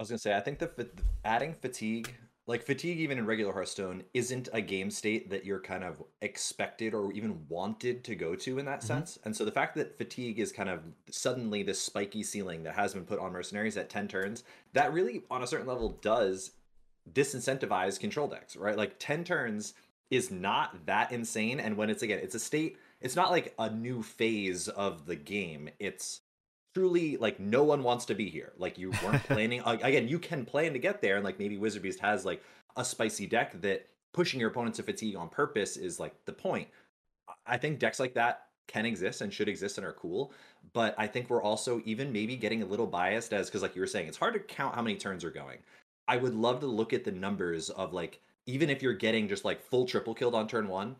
I 0.00 0.02
was 0.02 0.08
gonna 0.08 0.18
say, 0.18 0.34
I 0.34 0.40
think 0.40 0.60
the 0.60 0.88
adding 1.26 1.52
fatigue, 1.52 2.14
like 2.46 2.64
fatigue, 2.64 2.98
even 2.98 3.18
in 3.18 3.26
regular 3.26 3.52
Hearthstone, 3.52 4.02
isn't 4.12 4.48
a 4.52 4.60
game 4.60 4.90
state 4.90 5.30
that 5.30 5.44
you're 5.44 5.60
kind 5.60 5.84
of 5.84 6.02
expected 6.20 6.94
or 6.94 7.12
even 7.12 7.46
wanted 7.48 8.02
to 8.04 8.14
go 8.16 8.34
to 8.34 8.58
in 8.58 8.64
that 8.64 8.80
mm-hmm. 8.80 8.86
sense. 8.86 9.18
And 9.24 9.36
so 9.36 9.44
the 9.44 9.52
fact 9.52 9.76
that 9.76 9.96
fatigue 9.98 10.40
is 10.40 10.50
kind 10.50 10.68
of 10.68 10.80
suddenly 11.10 11.62
this 11.62 11.80
spiky 11.80 12.22
ceiling 12.22 12.64
that 12.64 12.74
has 12.74 12.94
been 12.94 13.04
put 13.04 13.20
on 13.20 13.32
mercenaries 13.32 13.76
at 13.76 13.88
ten 13.88 14.08
turns, 14.08 14.42
that 14.72 14.92
really, 14.92 15.22
on 15.30 15.42
a 15.42 15.46
certain 15.46 15.66
level, 15.66 15.98
does 16.02 16.52
disincentivize 17.12 18.00
control 18.00 18.26
decks, 18.26 18.56
right? 18.56 18.76
Like 18.76 18.98
ten 18.98 19.22
turns 19.24 19.74
is 20.10 20.30
not 20.30 20.86
that 20.86 21.12
insane. 21.12 21.60
And 21.60 21.76
when 21.76 21.88
it's 21.88 22.02
again, 22.02 22.20
it's 22.20 22.34
a 22.34 22.40
state, 22.40 22.78
it's 23.00 23.16
not 23.16 23.30
like 23.30 23.54
a 23.58 23.70
new 23.70 24.02
phase 24.02 24.66
of 24.68 25.06
the 25.06 25.16
game. 25.16 25.70
It's 25.78 26.20
truly 26.74 27.16
like 27.16 27.40
no 27.40 27.64
one 27.64 27.82
wants 27.82 28.04
to 28.06 28.14
be 28.14 28.28
here. 28.28 28.52
Like 28.58 28.78
you 28.78 28.92
weren't 29.04 29.22
planning. 29.24 29.62
again, 29.64 30.08
you 30.08 30.18
can 30.18 30.44
plan 30.44 30.72
to 30.72 30.78
get 30.78 31.00
there, 31.00 31.16
and 31.16 31.24
like 31.24 31.38
maybe 31.38 31.58
Wizard 31.58 31.82
Beast 31.82 32.00
has 32.00 32.24
like 32.24 32.42
a 32.76 32.84
spicy 32.84 33.26
deck 33.26 33.60
that 33.62 33.86
pushing 34.12 34.40
your 34.40 34.50
opponent 34.50 34.74
to 34.76 34.82
fatigue 34.82 35.16
on 35.16 35.28
purpose 35.28 35.76
is 35.76 36.00
like 36.00 36.14
the 36.24 36.32
point. 36.32 36.68
I 37.46 37.56
think 37.56 37.78
decks 37.78 38.00
like 38.00 38.14
that 38.14 38.46
can 38.66 38.86
exist 38.86 39.20
and 39.20 39.32
should 39.32 39.48
exist 39.48 39.78
and 39.78 39.86
are 39.86 39.92
cool. 39.92 40.32
But 40.72 40.94
I 40.96 41.06
think 41.06 41.28
we're 41.28 41.42
also 41.42 41.82
even 41.84 42.12
maybe 42.12 42.36
getting 42.36 42.62
a 42.62 42.66
little 42.66 42.86
biased 42.86 43.32
as 43.32 43.48
because 43.48 43.62
like 43.62 43.74
you 43.74 43.80
were 43.80 43.86
saying, 43.86 44.06
it's 44.08 44.16
hard 44.16 44.34
to 44.34 44.40
count 44.40 44.74
how 44.74 44.82
many 44.82 44.96
turns 44.96 45.24
are 45.24 45.30
going. 45.30 45.58
I 46.06 46.16
would 46.16 46.34
love 46.34 46.60
to 46.60 46.66
look 46.66 46.92
at 46.92 47.04
the 47.04 47.12
numbers 47.12 47.70
of 47.70 47.92
like 47.92 48.20
even 48.46 48.70
if 48.70 48.82
you're 48.82 48.94
getting 48.94 49.28
just 49.28 49.44
like 49.44 49.62
full 49.62 49.86
triple 49.86 50.14
killed 50.14 50.34
on 50.34 50.48
turn 50.48 50.68
one, 50.68 50.96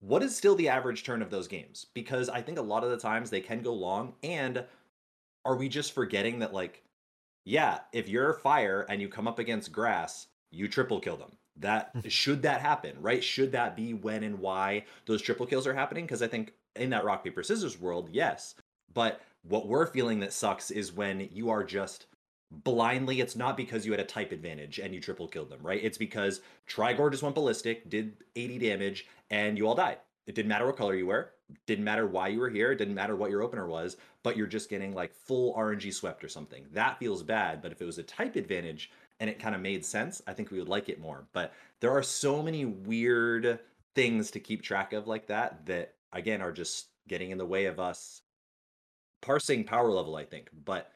what 0.00 0.22
is 0.22 0.36
still 0.36 0.54
the 0.54 0.68
average 0.68 1.04
turn 1.04 1.22
of 1.22 1.30
those 1.30 1.48
games? 1.48 1.86
Because 1.94 2.28
I 2.28 2.42
think 2.42 2.58
a 2.58 2.62
lot 2.62 2.84
of 2.84 2.90
the 2.90 2.98
times 2.98 3.30
they 3.30 3.40
can 3.40 3.62
go 3.62 3.72
long. 3.72 4.14
And 4.22 4.64
are 5.46 5.56
we 5.56 5.68
just 5.68 5.92
forgetting 5.92 6.40
that, 6.40 6.52
like, 6.52 6.82
yeah, 7.44 7.80
if 7.92 8.08
you're 8.08 8.34
fire 8.34 8.84
and 8.88 9.00
you 9.00 9.08
come 9.08 9.28
up 9.28 9.38
against 9.38 9.72
grass, 9.72 10.26
you 10.50 10.68
triple 10.68 11.00
kill 11.00 11.16
them. 11.16 11.32
That 11.58 11.92
should 12.08 12.42
that 12.42 12.60
happen, 12.60 12.96
right? 13.00 13.22
Should 13.22 13.52
that 13.52 13.76
be 13.76 13.94
when 13.94 14.24
and 14.24 14.40
why 14.40 14.84
those 15.06 15.22
triple 15.22 15.46
kills 15.46 15.66
are 15.66 15.74
happening? 15.74 16.04
Because 16.04 16.22
I 16.22 16.28
think 16.28 16.52
in 16.74 16.90
that 16.90 17.04
rock 17.04 17.24
paper 17.24 17.42
scissors 17.42 17.80
world, 17.80 18.10
yes. 18.12 18.54
But 18.92 19.20
what 19.42 19.68
we're 19.68 19.86
feeling 19.86 20.20
that 20.20 20.32
sucks 20.32 20.70
is 20.70 20.92
when 20.92 21.28
you 21.32 21.50
are 21.50 21.64
just 21.64 22.06
blindly 22.50 23.20
it's 23.20 23.34
not 23.34 23.56
because 23.56 23.84
you 23.84 23.92
had 23.92 24.00
a 24.00 24.04
type 24.04 24.30
advantage 24.30 24.78
and 24.78 24.94
you 24.94 25.00
triple 25.00 25.26
killed 25.26 25.50
them 25.50 25.58
right 25.62 25.82
it's 25.82 25.98
because 25.98 26.40
Trigore 26.68 27.10
just 27.10 27.22
went 27.22 27.34
ballistic 27.34 27.90
did 27.90 28.16
80 28.36 28.58
damage 28.58 29.06
and 29.30 29.58
you 29.58 29.66
all 29.66 29.74
died 29.74 29.98
it 30.28 30.36
didn't 30.36 30.48
matter 30.48 30.64
what 30.64 30.76
color 30.76 30.94
you 30.94 31.06
were 31.06 31.32
didn't 31.66 31.84
matter 31.84 32.06
why 32.06 32.28
you 32.28 32.40
were 32.40 32.50
here 32.50 32.74
didn't 32.74 32.94
matter 32.94 33.14
what 33.14 33.30
your 33.30 33.42
opener 33.42 33.66
was 33.66 33.96
but 34.26 34.36
you're 34.36 34.48
just 34.48 34.68
getting 34.68 34.92
like 34.92 35.14
full 35.14 35.54
rng 35.54 35.94
swept 35.94 36.24
or 36.24 36.28
something. 36.28 36.66
That 36.72 36.98
feels 36.98 37.22
bad 37.22 37.62
but 37.62 37.70
if 37.70 37.80
it 37.80 37.84
was 37.84 37.98
a 37.98 38.02
type 38.02 38.34
advantage 38.34 38.90
and 39.20 39.30
it 39.30 39.38
kind 39.38 39.54
of 39.54 39.60
made 39.60 39.84
sense 39.84 40.20
i 40.26 40.32
think 40.32 40.50
we 40.50 40.58
would 40.58 40.68
like 40.68 40.88
it 40.88 41.00
more. 41.00 41.26
But 41.32 41.52
there 41.80 41.92
are 41.92 42.02
so 42.02 42.42
many 42.42 42.64
weird 42.64 43.60
things 43.94 44.32
to 44.32 44.40
keep 44.40 44.62
track 44.62 44.92
of 44.92 45.06
like 45.06 45.28
that 45.28 45.64
that 45.66 45.94
again 46.12 46.42
are 46.42 46.50
just 46.50 46.88
getting 47.06 47.30
in 47.30 47.38
the 47.38 47.46
way 47.46 47.66
of 47.66 47.78
us 47.78 48.22
parsing 49.22 49.62
power 49.62 49.92
level 49.92 50.16
i 50.16 50.24
think. 50.24 50.48
But 50.64 50.90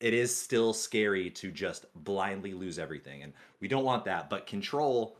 it 0.00 0.12
is 0.12 0.36
still 0.36 0.74
scary 0.74 1.30
to 1.30 1.50
just 1.50 1.86
blindly 1.94 2.52
lose 2.52 2.78
everything 2.78 3.22
and 3.22 3.32
we 3.60 3.68
don't 3.68 3.84
want 3.84 4.04
that. 4.04 4.28
But 4.28 4.46
control 4.46 5.16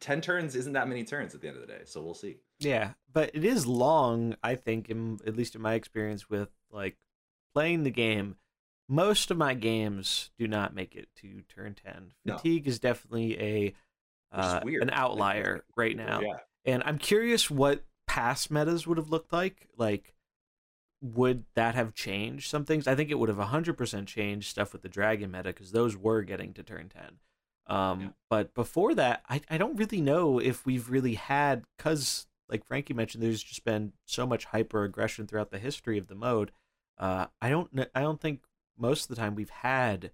10 0.00 0.22
turns 0.22 0.56
isn't 0.56 0.72
that 0.72 0.88
many 0.88 1.04
turns 1.04 1.34
at 1.34 1.42
the 1.42 1.48
end 1.48 1.56
of 1.56 1.60
the 1.60 1.72
day 1.72 1.82
so 1.84 2.00
we'll 2.00 2.14
see 2.14 2.36
Yeah, 2.58 2.92
but 3.12 3.30
it 3.34 3.44
is 3.44 3.66
long. 3.66 4.36
I 4.42 4.54
think, 4.54 4.88
in, 4.88 5.18
at 5.26 5.36
least 5.36 5.54
in 5.54 5.62
my 5.62 5.74
experience 5.74 6.30
with 6.30 6.48
like 6.70 6.96
playing 7.54 7.82
the 7.82 7.90
game, 7.90 8.36
most 8.88 9.30
of 9.30 9.36
my 9.36 9.54
games 9.54 10.30
do 10.38 10.48
not 10.48 10.74
make 10.74 10.94
it 10.94 11.08
to 11.16 11.42
turn 11.54 11.74
ten. 11.74 12.12
No. 12.24 12.36
Fatigue 12.36 12.66
is 12.66 12.78
definitely 12.78 13.40
a 13.40 13.74
uh, 14.32 14.60
an 14.64 14.90
outlier 14.90 15.64
right 15.76 15.96
now, 15.96 16.20
yeah 16.20 16.38
and 16.66 16.82
I'm 16.84 16.98
curious 16.98 17.50
what 17.50 17.84
past 18.06 18.50
metas 18.50 18.86
would 18.86 18.98
have 18.98 19.08
looked 19.08 19.32
like. 19.32 19.68
Like, 19.78 20.14
would 21.00 21.44
that 21.54 21.74
have 21.76 21.94
changed 21.94 22.50
some 22.50 22.64
things? 22.64 22.88
I 22.88 22.96
think 22.96 23.10
it 23.10 23.18
would 23.18 23.28
have 23.28 23.38
100% 23.38 24.06
changed 24.06 24.50
stuff 24.50 24.72
with 24.72 24.82
the 24.82 24.88
dragon 24.88 25.30
meta 25.30 25.44
because 25.44 25.70
those 25.70 25.96
were 25.96 26.22
getting 26.22 26.52
to 26.54 26.62
turn 26.62 26.88
10. 26.88 27.02
Um, 27.68 28.00
Yeah. 28.00 28.08
But 28.28 28.54
before 28.54 28.94
that, 28.94 29.22
I, 29.28 29.40
I 29.48 29.58
don't 29.58 29.76
really 29.76 30.00
know 30.00 30.40
if 30.40 30.66
we've 30.66 30.90
really 30.90 31.14
had, 31.14 31.64
because, 31.76 32.26
like 32.48 32.64
Franky 32.64 32.94
mentioned, 32.94 33.22
there's 33.22 33.42
just 33.42 33.64
been 33.64 33.92
so 34.04 34.26
much 34.26 34.46
hyper 34.46 34.84
aggression 34.84 35.26
throughout 35.26 35.50
the 35.50 35.58
history 35.58 35.98
of 35.98 36.06
the 36.08 36.14
mode. 36.14 36.52
Uh, 36.98 37.26
I 37.42 37.48
don't 37.50 37.70
I 37.94 38.00
don't 38.00 38.20
think 38.20 38.44
most 38.78 39.04
of 39.04 39.08
the 39.08 39.20
time 39.20 39.34
we've 39.34 39.50
had 39.50 40.10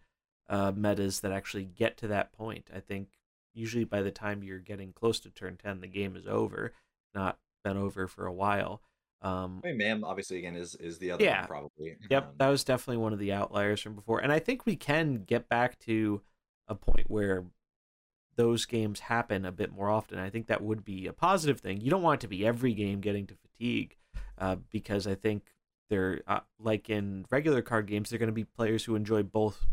uh, 0.49 0.73
metas 0.75 1.21
that 1.21 1.33
actually 1.33 1.65
get 1.65 1.97
to 1.99 2.09
that 2.09 2.33
point. 2.33 2.69
I 2.75 2.81
think 2.81 3.09
usually 3.55 3.85
by 3.85 4.03
the 4.03 4.11
time 4.11 4.43
you're 4.43 4.59
getting 4.59 4.93
close 4.93 5.21
to 5.21 5.31
turn 5.31 5.57
10, 5.57 5.81
the 5.81 5.87
game 5.87 6.17
is 6.17 6.27
over, 6.27 6.73
not 7.15 7.39
been 7.65 7.77
over 7.77 8.07
for 8.09 8.27
a 8.27 8.33
while. 8.33 8.83
Um, 9.21 9.61
I 9.63 9.69
mean, 9.69 9.79
Mam 9.79 10.05
obviously 10.05 10.39
again 10.39 10.57
is 10.57 10.75
is 10.75 10.99
the 10.99 11.13
other 11.13 11.23
Yeah. 11.23 11.41
one 11.41 11.49
probably. 11.49 11.97
Yep, 12.11 12.23
Um, 12.25 12.35
that 12.39 12.49
was 12.49 12.65
definitely 12.65 12.97
one 12.97 13.13
of 13.13 13.21
the 13.21 13.33
outliers 13.33 13.81
from 13.81 13.95
before. 13.95 14.19
And 14.21 14.33
I 14.33 14.41
think 14.41 14.67
we 14.67 14.75
can 14.75 15.23
get 15.25 15.49
back 15.49 15.79
to 15.81 16.23
a 16.67 16.75
point 16.75 17.09
where 17.09 17.45
those 18.37 18.65
games 18.65 19.01
happen 19.01 19.45
a 19.45 19.53
bit 19.53 19.73
more 19.73 19.91
often. 19.91 20.19
I 20.19 20.31
think 20.31 20.47
that 20.47 20.63
would 20.63 20.85
be 20.85 21.07
a 21.07 21.13
positive 21.13 21.61
thing. 21.61 21.81
You 21.81 21.91
don't 21.91 22.03
want 22.03 22.21
it 22.21 22.23
to 22.23 22.29
be 22.29 22.47
every 22.47 22.75
game 22.75 23.01
getting 23.01 23.27
to 23.27 23.35
fatigue 23.35 23.97
uh, 24.39 24.57
because 24.71 25.07
I 25.07 25.15
think 25.15 25.45
they're 25.91 26.23
uh, 26.27 26.41
like 26.59 26.89
in 26.89 27.27
regular 27.31 27.63
card 27.63 27.87
games, 27.87 28.11
they're 28.11 28.19
going 28.19 28.29
to 28.29 28.33
be 28.33 28.45
players 28.45 28.85
who 28.85 28.95
enjoy 28.95 29.23
both 29.23 29.67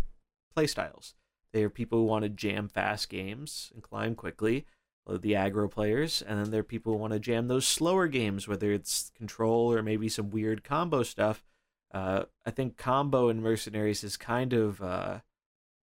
play 0.53 0.67
styles. 0.67 1.13
They 1.53 1.63
are 1.63 1.69
people 1.69 1.99
who 1.99 2.05
want 2.05 2.23
to 2.23 2.29
jam 2.29 2.67
fast 2.67 3.09
games 3.09 3.71
and 3.73 3.81
climb 3.81 4.15
quickly, 4.15 4.65
uh, 5.07 5.17
the 5.17 5.31
aggro 5.31 5.71
players, 5.71 6.21
and 6.21 6.39
then 6.39 6.51
there 6.51 6.59
are 6.59 6.63
people 6.63 6.93
who 6.93 6.99
want 6.99 7.13
to 7.13 7.19
jam 7.19 7.47
those 7.47 7.67
slower 7.67 8.07
games, 8.07 8.47
whether 8.47 8.71
it's 8.71 9.11
control 9.17 9.73
or 9.73 9.81
maybe 9.81 10.09
some 10.09 10.29
weird 10.29 10.63
combo 10.63 11.03
stuff. 11.03 11.43
Uh, 11.91 12.25
I 12.45 12.51
think 12.51 12.77
combo 12.77 13.29
and 13.29 13.41
mercenaries 13.41 14.03
has 14.03 14.15
kind 14.15 14.53
of 14.53 14.81
uh, 14.81 15.19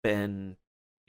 been 0.01 0.55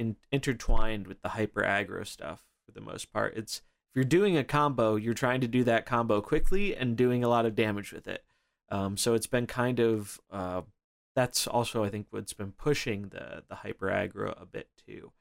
in, 0.00 0.16
intertwined 0.32 1.06
with 1.06 1.20
the 1.20 1.30
hyper 1.30 1.60
aggro 1.60 2.06
stuff 2.06 2.42
for 2.64 2.72
the 2.72 2.80
most 2.80 3.12
part. 3.12 3.36
It's 3.36 3.58
if 3.58 3.96
you're 3.96 4.04
doing 4.04 4.36
a 4.36 4.44
combo, 4.44 4.96
you're 4.96 5.14
trying 5.14 5.40
to 5.42 5.48
do 5.48 5.62
that 5.64 5.84
combo 5.84 6.20
quickly 6.20 6.74
and 6.74 6.96
doing 6.96 7.22
a 7.22 7.28
lot 7.28 7.44
of 7.44 7.54
damage 7.54 7.92
with 7.92 8.08
it. 8.08 8.24
Um, 8.70 8.96
so 8.96 9.14
it's 9.14 9.26
been 9.26 9.46
kind 9.46 9.78
of 9.78 10.20
uh, 10.30 10.62
that's 11.14 11.46
also 11.46 11.84
I 11.84 11.90
think 11.90 12.06
what's 12.10 12.32
been 12.32 12.52
pushing 12.52 13.08
the 13.08 13.44
the 13.48 13.56
hyper 13.56 13.88
aggro 13.88 14.40
a 14.40 14.46
bit 14.46 14.68
too. 14.86 15.12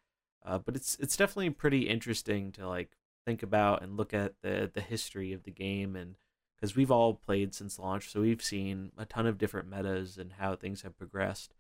Uh, 0.46 0.60
but 0.60 0.76
it's 0.76 0.96
it's 1.00 1.18
definitely 1.18 1.50
pretty 1.50 1.90
interesting 1.90 2.52
to 2.54 2.68
like 2.68 2.96
think 3.26 3.44
about 3.44 3.84
and 3.84 3.98
look 3.98 4.14
at 4.14 4.36
the 4.42 4.72
the 4.74 4.82
history 4.82 5.34
of 5.34 5.44
the 5.44 5.52
game 5.52 5.96
and 5.96 6.16
because 6.56 6.76
we've 6.76 6.92
all 6.92 7.14
played 7.14 7.56
since 7.56 7.80
launch, 7.80 8.12
so 8.12 8.20
we've 8.20 8.44
seen 8.44 8.92
a 8.98 9.06
ton 9.06 9.26
of 9.26 9.38
different 9.38 9.70
metas 9.70 10.18
and 10.18 10.34
how 10.40 10.56
things 10.56 10.82
have 10.82 10.98
progressed. 10.98 11.54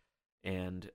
And 0.44 0.92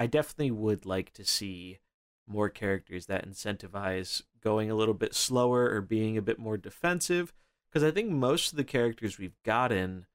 I 0.00 0.06
definitely 0.06 0.50
would 0.50 0.86
like 0.86 1.12
to 1.12 1.26
see 1.26 1.78
more 2.26 2.48
characters 2.48 3.04
that 3.06 3.28
incentivize 3.28 4.22
going 4.42 4.70
a 4.70 4.74
little 4.74 4.94
bit 4.94 5.14
slower 5.14 5.70
or 5.70 5.82
being 5.82 6.16
a 6.16 6.22
bit 6.22 6.38
more 6.38 6.56
defensive. 6.56 7.34
Because 7.70 7.86
I 7.86 7.90
think 7.90 8.10
most 8.10 8.52
of 8.52 8.56
the 8.56 8.64
characters 8.64 9.18
we've 9.18 9.36
gotten, 9.44 10.06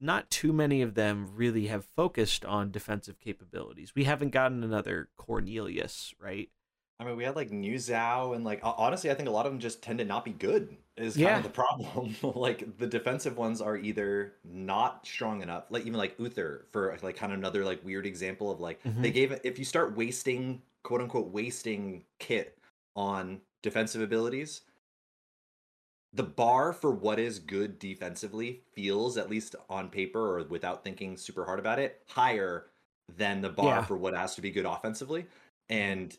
not 0.00 0.30
too 0.30 0.52
many 0.52 0.80
of 0.80 0.94
them 0.94 1.28
really 1.34 1.66
have 1.66 1.84
focused 1.84 2.46
on 2.46 2.70
defensive 2.70 3.20
capabilities. 3.20 3.92
We 3.94 4.04
haven't 4.04 4.30
gotten 4.30 4.64
another 4.64 5.10
Cornelius, 5.18 6.14
right? 6.18 6.48
I 7.02 7.04
mean, 7.04 7.16
we 7.16 7.24
had 7.24 7.34
like 7.34 7.50
Niuzao 7.50 8.34
and 8.36 8.44
like 8.44 8.60
honestly, 8.62 9.10
I 9.10 9.14
think 9.14 9.28
a 9.28 9.32
lot 9.32 9.44
of 9.44 9.50
them 9.52 9.58
just 9.60 9.82
tend 9.82 9.98
to 9.98 10.04
not 10.04 10.24
be 10.24 10.30
good. 10.30 10.76
Is 10.96 11.14
kind 11.14 11.22
Yeah. 11.24 11.36
of 11.38 11.42
the 11.42 11.48
problem. 11.48 12.14
like 12.22 12.78
the 12.78 12.86
defensive 12.86 13.36
ones 13.36 13.60
are 13.60 13.76
either 13.76 14.34
not 14.44 15.04
strong 15.06 15.42
enough, 15.42 15.64
like 15.70 15.82
even 15.84 15.98
like 15.98 16.14
Uther 16.18 16.66
for 16.70 16.96
like 17.02 17.16
kind 17.16 17.32
of 17.32 17.38
another 17.38 17.64
like 17.64 17.84
weird 17.84 18.06
example 18.06 18.50
of 18.50 18.60
like 18.60 18.82
they 18.84 19.10
Mhm. 19.10 19.14
gave 19.14 19.32
it. 19.32 19.40
If 19.42 19.58
you 19.58 19.64
start 19.64 19.96
wasting 19.96 20.62
quote 20.84 21.00
unquote 21.00 21.28
wasting 21.28 22.04
kit 22.20 22.56
on 22.94 23.40
defensive 23.62 24.00
abilities, 24.02 24.62
the 26.12 26.22
bar 26.22 26.72
for 26.72 26.92
what 26.92 27.18
is 27.18 27.38
good 27.40 27.78
defensively 27.80 28.60
feels 28.74 29.16
at 29.16 29.30
least 29.30 29.56
on 29.68 29.88
paper 29.88 30.38
or 30.38 30.44
without 30.44 30.84
thinking 30.84 31.16
super 31.16 31.44
hard 31.46 31.58
about 31.58 31.78
it 31.80 32.02
higher 32.06 32.66
than 33.16 33.40
the 33.40 33.48
bar 33.48 33.76
Yeah. 33.78 33.82
for 33.84 33.96
what 33.96 34.14
has 34.14 34.34
to 34.36 34.40
be 34.42 34.50
good 34.50 34.66
offensively 34.66 35.26
and 35.68 36.16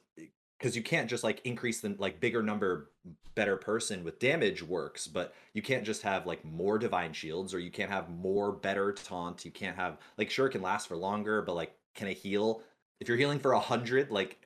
because 0.64 0.78
you 0.78 0.82
can't 0.82 1.10
just 1.10 1.26
like 1.26 1.42
increase 1.44 1.82
the 1.82 1.94
like 2.00 2.22
bigger 2.22 2.42
number 2.42 2.90
better 3.36 3.58
person 3.58 4.02
with 4.02 4.18
damage 4.18 4.64
works 4.64 5.08
but 5.08 5.34
you 5.54 5.62
can't 5.62 5.84
just 5.84 6.04
have 6.04 6.26
like 6.26 6.46
more 6.46 6.80
divine 6.80 7.12
shields 7.12 7.54
or 7.54 7.60
you 7.60 7.70
can't 7.70 7.92
have 7.92 8.10
more 8.10 8.54
better 8.54 8.94
taunt 8.94 9.44
you 9.44 9.52
can't 9.52 9.76
have 9.76 9.98
like 10.18 10.30
sure 10.30 10.48
it 10.48 10.52
can 10.52 10.62
last 10.62 10.88
for 10.88 10.96
longer 10.96 11.42
but 11.42 11.54
like 11.54 11.76
can 11.96 12.08
it 12.08 12.18
heal? 12.18 12.62
If 13.02 13.08
you're 13.08 13.18
healing 13.18 13.40
for 13.40 13.52
a 13.52 13.60
hundred 13.60 14.10
like 14.10 14.40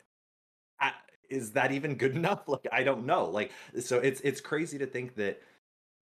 I, 0.80 0.94
is 1.30 1.52
that 1.52 1.72
even 1.72 1.96
good 1.96 2.16
enough? 2.16 2.48
Like 2.48 2.68
i 2.72 2.84
don't 2.84 3.06
know. 3.06 3.26
Like 3.26 3.52
so 3.80 4.00
it's 4.00 4.22
it's 4.22 4.42
crazy 4.42 4.80
to 4.80 4.88
think 4.88 5.16
that 5.16 5.40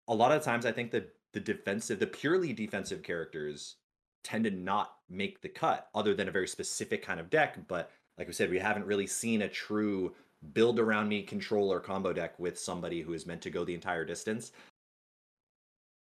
a 0.07 0.15
lot 0.15 0.31
of 0.31 0.43
times 0.43 0.65
i 0.65 0.71
think 0.71 0.89
that 0.91 1.13
the 1.33 1.39
defensive 1.39 1.99
the 1.99 2.07
purely 2.07 2.53
defensive 2.53 3.03
characters 3.03 3.75
tend 4.23 4.45
to 4.45 4.51
not 4.51 4.95
make 5.09 5.41
the 5.41 5.49
cut 5.49 5.89
other 5.93 6.13
than 6.13 6.27
a 6.27 6.31
very 6.31 6.47
specific 6.47 7.03
kind 7.03 7.19
of 7.19 7.29
deck 7.29 7.57
but 7.67 7.91
like 8.21 8.27
we 8.27 8.33
said 8.33 8.51
we 8.51 8.59
haven't 8.59 8.85
really 8.85 9.07
seen 9.07 9.41
a 9.41 9.49
true 9.49 10.13
build 10.53 10.79
around 10.79 11.09
me 11.09 11.23
controller 11.23 11.79
combo 11.79 12.13
deck 12.13 12.37
with 12.37 12.59
somebody 12.59 13.01
who 13.01 13.13
is 13.13 13.25
meant 13.25 13.41
to 13.41 13.49
go 13.49 13.65
the 13.65 13.73
entire 13.73 14.05
distance 14.05 14.51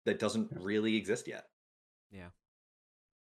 that 0.04 0.20
doesn't 0.20 0.48
really 0.52 0.94
exist 0.94 1.26
yet 1.26 1.48
Yeah. 2.12 2.28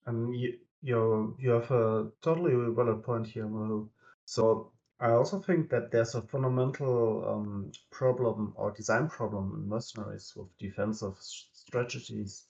And 0.06 0.32
you, 0.32 0.58
you 0.80 1.36
you 1.40 1.50
have 1.50 1.70
a 1.72 2.10
totally 2.22 2.54
valid 2.72 3.02
point 3.02 3.26
here, 3.26 3.48
Mullahoo. 3.48 3.88
So 4.26 4.70
I 5.00 5.10
also 5.10 5.40
think 5.40 5.70
that 5.70 5.90
there's 5.90 6.14
a 6.14 6.22
fundamental 6.22 7.28
um, 7.28 7.72
problem 7.90 8.54
or 8.56 8.70
design 8.70 9.08
problem 9.08 9.54
in 9.56 9.68
mercenaries 9.68 10.32
with 10.36 10.56
defensive 10.56 11.16
strategies. 11.18 12.46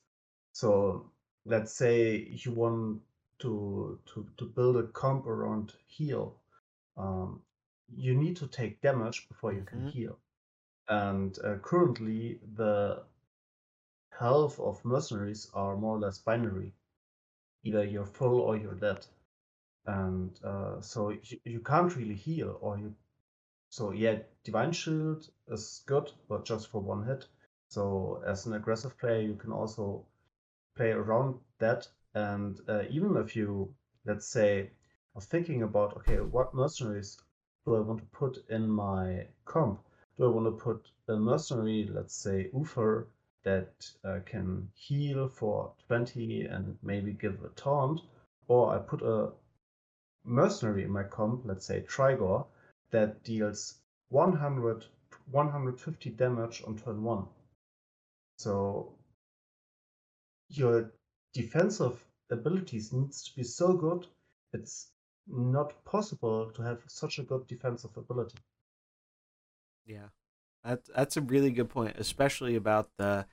So 0.52 1.10
let's 1.46 1.72
say 1.72 2.28
you 2.44 2.52
want 2.52 3.00
to 3.40 3.98
to 4.06 4.28
to 4.38 4.44
build 4.46 4.76
a 4.76 4.88
comp 4.88 5.26
around 5.26 5.74
heal. 5.86 6.36
Um, 6.96 7.42
you 7.88 8.14
need 8.14 8.36
to 8.38 8.46
take 8.48 8.80
damage 8.82 9.28
before 9.28 9.52
you 9.52 9.64
can 9.64 9.82
Mhm. 9.82 9.90
heal. 9.90 10.18
And 10.88 11.38
uh, 11.44 11.58
currently, 11.58 12.40
the 12.56 13.04
health 14.10 14.58
of 14.60 14.84
mercenaries 14.84 15.48
are 15.54 15.76
more 15.76 15.96
or 15.96 16.00
less 16.00 16.18
binary 16.18 16.74
either 17.64 17.84
you're 17.84 18.06
full 18.06 18.40
or 18.40 18.56
you're 18.56 18.74
dead. 18.74 19.06
And 19.86 20.38
uh, 20.44 20.80
so 20.80 21.10
you, 21.10 21.40
you 21.44 21.60
can't 21.60 21.94
really 21.96 22.14
heal, 22.14 22.58
or 22.60 22.78
you 22.78 22.94
So 23.70 23.92
yeah, 23.92 24.20
Divine 24.44 24.72
Shield 24.72 25.30
is 25.48 25.82
good, 25.86 26.12
but 26.28 26.44
just 26.46 26.68
for 26.68 26.80
one 26.82 27.04
hit. 27.06 27.28
So 27.70 28.22
as 28.26 28.46
an 28.46 28.54
aggressive 28.54 28.98
player, 28.98 29.20
you 29.22 29.36
can 29.36 29.52
also 29.52 30.06
play 30.76 30.90
around 30.92 31.40
that. 31.58 31.88
And 32.18 32.60
uh, 32.68 32.82
even 32.90 33.16
if 33.16 33.36
you, 33.36 33.72
let's 34.04 34.26
say, 34.26 34.70
are 35.14 35.20
thinking 35.20 35.62
about, 35.62 35.96
okay, 35.98 36.16
what 36.20 36.52
mercenaries 36.52 37.16
do 37.64 37.76
I 37.76 37.80
want 37.80 38.00
to 38.00 38.06
put 38.06 38.44
in 38.48 38.68
my 38.68 39.28
comp? 39.44 39.80
Do 40.16 40.24
I 40.24 40.28
want 40.28 40.46
to 40.46 40.64
put 40.64 40.90
a 41.06 41.16
mercenary, 41.16 41.88
let's 41.92 42.16
say 42.16 42.50
Uther, 42.52 43.06
that 43.44 43.88
uh, 44.04 44.18
can 44.26 44.68
heal 44.74 45.28
for 45.28 45.72
20 45.86 46.46
and 46.46 46.76
maybe 46.82 47.12
give 47.12 47.44
a 47.44 47.50
taunt? 47.50 48.00
Or 48.48 48.74
I 48.74 48.78
put 48.78 49.02
a 49.02 49.30
mercenary 50.24 50.82
in 50.82 50.90
my 50.90 51.04
comp, 51.04 51.42
let's 51.44 51.66
say 51.66 51.82
Trigore, 51.82 52.46
that 52.90 53.22
deals 53.22 53.76
100, 54.08 54.84
150 55.30 56.10
damage 56.10 56.64
on 56.66 56.76
turn 56.78 57.00
1. 57.04 57.24
So 58.38 58.92
your 60.48 60.90
defensive 61.32 62.04
abilities 62.30 62.92
needs 62.92 63.24
to 63.24 63.36
be 63.36 63.42
so 63.42 63.72
good, 63.72 64.06
it's 64.52 64.90
not 65.26 65.84
possible 65.84 66.50
to 66.52 66.62
have 66.62 66.82
such 66.86 67.18
a 67.18 67.22
good 67.22 67.46
defensive 67.46 67.96
ability. 67.96 68.38
Yeah, 69.86 70.08
that's 70.64 70.90
that's 70.94 71.16
a 71.16 71.22
really 71.22 71.50
good 71.50 71.68
point, 71.68 71.96
especially 71.98 72.56
about 72.56 72.90
the 72.96 73.26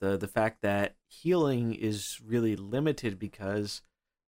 the 0.00 0.16
the 0.16 0.28
fact 0.28 0.62
that 0.62 0.96
healing 1.06 1.74
is 1.74 2.20
really 2.24 2.56
limited 2.56 3.18
because 3.18 3.82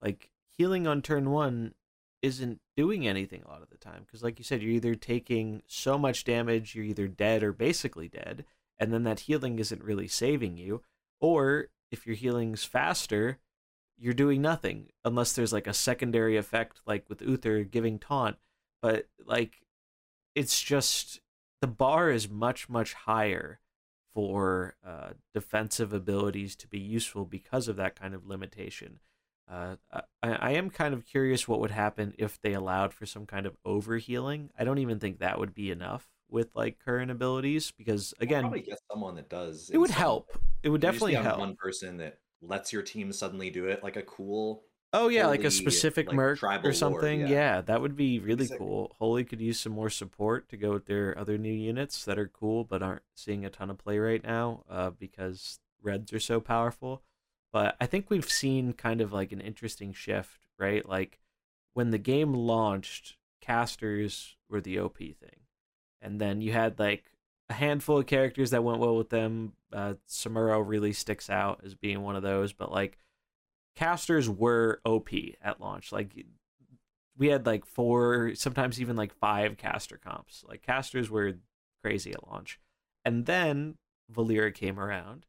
like 0.03 0.31
healing 0.57 0.87
on 0.87 1.03
turn 1.03 1.31
one 1.31 1.75
isn't 2.23 2.61
doing 2.77 3.07
anything 3.07 3.43
a 3.43 3.49
lot 3.49 3.63
of 3.63 3.71
the 3.71 3.79
time 3.79 4.03
because 4.05 4.23
like 4.23 4.39
you 4.39 4.45
said 4.45 4.61
you're 4.61 4.73
either 4.73 4.95
taking 4.95 5.63
so 5.67 5.97
much 5.97 6.25
damage 6.25 6.75
you're 6.75 6.85
either 6.85 7.09
dead 7.09 7.43
or 7.43 7.53
basically 7.53 8.09
dead 8.09 8.45
and 8.79 8.93
then 8.93 9.05
that 9.05 9.21
healing 9.21 9.59
isn't 9.59 9.83
really 9.83 10.07
saving 10.07 10.57
you 10.57 10.83
or 11.19 11.69
if 11.91 12.07
your 12.07 12.17
healing's 12.17 12.65
faster 12.65 13.39
you're 14.01 14.15
doing 14.15 14.41
nothing 14.41 14.89
unless 15.05 15.33
there's 15.33 15.53
like 15.53 15.67
a 15.67 15.75
secondary 15.75 16.37
effect 16.37 16.81
like 16.87 17.05
with 17.09 17.23
Uther 17.23 17.63
giving 17.65 17.99
taunt 17.99 18.37
but 18.83 19.07
like 19.25 19.63
it's 20.35 20.61
just 20.61 21.21
the 21.61 21.67
bar 21.67 22.11
is 22.11 22.29
much 22.29 22.69
much 22.69 22.95
higher 22.95 23.61
for 24.15 24.75
uh, 24.85 25.11
defensive 25.35 25.93
abilities 25.93 26.57
to 26.57 26.67
be 26.67 26.79
useful 26.79 27.25
because 27.25 27.69
of 27.69 27.77
that 27.77 27.95
kind 27.95 28.15
of 28.15 28.27
limitation 28.27 28.99
uh, 29.51 29.75
I, 29.93 30.03
I 30.23 30.51
am 30.53 30.71
kind 30.71 30.95
of 30.95 31.05
curious 31.05 31.49
what 31.49 31.61
would 31.61 31.73
happen 31.73 32.15
if 32.19 32.41
they 32.41 32.53
allowed 32.53 32.95
for 32.95 33.05
some 33.05 33.27
kind 33.27 33.47
of 33.47 33.57
overhealing. 33.67 34.51
I 34.57 34.63
don't 34.63 34.79
even 34.79 35.01
think 35.01 35.19
that 35.19 35.41
would 35.41 35.55
be 35.55 35.73
enough 35.73 36.07
with 36.31 36.55
like 36.55 36.79
current 36.85 37.11
abilities 37.11 37.73
because 37.73 38.15
again, 38.21 38.43
probably 38.43 38.61
get 38.61 38.79
someone 38.89 39.17
that 39.17 39.29
does. 39.29 39.69
it 39.73 39.79
would 39.79 39.91
help. 39.91 40.31
It 40.63 40.69
would 40.69 40.83
You 40.83 40.91
definitely 40.93 41.15
help. 41.15 41.41
One 41.41 41.57
person 41.57 41.97
that 41.97 42.19
lets 42.43 42.73
your 42.73 42.83
team 42.83 43.13
suddenly 43.13 43.51
do 43.51 43.67
it, 43.67 43.83
like 43.83 43.97
a 43.97 44.03
cool. 44.03 44.65
Oh 44.93 45.09
yeah, 45.09 45.27
like 45.27 45.45
a 45.45 45.51
specific 45.53 46.09
like, 46.09 46.17
merc 46.17 46.43
or 46.43 46.59
lord, 46.63 46.75
something. 46.75 47.21
yeah. 47.21 47.29
Yeah. 47.29 47.61
that 47.61 47.81
would 47.81 47.95
be 47.97 48.19
really 48.19 48.43
Exactly. 48.43 48.67
cool. 48.67 48.97
Holy 48.99 49.23
could 49.25 49.41
use 49.41 49.61
some 49.61 49.73
more 49.73 49.91
support 49.91 50.49
to 50.49 50.57
go 50.57 50.73
with 50.73 50.87
their 50.87 51.17
other 51.17 51.39
new 51.39 51.53
units 51.53 52.05
that 52.07 52.19
are 52.19 52.27
cool 52.27 52.65
but 52.65 52.83
aren't 52.83 53.03
seeing 53.15 53.45
a 53.45 53.51
ton 53.51 53.71
of 53.71 53.79
play 53.79 53.99
right 53.99 54.23
now 54.25 54.65
uh, 54.69 54.91
because 54.91 55.61
reds 55.81 56.13
are 56.13 56.19
so 56.21 56.41
powerful. 56.41 57.03
But 57.53 57.77
I 57.81 57.87
think 57.87 58.11
we've 58.11 58.29
seen 58.29 58.73
kind 58.73 59.01
of 59.01 59.13
like 59.13 59.31
an 59.33 59.41
interesting 59.41 59.93
shift, 59.93 60.41
right? 60.59 60.85
Like 60.89 61.21
when 61.75 61.91
the 61.91 61.99
game 61.99 62.33
launched, 62.35 63.17
casters 63.41 64.37
were 64.49 64.61
the 64.61 64.79
OP 64.81 64.99
thing, 64.99 65.41
and 66.03 66.21
then 66.21 66.41
you 66.41 66.53
had 66.53 66.79
like 66.81 67.13
a 67.51 67.55
handful 67.55 67.99
of 67.99 68.07
characters 68.07 68.51
that 68.53 68.65
went 68.65 68.79
well 68.79 68.97
with 68.97 69.11
them. 69.11 69.53
Uh, 69.73 69.95
Samuro 70.09 70.67
really 70.67 70.93
sticks 70.93 71.29
out 71.29 71.61
as 71.65 71.75
being 71.75 72.01
one 72.01 72.17
of 72.17 72.23
those, 72.23 72.53
but 72.53 72.71
like 72.71 72.97
casters 73.77 74.31
were 74.31 74.81
OP 74.85 75.11
at 75.43 75.61
launch. 75.61 75.91
Like 75.93 76.25
we 77.19 77.27
had 77.27 77.45
like 77.45 77.67
four, 77.67 78.35
sometimes 78.37 78.81
even 78.81 78.97
like 78.97 79.13
five 79.13 79.57
caster 79.57 79.99
comps. 79.99 80.45
Like 80.49 80.63
casters 80.63 81.11
were 81.11 81.35
crazy 81.83 82.13
at 82.13 82.27
launch. 82.29 82.61
And 83.05 83.27
then 83.27 83.77
Valeera 84.15 84.55
came 84.55 84.79
around 84.79 85.27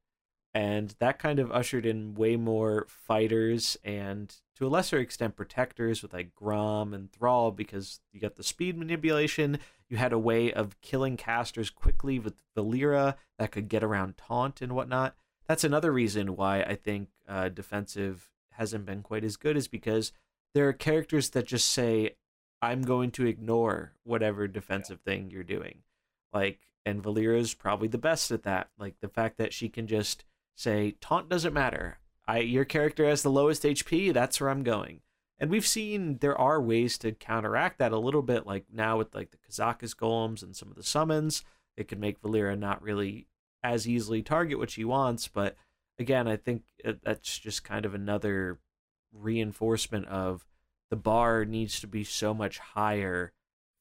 and 0.53 0.95
that 0.99 1.19
kind 1.19 1.39
of 1.39 1.51
ushered 1.51 1.85
in 1.85 2.13
way 2.13 2.35
more 2.35 2.85
fighters 2.89 3.77
and 3.83 4.35
to 4.55 4.67
a 4.67 4.69
lesser 4.69 4.97
extent 4.99 5.35
protectors 5.35 6.01
with 6.01 6.13
like 6.13 6.35
Grom 6.35 6.93
and 6.93 7.11
Thrall 7.11 7.51
because 7.51 8.01
you 8.11 8.19
got 8.19 8.35
the 8.35 8.43
speed 8.43 8.77
manipulation. 8.77 9.59
You 9.87 9.97
had 9.97 10.13
a 10.13 10.19
way 10.19 10.51
of 10.51 10.79
killing 10.81 11.15
casters 11.15 11.69
quickly 11.69 12.19
with 12.19 12.35
Valeera 12.55 13.15
that 13.39 13.51
could 13.51 13.69
get 13.69 13.83
around 13.83 14.17
taunt 14.17 14.61
and 14.61 14.73
whatnot. 14.73 15.15
That's 15.47 15.63
another 15.63 15.91
reason 15.91 16.35
why 16.35 16.61
I 16.61 16.75
think 16.75 17.09
uh, 17.27 17.49
defensive 17.49 18.29
hasn't 18.51 18.85
been 18.85 19.03
quite 19.03 19.23
as 19.23 19.37
good 19.37 19.55
is 19.55 19.67
because 19.67 20.11
there 20.53 20.67
are 20.67 20.73
characters 20.73 21.29
that 21.29 21.45
just 21.45 21.69
say, 21.69 22.15
I'm 22.61 22.83
going 22.83 23.11
to 23.11 23.25
ignore 23.25 23.93
whatever 24.03 24.47
defensive 24.47 24.99
thing 24.99 25.31
you're 25.31 25.43
doing. 25.43 25.79
Like, 26.33 26.59
and 26.85 27.01
Valeera's 27.01 27.53
probably 27.53 27.87
the 27.87 27.97
best 27.97 28.31
at 28.31 28.43
that. 28.43 28.69
Like 28.77 28.99
the 28.99 29.07
fact 29.07 29.37
that 29.37 29.53
she 29.53 29.69
can 29.69 29.87
just 29.87 30.23
say, 30.55 30.95
taunt 31.01 31.29
doesn't 31.29 31.53
matter. 31.53 31.99
I 32.27 32.39
your 32.39 32.65
character 32.65 33.07
has 33.07 33.23
the 33.23 33.31
lowest 33.31 33.63
HP, 33.63 34.13
that's 34.13 34.39
where 34.39 34.49
I'm 34.49 34.63
going. 34.63 35.01
And 35.39 35.49
we've 35.49 35.65
seen 35.65 36.19
there 36.19 36.37
are 36.37 36.61
ways 36.61 36.97
to 36.99 37.13
counteract 37.13 37.79
that 37.79 37.91
a 37.91 37.97
little 37.97 38.21
bit, 38.21 38.45
like 38.45 38.65
now 38.71 38.97
with 38.99 39.15
like 39.15 39.31
the 39.31 39.37
Kazakus's 39.37 39.95
golems 39.95 40.43
and 40.43 40.55
some 40.55 40.69
of 40.69 40.75
the 40.75 40.83
summons. 40.83 41.43
It 41.75 41.87
can 41.87 41.99
make 41.99 42.21
Valeera 42.21 42.57
not 42.57 42.83
really 42.83 43.27
as 43.63 43.87
easily 43.87 44.21
target 44.21 44.59
what 44.59 44.69
she 44.69 44.85
wants, 44.85 45.27
but 45.27 45.55
again, 45.97 46.27
I 46.27 46.35
think 46.35 46.63
that's 47.03 47.39
just 47.39 47.63
kind 47.63 47.85
of 47.85 47.95
another 47.95 48.59
reinforcement 49.11 50.05
of 50.07 50.45
the 50.89 50.95
bar 50.95 51.45
needs 51.45 51.79
to 51.79 51.87
be 51.87 52.03
so 52.03 52.33
much 52.33 52.59
higher 52.59 53.33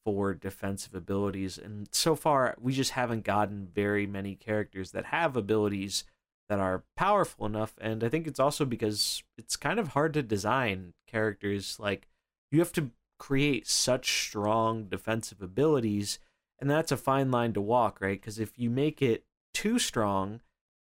for 0.03 0.33
defensive 0.33 0.95
abilities. 0.95 1.59
And 1.59 1.87
so 1.91 2.15
far, 2.15 2.55
we 2.59 2.73
just 2.73 2.91
haven't 2.91 3.23
gotten 3.23 3.67
very 3.71 4.07
many 4.07 4.35
characters 4.35 4.91
that 4.91 5.05
have 5.05 5.35
abilities 5.35 6.05
that 6.51 6.59
are 6.59 6.83
powerful 6.97 7.45
enough. 7.45 7.75
And 7.79 8.03
I 8.03 8.09
think 8.09 8.27
it's 8.27 8.39
also 8.39 8.65
because 8.65 9.23
it's 9.37 9.55
kind 9.55 9.79
of 9.79 9.89
hard 9.89 10.13
to 10.15 10.21
design 10.21 10.93
characters. 11.07 11.79
Like, 11.79 12.09
you 12.51 12.59
have 12.59 12.73
to 12.73 12.89
create 13.17 13.69
such 13.69 14.25
strong 14.25 14.83
defensive 14.83 15.41
abilities. 15.41 16.19
And 16.59 16.69
that's 16.69 16.91
a 16.91 16.97
fine 16.97 17.31
line 17.31 17.53
to 17.53 17.61
walk, 17.61 18.01
right? 18.01 18.19
Because 18.19 18.37
if 18.37 18.59
you 18.59 18.69
make 18.69 19.01
it 19.01 19.23
too 19.53 19.79
strong, 19.79 20.41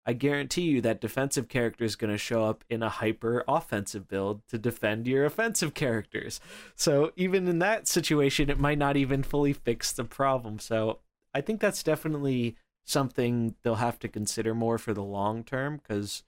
I 0.07 0.15
guarantee 0.15 0.63
you 0.63 0.81
that 0.81 1.03
defensive 1.03 1.49
character 1.49 1.85
is 1.85 1.95
going 1.95 2.11
to 2.11 2.17
show 2.17 2.47
up 2.47 2.65
in 2.71 2.83
a 2.83 2.89
hyper 2.89 3.45
offensive 3.47 4.09
build 4.09 4.41
to 4.49 4.57
defend 4.57 5.07
your 5.07 5.27
offensive 5.27 5.75
characters. 5.75 6.41
So 6.75 7.13
even 7.17 7.47
in 7.47 7.59
that 7.59 7.87
situation, 7.87 8.49
it 8.49 8.59
might 8.59 8.79
not 8.79 8.97
even 8.97 9.23
fully 9.23 9.53
fix 9.53 9.93
the 9.93 10.05
problem. 10.05 10.59
So 10.59 11.01
I 11.35 11.43
think 11.43 11.61
that's 11.61 11.83
definitely 11.83 12.57
something 12.85 13.55
they'll 13.63 13.77
have 13.77 13.99
to 14.01 14.09
consider 14.09 14.55
more 14.55 14.79
for 14.79 14.93
the 14.93 15.03
long 15.03 15.45
term 15.45 15.77
because 15.77 16.23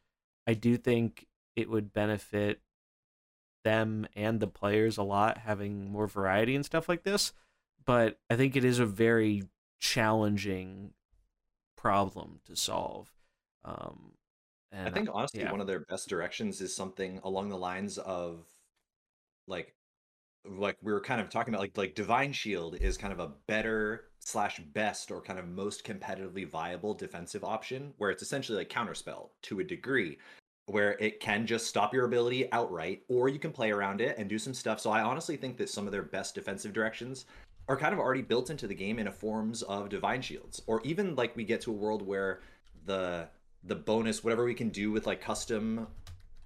I 0.47 0.55
do 0.55 0.77
think 0.77 1.27
it 1.57 1.69
would 1.69 1.93
benefit 1.93 2.61
them 3.65 4.07
and 4.17 4.41
the 4.41 4.47
players 4.47 4.97
a 4.97 5.03
lot 5.03 5.39
having 5.39 5.91
more 5.91 6.07
variety 6.07 6.55
and 6.55 6.65
stuff 6.65 6.89
like 6.89 7.05
this. 7.05 7.33
But 7.85 8.19
I 8.31 8.37
think 8.37 8.57
it 8.57 8.65
is 8.65 8.79
a 8.79 8.87
very 8.87 9.45
challenging 9.81 10.93
problem 11.77 12.41
to 12.47 12.57
solve. 12.57 13.11
Um, 13.65 14.13
and 14.71 14.89
I 14.89 14.91
think 14.91 15.09
honestly, 15.13 15.41
yeah. 15.41 15.51
one 15.51 15.61
of 15.61 15.67
their 15.67 15.81
best 15.81 16.09
directions 16.09 16.61
is 16.61 16.75
something 16.75 17.21
along 17.25 17.49
the 17.49 17.59
lines 17.59 17.99
of 17.99 18.47
like 19.47 19.75
like 20.45 20.77
we 20.83 20.93
were 20.93 21.01
kind 21.01 21.21
of 21.21 21.31
talking 21.31 21.55
about 21.55 21.61
like 21.61 21.77
like 21.77 21.95
divine 21.95 22.33
shield 22.33 22.77
is 22.77 22.97
kind 22.97 23.13
of 23.13 23.21
a 23.21 23.31
better 23.47 24.07
slash 24.19 24.61
best 24.73 25.11
or 25.11 25.21
kind 25.21 25.39
of 25.39 25.49
most 25.49 25.85
competitively 25.85 26.49
viable 26.49 26.95
defensive 26.95 27.45
option 27.45 27.93
where 27.99 28.11
it's 28.11 28.23
essentially 28.23 28.59
like 28.59 28.69
counterspell 28.69 29.31
to 29.43 29.61
a 29.61 29.65
degree 29.65 30.19
where 30.67 30.93
it 31.01 31.21
can 31.21 31.47
just 31.47 31.67
stop 31.67 31.93
your 31.93 32.05
ability 32.05 32.51
outright 32.53 33.03
or 33.09 33.29
you 33.29 33.39
can 33.39 33.51
play 33.51 33.71
around 33.71 34.01
it 34.01 34.17
and 34.17 34.29
do 34.29 34.39
some 34.39 34.55
stuff. 34.55 34.81
So 34.81 34.91
i 34.91 35.03
honestly 35.03 35.37
think 35.37 35.57
that 35.59 35.69
some 35.69 35.87
of 35.87 35.93
their 35.93 36.03
best 36.03 36.35
defensive 36.35 36.73
directions 36.73 37.27
are 37.69 37.77
kind 37.77 37.93
of 37.93 38.01
already 38.01 38.23
built 38.23 38.51
into 38.51 38.67
the 38.67 38.75
game 38.75 38.99
in 38.99 39.07
a 39.07 39.13
forms 39.13 39.63
of 39.63 39.89
divine 39.89 40.23
shields 40.23 40.63
or 40.67 40.81
even 40.85 41.15
like 41.15 41.37
we 41.37 41.45
get 41.45 41.61
to 41.63 41.71
a 41.71 41.75
world 41.75 42.03
where 42.03 42.41
the 42.87 43.29
the 43.65 43.75
bonus 43.75 44.25
whatever 44.25 44.45
we 44.45 44.55
can 44.55 44.69
do 44.69 44.91
with 44.91 45.07
like 45.07 45.21
custom 45.21 45.87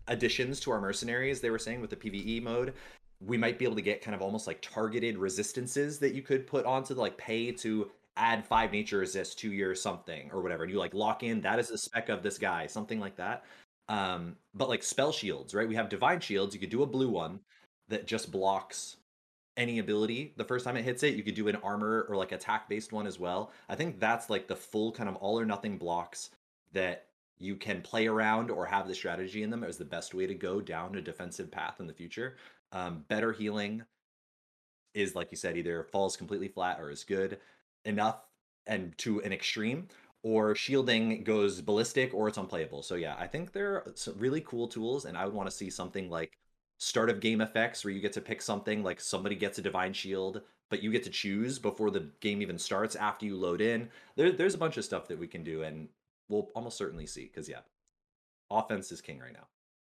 additions 0.08 0.60
to 0.60 0.70
our 0.70 0.80
mercenaries 0.80 1.40
they 1.40 1.50
were 1.50 1.58
saying 1.58 1.80
with 1.80 1.90
the 1.90 1.96
pve 1.96 2.42
mode 2.42 2.74
we 3.20 3.36
might 3.36 3.58
be 3.58 3.64
able 3.64 3.76
to 3.76 3.82
get 3.82 4.02
kind 4.02 4.14
of 4.14 4.22
almost 4.22 4.46
like 4.46 4.60
targeted 4.60 5.16
resistances 5.16 5.98
that 5.98 6.14
you 6.14 6.22
could 6.22 6.46
put 6.46 6.66
onto 6.66 6.94
like 6.94 7.16
pay 7.16 7.50
to 7.50 7.90
add 8.16 8.44
five 8.44 8.72
nature 8.72 8.98
resist 8.98 9.38
to 9.38 9.52
your 9.52 9.74
something 9.74 10.30
or 10.32 10.42
whatever 10.42 10.64
and 10.64 10.72
you 10.72 10.78
like 10.78 10.94
lock 10.94 11.22
in 11.22 11.40
that 11.40 11.58
is 11.58 11.68
the 11.68 11.78
spec 11.78 12.08
of 12.08 12.22
this 12.22 12.38
guy 12.38 12.66
something 12.66 12.98
like 12.98 13.16
that 13.16 13.44
um 13.88 14.34
but 14.54 14.68
like 14.68 14.82
spell 14.82 15.12
shields 15.12 15.54
right 15.54 15.68
we 15.68 15.74
have 15.74 15.88
divine 15.88 16.20
shields 16.20 16.54
you 16.54 16.60
could 16.60 16.70
do 16.70 16.82
a 16.82 16.86
blue 16.86 17.10
one 17.10 17.38
that 17.88 18.06
just 18.06 18.30
blocks 18.32 18.96
any 19.56 19.78
ability 19.78 20.34
the 20.36 20.44
first 20.44 20.64
time 20.64 20.76
it 20.76 20.84
hits 20.84 21.02
it. 21.02 21.14
You 21.14 21.22
could 21.22 21.34
do 21.34 21.48
an 21.48 21.56
armor 21.56 22.06
or 22.08 22.16
like 22.16 22.32
attack 22.32 22.68
based 22.68 22.92
one 22.92 23.06
as 23.06 23.18
well. 23.18 23.52
I 23.68 23.74
think 23.74 23.98
that's 23.98 24.30
like 24.30 24.48
the 24.48 24.56
full 24.56 24.92
kind 24.92 25.08
of 25.08 25.16
all 25.16 25.38
or 25.38 25.46
nothing 25.46 25.78
blocks 25.78 26.30
that 26.72 27.06
you 27.38 27.56
can 27.56 27.82
play 27.82 28.06
around 28.06 28.50
or 28.50 28.64
have 28.66 28.88
the 28.88 28.94
strategy 28.94 29.42
in 29.42 29.50
them 29.50 29.64
as 29.64 29.76
the 29.76 29.84
best 29.84 30.14
way 30.14 30.26
to 30.26 30.34
go 30.34 30.60
down 30.60 30.94
a 30.96 31.02
defensive 31.02 31.50
path 31.50 31.80
in 31.80 31.86
the 31.86 31.92
future. 31.92 32.36
Um, 32.72 33.04
better 33.08 33.32
healing 33.32 33.84
is 34.94 35.14
like 35.14 35.30
you 35.30 35.36
said, 35.36 35.56
either 35.56 35.84
falls 35.84 36.16
completely 36.16 36.48
flat 36.48 36.80
or 36.80 36.90
is 36.90 37.04
good 37.04 37.38
enough 37.84 38.24
and 38.66 38.96
to 38.98 39.20
an 39.22 39.32
extreme, 39.32 39.86
or 40.22 40.56
shielding 40.56 41.22
goes 41.22 41.60
ballistic 41.60 42.12
or 42.12 42.26
it's 42.26 42.38
unplayable. 42.38 42.82
So 42.82 42.96
yeah, 42.96 43.14
I 43.18 43.28
think 43.28 43.52
they're 43.52 43.84
some 43.94 44.14
really 44.18 44.40
cool 44.40 44.66
tools, 44.66 45.04
and 45.04 45.16
I 45.16 45.24
would 45.24 45.34
want 45.34 45.48
to 45.48 45.54
see 45.56 45.70
something 45.70 46.10
like 46.10 46.38
start 46.78 47.10
of 47.10 47.20
game 47.20 47.40
effects 47.40 47.84
where 47.84 47.92
you 47.92 48.00
get 48.00 48.12
to 48.14 48.20
pick 48.20 48.42
something 48.42 48.82
like 48.82 49.00
somebody 49.00 49.36
gets 49.36 49.58
a 49.58 49.62
divine 49.62 49.92
shield 49.92 50.42
but 50.68 50.82
you 50.82 50.90
get 50.90 51.04
to 51.04 51.10
choose 51.10 51.58
before 51.58 51.90
the 51.90 52.10
game 52.20 52.42
even 52.42 52.58
starts 52.58 52.96
after 52.96 53.24
you 53.24 53.36
load 53.36 53.60
in. 53.60 53.88
There, 54.16 54.32
there's 54.32 54.54
a 54.54 54.58
bunch 54.58 54.76
of 54.76 54.84
stuff 54.84 55.06
that 55.08 55.18
we 55.18 55.28
can 55.28 55.44
do 55.44 55.62
and 55.62 55.88
we'll 56.28 56.50
almost 56.54 56.76
certainly 56.76 57.06
see 57.06 57.24
because 57.24 57.48
yeah 57.48 57.60
offense 58.50 58.90
is 58.92 59.00
king 59.00 59.18
right 59.18 59.32
now. 59.32 59.46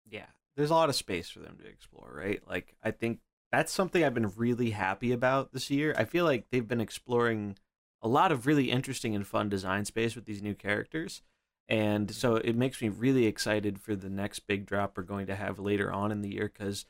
Yeah 0.09 0.25
there's 0.59 0.71
a 0.71 0.75
lot 0.75 0.89
of 0.89 0.95
space 0.95 1.29
for 1.29 1.39
them 1.39 1.57
to 1.61 1.67
explore 1.67 2.11
right? 2.13 2.41
Like 2.47 2.75
i 2.83 2.91
think 2.91 3.19
that's 3.51 3.71
something 3.71 4.03
i've 4.03 4.13
been 4.13 4.31
really 4.35 4.71
happy 4.71 5.11
about 5.11 5.53
this 5.53 5.69
year. 5.71 5.95
I 5.97 6.03
feel 6.03 6.25
like 6.25 6.45
they've 6.51 6.67
been 6.67 6.81
exploring 6.81 7.57
a 8.01 8.07
lot 8.07 8.31
of 8.31 8.45
really 8.45 8.71
interesting 8.71 9.15
and 9.15 9.25
fun 9.25 9.49
design 9.49 9.85
space 9.85 10.15
with 10.15 10.25
these 10.25 10.41
new 10.41 10.53
characters 10.53 11.21
and 11.67 12.11
so 12.11 12.35
it 12.35 12.55
makes 12.55 12.81
me 12.81 12.89
really 12.89 13.25
excited 13.25 13.79
for 13.79 13.95
the 13.95 14.09
next 14.09 14.47
big 14.47 14.65
drop 14.65 14.97
we're 14.97 15.03
going 15.03 15.27
to 15.27 15.35
have 15.35 15.59
later 15.59 15.91
on 15.91 16.11
in 16.11 16.21
the 16.21 16.33
year 16.33 16.51
because 16.53 16.85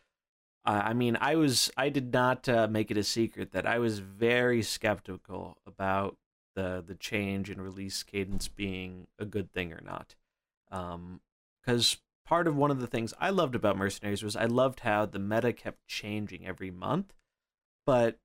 uh, 0.65 0.81
I 0.85 0.93
mean, 0.93 1.17
I 1.19 1.35
was 1.35 1.71
I 1.77 1.89
did 1.89 2.13
not 2.13 2.47
uh, 2.49 2.67
make 2.69 2.91
it 2.91 2.97
a 2.97 3.03
secret 3.03 3.53
that 3.53 3.65
I 3.65 3.79
was 3.79 3.99
very 3.99 4.61
skeptical 4.61 5.57
about 5.65 6.17
the 6.55 6.83
the 6.85 6.95
change 6.95 7.49
in 7.49 7.61
release 7.61 8.03
cadence 8.03 8.47
being 8.47 9.07
a 9.17 9.25
good 9.25 9.51
thing 9.53 9.71
or 9.73 9.81
not, 9.83 10.15
because 10.69 11.93
um, 11.93 11.99
part 12.29 12.47
of 12.47 12.55
one 12.55 12.71
of 12.71 12.79
the 12.79 12.87
things 12.87 13.13
I 13.19 13.31
loved 13.31 13.55
about 13.55 13.77
Mercenaries 13.77 14.23
was 14.23 14.35
I 14.35 14.45
loved 14.45 14.81
how 14.81 15.05
the 15.05 15.19
meta 15.19 15.51
kept 15.51 15.87
changing 15.87 16.45
every 16.45 16.71
month, 16.71 17.13
but 17.85 18.19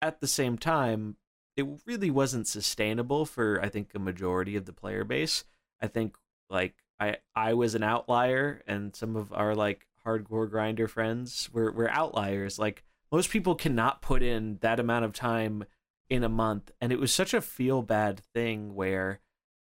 at 0.00 0.20
the 0.20 0.28
same 0.28 0.56
time, 0.56 1.16
it 1.56 1.66
really 1.84 2.10
wasn't 2.10 2.46
sustainable 2.46 3.26
for 3.26 3.60
I 3.60 3.68
think 3.68 3.90
a 3.94 3.98
majority 3.98 4.54
of 4.54 4.64
the 4.64 4.72
player 4.72 5.02
base 5.02 5.44
I 5.80 5.86
think 5.86 6.16
like 6.50 6.74
I 6.98 7.18
I 7.34 7.54
was 7.54 7.74
an 7.74 7.82
outlier, 7.82 8.62
and 8.66 8.94
some 8.94 9.16
of 9.16 9.32
our 9.32 9.54
like 9.54 9.86
hardcore 10.04 10.50
grinder 10.50 10.88
friends 10.88 11.48
were 11.52 11.70
were 11.70 11.90
outliers. 11.90 12.58
Like 12.58 12.84
most 13.12 13.30
people 13.30 13.54
cannot 13.54 14.02
put 14.02 14.22
in 14.22 14.58
that 14.60 14.80
amount 14.80 15.04
of 15.04 15.12
time 15.12 15.64
in 16.10 16.24
a 16.24 16.28
month, 16.28 16.70
and 16.80 16.92
it 16.92 16.98
was 16.98 17.12
such 17.12 17.34
a 17.34 17.40
feel 17.40 17.82
bad 17.82 18.20
thing 18.34 18.74
where 18.74 19.20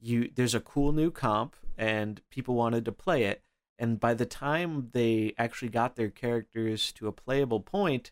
you 0.01 0.31
there's 0.35 0.55
a 0.55 0.61
cool 0.61 0.93
new 0.93 1.11
comp 1.11 1.57
and 1.79 2.21
people 2.31 2.55
wanted 2.55 2.85
to 2.85 2.93
play 2.93 3.25
it 3.25 3.43
and 3.79 4.01
by 4.01 4.15
the 4.15 4.27
time 4.27 4.91
they 4.93 5.35
actually 5.39 5.69
got 5.69 5.97
their 5.97 6.11
characters 6.11 6.93
to 6.93 7.07
a 7.07 7.13
playable 7.13 7.61
point 7.61 8.11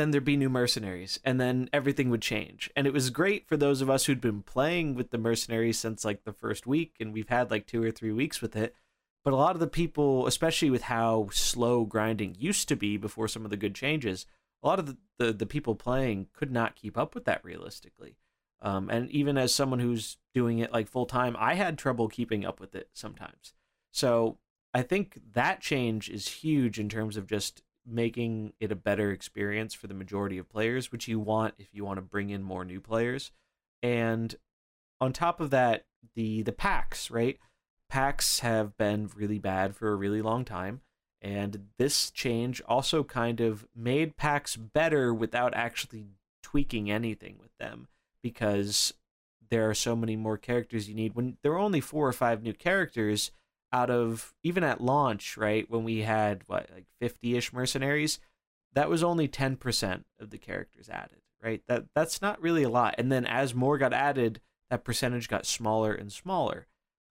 then 0.00 0.10
there'd 0.10 0.24
be 0.24 0.36
new 0.36 0.48
mercenaries 0.48 1.20
and 1.24 1.38
then 1.38 1.68
everything 1.74 2.08
would 2.08 2.22
change. 2.22 2.70
And 2.74 2.86
it 2.86 2.92
was 2.92 3.10
great 3.10 3.46
for 3.46 3.58
those 3.58 3.82
of 3.82 3.90
us 3.90 4.06
who'd 4.06 4.20
been 4.20 4.42
playing 4.42 4.94
with 4.94 5.10
the 5.10 5.18
mercenaries 5.18 5.78
since 5.78 6.06
like 6.06 6.24
the 6.24 6.32
first 6.32 6.66
week 6.66 6.94
and 7.00 7.12
we've 7.12 7.28
had 7.28 7.50
like 7.50 7.66
two 7.66 7.82
or 7.82 7.90
three 7.90 8.12
weeks 8.12 8.40
with 8.40 8.56
it. 8.56 8.74
But 9.22 9.34
a 9.34 9.36
lot 9.36 9.56
of 9.56 9.60
the 9.60 9.66
people 9.66 10.26
especially 10.26 10.70
with 10.70 10.82
how 10.82 11.28
slow 11.32 11.84
grinding 11.84 12.34
used 12.38 12.66
to 12.68 12.76
be 12.76 12.96
before 12.96 13.28
some 13.28 13.44
of 13.44 13.50
the 13.50 13.58
good 13.58 13.74
changes 13.74 14.24
a 14.62 14.66
lot 14.66 14.78
of 14.78 14.86
the, 14.86 14.96
the, 15.18 15.32
the 15.32 15.46
people 15.46 15.74
playing 15.74 16.28
could 16.34 16.50
not 16.50 16.76
keep 16.76 16.98
up 16.98 17.14
with 17.14 17.24
that 17.24 17.42
realistically. 17.42 18.16
Um, 18.60 18.90
and 18.90 19.10
even 19.10 19.38
as 19.38 19.54
someone 19.54 19.80
who's 19.80 20.18
doing 20.34 20.58
it 20.58 20.72
like 20.72 20.88
full 20.88 21.06
time 21.06 21.36
i 21.38 21.54
had 21.54 21.76
trouble 21.76 22.08
keeping 22.08 22.46
up 22.46 22.58
with 22.58 22.74
it 22.74 22.88
sometimes. 22.94 23.52
So 23.92 24.38
i 24.74 24.82
think 24.82 25.20
that 25.32 25.60
change 25.60 26.08
is 26.08 26.28
huge 26.28 26.78
in 26.78 26.88
terms 26.88 27.16
of 27.16 27.26
just 27.26 27.62
making 27.86 28.52
it 28.60 28.72
a 28.72 28.76
better 28.76 29.10
experience 29.10 29.74
for 29.74 29.86
the 29.86 29.94
majority 29.94 30.38
of 30.38 30.48
players, 30.48 30.92
which 30.92 31.08
you 31.08 31.18
want 31.18 31.54
if 31.58 31.68
you 31.72 31.84
want 31.84 31.98
to 31.98 32.02
bring 32.02 32.30
in 32.30 32.42
more 32.42 32.64
new 32.64 32.80
players. 32.80 33.32
And 33.82 34.34
on 35.00 35.12
top 35.12 35.40
of 35.40 35.50
that, 35.50 35.84
the 36.14 36.42
the 36.42 36.52
packs, 36.52 37.10
right? 37.10 37.38
Packs 37.88 38.40
have 38.40 38.76
been 38.76 39.10
really 39.14 39.38
bad 39.38 39.74
for 39.74 39.90
a 39.90 39.96
really 39.96 40.22
long 40.22 40.44
time. 40.44 40.82
And 41.22 41.68
this 41.76 42.10
change 42.10 42.62
also 42.66 43.04
kind 43.04 43.40
of 43.40 43.66
made 43.74 44.16
packs 44.16 44.56
better 44.56 45.12
without 45.12 45.52
actually 45.54 46.06
tweaking 46.42 46.90
anything 46.90 47.36
with 47.38 47.50
them 47.58 47.88
because 48.22 48.94
there 49.50 49.68
are 49.68 49.74
so 49.74 49.94
many 49.94 50.16
more 50.16 50.38
characters 50.38 50.88
you 50.88 50.94
need. 50.94 51.14
When 51.14 51.36
there 51.42 51.52
are 51.52 51.58
only 51.58 51.80
four 51.80 52.08
or 52.08 52.12
five 52.12 52.42
new 52.42 52.54
characters, 52.54 53.32
out 53.72 53.90
of 53.90 54.34
even 54.42 54.64
at 54.64 54.80
launch, 54.80 55.36
right, 55.36 55.68
when 55.70 55.84
we 55.84 56.00
had 56.00 56.42
what 56.46 56.68
like 56.74 56.86
50ish 57.00 57.52
mercenaries, 57.52 58.18
that 58.74 58.90
was 58.90 59.02
only 59.02 59.28
10% 59.28 60.04
of 60.18 60.30
the 60.30 60.38
characters 60.38 60.88
added, 60.88 61.20
right? 61.42 61.62
That 61.68 61.86
that's 61.94 62.22
not 62.22 62.40
really 62.40 62.62
a 62.62 62.68
lot. 62.70 62.94
And 62.98 63.10
then 63.10 63.26
as 63.26 63.54
more 63.54 63.78
got 63.78 63.92
added, 63.92 64.40
that 64.70 64.84
percentage 64.84 65.28
got 65.28 65.46
smaller 65.46 65.92
and 65.92 66.12
smaller. 66.12 66.66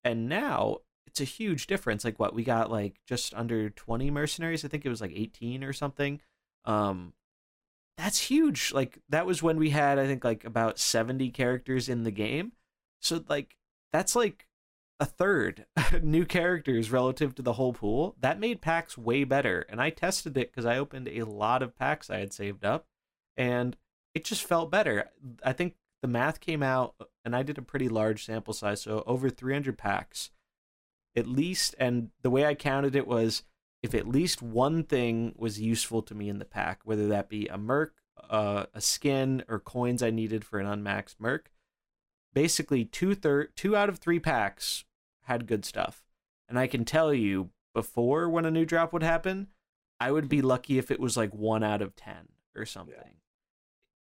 And 0.04 0.30
now 0.30 0.80
it's 1.06 1.22
a 1.22 1.26
huge 1.26 1.68
difference. 1.68 2.06
Like 2.06 2.20
what 2.20 2.34
we 2.34 2.44
got 2.44 2.72
like 2.72 3.00
just 3.06 3.34
under 3.34 3.70
20 3.70 4.12
mercenaries, 4.12 4.64
I 4.64 4.68
think 4.68 4.86
it 4.86 4.90
was 4.90 5.02
like 5.02 5.14
18 5.14 5.64
or 5.64 5.74
something. 5.74 6.22
Um 6.66 7.14
that's 7.98 8.20
huge. 8.20 8.72
Like 8.74 9.00
that 9.10 9.26
was 9.26 9.42
when 9.42 9.58
we 9.58 9.72
had 9.72 9.98
I 10.00 10.06
think 10.06 10.24
like 10.24 10.46
about 10.46 10.80
70 10.80 11.30
characters 11.32 11.90
in 11.90 12.04
the 12.04 12.12
game. 12.12 12.54
So 13.02 13.24
like 13.28 13.58
that's 13.92 14.16
like 14.16 14.47
a 15.00 15.06
third 15.06 15.66
new 16.02 16.26
characters 16.26 16.92
relative 16.92 17.36
to 17.36 17.42
the 17.42 17.54
whole 17.54 17.74
pool. 17.74 18.16
That 18.20 18.40
made 18.40 18.62
packs 18.62 18.98
way 18.98 19.24
better. 19.24 19.66
And 19.70 19.82
I 19.82 19.90
tested 19.90 20.38
it 20.38 20.52
because 20.52 20.66
I 20.66 20.78
opened 20.78 21.08
a 21.08 21.24
lot 21.24 21.62
of 21.62 21.76
packs 21.76 22.10
I 22.10 22.20
had 22.20 22.34
saved 22.34 22.66
up 22.66 22.88
and 23.36 23.78
it 24.14 24.26
just 24.26 24.44
felt 24.44 24.72
better. 24.72 25.10
I 25.44 25.54
think 25.54 25.76
the 26.02 26.08
math 26.08 26.40
came 26.40 26.64
out 26.64 26.96
and 27.24 27.36
I 27.36 27.44
did 27.44 27.58
a 27.58 27.64
pretty 27.64 27.90
large 27.90 28.26
sample 28.26 28.54
size, 28.54 28.82
so 28.82 29.04
over 29.06 29.30
300 29.30 29.78
packs 29.78 30.32
at 31.16 31.28
least. 31.28 31.76
And 31.80 32.10
the 32.22 32.30
way 32.30 32.46
I 32.46 32.56
counted 32.56 32.96
it 32.96 33.08
was 33.08 33.44
if 33.84 33.94
at 33.94 34.08
least 34.08 34.42
one 34.42 34.84
thing 34.84 35.34
was 35.38 35.62
useful 35.62 36.02
to 36.04 36.16
me 36.16 36.30
in 36.30 36.40
the 36.40 36.46
pack, 36.46 36.82
whether 36.84 37.08
that 37.08 37.30
be 37.30 37.48
a 37.48 37.58
merc, 37.58 37.94
uh, 38.30 38.66
a 38.74 38.82
skin, 38.82 39.44
or 39.48 39.60
coins 39.60 40.02
I 40.02 40.10
needed 40.10 40.44
for 40.44 40.60
an 40.60 40.66
unmaxed 40.66 41.20
merc, 41.20 41.52
basically 42.38 42.86
two 42.86 43.16
third 43.16 43.50
two 43.56 43.76
out 43.76 43.90
of 43.90 43.98
three 43.98 44.20
packs 44.20 44.86
had 45.24 45.48
good 45.48 45.66
stuff. 45.66 46.04
And 46.48 46.60
I 46.60 46.68
can 46.68 46.86
tell 46.86 47.12
you, 47.12 47.50
before 47.74 48.30
when 48.30 48.46
a 48.46 48.52
new 48.52 48.64
drop 48.64 48.94
would 48.94 49.02
happen, 49.02 49.48
I 50.00 50.12
would 50.12 50.30
be 50.30 50.44
lucky 50.44 50.78
if 50.78 50.92
it 50.92 51.00
was 51.00 51.18
like 51.18 51.34
one 51.34 51.64
out 51.64 51.82
of 51.82 51.96
ten 51.96 52.28
or 52.56 52.64
something. 52.64 52.94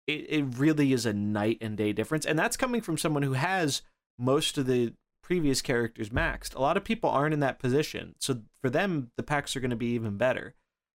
Yeah. 0.08 0.14
It 0.14 0.26
it 0.28 0.58
really 0.58 0.92
is 0.92 1.06
a 1.06 1.12
night 1.12 1.58
and 1.60 1.76
day 1.76 1.92
difference. 1.92 2.26
And 2.26 2.36
that's 2.36 2.56
coming 2.56 2.80
from 2.80 2.98
someone 2.98 3.22
who 3.22 3.34
has 3.34 3.82
most 4.18 4.58
of 4.58 4.66
the 4.66 4.94
previous 5.22 5.62
characters 5.62 6.08
maxed. 6.08 6.56
A 6.56 6.60
lot 6.60 6.76
of 6.76 6.82
people 6.82 7.10
aren't 7.10 7.34
in 7.34 7.40
that 7.40 7.60
position. 7.60 8.16
So 8.18 8.42
for 8.60 8.68
them 8.68 9.12
the 9.16 9.22
packs 9.22 9.54
are 9.54 9.60
gonna 9.60 9.76
be 9.76 9.94
even 9.94 10.16
better. 10.16 10.56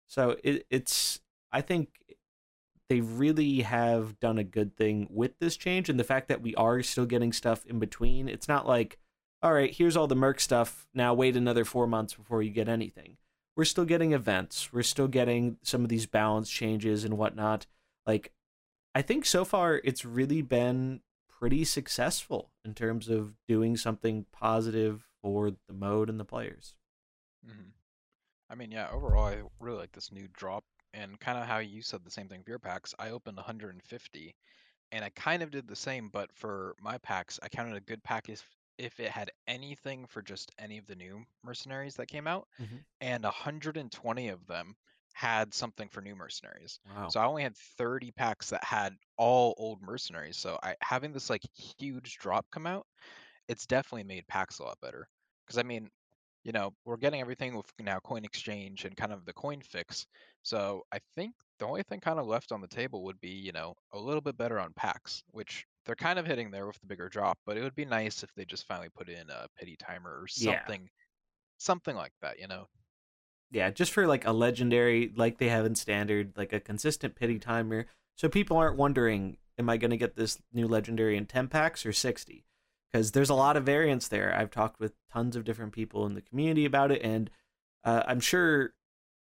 So 0.06 0.36
it, 0.44 0.68
it's 0.70 1.18
I 1.50 1.62
think 1.62 2.03
they 2.88 3.00
really 3.00 3.62
have 3.62 4.18
done 4.20 4.38
a 4.38 4.44
good 4.44 4.76
thing 4.76 5.08
with 5.10 5.38
this 5.38 5.56
change 5.56 5.88
and 5.88 5.98
the 5.98 6.04
fact 6.04 6.28
that 6.28 6.42
we 6.42 6.54
are 6.54 6.82
still 6.82 7.06
getting 7.06 7.32
stuff 7.32 7.64
in 7.66 7.78
between. 7.78 8.28
It's 8.28 8.48
not 8.48 8.66
like 8.66 8.98
all 9.44 9.52
right, 9.52 9.74
here's 9.74 9.94
all 9.94 10.06
the 10.06 10.16
Merc 10.16 10.40
stuff. 10.40 10.86
Now 10.94 11.12
wait 11.12 11.36
another 11.36 11.66
four 11.66 11.86
months 11.86 12.14
before 12.14 12.42
you 12.42 12.50
get 12.50 12.66
anything. 12.66 13.18
We're 13.54 13.66
still 13.66 13.84
getting 13.84 14.14
events. 14.14 14.72
We're 14.72 14.82
still 14.82 15.06
getting 15.06 15.58
some 15.62 15.82
of 15.82 15.90
these 15.90 16.06
balance 16.06 16.48
changes 16.48 17.04
and 17.04 17.18
whatnot. 17.18 17.66
Like, 18.06 18.32
I 18.94 19.02
think 19.02 19.26
so 19.26 19.44
far 19.44 19.82
it's 19.84 20.02
really 20.02 20.40
been 20.40 21.00
pretty 21.28 21.64
successful 21.64 22.52
in 22.64 22.72
terms 22.72 23.10
of 23.10 23.34
doing 23.46 23.76
something 23.76 24.24
positive 24.32 25.06
for 25.22 25.50
the 25.50 25.74
mode 25.74 26.08
and 26.08 26.18
the 26.18 26.24
players. 26.24 26.74
Mm-hmm. 27.46 27.68
I 28.48 28.54
mean, 28.54 28.70
yeah, 28.70 28.88
overall, 28.90 29.26
I 29.26 29.42
really 29.60 29.78
like 29.78 29.92
this 29.92 30.10
new 30.10 30.26
drop 30.32 30.64
and 30.94 31.18
kind 31.20 31.38
of 31.38 31.46
how 31.46 31.58
you 31.58 31.82
said 31.82 32.04
the 32.04 32.10
same 32.10 32.28
thing 32.28 32.42
for 32.42 32.50
your 32.50 32.58
packs. 32.58 32.94
I 32.98 33.10
opened 33.10 33.36
150 33.36 34.34
and 34.92 35.04
I 35.04 35.10
kind 35.10 35.42
of 35.42 35.50
did 35.50 35.66
the 35.66 35.76
same, 35.76 36.08
but 36.12 36.30
for 36.34 36.74
my 36.80 36.98
packs, 36.98 37.40
I 37.42 37.48
counted 37.48 37.76
a 37.76 37.80
good 37.80 38.02
pack 38.02 38.28
if 38.28 38.42
if 38.76 38.98
it 38.98 39.10
had 39.10 39.30
anything 39.46 40.04
for 40.06 40.20
just 40.20 40.50
any 40.58 40.78
of 40.78 40.86
the 40.86 40.96
new 40.96 41.22
mercenaries 41.44 41.94
that 41.94 42.08
came 42.08 42.26
out, 42.26 42.48
mm-hmm. 42.60 42.76
and 43.00 43.22
120 43.22 44.28
of 44.28 44.46
them 44.46 44.74
had 45.12 45.54
something 45.54 45.88
for 45.88 46.00
new 46.00 46.16
mercenaries. 46.16 46.80
Wow. 46.96 47.08
So 47.08 47.20
I 47.20 47.26
only 47.26 47.44
had 47.44 47.56
30 47.78 48.10
packs 48.12 48.50
that 48.50 48.64
had 48.64 48.94
all 49.16 49.54
old 49.58 49.80
mercenaries. 49.80 50.36
So 50.36 50.58
I 50.62 50.74
having 50.80 51.12
this 51.12 51.30
like 51.30 51.42
huge 51.78 52.18
drop 52.18 52.46
come 52.50 52.66
out, 52.66 52.84
it's 53.48 53.66
definitely 53.66 54.04
made 54.04 54.26
packs 54.26 54.58
a 54.58 54.64
lot 54.64 54.78
better. 54.82 55.06
Because 55.46 55.58
I 55.58 55.62
mean, 55.62 55.88
you 56.44 56.52
know, 56.52 56.72
we're 56.84 56.96
getting 56.98 57.20
everything 57.20 57.56
with 57.56 57.66
now 57.80 57.98
coin 58.04 58.24
exchange 58.24 58.84
and 58.84 58.96
kind 58.96 59.12
of 59.12 59.24
the 59.24 59.32
coin 59.32 59.60
fix. 59.62 60.06
So 60.42 60.82
I 60.92 60.98
think 61.16 61.34
the 61.58 61.66
only 61.66 61.82
thing 61.82 62.00
kind 62.00 62.18
of 62.18 62.26
left 62.26 62.52
on 62.52 62.60
the 62.60 62.68
table 62.68 63.02
would 63.04 63.20
be, 63.20 63.30
you 63.30 63.52
know, 63.52 63.74
a 63.92 63.98
little 63.98 64.20
bit 64.20 64.36
better 64.36 64.58
on 64.58 64.72
packs, 64.74 65.22
which 65.32 65.66
they're 65.86 65.94
kind 65.96 66.18
of 66.18 66.26
hitting 66.26 66.50
there 66.50 66.66
with 66.66 66.78
the 66.80 66.86
bigger 66.86 67.08
drop, 67.08 67.38
but 67.46 67.56
it 67.56 67.62
would 67.62 67.74
be 67.74 67.84
nice 67.86 68.22
if 68.22 68.30
they 68.34 68.44
just 68.44 68.66
finally 68.66 68.90
put 68.94 69.08
in 69.08 69.30
a 69.30 69.46
pity 69.58 69.76
timer 69.76 70.10
or 70.20 70.26
Yeah. 70.36 70.52
something 70.52 70.88
something 71.58 71.96
like 71.96 72.12
that, 72.22 72.38
you 72.38 72.48
know. 72.48 72.66
Yeah, 73.50 73.70
just 73.70 73.92
for 73.92 74.06
like 74.06 74.26
a 74.26 74.32
legendary, 74.32 75.12
like 75.14 75.38
they 75.38 75.48
have 75.48 75.64
in 75.64 75.74
standard, 75.74 76.36
like 76.36 76.52
a 76.52 76.60
consistent 76.60 77.14
pity 77.14 77.38
timer, 77.38 77.86
so 78.16 78.28
people 78.28 78.56
aren't 78.56 78.76
wondering, 78.76 79.38
am 79.58 79.70
I 79.70 79.76
going 79.76 79.90
to 79.92 79.96
get 79.96 80.16
this 80.16 80.40
new 80.52 80.66
legendary 80.66 81.16
in 81.16 81.26
ten 81.26 81.48
packs 81.48 81.86
or 81.86 81.92
sixty? 81.92 82.44
Because 82.94 83.10
there's 83.10 83.30
a 83.30 83.34
lot 83.34 83.56
of 83.56 83.64
variance 83.64 84.06
there. 84.06 84.32
I've 84.38 84.52
talked 84.52 84.78
with 84.78 84.92
tons 85.12 85.34
of 85.34 85.42
different 85.42 85.72
people 85.72 86.06
in 86.06 86.14
the 86.14 86.22
community 86.22 86.64
about 86.64 86.92
it, 86.92 87.02
and 87.02 87.28
uh, 87.82 88.04
I'm 88.06 88.20
sure, 88.20 88.72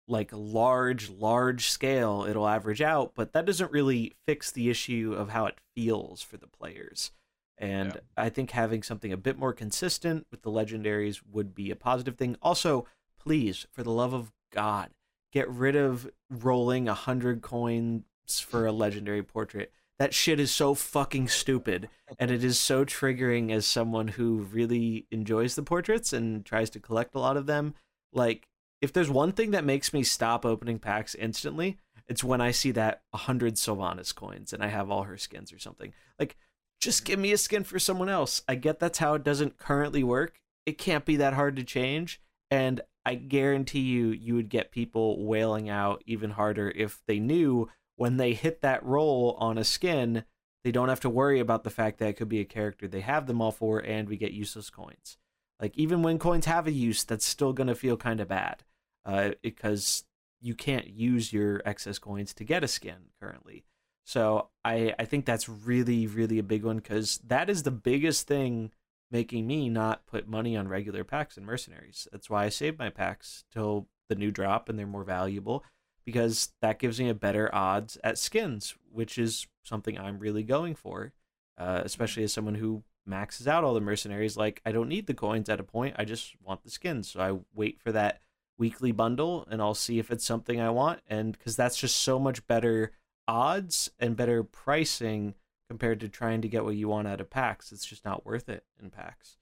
like 0.09 0.31
large, 0.33 1.11
large 1.11 1.69
scale, 1.69 2.25
it'll 2.27 2.49
average 2.49 2.81
out, 2.81 3.13
but 3.15 3.35
that 3.35 3.45
doesn't 3.45 3.71
really 3.71 4.15
fix 4.25 4.51
the 4.51 4.71
issue 4.71 5.15
of 5.15 5.29
how 5.29 5.45
it 5.45 5.59
feels 5.75 6.23
for 6.23 6.39
the 6.39 6.47
players. 6.47 7.11
And 7.59 7.93
Yeah. 7.93 8.01
I 8.17 8.31
think 8.31 8.53
having 8.53 8.83
something 8.83 9.13
a 9.13 9.19
bit 9.19 9.37
more 9.37 9.53
consistent 9.53 10.27
with 10.31 10.41
the 10.41 10.51
legendaries 10.51 11.21
would 11.31 11.55
be 11.55 11.71
a 11.71 11.77
positive 11.77 12.17
thing. 12.17 12.37
Also, 12.41 12.87
please, 13.19 13.67
for 13.71 13.83
the 13.83 13.93
love 13.93 14.15
of 14.15 14.33
God, 14.51 14.89
get 15.33 15.47
rid 15.51 15.77
of 15.77 16.11
rolling 16.31 16.89
a 16.89 16.95
hundred 16.95 17.43
coins 17.43 18.05
for 18.41 18.65
a 18.65 18.73
legendary 18.73 19.23
portrait. 19.23 19.71
That 20.01 20.15
shit 20.15 20.41
is 20.41 20.51
so 20.51 20.75
fucking 20.75 21.29
stupid, 21.29 21.91
and 22.19 22.31
it 22.31 22.43
is 22.43 22.59
so 22.59 22.87
triggering 22.87 23.53
as 23.53 23.67
someone 23.67 24.09
who 24.09 24.49
really 24.51 25.07
enjoys 25.11 25.55
the 25.55 25.63
portraits 25.63 26.15
and 26.15 26.43
tries 26.43 26.71
to 26.71 26.81
collect 26.81 27.15
a 27.15 27.19
lot 27.19 27.37
of 27.37 27.45
them. 27.45 27.75
Like, 28.11 28.49
if 28.81 28.95
there's 28.95 29.11
one 29.11 29.33
thing 29.33 29.51
that 29.51 29.63
makes 29.63 29.93
me 29.93 30.03
stop 30.03 30.47
opening 30.47 30.79
packs 30.79 31.15
instantly, 31.15 31.77
it's 32.09 32.25
when 32.25 32.41
I 32.41 32.51
see 32.51 32.71
that 32.71 33.03
100 33.11 33.57
Sylvanas 33.57 34.15
coins 34.15 34.55
and 34.55 34.63
I 34.63 34.69
have 34.69 34.91
all 34.91 35.03
her 35.03 35.19
skins 35.19 35.53
or 35.53 35.59
something. 35.59 35.93
Like, 36.19 36.39
just 36.81 37.05
give 37.05 37.19
me 37.19 37.33
a 37.33 37.37
skin 37.37 37.63
for 37.63 37.79
someone 37.79 38.09
else. 38.09 38.43
I 38.49 38.55
get 38.55 38.81
that's 38.81 39.01
how 39.01 39.13
it 39.13 39.23
doesn't 39.23 39.59
currently 39.59 40.03
work. 40.03 40.41
It 40.65 40.79
can't 40.79 41.05
be 41.05 41.17
that 41.17 41.35
hard 41.35 41.57
to 41.57 41.63
change. 41.63 42.23
And 42.51 42.81
I 43.05 43.17
guarantee 43.17 43.81
you, 43.81 44.09
you 44.09 44.35
would 44.35 44.49
get 44.49 44.73
people 44.73 45.23
wailing 45.27 45.69
out 45.69 46.03
even 46.07 46.31
harder 46.31 46.73
if 46.75 47.03
they 47.07 47.19
knew 47.19 47.69
when 48.01 48.17
they 48.17 48.33
hit 48.33 48.63
that 48.63 48.83
roll 48.83 49.37
on 49.39 49.59
a 49.59 49.63
skin, 49.63 50.25
they 50.65 50.73
don't 50.73 50.89
have 50.89 51.01
to 51.01 51.11
worry 51.11 51.39
about 51.39 51.65
the 51.65 51.71
fact 51.71 51.99
that 51.99 52.09
it 52.09 52.15
could 52.15 52.31
be 52.31 52.41
a 52.41 52.47
character 52.47 52.89
they 52.89 53.03
have 53.03 53.27
them 53.27 53.43
all 53.43 53.53
for 53.53 53.79
and 53.79 54.09
we 54.09 54.17
get 54.17 54.33
useless 54.33 54.71
coins. 54.71 55.19
Like, 55.61 55.77
even 55.77 56.01
when 56.01 56.19
coins 56.19 56.47
have 56.47 56.67
a 56.67 56.73
use, 56.73 57.05
that's 57.05 57.27
still 57.27 57.53
to 57.53 57.75
feel 57.75 57.99
kind 57.99 58.21
of 58.21 58.29
bad 58.29 58.65
uh, 59.05 59.33
because 59.43 60.05
you 60.41 60.55
can't 60.55 60.87
use 60.87 61.31
your 61.31 61.61
excess 61.67 61.99
coins 61.99 62.33
to 62.33 62.43
get 62.45 62.65
a 62.65 62.69
skin 62.69 63.11
currently. 63.21 63.65
So 64.07 64.49
I 64.65 64.95
I 64.99 65.05
think 65.05 65.27
that's 65.27 65.47
really 65.47 66.07
really 66.07 66.39
a 66.39 66.43
big 66.43 66.65
one 66.65 66.77
because 66.77 67.19
that 67.27 67.51
is 67.51 67.65
the 67.65 67.71
biggest 67.71 68.27
thing 68.27 68.73
making 69.11 69.47
me 69.47 69.69
not 69.69 70.07
put 70.07 70.27
money 70.27 70.57
on 70.57 70.69
regular 70.69 71.05
packs 71.05 71.37
and 71.37 71.45
mercenaries. 71.45 72.09
That's 72.11 72.31
why 72.31 72.47
I 72.47 72.49
save 72.49 72.79
my 72.79 72.89
packs 72.89 73.45
till 73.53 73.89
the 74.09 74.15
new 74.15 74.31
drop 74.31 74.71
and 74.71 74.79
they're 74.79 74.87
more 74.87 75.05
valuable 75.05 75.65
because 76.11 76.53
that 76.61 76.81
gives 76.81 76.99
me 76.99 77.09
a 77.09 77.15
better 77.15 77.55
odds 77.55 77.97
at 78.03 78.19
skins, 78.19 78.75
which 78.91 79.17
is 79.17 79.47
something 79.63 79.97
I'm 79.97 80.19
really 80.19 80.43
going 80.43 80.75
for, 80.75 81.13
uh, 81.57 81.83
especially 81.85 82.25
as 82.25 82.33
someone 82.33 82.57
who 82.57 82.83
maxes 83.07 83.47
out 83.47 83.63
all 83.63 83.75
the 83.75 83.81
mercenaries. 83.81 84.37
Like 84.37 84.61
I 84.67 84.73
don't 84.73 84.89
need 84.89 85.07
the 85.07 85.15
coins 85.15 85.49
at 85.49 85.61
a 85.61 85.65
point; 85.65 85.95
I 85.99 86.05
just 86.05 86.35
want 86.43 86.65
the 86.65 86.71
skins. 86.71 87.11
So 87.11 87.21
I 87.21 87.39
wait 87.55 87.81
for 87.81 87.93
that 87.93 88.21
weekly 88.59 88.91
bundle 88.93 89.47
and 89.51 89.63
I'll 89.63 89.73
see 89.73 89.99
if 89.99 90.11
it's 90.11 90.25
something 90.25 90.61
I 90.61 90.71
want, 90.71 91.01
and 91.07 91.33
because 91.33 91.55
that's 91.55 91.77
just 91.77 91.97
so 91.97 92.19
much 92.19 92.45
better 92.49 92.91
odds 93.29 93.89
and 94.01 94.17
better 94.17 94.43
pricing 94.43 95.35
compared 95.69 96.01
to 96.01 96.09
trying 96.09 96.43
to 96.43 96.49
get 96.49 96.65
what 96.65 96.75
you 96.75 96.89
want 96.89 97.07
out 97.07 97.21
of 97.21 97.31
packs. 97.31 97.71
It's 97.71 97.87
just 97.87 98.05
not 98.05 98.27
worth 98.27 98.49
it 98.49 98.65
in 98.83 98.91
packs. 98.91 99.37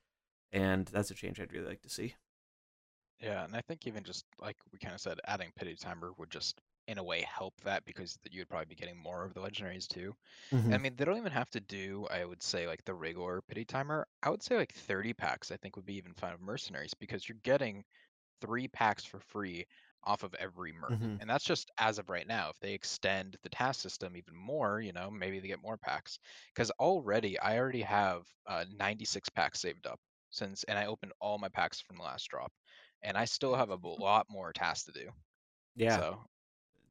And 0.53 0.85
that's 0.86 1.11
a 1.11 1.15
change 1.15 1.40
I'd 1.40 1.55
really 1.55 1.66
like 1.69 1.81
to 1.82 1.89
see. 1.89 2.15
Yeah, 3.20 3.45
and 3.45 3.57
I 3.57 3.62
think 3.62 3.86
even 3.86 4.05
just 4.05 4.24
like 4.39 4.57
we 4.73 4.78
kind 4.78 4.95
of 4.95 5.01
said, 5.01 5.20
adding 5.27 5.53
pity 5.57 5.74
timer 5.74 6.12
would 6.19 6.31
just 6.31 6.61
in 6.86 6.99
a 6.99 7.03
way 7.03 7.20
help 7.23 7.61
that 7.62 7.85
because 7.85 8.16
you 8.31 8.40
would 8.40 8.49
probably 8.49 8.66
be 8.66 8.74
getting 8.77 8.97
more 8.97 9.24
of 9.24 9.35
the 9.35 9.40
legendaries 9.40 9.89
too. 9.89 10.15
And 10.66 10.74
I 10.74 10.78
mean, 10.78 10.95
they 10.97 11.05
don't 11.05 11.19
even 11.19 11.32
have 11.32 11.51
to 11.51 11.61
do, 11.61 12.07
I 12.11 12.24
would 12.24 12.43
say, 12.43 12.66
like 12.66 12.85
the 12.85 12.95
regular 12.95 13.43
pity 13.43 13.65
timer. 13.65 14.07
I 14.23 14.31
would 14.31 14.43
say 14.43 14.57
like 14.57 14.73
30 14.73 15.12
packs, 15.15 15.51
I 15.51 15.57
think 15.57 15.77
would 15.77 15.86
be 15.86 15.97
even 15.97 16.15
fine 16.15 16.32
of 16.35 16.40
mercenaries 16.40 16.95
because 16.95 17.28
you're 17.28 17.39
getting 17.43 17.85
three 18.40 18.69
packs 18.69 19.05
for 19.05 19.20
free 19.20 19.66
off 20.05 20.23
of 20.23 20.35
every 20.35 20.73
merc. 20.73 20.99
Mhm. 20.99 21.20
And 21.20 21.28
that's 21.31 21.45
just 21.45 21.70
as 21.78 21.99
of 21.99 22.09
right 22.11 22.27
now. 22.27 22.51
If 22.51 22.61
they 22.61 22.74
extend 22.74 23.36
the 23.43 23.49
task 23.51 23.81
system 23.81 24.16
even 24.16 24.36
more, 24.36 24.81
you 24.81 24.93
know, 24.93 25.11
maybe 25.11 25.40
they 25.40 25.49
get 25.49 25.62
more 25.62 25.78
packs. 25.78 26.19
Because 26.55 26.70
already, 26.73 27.39
I 27.40 27.59
already 27.59 27.82
have 27.82 28.27
uh, 28.47 28.65
96 28.77 29.28
packs 29.31 29.61
saved 29.61 29.86
up 29.86 30.01
since, 30.31 30.65
and 30.65 30.78
I 30.78 30.86
opened 30.86 31.12
all 31.20 31.39
my 31.39 31.49
packs 31.49 31.81
from 31.81 31.97
the 31.99 32.05
last 32.05 32.28
drop. 32.28 32.53
And 33.02 33.16
I 33.16 33.24
still 33.24 33.54
have 33.54 33.70
a 33.70 33.78
lot 33.82 34.26
more 34.28 34.52
tasks 34.52 34.84
to 34.86 34.92
do. 34.92 35.10
Yeah. 35.76 35.96
So, 35.96 36.18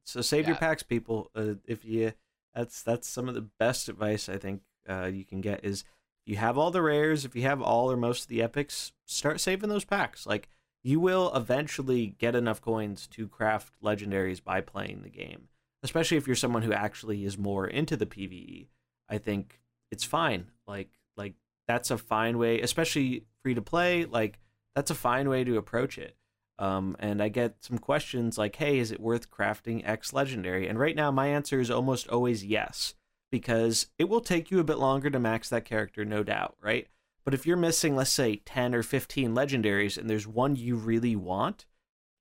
So 0.03 0.21
save 0.21 0.47
your 0.47 0.55
packs, 0.55 0.83
people. 0.83 1.29
Uh, 1.35 1.55
if 1.65 1.83
you, 1.83 2.13
that's 2.55 2.81
that's 2.81 3.07
some 3.07 3.27
of 3.27 3.35
the 3.35 3.47
best 3.59 3.89
advice 3.89 4.29
I 4.29 4.37
think 4.37 4.61
uh, 4.89 5.05
you 5.05 5.25
can 5.25 5.41
get 5.41 5.63
is 5.63 5.83
you 6.25 6.35
have 6.37 6.57
all 6.57 6.71
the 6.71 6.81
rares, 6.81 7.25
if 7.25 7.35
you 7.35 7.43
have 7.43 7.61
all 7.61 7.91
or 7.91 7.97
most 7.97 8.23
of 8.23 8.27
the 8.27 8.41
epics, 8.41 8.91
start 9.05 9.39
saving 9.39 9.69
those 9.69 9.85
packs. 9.85 10.25
Like 10.25 10.49
you 10.83 10.99
will 10.99 11.33
eventually 11.35 12.15
get 12.17 12.35
enough 12.35 12.61
coins 12.61 13.07
to 13.07 13.27
craft 13.27 13.73
legendaries 13.83 14.43
by 14.43 14.61
playing 14.61 15.01
the 15.03 15.09
game. 15.09 15.49
Especially 15.83 16.17
if 16.17 16.27
you're 16.27 16.35
someone 16.35 16.63
who 16.63 16.73
actually 16.73 17.23
is 17.23 17.37
more 17.37 17.67
into 17.67 17.95
the 17.95 18.05
PVE. 18.05 18.67
I 19.09 19.17
think 19.17 19.61
it's 19.91 20.03
fine. 20.03 20.51
Like 20.65 20.89
like 21.15 21.33
that's 21.67 21.91
a 21.91 21.97
fine 21.97 22.37
way, 22.37 22.61
especially 22.61 23.23
free 23.41 23.53
to 23.53 23.61
play. 23.61 24.05
Like 24.05 24.39
that's 24.77 24.91
a 24.91 24.95
fine 24.95 25.27
way 25.27 25.43
to 25.43 25.57
approach 25.57 25.97
it. 25.97 26.15
Um, 26.59 26.95
and 26.99 27.19
I 27.19 27.29
get 27.29 27.63
some 27.63 27.79
questions 27.79 28.37
like, 28.37 28.57
"Hey, 28.57 28.77
is 28.77 28.91
it 28.91 28.99
worth 28.99 29.31
crafting 29.31 29.81
X 29.83 30.13
legendary?" 30.13 30.67
And 30.67 30.77
right 30.77 30.95
now, 30.95 31.09
my 31.09 31.29
answer 31.29 31.59
is 31.59 31.71
almost 31.71 32.07
always 32.09 32.45
yes, 32.45 32.93
because 33.31 33.87
it 33.97 34.07
will 34.07 34.21
take 34.21 34.51
you 34.51 34.59
a 34.59 34.63
bit 34.63 34.77
longer 34.77 35.09
to 35.09 35.19
max 35.19 35.49
that 35.49 35.65
character, 35.65 36.05
no 36.05 36.21
doubt, 36.21 36.57
right? 36.61 36.87
But 37.25 37.33
if 37.33 37.47
you're 37.47 37.57
missing, 37.57 37.95
let's 37.95 38.11
say, 38.11 38.35
ten 38.35 38.75
or 38.75 38.83
fifteen 38.83 39.33
legendaries, 39.33 39.97
and 39.97 40.07
there's 40.07 40.27
one 40.27 40.55
you 40.55 40.75
really 40.75 41.15
want, 41.15 41.65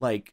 like 0.01 0.33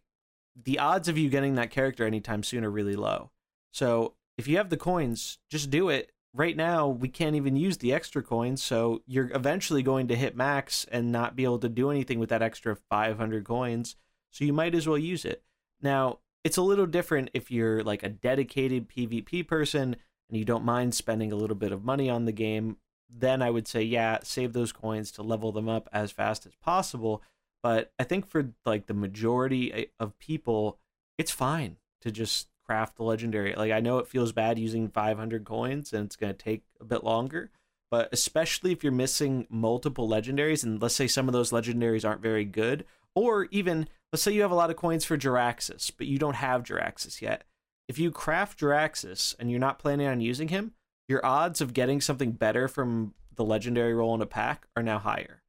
the 0.55 0.79
odds 0.79 1.09
of 1.09 1.17
you 1.17 1.29
getting 1.29 1.55
that 1.55 1.71
character 1.71 2.05
anytime 2.05 2.41
soon 2.41 2.63
are 2.63 2.71
really 2.71 2.95
low. 2.95 3.31
So 3.73 4.15
if 4.37 4.47
you 4.47 4.55
have 4.55 4.69
the 4.69 4.77
coins, 4.77 5.39
just 5.49 5.69
do 5.69 5.89
it. 5.89 6.12
Right 6.35 6.57
now, 6.57 6.87
we 6.87 7.09
can't 7.09 7.35
even 7.35 7.55
use 7.55 7.77
the 7.77 7.93
extra 7.93 8.23
coins, 8.23 8.63
so 8.63 9.03
you're 9.05 9.29
eventually 9.35 9.83
going 9.83 10.07
to 10.07 10.15
hit 10.15 10.35
max 10.35 10.85
and 10.91 11.11
not 11.11 11.35
be 11.35 11.43
able 11.43 11.59
to 11.59 11.69
do 11.69 11.91
anything 11.91 12.17
with 12.17 12.29
that 12.29 12.41
extra 12.41 12.75
500 12.75 13.45
coins. 13.45 13.95
So 14.31 14.43
you 14.43 14.51
might 14.51 14.73
as 14.73 14.87
well 14.87 14.97
use 14.97 15.25
it. 15.25 15.43
Now, 15.79 16.19
it's 16.43 16.57
a 16.57 16.63
little 16.63 16.87
different 16.87 17.29
if 17.35 17.51
you're 17.51 17.83
like 17.83 18.01
a 18.01 18.09
dedicated 18.09 18.89
PvP 18.89 19.47
person 19.47 19.95
and 20.27 20.37
you 20.37 20.43
don't 20.43 20.65
mind 20.65 20.95
spending 20.95 21.31
a 21.31 21.35
little 21.35 21.55
bit 21.55 21.71
of 21.71 21.83
money 21.83 22.09
on 22.09 22.25
the 22.25 22.31
game. 22.31 22.77
Then 23.07 23.43
I 23.43 23.51
would 23.51 23.67
say, 23.67 23.83
yeah, 23.83 24.19
save 24.23 24.53
those 24.53 24.71
coins 24.71 25.11
to 25.11 25.21
level 25.21 25.51
them 25.51 25.69
up 25.69 25.87
as 25.93 26.11
fast 26.11 26.47
as 26.47 26.55
possible. 26.55 27.21
But 27.61 27.91
I 27.99 28.03
think 28.03 28.27
for 28.27 28.49
like 28.65 28.87
the 28.87 28.95
majority 28.95 29.71
eh, 29.71 29.85
of 29.99 30.17
people, 30.17 30.79
it's 31.17 31.31
fine 31.31 31.77
to 32.01 32.11
just 32.11 32.47
craft 32.65 32.97
the 32.97 33.03
legendary. 33.03 33.53
Like 33.55 33.71
I 33.71 33.79
know 33.79 33.99
it 33.99 34.07
feels 34.07 34.31
bad 34.31 34.57
using 34.57 34.89
500 34.89 35.45
coins 35.45 35.93
and 35.93 36.05
it's 36.05 36.15
going 36.15 36.33
to 36.33 36.37
take 36.37 36.63
a 36.79 36.85
bit 36.85 37.03
longer, 37.03 37.51
but 37.91 38.09
especially 38.11 38.71
if 38.71 38.83
you're 38.83 38.91
missing 38.91 39.47
multiple 39.49 40.07
legendaries 40.07 40.63
and 40.63 40.81
let's 40.81 40.95
say 40.95 41.07
some 41.07 41.27
of 41.27 41.33
those 41.33 41.51
legendaries 41.51 42.07
aren't 42.07 42.21
very 42.21 42.45
good 42.45 42.85
or 43.15 43.47
even 43.51 43.87
let's 44.11 44.23
say 44.23 44.31
you 44.31 44.41
have 44.41 44.51
a 44.51 44.55
lot 44.55 44.69
of 44.69 44.75
coins 44.75 45.05
for 45.05 45.17
Jaraxxus, 45.17 45.91
but 45.97 46.07
you 46.07 46.17
don't 46.17 46.35
have 46.35 46.63
Jaraxxus 46.63 47.21
yet. 47.21 47.43
If 47.87 47.99
you 47.99 48.11
craft 48.11 48.59
Jaraxxus 48.59 49.35
and 49.37 49.51
you're 49.51 49.59
not 49.59 49.79
planning 49.79 50.07
on 50.07 50.21
using 50.21 50.47
him, 50.47 50.73
your 51.07 51.23
odds 51.25 51.61
of 51.61 51.73
getting 51.73 51.99
something 51.99 52.31
better 52.31 52.67
from 52.67 53.13
the 53.35 53.43
legendary 53.43 53.93
roll 53.93 54.15
in 54.15 54.21
a 54.21 54.25
pack 54.25 54.67
are 54.75 54.83
now 54.83 54.99
higher. 54.99 55.42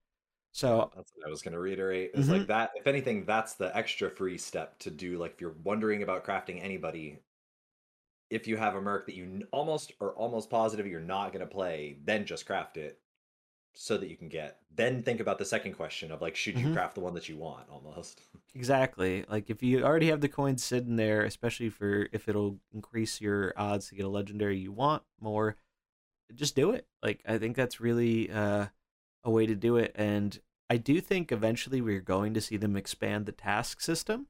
So 0.55 0.91
That's 0.95 1.13
what 1.17 1.27
I 1.27 1.31
was 1.31 1.43
going 1.43 1.53
to 1.55 1.59
reiterate. 1.59 2.13
Is 2.15 2.29
like 2.29 2.47
that. 2.47 2.71
If 2.77 2.87
anything, 2.87 3.25
that's 3.25 3.55
the 3.55 3.77
extra 3.77 4.09
free 4.11 4.39
step 4.39 4.79
to 4.81 4.91
do. 4.91 5.19
Like 5.19 5.33
if 5.33 5.41
you're 5.41 5.57
wondering 5.65 6.03
about 6.03 6.25
crafting 6.25 6.63
anybody, 6.63 7.19
if 8.31 8.47
you 8.47 8.57
have 8.57 8.75
a 8.75 8.81
merc 8.81 9.07
that 9.07 9.15
you 9.15 9.47
almost 9.53 9.93
or 10.01 10.13
almost 10.15 10.51
positive 10.51 10.87
you're 10.87 11.01
not 11.01 11.33
going 11.33 11.41
to 11.47 11.53
play, 11.53 11.97
then 12.05 12.25
just 12.27 12.47
craft 12.47 12.77
it 12.77 13.01
so 13.75 13.97
that 13.99 14.09
you 14.11 14.17
can 14.17 14.29
get. 14.29 14.61
Then 14.75 15.03
think 15.03 15.21
about 15.21 15.39
the 15.39 15.47
second 15.47 15.75
question 15.75 16.13
of 16.13 16.23
like, 16.23 16.37
should 16.37 16.61
you 16.61 16.69
Mhm. 16.69 16.71
craft 16.71 16.95
the 16.97 17.03
one 17.03 17.15
that 17.15 17.29
you 17.29 17.37
want? 17.39 17.69
Almost. 17.71 18.21
Exactly. 18.55 19.25
Like 19.29 19.51
if 19.51 19.63
you 19.63 19.83
already 19.85 20.09
have 20.11 20.21
the 20.21 20.29
coins 20.29 20.63
sitting 20.63 20.97
there, 20.97 21.25
especially 21.25 21.71
for 21.71 22.09
if 22.13 22.29
it'll 22.29 22.59
increase 22.73 23.21
your 23.21 23.53
odds 23.57 23.89
to 23.89 23.97
get 23.97 24.05
a 24.05 24.09
legendary 24.09 24.59
you 24.59 24.71
want 24.71 25.03
more, 25.21 25.57
just 26.35 26.57
do 26.57 26.73
it. 26.73 26.87
Like 27.03 27.23
I 27.27 27.39
think 27.39 27.57
that's 27.57 27.81
really 27.81 28.31
uh, 28.31 28.69
a 29.25 29.31
way 29.31 29.47
to 29.47 29.55
do 29.55 29.77
it, 29.77 29.93
and 29.95 30.39
I 30.71 30.77
do 30.77 31.01
think 31.01 31.33
eventually 31.33 31.81
we're 31.81 32.01
going 32.01 32.35
to 32.35 32.41
see 32.41 32.57
them 32.57 32.77
expand 32.77 33.27
the 33.27 33.33
task 33.33 33.81
system. 33.81 34.27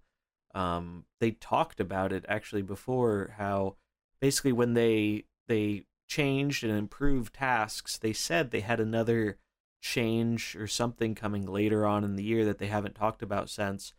um, 0.55 1.05
they 1.21 1.33
talked 1.33 1.81
about 1.81 2.12
it 2.12 2.25
actually 2.29 2.62
before 2.62 3.35
how 3.39 3.77
basically 4.21 4.53
when 4.53 4.75
they 4.75 5.25
they 5.49 5.85
changed 6.09 6.65
and 6.65 6.73
improved 6.73 7.35
tasks, 7.35 7.99
they 7.99 8.12
said 8.12 8.51
they 8.51 8.61
had 8.61 8.81
another 8.81 9.39
change 9.83 10.57
or 10.57 10.66
something 10.66 11.15
coming 11.15 11.45
later 11.47 11.85
on 11.85 12.05
in 12.05 12.16
the 12.16 12.23
year 12.23 12.45
that 12.45 12.59
they 12.59 12.69
haven't 12.69 12.95
talked 12.95 13.23
about 13.23 13.51
since. 13.51 13.93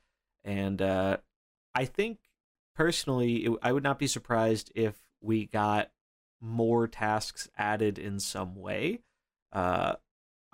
And 0.44 0.82
uh, 0.82 1.18
I 1.76 1.86
think 1.86 2.20
personally, 2.76 3.46
it, 3.46 3.52
I 3.62 3.72
would 3.72 3.84
not 3.84 4.00
be 4.00 4.08
surprised 4.08 4.72
if 4.76 4.96
we 5.22 5.46
got 5.46 5.92
more 6.42 6.88
tasks 6.88 7.50
added 7.58 8.00
in 8.00 8.20
some 8.20 8.56
way. 8.56 9.02
Uh, 9.52 9.96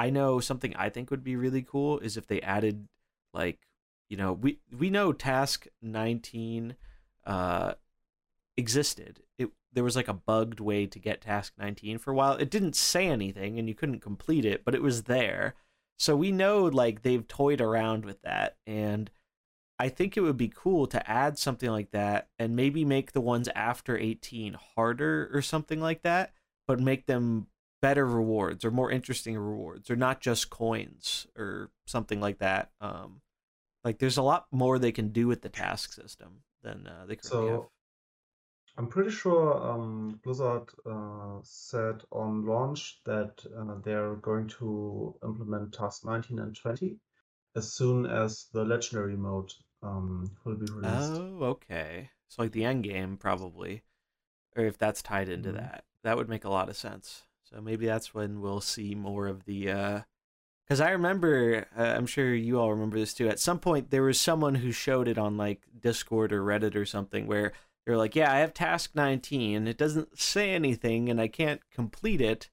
I 0.02 0.10
know 0.10 0.40
something 0.40 0.76
I 0.76 0.90
think 0.90 1.12
would 1.12 1.24
be 1.24 1.36
really 1.36 1.62
cool 1.62 2.00
is 2.00 2.18
if 2.18 2.26
they 2.26 2.42
added 2.42 2.88
like 3.36 3.60
you 4.10 4.18
know 4.18 4.34
we 4.34 4.58
we 4.76 4.90
know 4.90 5.14
task 5.14 5.68
19 5.84 6.76
uh 7.28 7.74
existed. 8.58 9.22
It 9.38 9.50
there 9.72 9.84
was 9.84 9.96
like 9.96 10.08
a 10.08 10.14
bugged 10.14 10.60
way 10.60 10.88
to 10.88 10.98
get 10.98 11.22
task 11.22 11.54
19 11.60 12.00
for 12.00 12.10
a 12.10 12.16
while. 12.16 12.34
It 12.34 12.50
didn't 12.50 12.76
say 12.76 13.06
anything 13.10 13.60
and 13.60 13.68
you 13.68 13.76
couldn't 13.76 14.00
complete 14.00 14.44
it 14.44 14.66
but 14.66 14.74
it 14.74 14.82
was 14.82 15.04
there. 15.04 15.54
So 16.00 16.16
we 16.16 16.32
know 16.32 16.64
like 16.64 17.04
they've 17.04 17.28
toyed 17.28 17.62
around 17.62 18.04
with 18.04 18.24
that 18.24 18.58
and 18.66 19.12
i 19.78 19.88
think 19.88 20.16
it 20.16 20.22
would 20.22 20.38
be 20.38 20.52
cool 20.54 20.86
to 20.88 21.10
add 21.10 21.38
something 21.40 21.70
like 21.72 21.92
that 21.92 22.28
and 22.38 22.56
maybe 22.56 22.86
make 22.86 23.12
the 23.12 23.22
ones 23.22 23.50
after 23.56 23.98
18 23.98 24.56
harder 24.76 25.30
or 25.34 25.42
something 25.42 25.80
like 25.80 26.04
that 26.04 26.34
but 26.68 26.80
make 26.80 27.08
them 27.08 27.48
better 27.82 28.06
rewards 28.06 28.64
or 28.64 28.72
more 28.72 28.92
interesting 28.92 29.38
rewards 29.38 29.90
or 29.90 29.96
not 29.96 30.22
just 30.22 30.50
coins 30.50 31.28
or 31.38 31.72
something 31.88 32.20
like 32.22 32.38
that 32.40 32.72
um 32.82 33.22
like 33.84 34.00
there's 34.00 34.18
a 34.18 34.24
lot 34.24 34.48
more 34.52 34.78
they 34.80 34.92
can 34.92 35.10
do 35.10 35.28
with 35.28 35.42
the 35.42 35.50
task 35.50 35.94
system 35.94 36.44
than 36.62 36.88
uh, 36.88 37.06
they 37.08 37.16
currently 37.16 37.46
have. 37.48 37.62
So 37.62 37.72
I'm 38.78 38.88
pretty 38.88 39.12
sure 39.12 39.54
um, 39.66 40.20
Blizzard 40.24 40.70
uh, 40.86 41.40
said 41.44 42.04
on 42.12 42.46
launch 42.46 43.02
that 43.06 43.46
uh, 43.58 43.76
they're 43.84 44.16
going 44.16 44.50
to 44.60 45.16
implement 45.24 45.74
Task 45.74 46.04
19 46.04 46.40
and 46.40 46.56
20 46.56 47.00
as 47.56 47.74
soon 47.74 48.06
as 48.06 48.48
the 48.54 48.66
legendary 48.66 49.16
mode 49.16 49.54
um, 49.82 50.36
will 50.44 50.56
be 50.56 50.66
released. 50.66 51.22
Oh, 51.42 51.44
okay. 51.44 52.12
So 52.28 52.42
like 52.44 52.52
the 52.52 52.66
end 52.66 52.84
game 52.84 53.18
probably, 53.18 53.84
or 54.56 54.66
if 54.66 54.78
that's 54.78 55.02
tied 55.02 55.30
into 55.30 55.52
Mhm. 55.52 55.56
that, 55.56 55.86
that 56.04 56.18
would 56.18 56.30
make 56.30 56.46
a 56.46 56.50
lot 56.50 56.70
of 56.70 56.78
sense. 56.78 57.24
So 57.54 57.62
maybe 57.62 57.86
that's 57.86 58.14
when 58.14 58.42
we'll 58.42 58.62
see 58.62 58.96
more 58.96 59.28
of 59.28 59.46
the. 59.46 60.04
Because 60.66 60.80
I 60.80 60.92
remember, 60.92 61.68
uh, 61.78 61.82
I'm 61.98 62.06
sure 62.06 62.34
you 62.34 62.60
all 62.60 62.72
remember 62.72 62.98
this 62.98 63.14
too. 63.14 63.28
At 63.28 63.40
some 63.40 63.60
point, 63.60 63.92
there 63.92 64.04
was 64.04 64.20
someone 64.20 64.56
who 64.56 64.72
showed 64.72 65.08
it 65.08 65.18
on 65.18 65.36
like 65.36 65.64
Discord 65.78 66.32
or 66.32 66.44
Reddit 66.44 66.76
or 66.76 66.86
something 66.86 67.28
where 67.28 67.52
they're 67.86 67.98
like, 67.98 68.16
"Yeah, 68.16 68.32
I 68.32 68.40
have 68.40 68.54
task 68.54 68.92
19. 68.96 69.68
It 69.68 69.78
doesn't 69.78 70.18
say 70.18 70.52
anything, 70.52 71.10
and 71.10 71.20
I 71.20 71.28
can't 71.28 71.62
complete 71.72 72.22
it, 72.22 72.50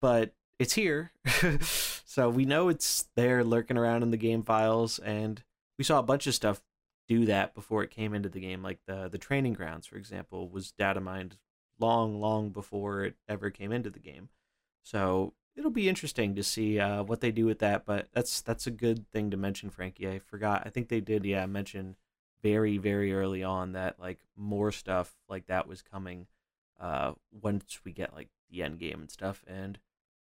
but 0.00 0.32
it's 0.58 0.74
here." 0.74 1.12
so 1.60 2.30
we 2.30 2.46
know 2.46 2.68
it's 2.68 3.06
there, 3.16 3.44
lurking 3.44 3.76
around 3.76 4.02
in 4.02 4.12
the 4.12 4.16
game 4.16 4.44
files, 4.44 4.98
and 5.00 5.42
we 5.76 5.84
saw 5.84 5.98
a 5.98 6.04
bunch 6.04 6.26
of 6.26 6.34
stuff 6.34 6.62
do 7.06 7.24
that 7.26 7.54
before 7.54 7.82
it 7.82 7.90
came 7.90 8.14
into 8.14 8.28
the 8.28 8.40
game. 8.40 8.62
Like 8.62 8.78
the 8.86 9.08
the 9.08 9.18
training 9.18 9.54
grounds, 9.54 9.86
for 9.86 9.96
example, 9.96 10.48
was 10.48 10.72
data 10.72 11.00
mined 11.00 11.36
long, 11.78 12.20
long 12.20 12.50
before 12.50 13.04
it 13.04 13.16
ever 13.28 13.50
came 13.50 13.72
into 13.72 13.90
the 13.90 13.98
game. 13.98 14.30
So 14.88 15.34
it'll 15.54 15.70
be 15.70 15.86
interesting 15.86 16.34
to 16.34 16.42
see 16.42 16.80
uh, 16.80 17.02
what 17.02 17.20
they 17.20 17.30
do 17.30 17.44
with 17.44 17.58
that. 17.58 17.84
But 17.84 18.08
that's 18.12 18.40
that's 18.40 18.66
a 18.66 18.70
good 18.70 19.06
thing 19.10 19.30
to 19.30 19.36
mention, 19.36 19.68
Franky. 19.68 20.08
I 20.08 20.18
forgot. 20.18 20.62
I 20.64 20.70
think 20.70 20.88
they 20.88 21.02
did, 21.02 21.26
yeah, 21.26 21.44
mention 21.44 21.96
very 22.42 22.78
very 22.78 23.12
early 23.12 23.44
on 23.44 23.72
that 23.72 24.00
like 24.00 24.20
more 24.34 24.72
stuff 24.72 25.14
like 25.28 25.46
that 25.48 25.68
was 25.68 25.82
coming 25.82 26.26
uh, 26.80 27.12
once 27.42 27.80
we 27.84 27.92
get 27.92 28.14
like 28.14 28.28
the 28.50 28.62
end 28.62 28.78
game 28.78 29.00
and 29.00 29.10
stuff. 29.10 29.44
And 29.46 29.78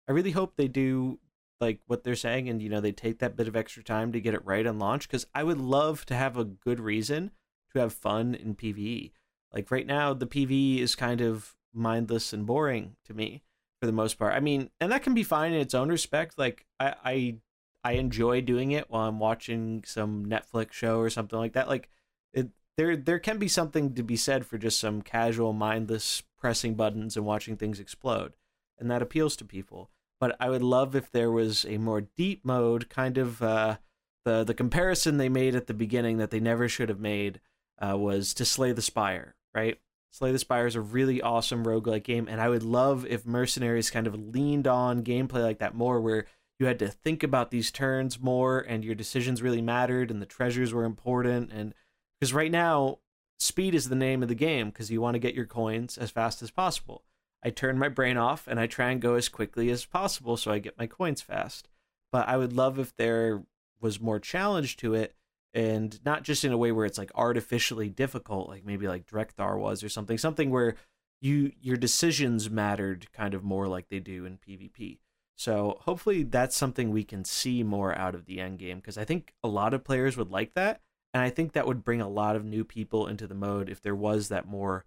I 0.08 0.14
really 0.14 0.32
hope 0.32 0.56
they 0.56 0.68
do 0.68 1.20
like 1.62 1.80
what 1.86 2.04
they're 2.04 2.16
saying 2.16 2.50
and 2.50 2.60
you 2.62 2.70
know 2.70 2.82
they 2.82 2.92
take 2.92 3.20
that 3.20 3.36
bit 3.36 3.48
of 3.48 3.56
extra 3.56 3.84
time 3.84 4.12
to 4.12 4.20
get 4.20 4.34
it 4.34 4.46
right 4.46 4.68
on 4.68 4.78
launch 4.78 5.08
because 5.08 5.26
i 5.34 5.42
would 5.42 5.58
love 5.58 6.06
to 6.06 6.14
have 6.14 6.36
a 6.36 6.44
good 6.44 6.82
reason 6.82 7.32
to 7.72 7.80
have 7.80 7.94
fun 7.94 8.36
in 8.36 8.54
pve 8.54 9.12
like 9.54 9.72
right 9.72 9.88
now 9.88 10.14
the 10.14 10.28
pve 10.28 10.80
is 10.80 10.96
kind 10.96 11.22
of 11.22 11.56
mindless 11.74 12.34
and 12.34 12.46
boring 12.46 12.98
to 13.06 13.14
me 13.14 13.42
for 13.86 13.91
the 13.91 13.91
most 13.91 14.18
part 14.18 14.34
i 14.34 14.40
mean 14.40 14.70
and 14.80 14.91
that 14.91 15.03
can 15.03 15.14
be 15.14 15.24
fine 15.24 15.53
in 15.53 15.60
its 15.60 15.74
own 15.74 15.90
respect 15.90 16.38
like 16.38 16.66
i 16.80 16.95
i, 17.03 17.36
I 17.84 17.91
enjoy 17.94 18.41
doing 18.41 18.72
it 18.72 18.90
while 18.90 19.07
i'm 19.07 19.20
watching 19.20 19.84
some 19.86 20.26
netflix 20.26 20.74
show 20.74 20.99
or 20.99 21.10
something 21.10 21.38
like 21.38 21.53
that 21.53 21.68
like 21.68 21.90
it 22.34 22.49
there 22.78 22.98
there 22.98 23.20
can 23.20 23.38
be 23.38 23.48
something 23.48 23.94
to 23.94 24.03
be 24.03 24.16
said 24.16 24.45
for 24.45 24.57
just 24.57 24.80
some 24.80 25.02
casual 25.02 25.53
mindless 25.53 26.24
pressing 26.38 26.76
buttons 26.76 27.16
and 27.16 27.26
watching 27.26 27.56
things 27.57 27.80
explode 27.80 28.34
and 28.80 28.90
that 28.90 29.02
appeals 29.02 29.36
to 29.36 29.45
people 29.45 29.90
but 30.20 30.36
I 30.40 30.49
would 30.49 30.64
love 30.64 30.95
if 30.95 31.12
there 31.12 31.32
was 31.32 31.66
a 31.66 31.78
more 31.78 32.02
deep 32.02 32.45
mode, 32.45 32.90
kind 32.90 33.18
of 33.18 33.41
uh, 33.41 33.78
the 34.24 34.44
the 34.44 34.53
comparison 34.53 35.18
they 35.18 35.30
made 35.30 35.56
at 35.56 35.68
the 35.68 35.74
beginning 35.74 36.18
that 36.18 36.32
they 36.32 36.40
never 36.40 36.68
should 36.70 36.90
have 36.90 36.99
made 36.99 37.41
uh, 37.80 37.98
was 37.98 38.34
to 38.36 38.45
Slay 38.45 38.72
the 38.72 38.82
Spire, 38.82 39.36
right? 39.53 39.78
Slay 40.16 40.32
the 40.32 40.40
Spire 40.40 40.66
is 40.66 40.76
a 40.76 40.82
really 40.82 41.22
awesome 41.22 41.66
roguelike 41.66 42.06
game, 42.06 42.30
and 42.30 42.40
I 42.40 42.48
would 42.48 42.64
love 42.64 43.06
if 43.06 43.26
Mercenaries 43.26 43.90
kind 43.90 44.08
of 44.08 44.16
leaned 44.16 44.66
on 44.66 45.04
gameplay 45.04 45.44
like 45.44 45.60
that 45.60 45.76
more, 45.76 46.00
where 46.00 46.26
you 46.58 46.68
had 46.68 46.80
to 46.80 46.88
think 46.88 47.22
about 47.22 47.52
these 47.52 47.70
turns 47.70 48.18
more, 48.18 48.60
and 48.60 48.86
your 48.86 48.96
decisions 48.96 49.42
really 49.42 49.62
mattered, 49.62 50.10
and 50.10 50.22
the 50.22 50.26
treasures 50.26 50.74
were 50.74 50.86
important, 50.86 51.52
and 51.52 51.74
because 52.18 52.34
right 52.34 52.50
now 52.50 53.00
speed 53.40 53.76
is 53.76 53.90
the 53.90 53.96
name 53.96 54.24
of 54.24 54.30
the 54.30 54.36
game 54.36 54.70
because 54.70 54.90
you 54.90 55.02
want 55.02 55.16
to 55.16 55.20
get 55.20 55.36
your 55.36 55.46
coins 55.46 55.98
as 55.98 56.12
fast 56.12 56.42
as 56.42 56.50
possible. 56.50 57.04
I 57.44 57.50
turn 57.50 57.78
my 57.78 57.90
brain 57.90 58.16
off 58.16 58.48
and 58.48 58.58
I 58.58 58.68
try 58.68 58.92
and 58.92 59.02
go 59.02 59.16
as 59.16 59.28
quickly 59.28 59.70
as 59.70 59.84
possible 59.84 60.38
so 60.38 60.50
I 60.50 60.60
get 60.60 60.78
my 60.78 60.88
coins 60.88 61.22
fast. 61.22 61.68
But 62.10 62.30
I 62.30 62.38
would 62.38 62.54
love 62.54 62.80
if 62.80 62.96
there 62.96 63.44
was 63.82 64.00
more 64.00 64.22
challenge 64.22 64.78
to 64.78 64.94
it 64.94 65.14
and 65.56 66.03
not 66.03 66.23
just 66.23 66.44
in 66.44 66.52
a 66.52 66.57
way 66.57 66.73
where 66.73 66.86
it's 66.86 66.98
like 66.98 67.11
artificially 67.15 67.90
difficult 67.90 68.49
like 68.49 68.65
maybe 68.65 68.88
like 68.88 69.07
Drek'Thar 69.07 69.57
was 69.57 69.84
or 69.84 69.90
something 69.90 70.18
something 70.18 70.52
where 70.52 70.76
you 71.22 71.53
your 71.61 71.77
decisions 71.77 72.49
mattered 72.49 73.11
kind 73.14 73.34
of 73.34 73.44
more 73.44 73.68
like 73.68 73.88
they 73.90 73.99
do 73.99 74.26
in 74.26 74.38
PvP. 74.38 74.99
So 75.38 75.80
hopefully 75.82 76.23
that's 76.23 76.56
something 76.56 76.91
we 76.91 77.03
can 77.03 77.26
see 77.26 77.64
more 77.64 77.98
out 77.98 78.15
of 78.15 78.26
the 78.26 78.40
end 78.40 78.60
game 78.60 78.77
because 78.77 78.98
I 78.98 79.06
think 79.06 79.34
a 79.44 79.48
lot 79.48 79.73
of 79.73 79.84
players 79.84 80.18
would 80.18 80.30
like 80.30 80.53
that 80.53 80.82
and 81.14 81.23
I 81.23 81.30
think 81.30 81.53
that 81.53 81.65
would 81.65 81.84
bring 81.84 82.02
a 82.02 82.10
lot 82.10 82.36
of 82.36 82.45
new 82.45 82.65
people 82.65 83.07
into 83.07 83.26
the 83.26 83.34
mode 83.34 83.69
if 83.69 83.82
there 83.82 83.95
was 83.95 84.27
that 84.30 84.45
more 84.48 84.86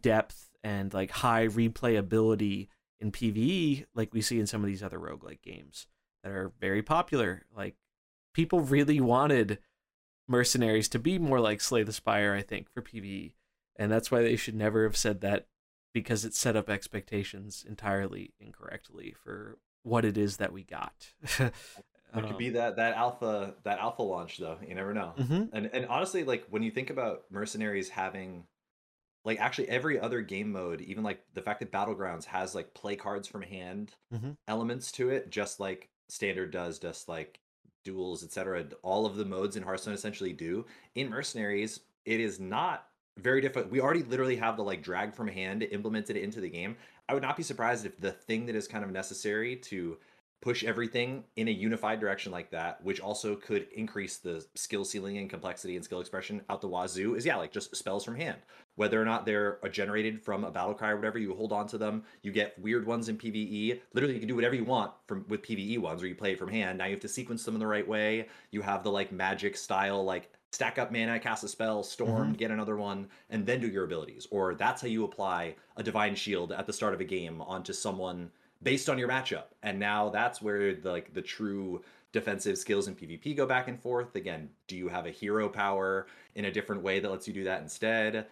depth 0.00 0.50
and 0.62 0.92
like 0.94 1.10
high 1.10 1.48
replayability 1.48 2.68
in 3.00 3.10
PvE 3.12 3.86
like 3.94 4.12
we 4.12 4.20
see 4.20 4.38
in 4.38 4.46
some 4.46 4.62
of 4.62 4.68
these 4.68 4.82
other 4.82 4.98
roguelike 4.98 5.42
games 5.42 5.86
that 6.22 6.32
are 6.32 6.52
very 6.60 6.82
popular. 6.82 7.42
Like 7.54 7.76
people 8.34 8.60
really 8.60 9.00
wanted 9.00 9.58
mercenaries 10.32 10.88
to 10.88 10.98
be 10.98 11.18
more 11.18 11.38
like 11.38 11.60
Slay 11.60 11.82
the 11.84 11.92
Spire, 11.92 12.34
I 12.34 12.42
think, 12.42 12.68
for 12.72 12.82
PvE. 12.82 13.32
And 13.76 13.92
that's 13.92 14.10
why 14.10 14.22
they 14.22 14.36
should 14.36 14.54
never 14.56 14.82
have 14.84 14.96
said 14.96 15.20
that 15.20 15.46
because 15.92 16.24
it 16.24 16.34
set 16.34 16.56
up 16.56 16.68
expectations 16.70 17.64
entirely 17.68 18.32
incorrectly 18.40 19.14
for 19.22 19.58
what 19.82 20.04
it 20.04 20.16
is 20.16 20.38
that 20.38 20.52
we 20.52 20.64
got. 20.64 21.12
It 22.14 22.26
could 22.26 22.36
be 22.36 22.50
that 22.50 22.76
that 22.76 22.94
alpha 22.94 23.54
that 23.64 23.78
alpha 23.78 24.02
launch 24.02 24.36
though. 24.36 24.58
You 24.66 24.74
never 24.74 24.92
know. 24.92 25.12
hmm 25.16 25.44
And 25.52 25.70
and 25.72 25.86
honestly, 25.86 26.24
like 26.24 26.44
when 26.50 26.62
you 26.62 26.70
think 26.70 26.90
about 26.90 27.22
mercenaries 27.30 27.88
having 27.88 28.44
like 29.24 29.40
actually 29.40 29.68
every 29.70 29.98
other 29.98 30.20
game 30.20 30.52
mode, 30.52 30.82
even 30.82 31.04
like 31.04 31.22
the 31.32 31.40
fact 31.40 31.60
that 31.60 31.72
Battlegrounds 31.72 32.26
has 32.26 32.54
like 32.54 32.74
play 32.74 32.96
cards 32.96 33.26
from 33.28 33.40
hand 33.40 33.92
Mhm. 34.12 34.36
elements 34.46 34.92
to 34.92 35.08
it, 35.08 35.30
just 35.30 35.58
like 35.58 35.88
standard 36.10 36.50
does, 36.50 36.78
just 36.78 37.08
like 37.08 37.40
duels, 37.84 38.22
etc. 38.22 38.64
All 38.82 39.06
of 39.06 39.16
the 39.16 39.24
modes 39.24 39.56
in 39.56 39.62
Hearthstone 39.62 39.94
essentially 39.94 40.32
do. 40.32 40.66
In 40.94 41.10
Mercenaries, 41.10 41.80
it 42.04 42.20
is 42.20 42.40
not 42.40 42.88
very 43.18 43.40
different. 43.40 43.70
We 43.70 43.80
already 43.80 44.02
literally 44.02 44.36
have 44.36 44.56
the 44.56 44.64
like 44.64 44.82
drag 44.82 45.14
from 45.14 45.28
hand 45.28 45.62
implemented 45.64 46.16
into 46.16 46.40
the 46.40 46.48
game. 46.48 46.76
I 47.08 47.14
would 47.14 47.22
not 47.22 47.36
be 47.36 47.42
surprised 47.42 47.84
if 47.84 48.00
the 48.00 48.12
thing 48.12 48.46
that 48.46 48.56
is 48.56 48.66
kind 48.66 48.84
of 48.84 48.90
necessary 48.90 49.56
to 49.56 49.98
push 50.42 50.64
everything 50.64 51.22
in 51.36 51.46
a 51.46 51.52
unified 51.52 52.00
direction 52.00 52.32
like 52.32 52.50
that, 52.50 52.82
which 52.84 53.00
also 53.00 53.36
could 53.36 53.68
increase 53.74 54.18
the 54.18 54.44
skill 54.56 54.84
ceiling 54.84 55.16
and 55.16 55.30
complexity 55.30 55.76
and 55.76 55.84
skill 55.84 56.00
expression 56.00 56.42
out 56.50 56.60
the 56.60 56.68
wazoo, 56.68 57.14
is 57.14 57.24
yeah, 57.24 57.36
like 57.36 57.52
just 57.52 57.74
spells 57.74 58.04
from 58.04 58.16
hand. 58.16 58.38
Whether 58.74 59.00
or 59.00 59.04
not 59.04 59.24
they're 59.24 59.58
generated 59.70 60.20
from 60.20 60.44
a 60.44 60.50
battle 60.50 60.74
cry 60.74 60.90
or 60.90 60.96
whatever, 60.96 61.18
you 61.18 61.32
hold 61.34 61.52
on 61.52 61.68
to 61.68 61.78
them. 61.78 62.02
You 62.22 62.32
get 62.32 62.58
weird 62.58 62.86
ones 62.86 63.08
in 63.08 63.16
PvE. 63.16 63.80
Literally, 63.94 64.14
you 64.14 64.20
can 64.20 64.28
do 64.28 64.34
whatever 64.34 64.56
you 64.56 64.64
want 64.64 64.92
from 65.06 65.24
with 65.28 65.42
PvE 65.42 65.78
ones, 65.78 66.02
or 66.02 66.08
you 66.08 66.16
play 66.16 66.32
it 66.32 66.38
from 66.38 66.48
hand. 66.48 66.78
Now 66.78 66.86
you 66.86 66.92
have 66.92 67.00
to 67.00 67.08
sequence 67.08 67.44
them 67.44 67.54
in 67.54 67.60
the 67.60 67.66
right 67.66 67.86
way. 67.86 68.26
You 68.50 68.62
have 68.62 68.82
the 68.82 68.90
like 68.90 69.12
magic 69.12 69.56
style, 69.56 70.04
like 70.04 70.32
stack 70.50 70.76
up 70.76 70.90
mana, 70.90 71.20
cast 71.20 71.44
a 71.44 71.48
spell, 71.48 71.84
storm, 71.84 72.28
mm-hmm. 72.28 72.32
get 72.32 72.50
another 72.50 72.76
one, 72.76 73.08
and 73.30 73.46
then 73.46 73.60
do 73.60 73.68
your 73.68 73.84
abilities. 73.84 74.26
Or 74.32 74.56
that's 74.56 74.82
how 74.82 74.88
you 74.88 75.04
apply 75.04 75.54
a 75.76 75.84
divine 75.84 76.16
shield 76.16 76.50
at 76.50 76.66
the 76.66 76.72
start 76.72 76.94
of 76.94 77.00
a 77.00 77.04
game 77.04 77.40
onto 77.40 77.72
someone 77.72 78.30
based 78.62 78.88
on 78.88 78.98
your 78.98 79.08
matchup. 79.08 79.44
And 79.62 79.78
now 79.78 80.08
that's 80.10 80.40
where 80.40 80.74
the, 80.74 80.90
like 80.90 81.12
the 81.14 81.22
true 81.22 81.82
defensive 82.12 82.58
skills 82.58 82.88
in 82.88 82.94
PvP 82.94 83.36
go 83.36 83.46
back 83.46 83.68
and 83.68 83.80
forth? 83.80 84.14
Again, 84.16 84.50
do 84.66 84.76
you 84.76 84.88
have 84.88 85.06
a 85.06 85.10
hero 85.10 85.48
power 85.48 86.06
in 86.34 86.44
a 86.44 86.52
different 86.52 86.82
way 86.82 87.00
that 87.00 87.10
lets 87.10 87.26
you 87.26 87.34
do 87.34 87.44
that 87.44 87.62
instead? 87.62 88.26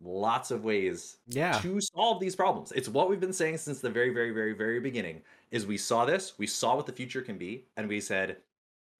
Lots 0.00 0.50
of 0.50 0.62
ways 0.64 1.16
Yeah. 1.28 1.58
to 1.60 1.80
solve 1.80 2.20
these 2.20 2.36
problems. 2.36 2.70
It's 2.72 2.88
what 2.88 3.08
we've 3.08 3.20
been 3.20 3.32
saying 3.32 3.58
since 3.58 3.80
the 3.80 3.90
very, 3.90 4.10
very, 4.10 4.30
very, 4.30 4.52
very 4.52 4.78
beginning. 4.78 5.22
Is 5.50 5.66
we 5.66 5.78
saw 5.78 6.04
this, 6.04 6.38
we 6.38 6.46
saw 6.46 6.76
what 6.76 6.86
the 6.86 6.92
future 6.92 7.22
can 7.22 7.38
be, 7.38 7.64
and 7.76 7.88
we 7.88 8.00
said, 8.00 8.36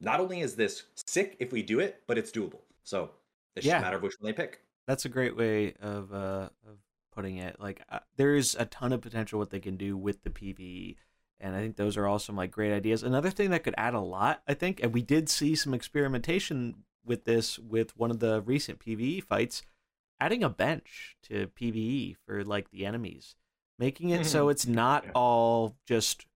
not 0.00 0.20
only 0.20 0.40
is 0.40 0.56
this 0.56 0.84
sick 1.06 1.36
if 1.38 1.52
we 1.52 1.62
do 1.62 1.80
it, 1.80 2.02
but 2.06 2.18
it's 2.18 2.30
doable. 2.30 2.60
So 2.82 3.10
it's 3.56 3.66
Yeah. 3.66 3.74
just 3.74 3.82
a 3.82 3.84
matter 3.86 3.96
of 3.96 4.02
which 4.02 4.14
one 4.20 4.30
they 4.30 4.32
pick. 4.36 4.60
That's 4.86 5.04
a 5.04 5.08
great 5.08 5.36
way 5.36 5.74
of 5.80 6.12
uh, 6.12 6.48
of 6.66 6.78
putting 7.16 7.38
it. 7.38 7.56
Like 7.58 7.82
uh, 7.90 7.98
there's 8.16 8.54
a 8.54 8.66
ton 8.66 8.92
of 8.92 9.00
potential 9.00 9.38
what 9.40 9.50
they 9.50 9.58
can 9.60 9.76
do 9.76 9.96
with 9.96 10.22
the 10.22 10.30
PVE, 10.30 10.96
and 11.40 11.56
I 11.56 11.60
think 11.60 11.76
those 11.76 11.96
are 11.96 12.06
all 12.06 12.18
some 12.20 12.36
like 12.36 12.50
great 12.52 12.72
ideas. 12.72 13.02
Another 13.02 13.30
thing 13.30 13.50
that 13.50 13.64
could 13.64 13.74
add 13.76 13.94
a 13.94 14.00
lot, 14.00 14.42
I 14.46 14.54
think, 14.54 14.80
and 14.82 14.92
we 14.94 15.02
did 15.02 15.28
see 15.28 15.56
some 15.56 15.74
experimentation 15.74 16.84
with 17.04 17.24
this 17.24 17.58
with 17.58 17.96
one 17.96 18.10
of 18.10 18.20
the 18.20 18.42
recent 18.42 18.78
PVE 18.78 19.24
fights, 19.24 19.62
adding 20.20 20.44
a 20.44 20.48
bench 20.48 21.16
to 21.24 21.48
PVE 21.48 22.16
for 22.26 22.44
like 22.44 22.70
the 22.70 22.84
enemies, 22.86 23.34
making 23.78 24.10
it 24.10 24.26
so 24.26 24.48
it's 24.48 24.66
not 24.66 25.04
Yeah. 25.04 25.10
all 25.14 25.74
just 25.86 26.26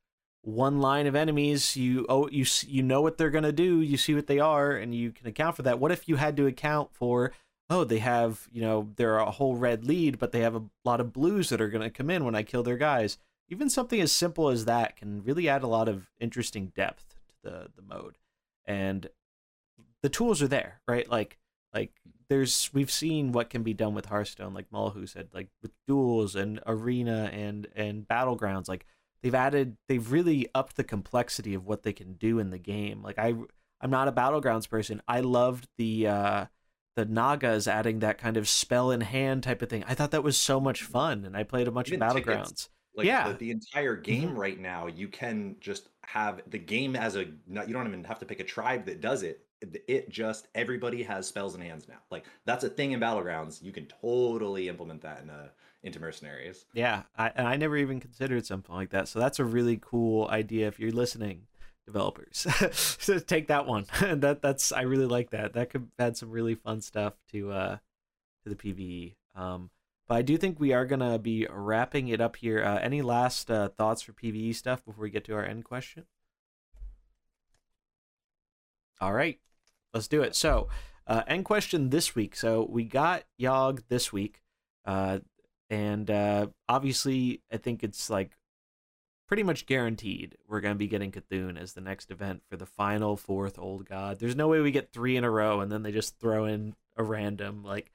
one 0.43 0.81
line 0.81 1.07
of 1.07 1.15
enemies 1.15 1.77
you 1.77 2.07
oh 2.09 2.27
you 2.31 2.47
you 2.67 2.83
know 2.83 3.03
what 3.03 3.19
they're 3.19 3.29
going 3.29 3.45
to 3.45 3.53
do 3.53 3.83
you 3.83 3.99
see 3.99 4.15
what 4.15 4.27
they 4.27 4.39
are 4.39 4.73
and 4.73 4.95
you 4.95 5.13
can 5.13 5.27
account 5.27 5.55
for 5.55 5.61
that 5.61 5.79
what 5.79 5.93
if 5.93 6.09
you 6.09 6.17
had 6.17 6.35
to 6.35 6.47
account 6.47 6.89
for 6.95 7.31
oh 7.71 7.85
they 7.85 8.01
have 8.01 8.49
you 8.53 8.61
know 8.61 8.91
they're 8.97 9.19
a 9.19 9.31
whole 9.31 9.57
red 9.57 9.87
lead 9.87 10.19
but 10.19 10.33
they 10.33 10.41
have 10.41 10.57
a 10.57 10.65
lot 10.85 11.01
of 11.01 11.13
blues 11.13 11.49
that 11.49 11.61
are 11.61 11.71
going 11.71 11.83
to 11.83 11.89
come 11.89 12.11
in 12.11 12.25
when 12.25 12.35
i 12.35 12.43
kill 12.43 12.63
their 12.63 12.77
guys. 12.77 13.17
Even 13.49 13.69
something 13.69 14.01
as 14.01 14.13
simple 14.13 14.49
as 14.49 14.65
that 14.67 14.97
can 14.97 15.25
really 15.25 15.49
add 15.49 15.65
a 15.65 15.69
lot 15.69 15.89
of 15.89 16.09
interesting 16.21 16.73
depth 16.77 17.17
to 17.29 17.35
the 17.43 17.69
the 17.75 17.83
mode. 17.83 18.19
And 18.65 19.09
the 20.03 20.09
tools 20.09 20.43
are 20.43 20.49
there 20.49 20.81
right? 20.87 21.09
Like 21.09 21.39
like 21.73 21.93
there's 22.29 22.71
we've 22.73 22.91
seen 22.91 23.33
what 23.33 23.51
can 23.51 23.63
be 23.63 23.75
done 23.75 23.95
with 23.95 24.07
hearthstone 24.07 24.55
like 24.55 24.71
Mullahoo 24.71 25.07
said 25.07 25.29
like 25.33 25.49
with 25.63 25.73
duels 25.87 26.37
and 26.37 26.61
arena 26.67 27.31
and 27.33 27.67
and 27.75 28.07
battlegrounds 28.07 28.69
like 28.69 28.87
they've 29.23 29.35
added 29.35 29.77
they've 29.89 30.13
really 30.13 30.49
upped 30.55 30.77
the 30.77 30.85
complexity 30.85 31.55
of 31.55 31.67
what 31.67 31.83
they 31.83 31.93
can 31.93 32.15
do 32.15 32.39
in 32.39 32.51
the 32.51 32.59
game. 32.59 33.03
Like 33.03 33.19
i 33.19 33.35
i'm 33.81 33.91
not 33.91 34.09
a 34.09 34.13
battlegrounds 34.13 34.69
person. 34.69 35.03
I 35.09 35.21
loved 35.21 35.67
the 35.77 36.07
uh 36.07 36.47
the 36.97 37.05
nagas 37.05 37.67
adding 37.69 38.01
that 38.01 38.19
kind 38.19 38.37
of 38.37 38.49
spell 38.49 38.91
in 38.91 39.01
hand 39.01 39.43
type 39.43 39.63
of 39.63 39.69
thing 39.69 39.85
i 39.87 39.95
thought 39.95 40.11
that 40.11 40.23
was 40.25 40.37
so 40.37 40.61
much 40.61 40.83
fun 40.83 41.25
and 41.25 41.37
i 41.37 41.43
played 41.43 41.69
a 41.69 41.71
bunch 41.73 41.93
Even 41.93 42.03
of 42.03 42.09
tickets. 42.09 42.53
battlegrounds 42.55 42.69
Like 42.95 43.07
Yeah. 43.07 43.29
the, 43.29 43.35
the 43.35 43.51
entire 43.51 43.97
mm-hmm. 43.97 44.03
game 44.03 44.39
right 44.39 44.59
now, 44.59 44.87
you 44.87 45.09
can 45.09 45.57
just 45.61 45.89
have 46.03 46.43
the 46.49 46.59
game 46.59 46.97
as 46.97 47.17
a. 47.17 47.25
You 47.25 47.73
don't 47.73 47.87
even 47.87 48.05
have 48.05 48.19
to 48.21 48.27
pick 48.27 48.41
a 48.41 48.45
tribe 48.45 48.87
that 48.87 49.01
does 49.01 49.23
it. 49.23 49.47
It- 49.61 49.85
It 49.89 50.09
just 50.11 50.49
everybody 50.55 51.03
has 51.05 51.27
spells 51.29 51.55
in 51.55 51.61
hands 51.61 51.87
now. 51.89 51.99
Like 52.11 52.27
that's 52.47 52.65
a 52.65 52.69
thing 52.71 52.93
in 52.93 53.01
battlegrounds. 53.01 53.63
You 53.63 53.73
can 53.73 53.87
totally 53.87 54.69
implement 54.69 55.03
that 55.03 55.23
in 55.23 55.31
a, 55.31 55.53
into 55.83 56.01
mercenaries. 56.01 56.67
Yeah, 56.73 57.03
I, 57.19 57.31
and 57.35 57.49
I 57.49 57.57
never 57.57 57.77
even 57.77 58.01
considered 58.01 58.47
something 58.47 58.75
like 58.75 58.91
that. 58.91 59.09
So 59.09 59.19
that's 59.19 59.39
a 59.41 59.45
really 59.45 59.79
cool 59.83 60.29
idea. 60.29 60.69
If 60.69 60.79
you're 60.79 60.93
listening, 60.93 61.47
developers, 61.93 62.47
so 62.73 63.19
take 63.19 63.49
that 63.49 63.67
one. 63.67 63.87
that 64.01 64.43
that's 64.43 64.73
I 64.73 64.83
really 64.83 65.07
like 65.07 65.31
that. 65.31 65.55
That 65.55 65.71
could 65.71 65.89
add 65.99 66.17
some 66.17 66.31
really 66.31 66.55
fun 66.55 66.81
stuff 66.81 67.15
to 67.33 67.51
uh 67.51 67.77
to 68.45 68.49
the 68.49 68.57
PVE. 68.57 69.15
Um, 69.35 69.71
but 70.09 70.17
I 70.17 70.23
do 70.23 70.37
think 70.37 70.59
we 70.59 70.73
are 70.73 70.87
gonna 70.87 71.19
be 71.19 71.47
wrapping 71.51 72.09
it 72.09 72.21
up 72.21 72.37
here. 72.37 72.63
Uh, 72.63 72.79
any 72.79 73.03
last 73.03 73.51
uh, 73.51 73.69
thoughts 73.69 74.03
for 74.03 74.13
PVE 74.13 74.55
stuff 74.55 74.85
before 74.85 75.03
we 75.03 75.11
get 75.11 75.25
to 75.25 75.35
our 75.35 75.45
end 75.45 75.65
question? 75.65 76.07
All 79.01 79.13
right, 79.13 79.39
let's 79.95 80.09
do 80.09 80.23
it. 80.23 80.37
So, 80.37 80.69
uh, 81.07 81.23
end 81.27 81.45
question 81.45 81.91
this 81.91 82.15
week. 82.15 82.37
So 82.37 82.67
we 82.69 82.85
got 82.85 83.25
Yogg 83.41 83.83
this 83.89 84.13
week. 84.13 84.43
Uh, 84.85 85.21
and 85.71 86.11
uh, 86.11 86.49
obviously 86.69 87.41
i 87.51 87.57
think 87.57 87.83
it's 87.83 88.11
like 88.11 88.33
pretty 89.31 89.43
much 89.45 89.67
guaranteed 89.67 90.37
we're 90.49 90.61
going 90.61 90.75
to 90.75 90.79
be 90.79 90.89
getting 90.89 91.13
C'Thun 91.13 91.57
as 91.57 91.75
the 91.75 91.81
next 91.81 92.11
event 92.11 92.43
for 92.51 92.57
the 92.57 92.67
final 92.67 93.17
fourth 93.17 93.61
old 93.61 93.89
god. 93.89 94.19
There's 94.19 94.35
no 94.35 94.49
way 94.49 94.59
we 94.59 94.73
get 94.73 94.93
three 94.93 95.17
in 95.17 95.23
a 95.23 95.31
row 95.31 95.61
and 95.61 95.71
then 95.71 95.85
they 95.85 95.93
just 95.93 96.19
throw 96.19 96.47
in 96.47 96.75
a 96.97 97.05
random 97.05 97.63
like 97.63 97.93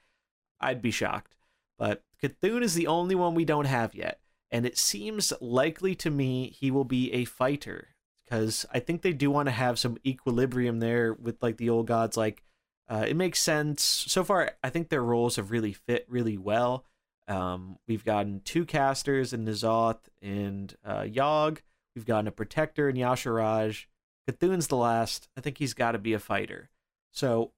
i'd 0.61 0.81
be 0.81 0.91
shocked. 0.91 1.35
But 1.77 2.03
C'Thun 2.23 2.63
is 2.63 2.73
the 2.73 2.87
only 2.87 3.15
one 3.15 3.35
we 3.35 3.43
don't 3.43 3.65
have 3.65 3.93
yet 3.93 4.21
and 4.49 4.65
it 4.65 4.77
seems 4.77 5.33
likely 5.41 5.93
to 5.95 6.09
me 6.09 6.51
he 6.57 6.71
will 6.71 6.85
be 6.85 7.11
a 7.11 7.25
fighter 7.25 7.89
because 8.23 8.65
i 8.71 8.79
think 8.79 9.01
they 9.01 9.11
do 9.11 9.29
want 9.29 9.47
to 9.47 9.51
have 9.51 9.77
some 9.77 9.97
equilibrium 10.07 10.79
there 10.79 11.13
with 11.15 11.43
like 11.43 11.57
the 11.57 11.69
old 11.69 11.87
gods 11.87 12.15
like 12.15 12.43
uh, 12.87 13.03
it 13.05 13.15
makes 13.15 13.41
sense. 13.41 13.83
So 13.83 14.23
far 14.23 14.51
i 14.63 14.69
think 14.69 14.87
their 14.87 15.03
roles 15.03 15.35
have 15.35 15.51
really 15.51 15.73
fit 15.73 16.05
really 16.07 16.37
well 16.37 16.85
um, 17.27 17.77
we've 17.87 18.05
gotten 18.05 18.41
two 18.43 18.65
casters 18.65 19.33
in 19.33 19.45
N'Zoth 19.45 19.99
and 20.21 20.75
uh, 20.83 21.01
Yogg. 21.01 21.59
We've 21.95 22.05
gotten 22.05 22.27
a 22.27 22.31
protector 22.31 22.89
in 22.89 22.95
Y'Shaarj. 22.95 23.85
C'Thun's 24.29 24.67
the 24.67 24.77
last. 24.77 25.29
I 25.37 25.41
think 25.41 25.57
he's 25.57 25.73
got 25.73 25.93
to 25.93 25.99
be 25.99 26.13
a 26.13 26.19
fighter. 26.19 26.69
So 27.11 27.51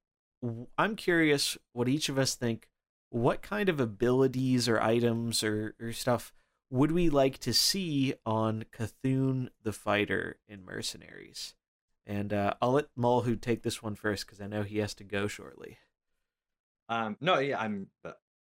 I'm 0.77 0.95
curious 0.95 1.57
what 1.73 1.89
each 1.89 2.09
of 2.09 2.17
us 2.17 2.35
think. 2.35 2.67
What 3.09 3.41
kind 3.41 3.69
of 3.69 3.79
abilities 3.79 4.67
or 4.67 4.81
items 4.81 5.43
or, 5.43 5.75
or 5.81 5.91
stuff 5.93 6.33
would 6.69 6.91
we 6.91 7.09
like 7.09 7.37
to 7.39 7.53
see 7.53 8.13
on 8.25 8.65
C'Thun 8.77 9.49
the 9.63 9.71
fighter 9.71 10.37
in 10.47 10.65
Mercenaries? 10.65 11.55
And 12.05 12.33
uh, 12.33 12.53
I'll 12.61 12.71
let 12.71 12.87
Mullahoo 12.95 13.35
take 13.35 13.63
this 13.63 13.81
one 13.81 13.95
first 13.95 14.25
because 14.25 14.41
I 14.41 14.47
know 14.47 14.63
he 14.63 14.77
has 14.79 14.93
to 14.95 15.03
go 15.03 15.27
shortly. 15.27 15.77
Um, 16.89 17.17
no, 17.19 17.39
yeah, 17.39 17.59
I'm. 17.59 17.87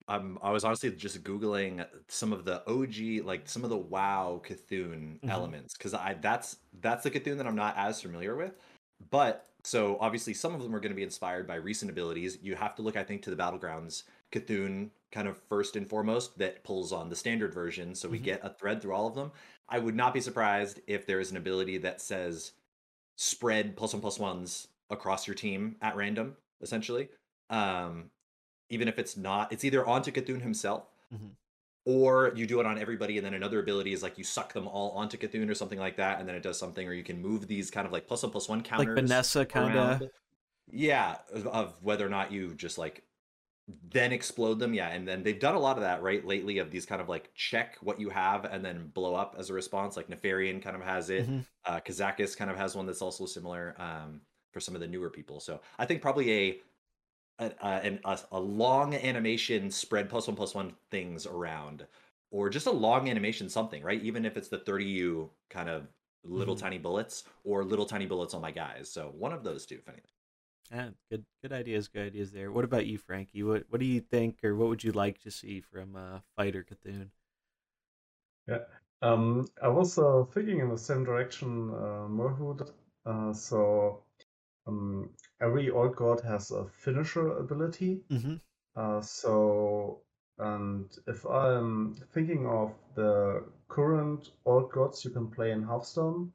I'm. 0.08 0.38
I 0.42 0.50
was 0.50 0.64
honestly 0.64 0.90
just 0.90 1.22
googling 1.22 1.86
some 2.08 2.32
of 2.32 2.44
the 2.44 2.62
OG, 2.68 3.24
like 3.24 3.48
some 3.48 3.64
of 3.64 3.70
the 3.70 3.76
WoW 3.78 4.40
C'Thun 4.44 5.20
Mhm. 5.22 5.28
elements, 5.28 5.74
because 5.76 5.94
I 5.94 6.14
that's 6.14 6.58
that's 6.80 7.04
the 7.04 7.10
C'Thun 7.10 7.36
that 7.38 7.46
I'm 7.46 7.56
not 7.56 7.76
as 7.76 8.00
familiar 8.02 8.36
with. 8.36 8.56
But 9.10 9.48
so 9.64 9.98
obviously 10.00 10.34
some 10.34 10.54
of 10.54 10.62
them 10.62 10.74
are 10.74 10.80
going 10.80 10.90
to 10.92 10.96
be 10.96 11.02
inspired 11.02 11.46
by 11.46 11.56
recent 11.56 11.90
abilities. 11.90 12.38
You 12.42 12.54
have 12.56 12.74
to 12.76 12.82
look, 12.82 12.96
I 12.96 13.04
think, 13.04 13.22
to 13.22 13.30
the 13.30 13.36
battlegrounds 13.36 14.04
C'Thun 14.32 14.90
kind 15.12 15.28
of 15.28 15.36
first 15.48 15.76
and 15.76 15.88
foremost 15.88 16.38
that 16.38 16.64
pulls 16.64 16.92
on 16.92 17.08
the 17.08 17.16
standard 17.16 17.52
version, 17.54 17.94
so 17.94 18.08
we 18.08 18.18
Mhm. 18.18 18.22
get 18.24 18.40
a 18.44 18.50
thread 18.54 18.80
through 18.82 18.94
all 18.94 19.06
of 19.06 19.14
them. 19.14 19.32
I 19.68 19.78
would 19.78 19.94
not 19.94 20.14
be 20.14 20.20
surprised 20.20 20.80
if 20.86 21.06
there 21.06 21.20
is 21.20 21.30
an 21.30 21.36
ability 21.36 21.78
that 21.78 22.00
says 22.00 22.52
spread 23.16 23.76
plus 23.76 23.92
one 23.94 24.00
plus 24.00 24.18
ones 24.18 24.68
across 24.90 25.26
your 25.26 25.34
team 25.36 25.76
at 25.82 25.96
random, 25.96 26.36
essentially. 26.60 27.08
Um, 27.50 28.10
even 28.72 28.88
if 28.88 28.98
it's 28.98 29.16
not, 29.16 29.52
it's 29.52 29.64
either 29.64 29.86
onto 29.86 30.10
C'Thun 30.10 30.40
himself, 30.40 30.84
Mhm. 31.14 31.32
or 31.84 32.32
you 32.34 32.46
do 32.46 32.58
it 32.58 32.66
on 32.66 32.78
everybody, 32.78 33.18
and 33.18 33.26
then 33.26 33.34
another 33.34 33.60
ability 33.60 33.92
is 33.92 34.02
like 34.02 34.16
you 34.16 34.24
suck 34.24 34.52
them 34.54 34.66
all 34.66 34.90
onto 34.92 35.18
C'Thun 35.18 35.48
or 35.50 35.54
something 35.54 35.78
like 35.78 35.96
that, 35.98 36.18
and 36.18 36.28
then 36.28 36.34
it 36.34 36.42
does 36.42 36.58
something, 36.58 36.88
or 36.88 36.92
you 36.94 37.04
can 37.04 37.20
move 37.20 37.46
these 37.46 37.70
kind 37.70 37.86
of 37.86 37.92
like 37.92 38.06
plus 38.06 38.22
one 38.22 38.32
plus 38.32 38.48
one 38.48 38.62
counters. 38.62 38.86
Like 38.86 38.96
Vanessa, 38.96 39.44
kind 39.44 39.76
of, 39.78 40.02
Yeah, 40.70 41.18
of, 41.32 41.74
whether 41.82 42.06
or 42.06 42.08
not 42.08 42.32
you 42.32 42.54
just 42.54 42.78
like 42.78 43.04
then 43.90 44.10
explode 44.12 44.58
them. 44.58 44.74
Yeah, 44.74 44.88
and 44.88 45.06
then 45.06 45.22
they've 45.22 45.38
done 45.38 45.54
a 45.54 45.58
lot 45.60 45.76
of 45.76 45.82
that 45.82 46.02
right 46.02 46.24
lately 46.24 46.58
of 46.58 46.70
these 46.70 46.86
kind 46.86 47.00
of 47.00 47.08
like 47.08 47.32
check 47.34 47.76
what 47.80 48.00
you 48.00 48.10
have 48.10 48.44
and 48.44 48.64
then 48.64 48.88
blow 48.88 49.14
up 49.14 49.36
as 49.38 49.50
a 49.50 49.54
response. 49.54 49.96
Like 49.96 50.08
Nefarian 50.08 50.60
kind 50.62 50.74
of 50.76 50.82
has 50.82 51.10
it. 51.10 51.28
Mhm. 51.28 51.44
Uh, 51.64 51.80
Kazakus 51.80 52.36
kind 52.36 52.50
of 52.50 52.56
has 52.56 52.74
one 52.74 52.86
that's 52.86 53.02
also 53.02 53.26
similar 53.26 53.74
um, 53.78 54.20
for 54.50 54.60
some 54.60 54.74
of 54.74 54.80
the 54.80 54.86
newer 54.88 55.10
people. 55.10 55.40
So 55.40 55.60
I 55.78 55.86
think 55.86 56.02
probably 56.02 56.32
a 56.32 56.60
a, 57.38 57.50
a, 57.62 57.98
a, 58.04 58.18
a 58.32 58.40
long 58.40 58.94
animation 58.94 59.70
spread 59.70 60.08
plus 60.08 60.26
one 60.26 60.36
plus 60.36 60.54
one 60.54 60.74
things 60.90 61.26
around, 61.26 61.86
or 62.30 62.48
just 62.50 62.66
a 62.66 62.70
long 62.72 63.08
animation 63.08 63.48
something, 63.48 63.82
right? 63.82 64.02
Even 64.02 64.24
if 64.24 64.36
it's 64.36 64.48
the 64.48 64.58
30U 64.58 65.30
kind 65.50 65.68
of 65.68 65.86
little 66.24 66.54
Mhm. 66.54 66.56
tiny 66.56 66.78
bullets 66.78 67.24
or 67.44 67.64
little 67.64 67.86
tiny 67.86 68.06
bullets 68.06 68.34
on 68.34 68.40
my 68.40 68.50
guys. 68.52 68.88
So 68.90 69.12
one 69.18 69.32
of 69.32 69.44
those 69.44 69.66
two, 69.66 69.76
if 69.76 69.88
anything. 69.88 70.10
Yeah, 70.72 70.90
good 71.08 71.24
good 71.40 71.52
ideas, 71.52 71.86
good 71.88 72.06
ideas 72.08 72.32
there. 72.32 72.50
What 72.50 72.64
about 72.64 72.86
you, 72.86 72.98
Franky? 72.98 73.42
What 73.44 73.64
what 73.68 73.78
do 73.80 73.86
you 73.86 74.00
think 74.00 74.42
or 74.42 74.56
what 74.56 74.68
would 74.68 74.82
you 74.82 74.90
like 74.92 75.18
to 75.20 75.30
see 75.30 75.60
from 75.60 75.94
uh, 75.96 76.20
Fighter 76.36 76.64
C'Thun? 76.64 77.10
Yeah. 78.48 78.64
Um, 79.02 79.46
I 79.62 79.68
was 79.68 79.98
uh, 79.98 80.24
thinking 80.32 80.60
in 80.60 80.68
the 80.68 80.78
same 80.78 81.04
direction 81.04 81.70
uh, 81.74 82.06
Mullahoo 82.08 82.56
did. 82.56 82.70
Uh, 83.04 83.32
so 83.32 84.04
um, 84.66 85.10
every 85.42 85.70
old 85.70 85.96
god 85.96 86.20
has 86.22 86.50
a 86.52 86.64
finisher 86.84 87.26
ability. 87.38 88.00
Mm-hmm. 88.10 88.36
Uh, 88.76 89.00
so, 89.02 90.00
and 90.38 90.86
if 91.06 91.26
I'm 91.26 91.94
thinking 92.14 92.46
of 92.46 92.72
the 92.94 93.44
current 93.68 94.30
old 94.46 94.72
gods 94.72 95.04
you 95.04 95.10
can 95.10 95.28
play 95.30 95.50
in 95.52 95.62
Hearthstone, 95.62 96.32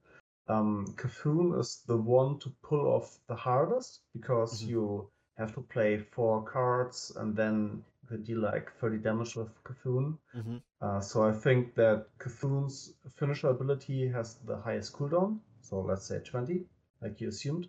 um, 0.47 0.85
C'Thun 0.97 1.59
is 1.59 1.83
the 1.87 1.97
one 1.97 2.39
to 2.39 2.49
pull 2.63 2.85
off 2.95 3.19
the 3.27 3.35
hardest 3.35 4.01
because 4.13 4.61
Mhm. 4.63 4.67
you 4.69 5.09
have 5.37 5.53
to 5.55 5.61
play 5.61 5.97
four 5.97 6.43
cards 6.43 7.11
and 7.17 7.35
then 7.35 7.83
you 8.01 8.07
can 8.09 8.23
deal 8.23 8.39
like 8.39 8.71
30 8.79 8.97
damage 8.99 9.35
with 9.35 9.51
C'Thun. 9.63 10.17
Mm-hmm. 10.35 10.57
Uh, 10.81 10.99
so 11.01 11.23
I 11.27 11.33
think 11.33 11.75
that 11.75 12.07
C'Thun's 12.19 12.93
finisher 13.15 13.49
ability 13.49 14.07
has 14.09 14.35
the 14.45 14.57
highest 14.57 14.93
cooldown, 14.93 15.39
so 15.61 15.81
let's 15.81 16.05
say 16.07 16.19
20. 16.19 16.65
like 17.01 17.21
you 17.21 17.27
assumed, 17.29 17.67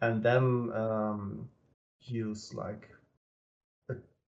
and 0.00 0.22
then 0.22 0.70
um, 0.74 1.48
use 2.02 2.54
like 2.54 2.88
a 3.90 3.94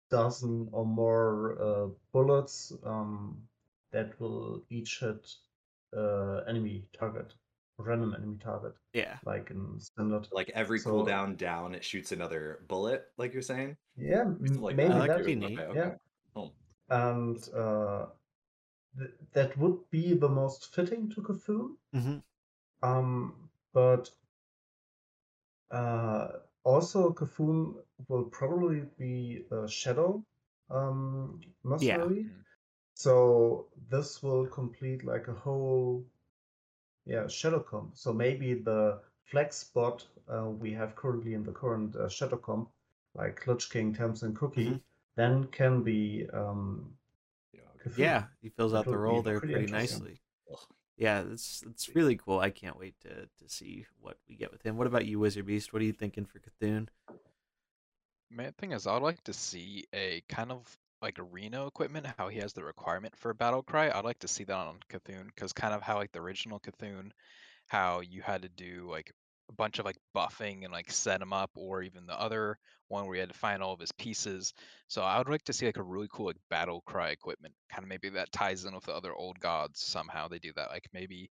dozen 0.10 0.70
or 0.72 0.86
more 0.86 1.58
uh, 1.62 1.88
bullets 2.14 2.74
um, 2.86 3.38
that 3.92 4.20
will 4.20 4.64
each 4.70 5.00
hit 5.00 5.30
uh, 5.96 6.38
enemy 6.48 6.84
target, 6.98 7.34
random 7.78 8.16
enemy 8.18 8.38
target, 8.44 8.74
Yeah. 8.94 9.18
like 9.26 9.52
in 9.52 9.80
standard. 9.80 10.28
Like 10.32 10.50
every 10.56 10.80
So- 10.80 10.92
cooldown 10.92 11.38
down, 11.38 11.76
it 11.76 11.84
shoots 11.84 12.12
another 12.12 12.60
bullet, 12.68 13.06
like 13.18 13.34
you're 13.34 13.42
saying? 13.42 13.78
Yeah, 13.98 14.22
Or 14.22 14.26
something 14.38 14.56
m- 14.58 14.62
like 14.62 14.76
maybe 14.76 14.94
that. 14.94 15.08
that. 15.08 15.18
could 15.18 15.26
be 15.26 15.36
neat. 15.36 15.60
Okay, 15.60 15.78
Yeah. 15.80 15.96
Oh, 16.36 16.52
and 16.90 17.38
uh, 17.54 18.06
th- 18.98 19.12
that 19.34 19.58
would 19.58 19.78
be 19.92 20.14
the 20.14 20.30
most 20.30 20.74
fitting 20.74 21.10
to 21.12 21.22
C'Thun. 21.22 21.76
hmm 21.94 22.18
Um, 22.82 23.50
but 23.74 24.10
also 26.64 27.12
C'Thun 27.14 27.76
will 28.08 28.26
probably 28.26 28.82
be 28.98 29.46
a 29.52 29.68
shadow 29.68 30.24
um, 30.70 31.40
mercenary. 31.64 32.24
Mhm. 32.26 32.44
So 32.94 33.68
this 33.90 34.22
will 34.22 34.46
complete 34.48 35.04
like 35.04 35.28
a 35.28 35.34
whole 35.34 36.06
yeah 37.06 37.28
shadow 37.28 37.60
comp. 37.60 37.98
So 37.98 38.14
maybe 38.14 38.54
the 38.54 39.00
flex 39.26 39.58
spot 39.58 40.06
uh, 40.28 40.50
we 40.50 40.72
have 40.74 40.96
currently 40.96 41.34
in 41.34 41.44
the 41.44 41.52
current 41.52 41.96
uh, 41.96 42.10
shadow 42.10 42.38
comp, 42.38 42.70
like 43.16 43.48
Lich 43.48 43.70
King, 43.70 43.94
Thames, 43.94 44.24
and 44.24 44.36
Cookie, 44.36 44.72
Mhm. 44.72 44.82
then 45.16 45.48
can 45.48 45.84
be 45.84 46.28
um, 46.34 46.94
yeah. 47.54 47.62
okay. 47.76 47.90
C'Thun. 47.90 47.98
Yeah, 47.98 48.24
he 48.42 48.50
fills 48.50 48.72
That 48.74 48.80
out 48.80 48.86
the 48.86 48.98
role 48.98 49.22
there 49.22 49.40
pretty 49.40 49.54
pretty 49.54 49.66
interesting. 49.72 50.00
nicely. 50.00 50.22
Yeah, 51.02 51.24
it's 51.32 51.64
it's 51.68 51.96
really 51.96 52.16
cool. 52.16 52.40
I 52.40 52.52
can't 52.52 52.78
wait 52.78 52.94
to 53.02 53.10
to 53.10 53.50
see 53.50 53.88
what 54.02 54.18
we 54.30 54.36
get 54.36 54.52
with 54.52 54.62
him. 54.62 54.78
What 54.78 54.86
about 54.86 55.08
you, 55.08 55.18
Wizard 55.18 55.48
Beast? 55.48 55.74
What 55.74 55.82
are 55.82 55.86
you 55.86 55.94
thinking 55.94 56.26
for 56.26 56.38
C'Thun? 56.38 56.90
Main 58.30 58.52
thing 58.60 58.72
is, 58.72 58.86
I'd 58.86 59.02
like 59.02 59.24
to 59.24 59.34
see 59.34 59.86
a 59.96 60.22
kind 60.30 60.52
of 60.52 60.78
like 61.02 61.18
a 61.18 61.24
Reno 61.24 61.66
equipment, 61.66 62.06
how 62.20 62.28
he 62.28 62.38
has 62.38 62.54
the 62.54 62.64
requirement 62.64 63.16
for 63.18 63.34
battle 63.34 63.64
cry. 63.64 63.90
I'd 63.90 64.06
like 64.06 64.20
to 64.20 64.28
see 64.28 64.44
that 64.44 64.54
on 64.56 64.78
C'Thun, 64.92 65.26
because 65.26 65.54
kind 65.54 65.74
of 65.74 65.82
how 65.82 65.96
like 65.96 66.12
the 66.12 66.22
original 66.22 66.60
C'Thun, 66.60 67.10
how 67.66 68.02
you 68.02 68.22
had 68.22 68.44
to 68.44 68.50
do 68.50 68.88
like 68.88 69.12
a 69.52 69.56
bunch 69.56 69.80
of 69.80 69.86
like 69.86 69.98
buffing 70.16 70.64
and 70.64 70.72
like 70.74 70.92
set 70.92 71.22
him 71.22 71.34
up, 71.34 71.52
or 71.56 71.84
even 71.84 72.06
the 72.08 72.20
other 72.20 72.58
one 72.88 73.06
where 73.06 73.16
you 73.16 73.22
had 73.22 73.30
to 73.32 73.38
find 73.38 73.62
all 73.64 73.74
of 73.74 73.80
his 73.80 73.92
pieces. 73.94 74.54
So 74.90 75.04
I 75.04 75.18
would 75.18 75.30
like 75.30 75.44
to 75.46 75.54
see 75.54 75.66
like 75.68 75.78
a 75.78 75.84
really 75.84 76.08
cool 76.12 76.28
like 76.28 76.38
battle 76.50 76.82
cry 76.88 77.10
equipment, 77.12 77.56
kind 77.72 77.84
of 77.84 77.90
maybe 77.90 78.10
that 78.10 78.32
ties 78.32 78.66
in 78.66 78.76
with 78.76 78.86
the 78.86 78.96
other 78.96 79.14
old 79.16 79.40
gods 79.40 79.82
somehow. 79.86 80.28
They 80.28 80.40
do 80.40 80.54
that, 80.56 80.70
like 80.72 80.88
maybe 80.94 81.32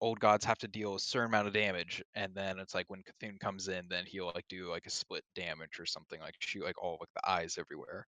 old 0.00 0.20
gods 0.20 0.44
have 0.44 0.58
to 0.58 0.68
deal 0.68 0.94
a 0.94 1.00
certain 1.00 1.28
amount 1.28 1.48
of 1.48 1.54
damage, 1.54 2.02
and 2.14 2.34
then 2.34 2.58
it's 2.58 2.74
like 2.74 2.88
when 2.88 3.02
C'Thun 3.02 3.38
comes 3.40 3.68
in, 3.68 3.88
then 3.88 4.06
he'll 4.06 4.32
like 4.34 4.48
do 4.48 4.68
like 4.70 4.86
a 4.86 4.90
split 4.90 5.24
damage 5.34 5.78
or 5.78 5.86
something, 5.86 6.20
like 6.20 6.36
shoot 6.40 6.64
like 6.64 6.82
all 6.82 6.96
like 7.00 7.10
the 7.14 7.28
eyes 7.30 7.58
everywhere. 7.58 8.06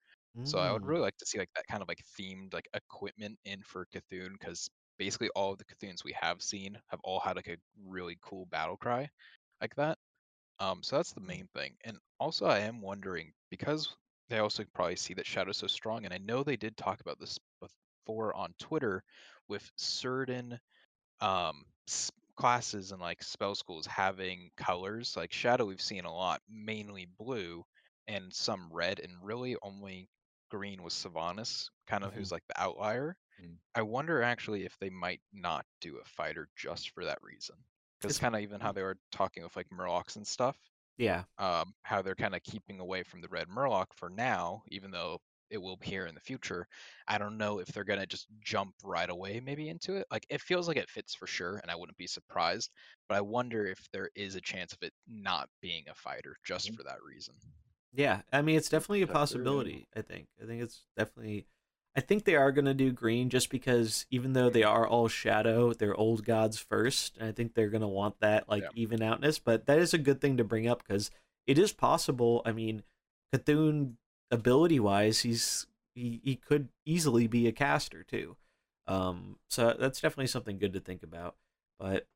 So 0.45 0.59
I 0.59 0.73
would 0.73 0.85
Mm, 0.85 0.87
really 0.87 1.03
like 1.03 1.17
to 1.19 1.27
see 1.27 1.39
like 1.39 1.51
that 1.57 1.67
kind 1.69 1.83
of 1.83 1.89
like 1.89 2.03
themed 2.19 2.53
like 2.55 2.69
equipment 2.75 3.39
in 3.45 3.63
for 3.63 3.87
C'Thun, 3.95 4.33
because 4.39 4.69
basically 4.99 5.29
all 5.31 5.53
of 5.53 5.59
the 5.59 5.65
C'Thun's 5.65 6.05
we 6.05 6.15
have 6.21 6.43
seen 6.43 6.79
have 6.89 7.01
all 7.05 7.21
had 7.21 7.37
like 7.37 7.49
a 7.49 7.57
really 7.87 8.19
cool 8.23 8.47
battle 8.47 8.77
cry 8.77 9.11
like 9.61 9.75
that. 9.77 9.99
Um, 10.61 10.83
so 10.83 10.97
that's 10.97 11.13
the 11.13 11.21
main 11.21 11.49
thing. 11.55 11.77
And 11.85 11.99
also 12.21 12.47
I 12.47 12.61
am 12.61 12.81
wondering 12.81 13.33
because 13.51 13.95
they 14.29 14.39
also 14.39 14.65
probably 14.75 14.97
see 14.97 15.15
that 15.15 15.27
Shadow's 15.27 15.59
so 15.59 15.67
strong, 15.67 16.05
and 16.05 16.15
I 16.15 16.19
know 16.19 16.43
they 16.43 16.57
did 16.57 16.77
talk 16.77 17.01
about 17.01 17.19
this 17.21 17.39
before 17.61 18.35
on 18.37 18.55
Twitter 18.59 19.03
with 19.49 19.71
certain 19.77 20.59
um 21.21 21.65
s- 21.89 22.11
classes 22.37 22.93
and 22.93 23.01
like 23.01 23.23
spell 23.23 23.55
schools 23.55 23.87
having 23.87 24.51
colors 24.57 25.17
like 25.17 25.33
shadow 25.33 25.65
we've 25.65 25.81
seen 25.81 26.05
a 26.05 26.13
lot 26.13 26.43
mainly 26.49 27.07
blue 27.19 27.65
and 28.09 28.33
some 28.35 28.69
red 28.73 28.99
and 29.01 29.13
really 29.23 29.57
only 29.63 30.09
green 30.51 30.83
was 30.83 30.95
Sylvanas 30.95 31.71
kind 31.87 32.03
of 32.05 32.13
who's 32.13 32.33
like 32.33 32.43
the 32.49 32.61
outlier 32.61 33.17
Mm. 33.43 33.57
i 33.75 33.83
wonder 33.83 34.23
actually 34.23 34.65
if 34.65 34.77
they 34.79 34.91
might 34.91 35.21
not 35.33 35.65
do 35.81 35.99
a 35.99 36.05
fighter 36.05 36.49
just 36.57 36.91
for 36.91 37.05
that 37.05 37.19
reason 37.23 37.57
because 38.01 38.17
It's- 38.17 38.21
kind 38.21 38.35
of 38.35 38.43
even 38.43 38.61
how 38.61 38.73
they 38.73 38.83
were 38.83 38.99
talking 39.11 39.43
with 39.43 39.57
like 39.57 39.69
murlocs 39.71 40.17
and 40.17 40.27
stuff 40.27 40.57
yeah, 40.97 41.25
um, 41.39 41.75
how 41.83 42.03
they're 42.03 42.15
kind 42.15 42.37
of 42.37 42.43
keeping 42.45 42.79
away 42.79 43.03
from 43.03 43.21
the 43.21 43.27
red 43.27 43.49
murloc 43.49 43.87
for 43.97 44.09
now, 44.09 44.63
even 44.69 44.93
though 44.93 45.21
it 45.51 45.59
will 45.59 45.77
be 45.77 45.87
here 45.89 46.07
in 46.07 46.15
the 46.15 46.21
future. 46.21 46.69
I 47.09 47.19
don't 47.19 47.37
know 47.37 47.59
if 47.59 47.67
they're 47.67 47.83
gonna 47.83 48.07
just 48.07 48.29
jump 48.45 48.77
right 48.85 49.11
away 49.11 49.41
maybe 49.41 49.69
into 49.71 49.97
it. 49.97 50.07
Like 50.13 50.25
it 50.31 50.41
feels 50.41 50.69
like 50.69 50.77
it 50.77 50.89
fits 50.89 51.13
for 51.13 51.27
sure, 51.27 51.57
and 51.57 51.69
I 51.69 51.75
wouldn't 51.75 51.99
be 51.99 52.07
surprised. 52.07 52.71
But 53.09 53.17
I 53.17 53.23
wonder 53.23 53.67
if 53.67 53.85
there 53.91 54.09
is 54.15 54.37
a 54.37 54.41
chance 54.41 54.73
of 54.73 54.79
it 54.83 54.93
not 55.09 55.49
being 55.61 55.83
a 55.89 55.95
fighter 55.97 56.37
just 56.45 56.71
Mhm. 56.71 56.77
for 56.77 56.85
that 56.85 57.03
reason. 57.03 57.35
yeah. 57.93 58.23
I 58.33 58.43
mean, 58.43 58.57
it's 58.57 58.69
definitely 58.69 59.03
a 59.03 59.07
That's 59.07 59.19
possibility. 59.19 59.89
I 59.97 60.03
think. 60.03 60.29
I 60.41 60.47
think 60.47 60.63
it's 60.63 60.87
definitely. 60.97 61.49
I 61.97 62.01
think 62.01 62.25
they 62.25 62.35
are 62.35 62.51
gonna 62.51 62.75
do 62.75 62.91
green 62.91 63.31
just 63.31 63.51
because 63.51 64.07
even 64.11 64.33
though 64.33 64.51
they 64.51 64.65
are 64.65 64.87
all 64.87 65.07
shadow, 65.09 65.73
they're 65.73 65.95
old 65.95 66.25
gods 66.25 66.59
first, 66.59 67.17
and 67.19 67.29
I 67.29 67.33
think 67.33 67.55
they're 67.55 67.69
gonna 67.71 67.89
want 67.89 68.19
that 68.21 68.49
like 68.49 68.63
Yeah. 68.65 68.69
even 68.75 69.03
outness. 69.03 69.39
But 69.39 69.67
that 69.67 69.79
is 69.79 69.95
a 69.95 69.99
good 69.99 70.21
thing 70.21 70.37
to 70.39 70.45
bring 70.45 70.67
up 70.67 70.83
because 70.87 71.11
it 71.47 71.59
is 71.59 71.73
possible. 71.73 72.43
I 72.45 72.53
mean, 72.53 72.83
C'Thun 73.33 73.95
ability 74.31 74.81
wise, 74.81 75.21
he's 75.21 75.67
he, 75.95 76.21
he 76.25 76.35
could 76.35 76.69
easily 76.85 77.29
be 77.29 77.47
a 77.47 77.53
caster 77.53 78.03
too. 78.03 78.37
Um, 78.89 79.39
so 79.49 79.77
that's 79.79 80.01
definitely 80.01 80.27
something 80.27 80.59
good 80.59 80.73
to 80.73 80.81
think 80.81 81.05
about. 81.05 81.37
But 81.79 82.09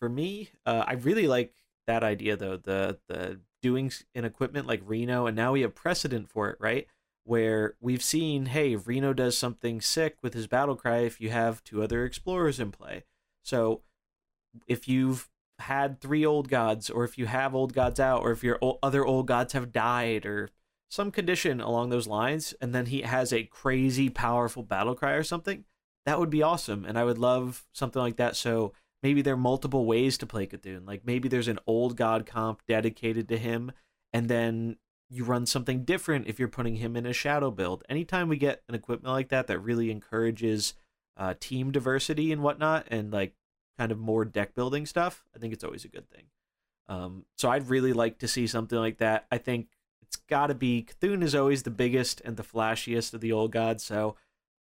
for 0.00 0.08
me, 0.08 0.50
uh, 0.64 0.84
I 0.86 0.94
really 0.94 1.26
like 1.26 1.52
that 1.86 2.02
idea 2.02 2.36
though. 2.36 2.56
The 2.56 2.98
the 3.08 3.40
doing 3.60 3.92
an 4.14 4.24
equipment 4.24 4.66
like 4.66 4.80
Reno, 4.84 5.26
and 5.26 5.36
now 5.36 5.52
we 5.52 5.60
have 5.60 5.74
precedent 5.74 6.30
for 6.30 6.48
it, 6.50 6.56
right? 6.58 6.86
Where 7.28 7.74
we've 7.80 8.04
seen, 8.04 8.46
hey, 8.46 8.76
Reno 8.76 9.12
does 9.12 9.36
something 9.36 9.80
sick 9.80 10.16
with 10.22 10.32
his 10.32 10.46
battle 10.46 10.76
cry 10.76 10.98
if 10.98 11.20
you 11.20 11.30
have 11.30 11.64
two 11.64 11.82
other 11.82 12.04
explorers 12.04 12.60
in 12.60 12.70
play. 12.70 13.02
So 13.42 13.82
if 14.68 14.86
you've 14.86 15.28
had 15.58 16.00
three 16.00 16.24
old 16.24 16.48
gods, 16.48 16.88
or 16.88 17.02
if 17.02 17.18
you 17.18 17.26
have 17.26 17.52
old 17.52 17.74
gods 17.74 17.98
out, 17.98 18.22
or 18.22 18.30
if 18.30 18.44
your 18.44 18.60
other 18.80 19.04
old 19.04 19.26
gods 19.26 19.54
have 19.54 19.72
died, 19.72 20.24
or 20.24 20.50
some 20.88 21.10
condition 21.10 21.60
along 21.60 21.90
those 21.90 22.06
lines, 22.06 22.54
and 22.60 22.72
then 22.72 22.86
he 22.86 23.02
has 23.02 23.32
a 23.32 23.42
crazy 23.42 24.08
powerful 24.08 24.62
battle 24.62 24.94
cry 24.94 25.14
or 25.14 25.24
something, 25.24 25.64
that 26.04 26.20
would 26.20 26.30
be 26.30 26.44
awesome. 26.44 26.84
And 26.84 26.96
I 26.96 27.02
would 27.02 27.18
love 27.18 27.66
something 27.72 28.00
like 28.00 28.18
that. 28.18 28.36
So 28.36 28.72
maybe 29.02 29.20
there 29.20 29.34
are 29.34 29.38
multiple 29.38 29.84
ways 29.84 30.16
to 30.18 30.26
play 30.26 30.46
C'Thun. 30.46 30.86
Like 30.86 31.04
maybe 31.04 31.28
there's 31.28 31.48
an 31.48 31.58
old 31.66 31.96
god 31.96 32.24
comp 32.24 32.62
dedicated 32.68 33.28
to 33.30 33.36
him, 33.36 33.72
and 34.12 34.28
then 34.28 34.76
you 35.08 35.24
run 35.24 35.46
something 35.46 35.84
different 35.84 36.26
if 36.26 36.38
you're 36.38 36.48
putting 36.48 36.76
him 36.76 36.96
in 36.96 37.06
a 37.06 37.12
shadow 37.12 37.50
build. 37.50 37.84
Anytime 37.88 38.28
we 38.28 38.36
get 38.36 38.62
an 38.68 38.74
equipment 38.74 39.12
like 39.12 39.28
that 39.28 39.46
that 39.46 39.60
really 39.60 39.90
encourages 39.90 40.74
uh, 41.16 41.34
team 41.38 41.70
diversity 41.70 42.32
and 42.32 42.42
whatnot, 42.42 42.86
and 42.90 43.12
like 43.12 43.34
kind 43.78 43.92
of 43.92 43.98
more 43.98 44.24
deck 44.24 44.54
building 44.54 44.86
stuff, 44.86 45.24
I 45.34 45.38
think 45.38 45.52
it's 45.52 45.64
always 45.64 45.84
a 45.84 45.88
good 45.88 46.10
thing. 46.10 46.24
Um, 46.88 47.24
so 47.36 47.50
I'd 47.50 47.68
really 47.68 47.92
like 47.92 48.18
to 48.18 48.28
see 48.28 48.46
something 48.46 48.78
like 48.78 48.98
that. 48.98 49.26
I 49.30 49.38
think 49.38 49.68
it's 50.02 50.16
got 50.16 50.48
to 50.48 50.54
be 50.54 50.82
C'Thun 50.82 51.22
is 51.22 51.34
always 51.34 51.62
the 51.62 51.70
biggest 51.70 52.20
and 52.24 52.36
the 52.36 52.44
flashiest 52.44 53.14
of 53.14 53.20
the 53.20 53.32
old 53.32 53.52
gods. 53.52 53.84
So 53.84 54.16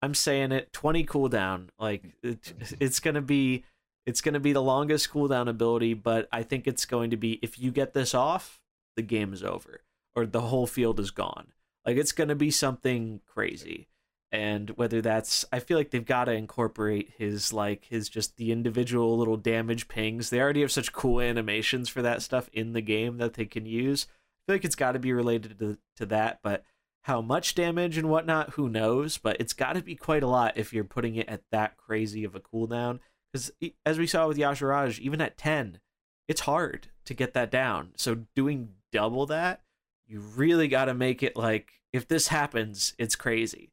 I'm 0.03 0.15
saying 0.15 0.53
it 0.53 0.73
20 0.73 1.05
cooldown. 1.05 1.69
Like 1.79 2.15
it, 2.23 2.53
it's 2.81 3.01
gonna 3.01 3.23
be 3.23 3.65
it's 4.07 4.21
gonna 4.21 4.41
be 4.41 4.53
the 4.53 4.63
longest 4.63 5.11
cooldown 5.11 5.49
ability, 5.49 5.95
but 5.95 6.29
I 6.33 6.43
think 6.43 6.67
it's 6.67 6.85
going 6.87 7.11
to 7.11 7.17
be 7.17 7.39
if 7.43 7.59
you 7.59 7.71
get 7.71 7.93
this 7.95 8.15
off, 8.15 8.61
the 8.97 9.03
game 9.03 9.33
is 9.33 9.43
over 9.43 9.83
or 10.15 10.27
the 10.27 10.43
whole 10.43 10.67
field 10.67 11.01
is 11.01 11.11
gone. 11.11 11.53
Like 11.85 11.97
it's 11.97 12.13
gonna 12.13 12.35
be 12.35 12.51
something 12.51 13.21
crazy. 13.27 13.89
And 14.33 14.71
whether 14.71 15.01
that's 15.01 15.45
I 15.53 15.59
feel 15.59 15.77
like 15.77 15.91
they've 15.91 16.05
gotta 16.05 16.33
incorporate 16.33 17.15
his 17.19 17.53
like 17.53 17.87
his 17.87 18.09
just 18.09 18.37
the 18.37 18.53
individual 18.53 19.19
little 19.19 19.37
damage 19.37 19.89
pings. 19.89 20.31
They 20.31 20.41
already 20.41 20.61
have 20.61 20.73
such 20.73 20.93
cool 20.93 21.21
animations 21.21 21.89
for 21.89 22.03
that 22.03 22.23
stuff 22.23 22.49
in 22.53 22.73
the 22.73 22.81
game 22.81 23.19
that 23.19 23.35
they 23.35 23.47
can 23.47 23.67
use. 23.67 24.07
I 24.09 24.41
feel 24.47 24.55
like 24.57 24.65
it's 24.65 24.77
gotta 24.77 24.99
be 24.99 25.13
related 25.13 25.59
to 25.59 25.79
to 25.97 26.07
that, 26.07 26.41
but 26.43 26.65
how 27.03 27.21
much 27.21 27.55
damage 27.55 27.97
and 27.97 28.11
whatnot, 28.11 28.51
who 28.51 28.69
knows? 28.69 29.19
But 29.19 29.39
it's 29.41 29.53
got 29.53 29.75
to 29.75 29.83
be 29.83 29.97
quite 29.97 30.23
a 30.23 30.29
lot 30.29 30.57
if 30.57 30.73
you're 30.73 30.85
putting 30.85 31.17
it 31.17 31.29
at 31.29 31.43
that 31.51 31.77
crazy 31.77 32.25
of 32.25 32.35
a 32.35 32.41
cooldown. 32.41 33.01
Because 33.33 33.53
as 33.87 33.99
we 33.99 34.07
saw 34.07 34.29
with 34.29 34.37
Y'Shaarj, 34.37 34.99
even 34.99 35.21
at 35.21 35.39
10, 35.39 35.81
it's 36.29 36.43
hard 36.43 36.89
to 37.07 37.15
get 37.15 37.33
that 37.35 37.51
down. 37.51 37.91
So 37.97 38.27
doing 38.35 38.71
double 38.93 39.27
that, 39.27 39.63
you 40.11 40.21
really 40.21 40.67
got 40.67 40.87
to 40.87 40.95
make 40.95 41.23
it 41.23 41.37
like, 41.37 41.71
if 41.93 42.09
this 42.09 42.29
happens, 42.29 42.95
it's 42.99 43.15
crazy. 43.15 43.71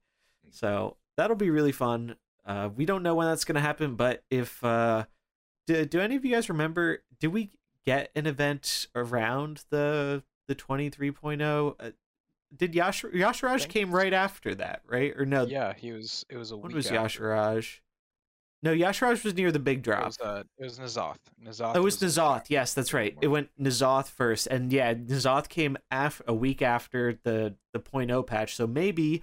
So 0.52 0.98
that'll 1.18 1.36
be 1.36 1.50
really 1.50 1.72
fun. 1.72 2.16
Uh, 2.46 2.70
we 2.74 2.86
don't 2.86 3.04
know 3.04 3.16
when 3.16 3.28
that's 3.28 3.44
going 3.44 3.56
to 3.56 3.62
happen, 3.62 3.96
but 3.96 4.24
if. 4.30 4.64
Uh, 4.64 5.06
do, 5.66 5.84
do 5.86 6.00
any 6.00 6.16
of 6.16 6.24
you 6.24 6.34
guys 6.34 6.48
remember? 6.48 7.00
Did 7.20 7.28
we 7.28 7.50
get 7.86 8.10
an 8.16 8.26
event 8.28 8.88
around 8.96 9.64
the 9.70 10.24
the 10.48 10.56
23.0? 10.56 11.76
Uh, 11.80 11.92
did 12.56 12.74
Yash 12.74 13.04
Y'Shaarj 13.04 13.68
came 13.68 13.92
right 13.92 14.14
after 14.14 14.56
that, 14.56 14.82
right? 14.88 15.14
Or 15.18 15.26
no? 15.26 15.46
yeah, 15.46 15.74
he 15.76 15.92
was. 15.92 16.26
It 16.30 16.38
was 16.38 16.52
a 16.52 16.58
When 16.58 16.74
was 16.74 16.90
after. 16.90 17.24
Y'Shaarj? 17.24 17.80
No, 18.64 18.74
Y'Shaarj 18.74 19.24
was 19.24 19.36
near 19.36 19.52
the 19.52 19.60
big 19.60 19.80
It 19.80 19.84
drop. 19.84 20.06
was, 20.08 20.20
uh, 20.20 20.44
it 20.58 20.64
was 20.64 20.80
N'Zoth. 20.80 21.18
N'Zoth. 21.44 21.74
Oh, 21.76 21.80
it 21.80 21.84
was 21.84 21.98
the 22.00 22.08
N'Zoth. 22.08 22.46
Yes, 22.50 22.74
that's 22.74 22.92
right. 22.94 23.16
It 23.22 23.28
went 23.28 23.50
N'Zoth 23.60 24.08
first, 24.10 24.48
and 24.48 24.74
yeah, 24.74 24.94
N'Zoth 24.96 25.48
came 25.48 25.78
af- 25.92 26.22
a 26.28 26.34
week 26.34 26.62
after 26.62 27.20
the 27.24 27.56
the 27.74 27.80
.0 27.80 28.26
patch. 28.26 28.56
So 28.56 28.66
maybe 28.66 29.22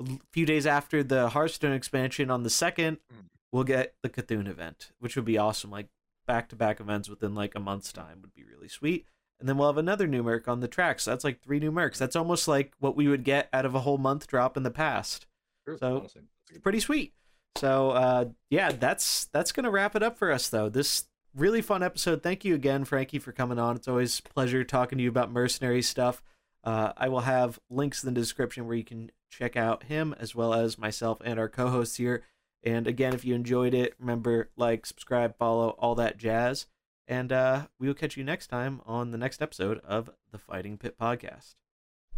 a 0.00 0.04
few 0.32 0.46
days 0.46 0.66
after 0.66 1.02
the 1.02 1.30
Hearthstone 1.30 1.72
expansion 1.72 2.30
on 2.30 2.42
the 2.44 2.50
second, 2.50 2.98
Mm. 3.12 3.26
we'll 3.50 3.64
get 3.64 3.96
the 4.02 4.08
C'Thun 4.08 4.46
event, 4.46 4.92
which 5.00 5.16
would 5.16 5.24
be 5.24 5.36
awesome. 5.38 5.70
Like 5.70 5.88
back 6.26 6.48
to 6.50 6.56
back 6.56 6.78
events 6.80 7.08
within 7.08 7.34
like 7.34 7.54
a 7.56 7.60
month's 7.60 7.92
time 7.92 8.20
would 8.22 8.34
be 8.34 8.44
really 8.44 8.68
sweet. 8.68 9.06
And 9.40 9.48
then 9.48 9.58
we'll 9.58 9.68
have 9.68 9.76
another 9.78 10.06
new 10.06 10.22
merc 10.22 10.46
on 10.48 10.60
the 10.60 10.68
track. 10.68 10.98
So 11.00 11.10
that's 11.10 11.24
like 11.24 11.42
three 11.42 11.58
new 11.60 11.70
mercs. 11.72 11.98
That's 11.98 12.16
almost 12.16 12.46
like 12.48 12.72
what 12.78 12.96
we 12.96 13.06
would 13.08 13.22
get 13.24 13.48
out 13.52 13.66
of 13.66 13.74
a 13.74 13.80
whole 13.80 13.98
month 13.98 14.26
drop 14.28 14.56
in 14.56 14.62
the 14.62 14.70
past 14.70 15.26
True, 15.64 15.76
So, 15.78 15.98
honestly, 15.98 16.22
that's 16.22 16.50
a 16.50 16.52
good 16.54 16.62
pretty 16.62 16.80
sweet. 16.80 17.12
So 17.58 17.90
uh, 17.90 18.24
yeah, 18.50 18.72
that's 18.72 19.26
that's 19.26 19.52
gonna 19.52 19.70
wrap 19.70 19.96
it 19.96 20.02
up 20.02 20.18
for 20.18 20.30
us 20.30 20.48
though. 20.48 20.68
This 20.68 21.04
really 21.34 21.62
fun 21.62 21.82
episode. 21.82 22.22
Thank 22.22 22.44
you 22.44 22.54
again, 22.54 22.84
Franky, 22.84 23.18
for 23.18 23.32
coming 23.32 23.58
on. 23.58 23.76
It's 23.76 23.88
always 23.88 24.18
a 24.20 24.22
pleasure 24.22 24.64
talking 24.64 24.98
to 24.98 25.04
you 25.04 25.10
about 25.10 25.30
mercenary 25.30 25.82
stuff. 25.82 26.22
Uh, 26.64 26.92
I 26.96 27.08
will 27.08 27.20
have 27.20 27.58
links 27.70 28.02
in 28.02 28.12
the 28.12 28.20
description 28.20 28.66
where 28.66 28.76
you 28.76 28.84
can 28.84 29.10
check 29.30 29.56
out 29.56 29.84
him 29.84 30.14
as 30.18 30.34
well 30.34 30.54
as 30.54 30.78
myself 30.78 31.20
and 31.24 31.38
our 31.38 31.48
co-hosts 31.48 31.96
here. 31.96 32.22
And 32.64 32.86
again, 32.88 33.12
if 33.14 33.24
you 33.24 33.34
enjoyed 33.34 33.74
it, 33.74 33.94
remember 34.00 34.50
like, 34.56 34.86
subscribe, 34.86 35.36
follow, 35.36 35.70
all 35.78 35.94
that 35.96 36.16
jazz. 36.16 36.66
And 37.06 37.30
uh, 37.30 37.66
we 37.78 37.86
will 37.86 37.94
catch 37.94 38.16
you 38.16 38.24
next 38.24 38.48
time 38.48 38.80
on 38.84 39.12
the 39.12 39.18
next 39.18 39.40
episode 39.40 39.78
of 39.84 40.10
the 40.32 40.38
Fighting 40.38 40.76
Pit 40.76 40.96
Podcast. 40.98 41.54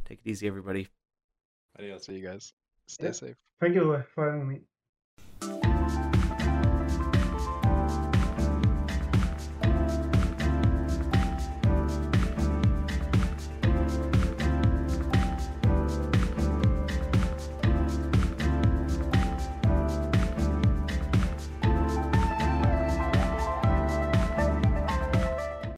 Take 0.06 0.20
it 0.24 0.30
easy, 0.30 0.46
everybody. 0.46 0.88
Adios. 1.78 2.06
See 2.06 2.14
you 2.14 2.26
guys. 2.26 2.54
Stay 2.86 3.06
Yeah. 3.06 3.12
safe. 3.12 3.36
Thank 3.60 3.74
you 3.74 4.02
for 4.14 4.30
having 4.30 4.48
me. 4.48 4.60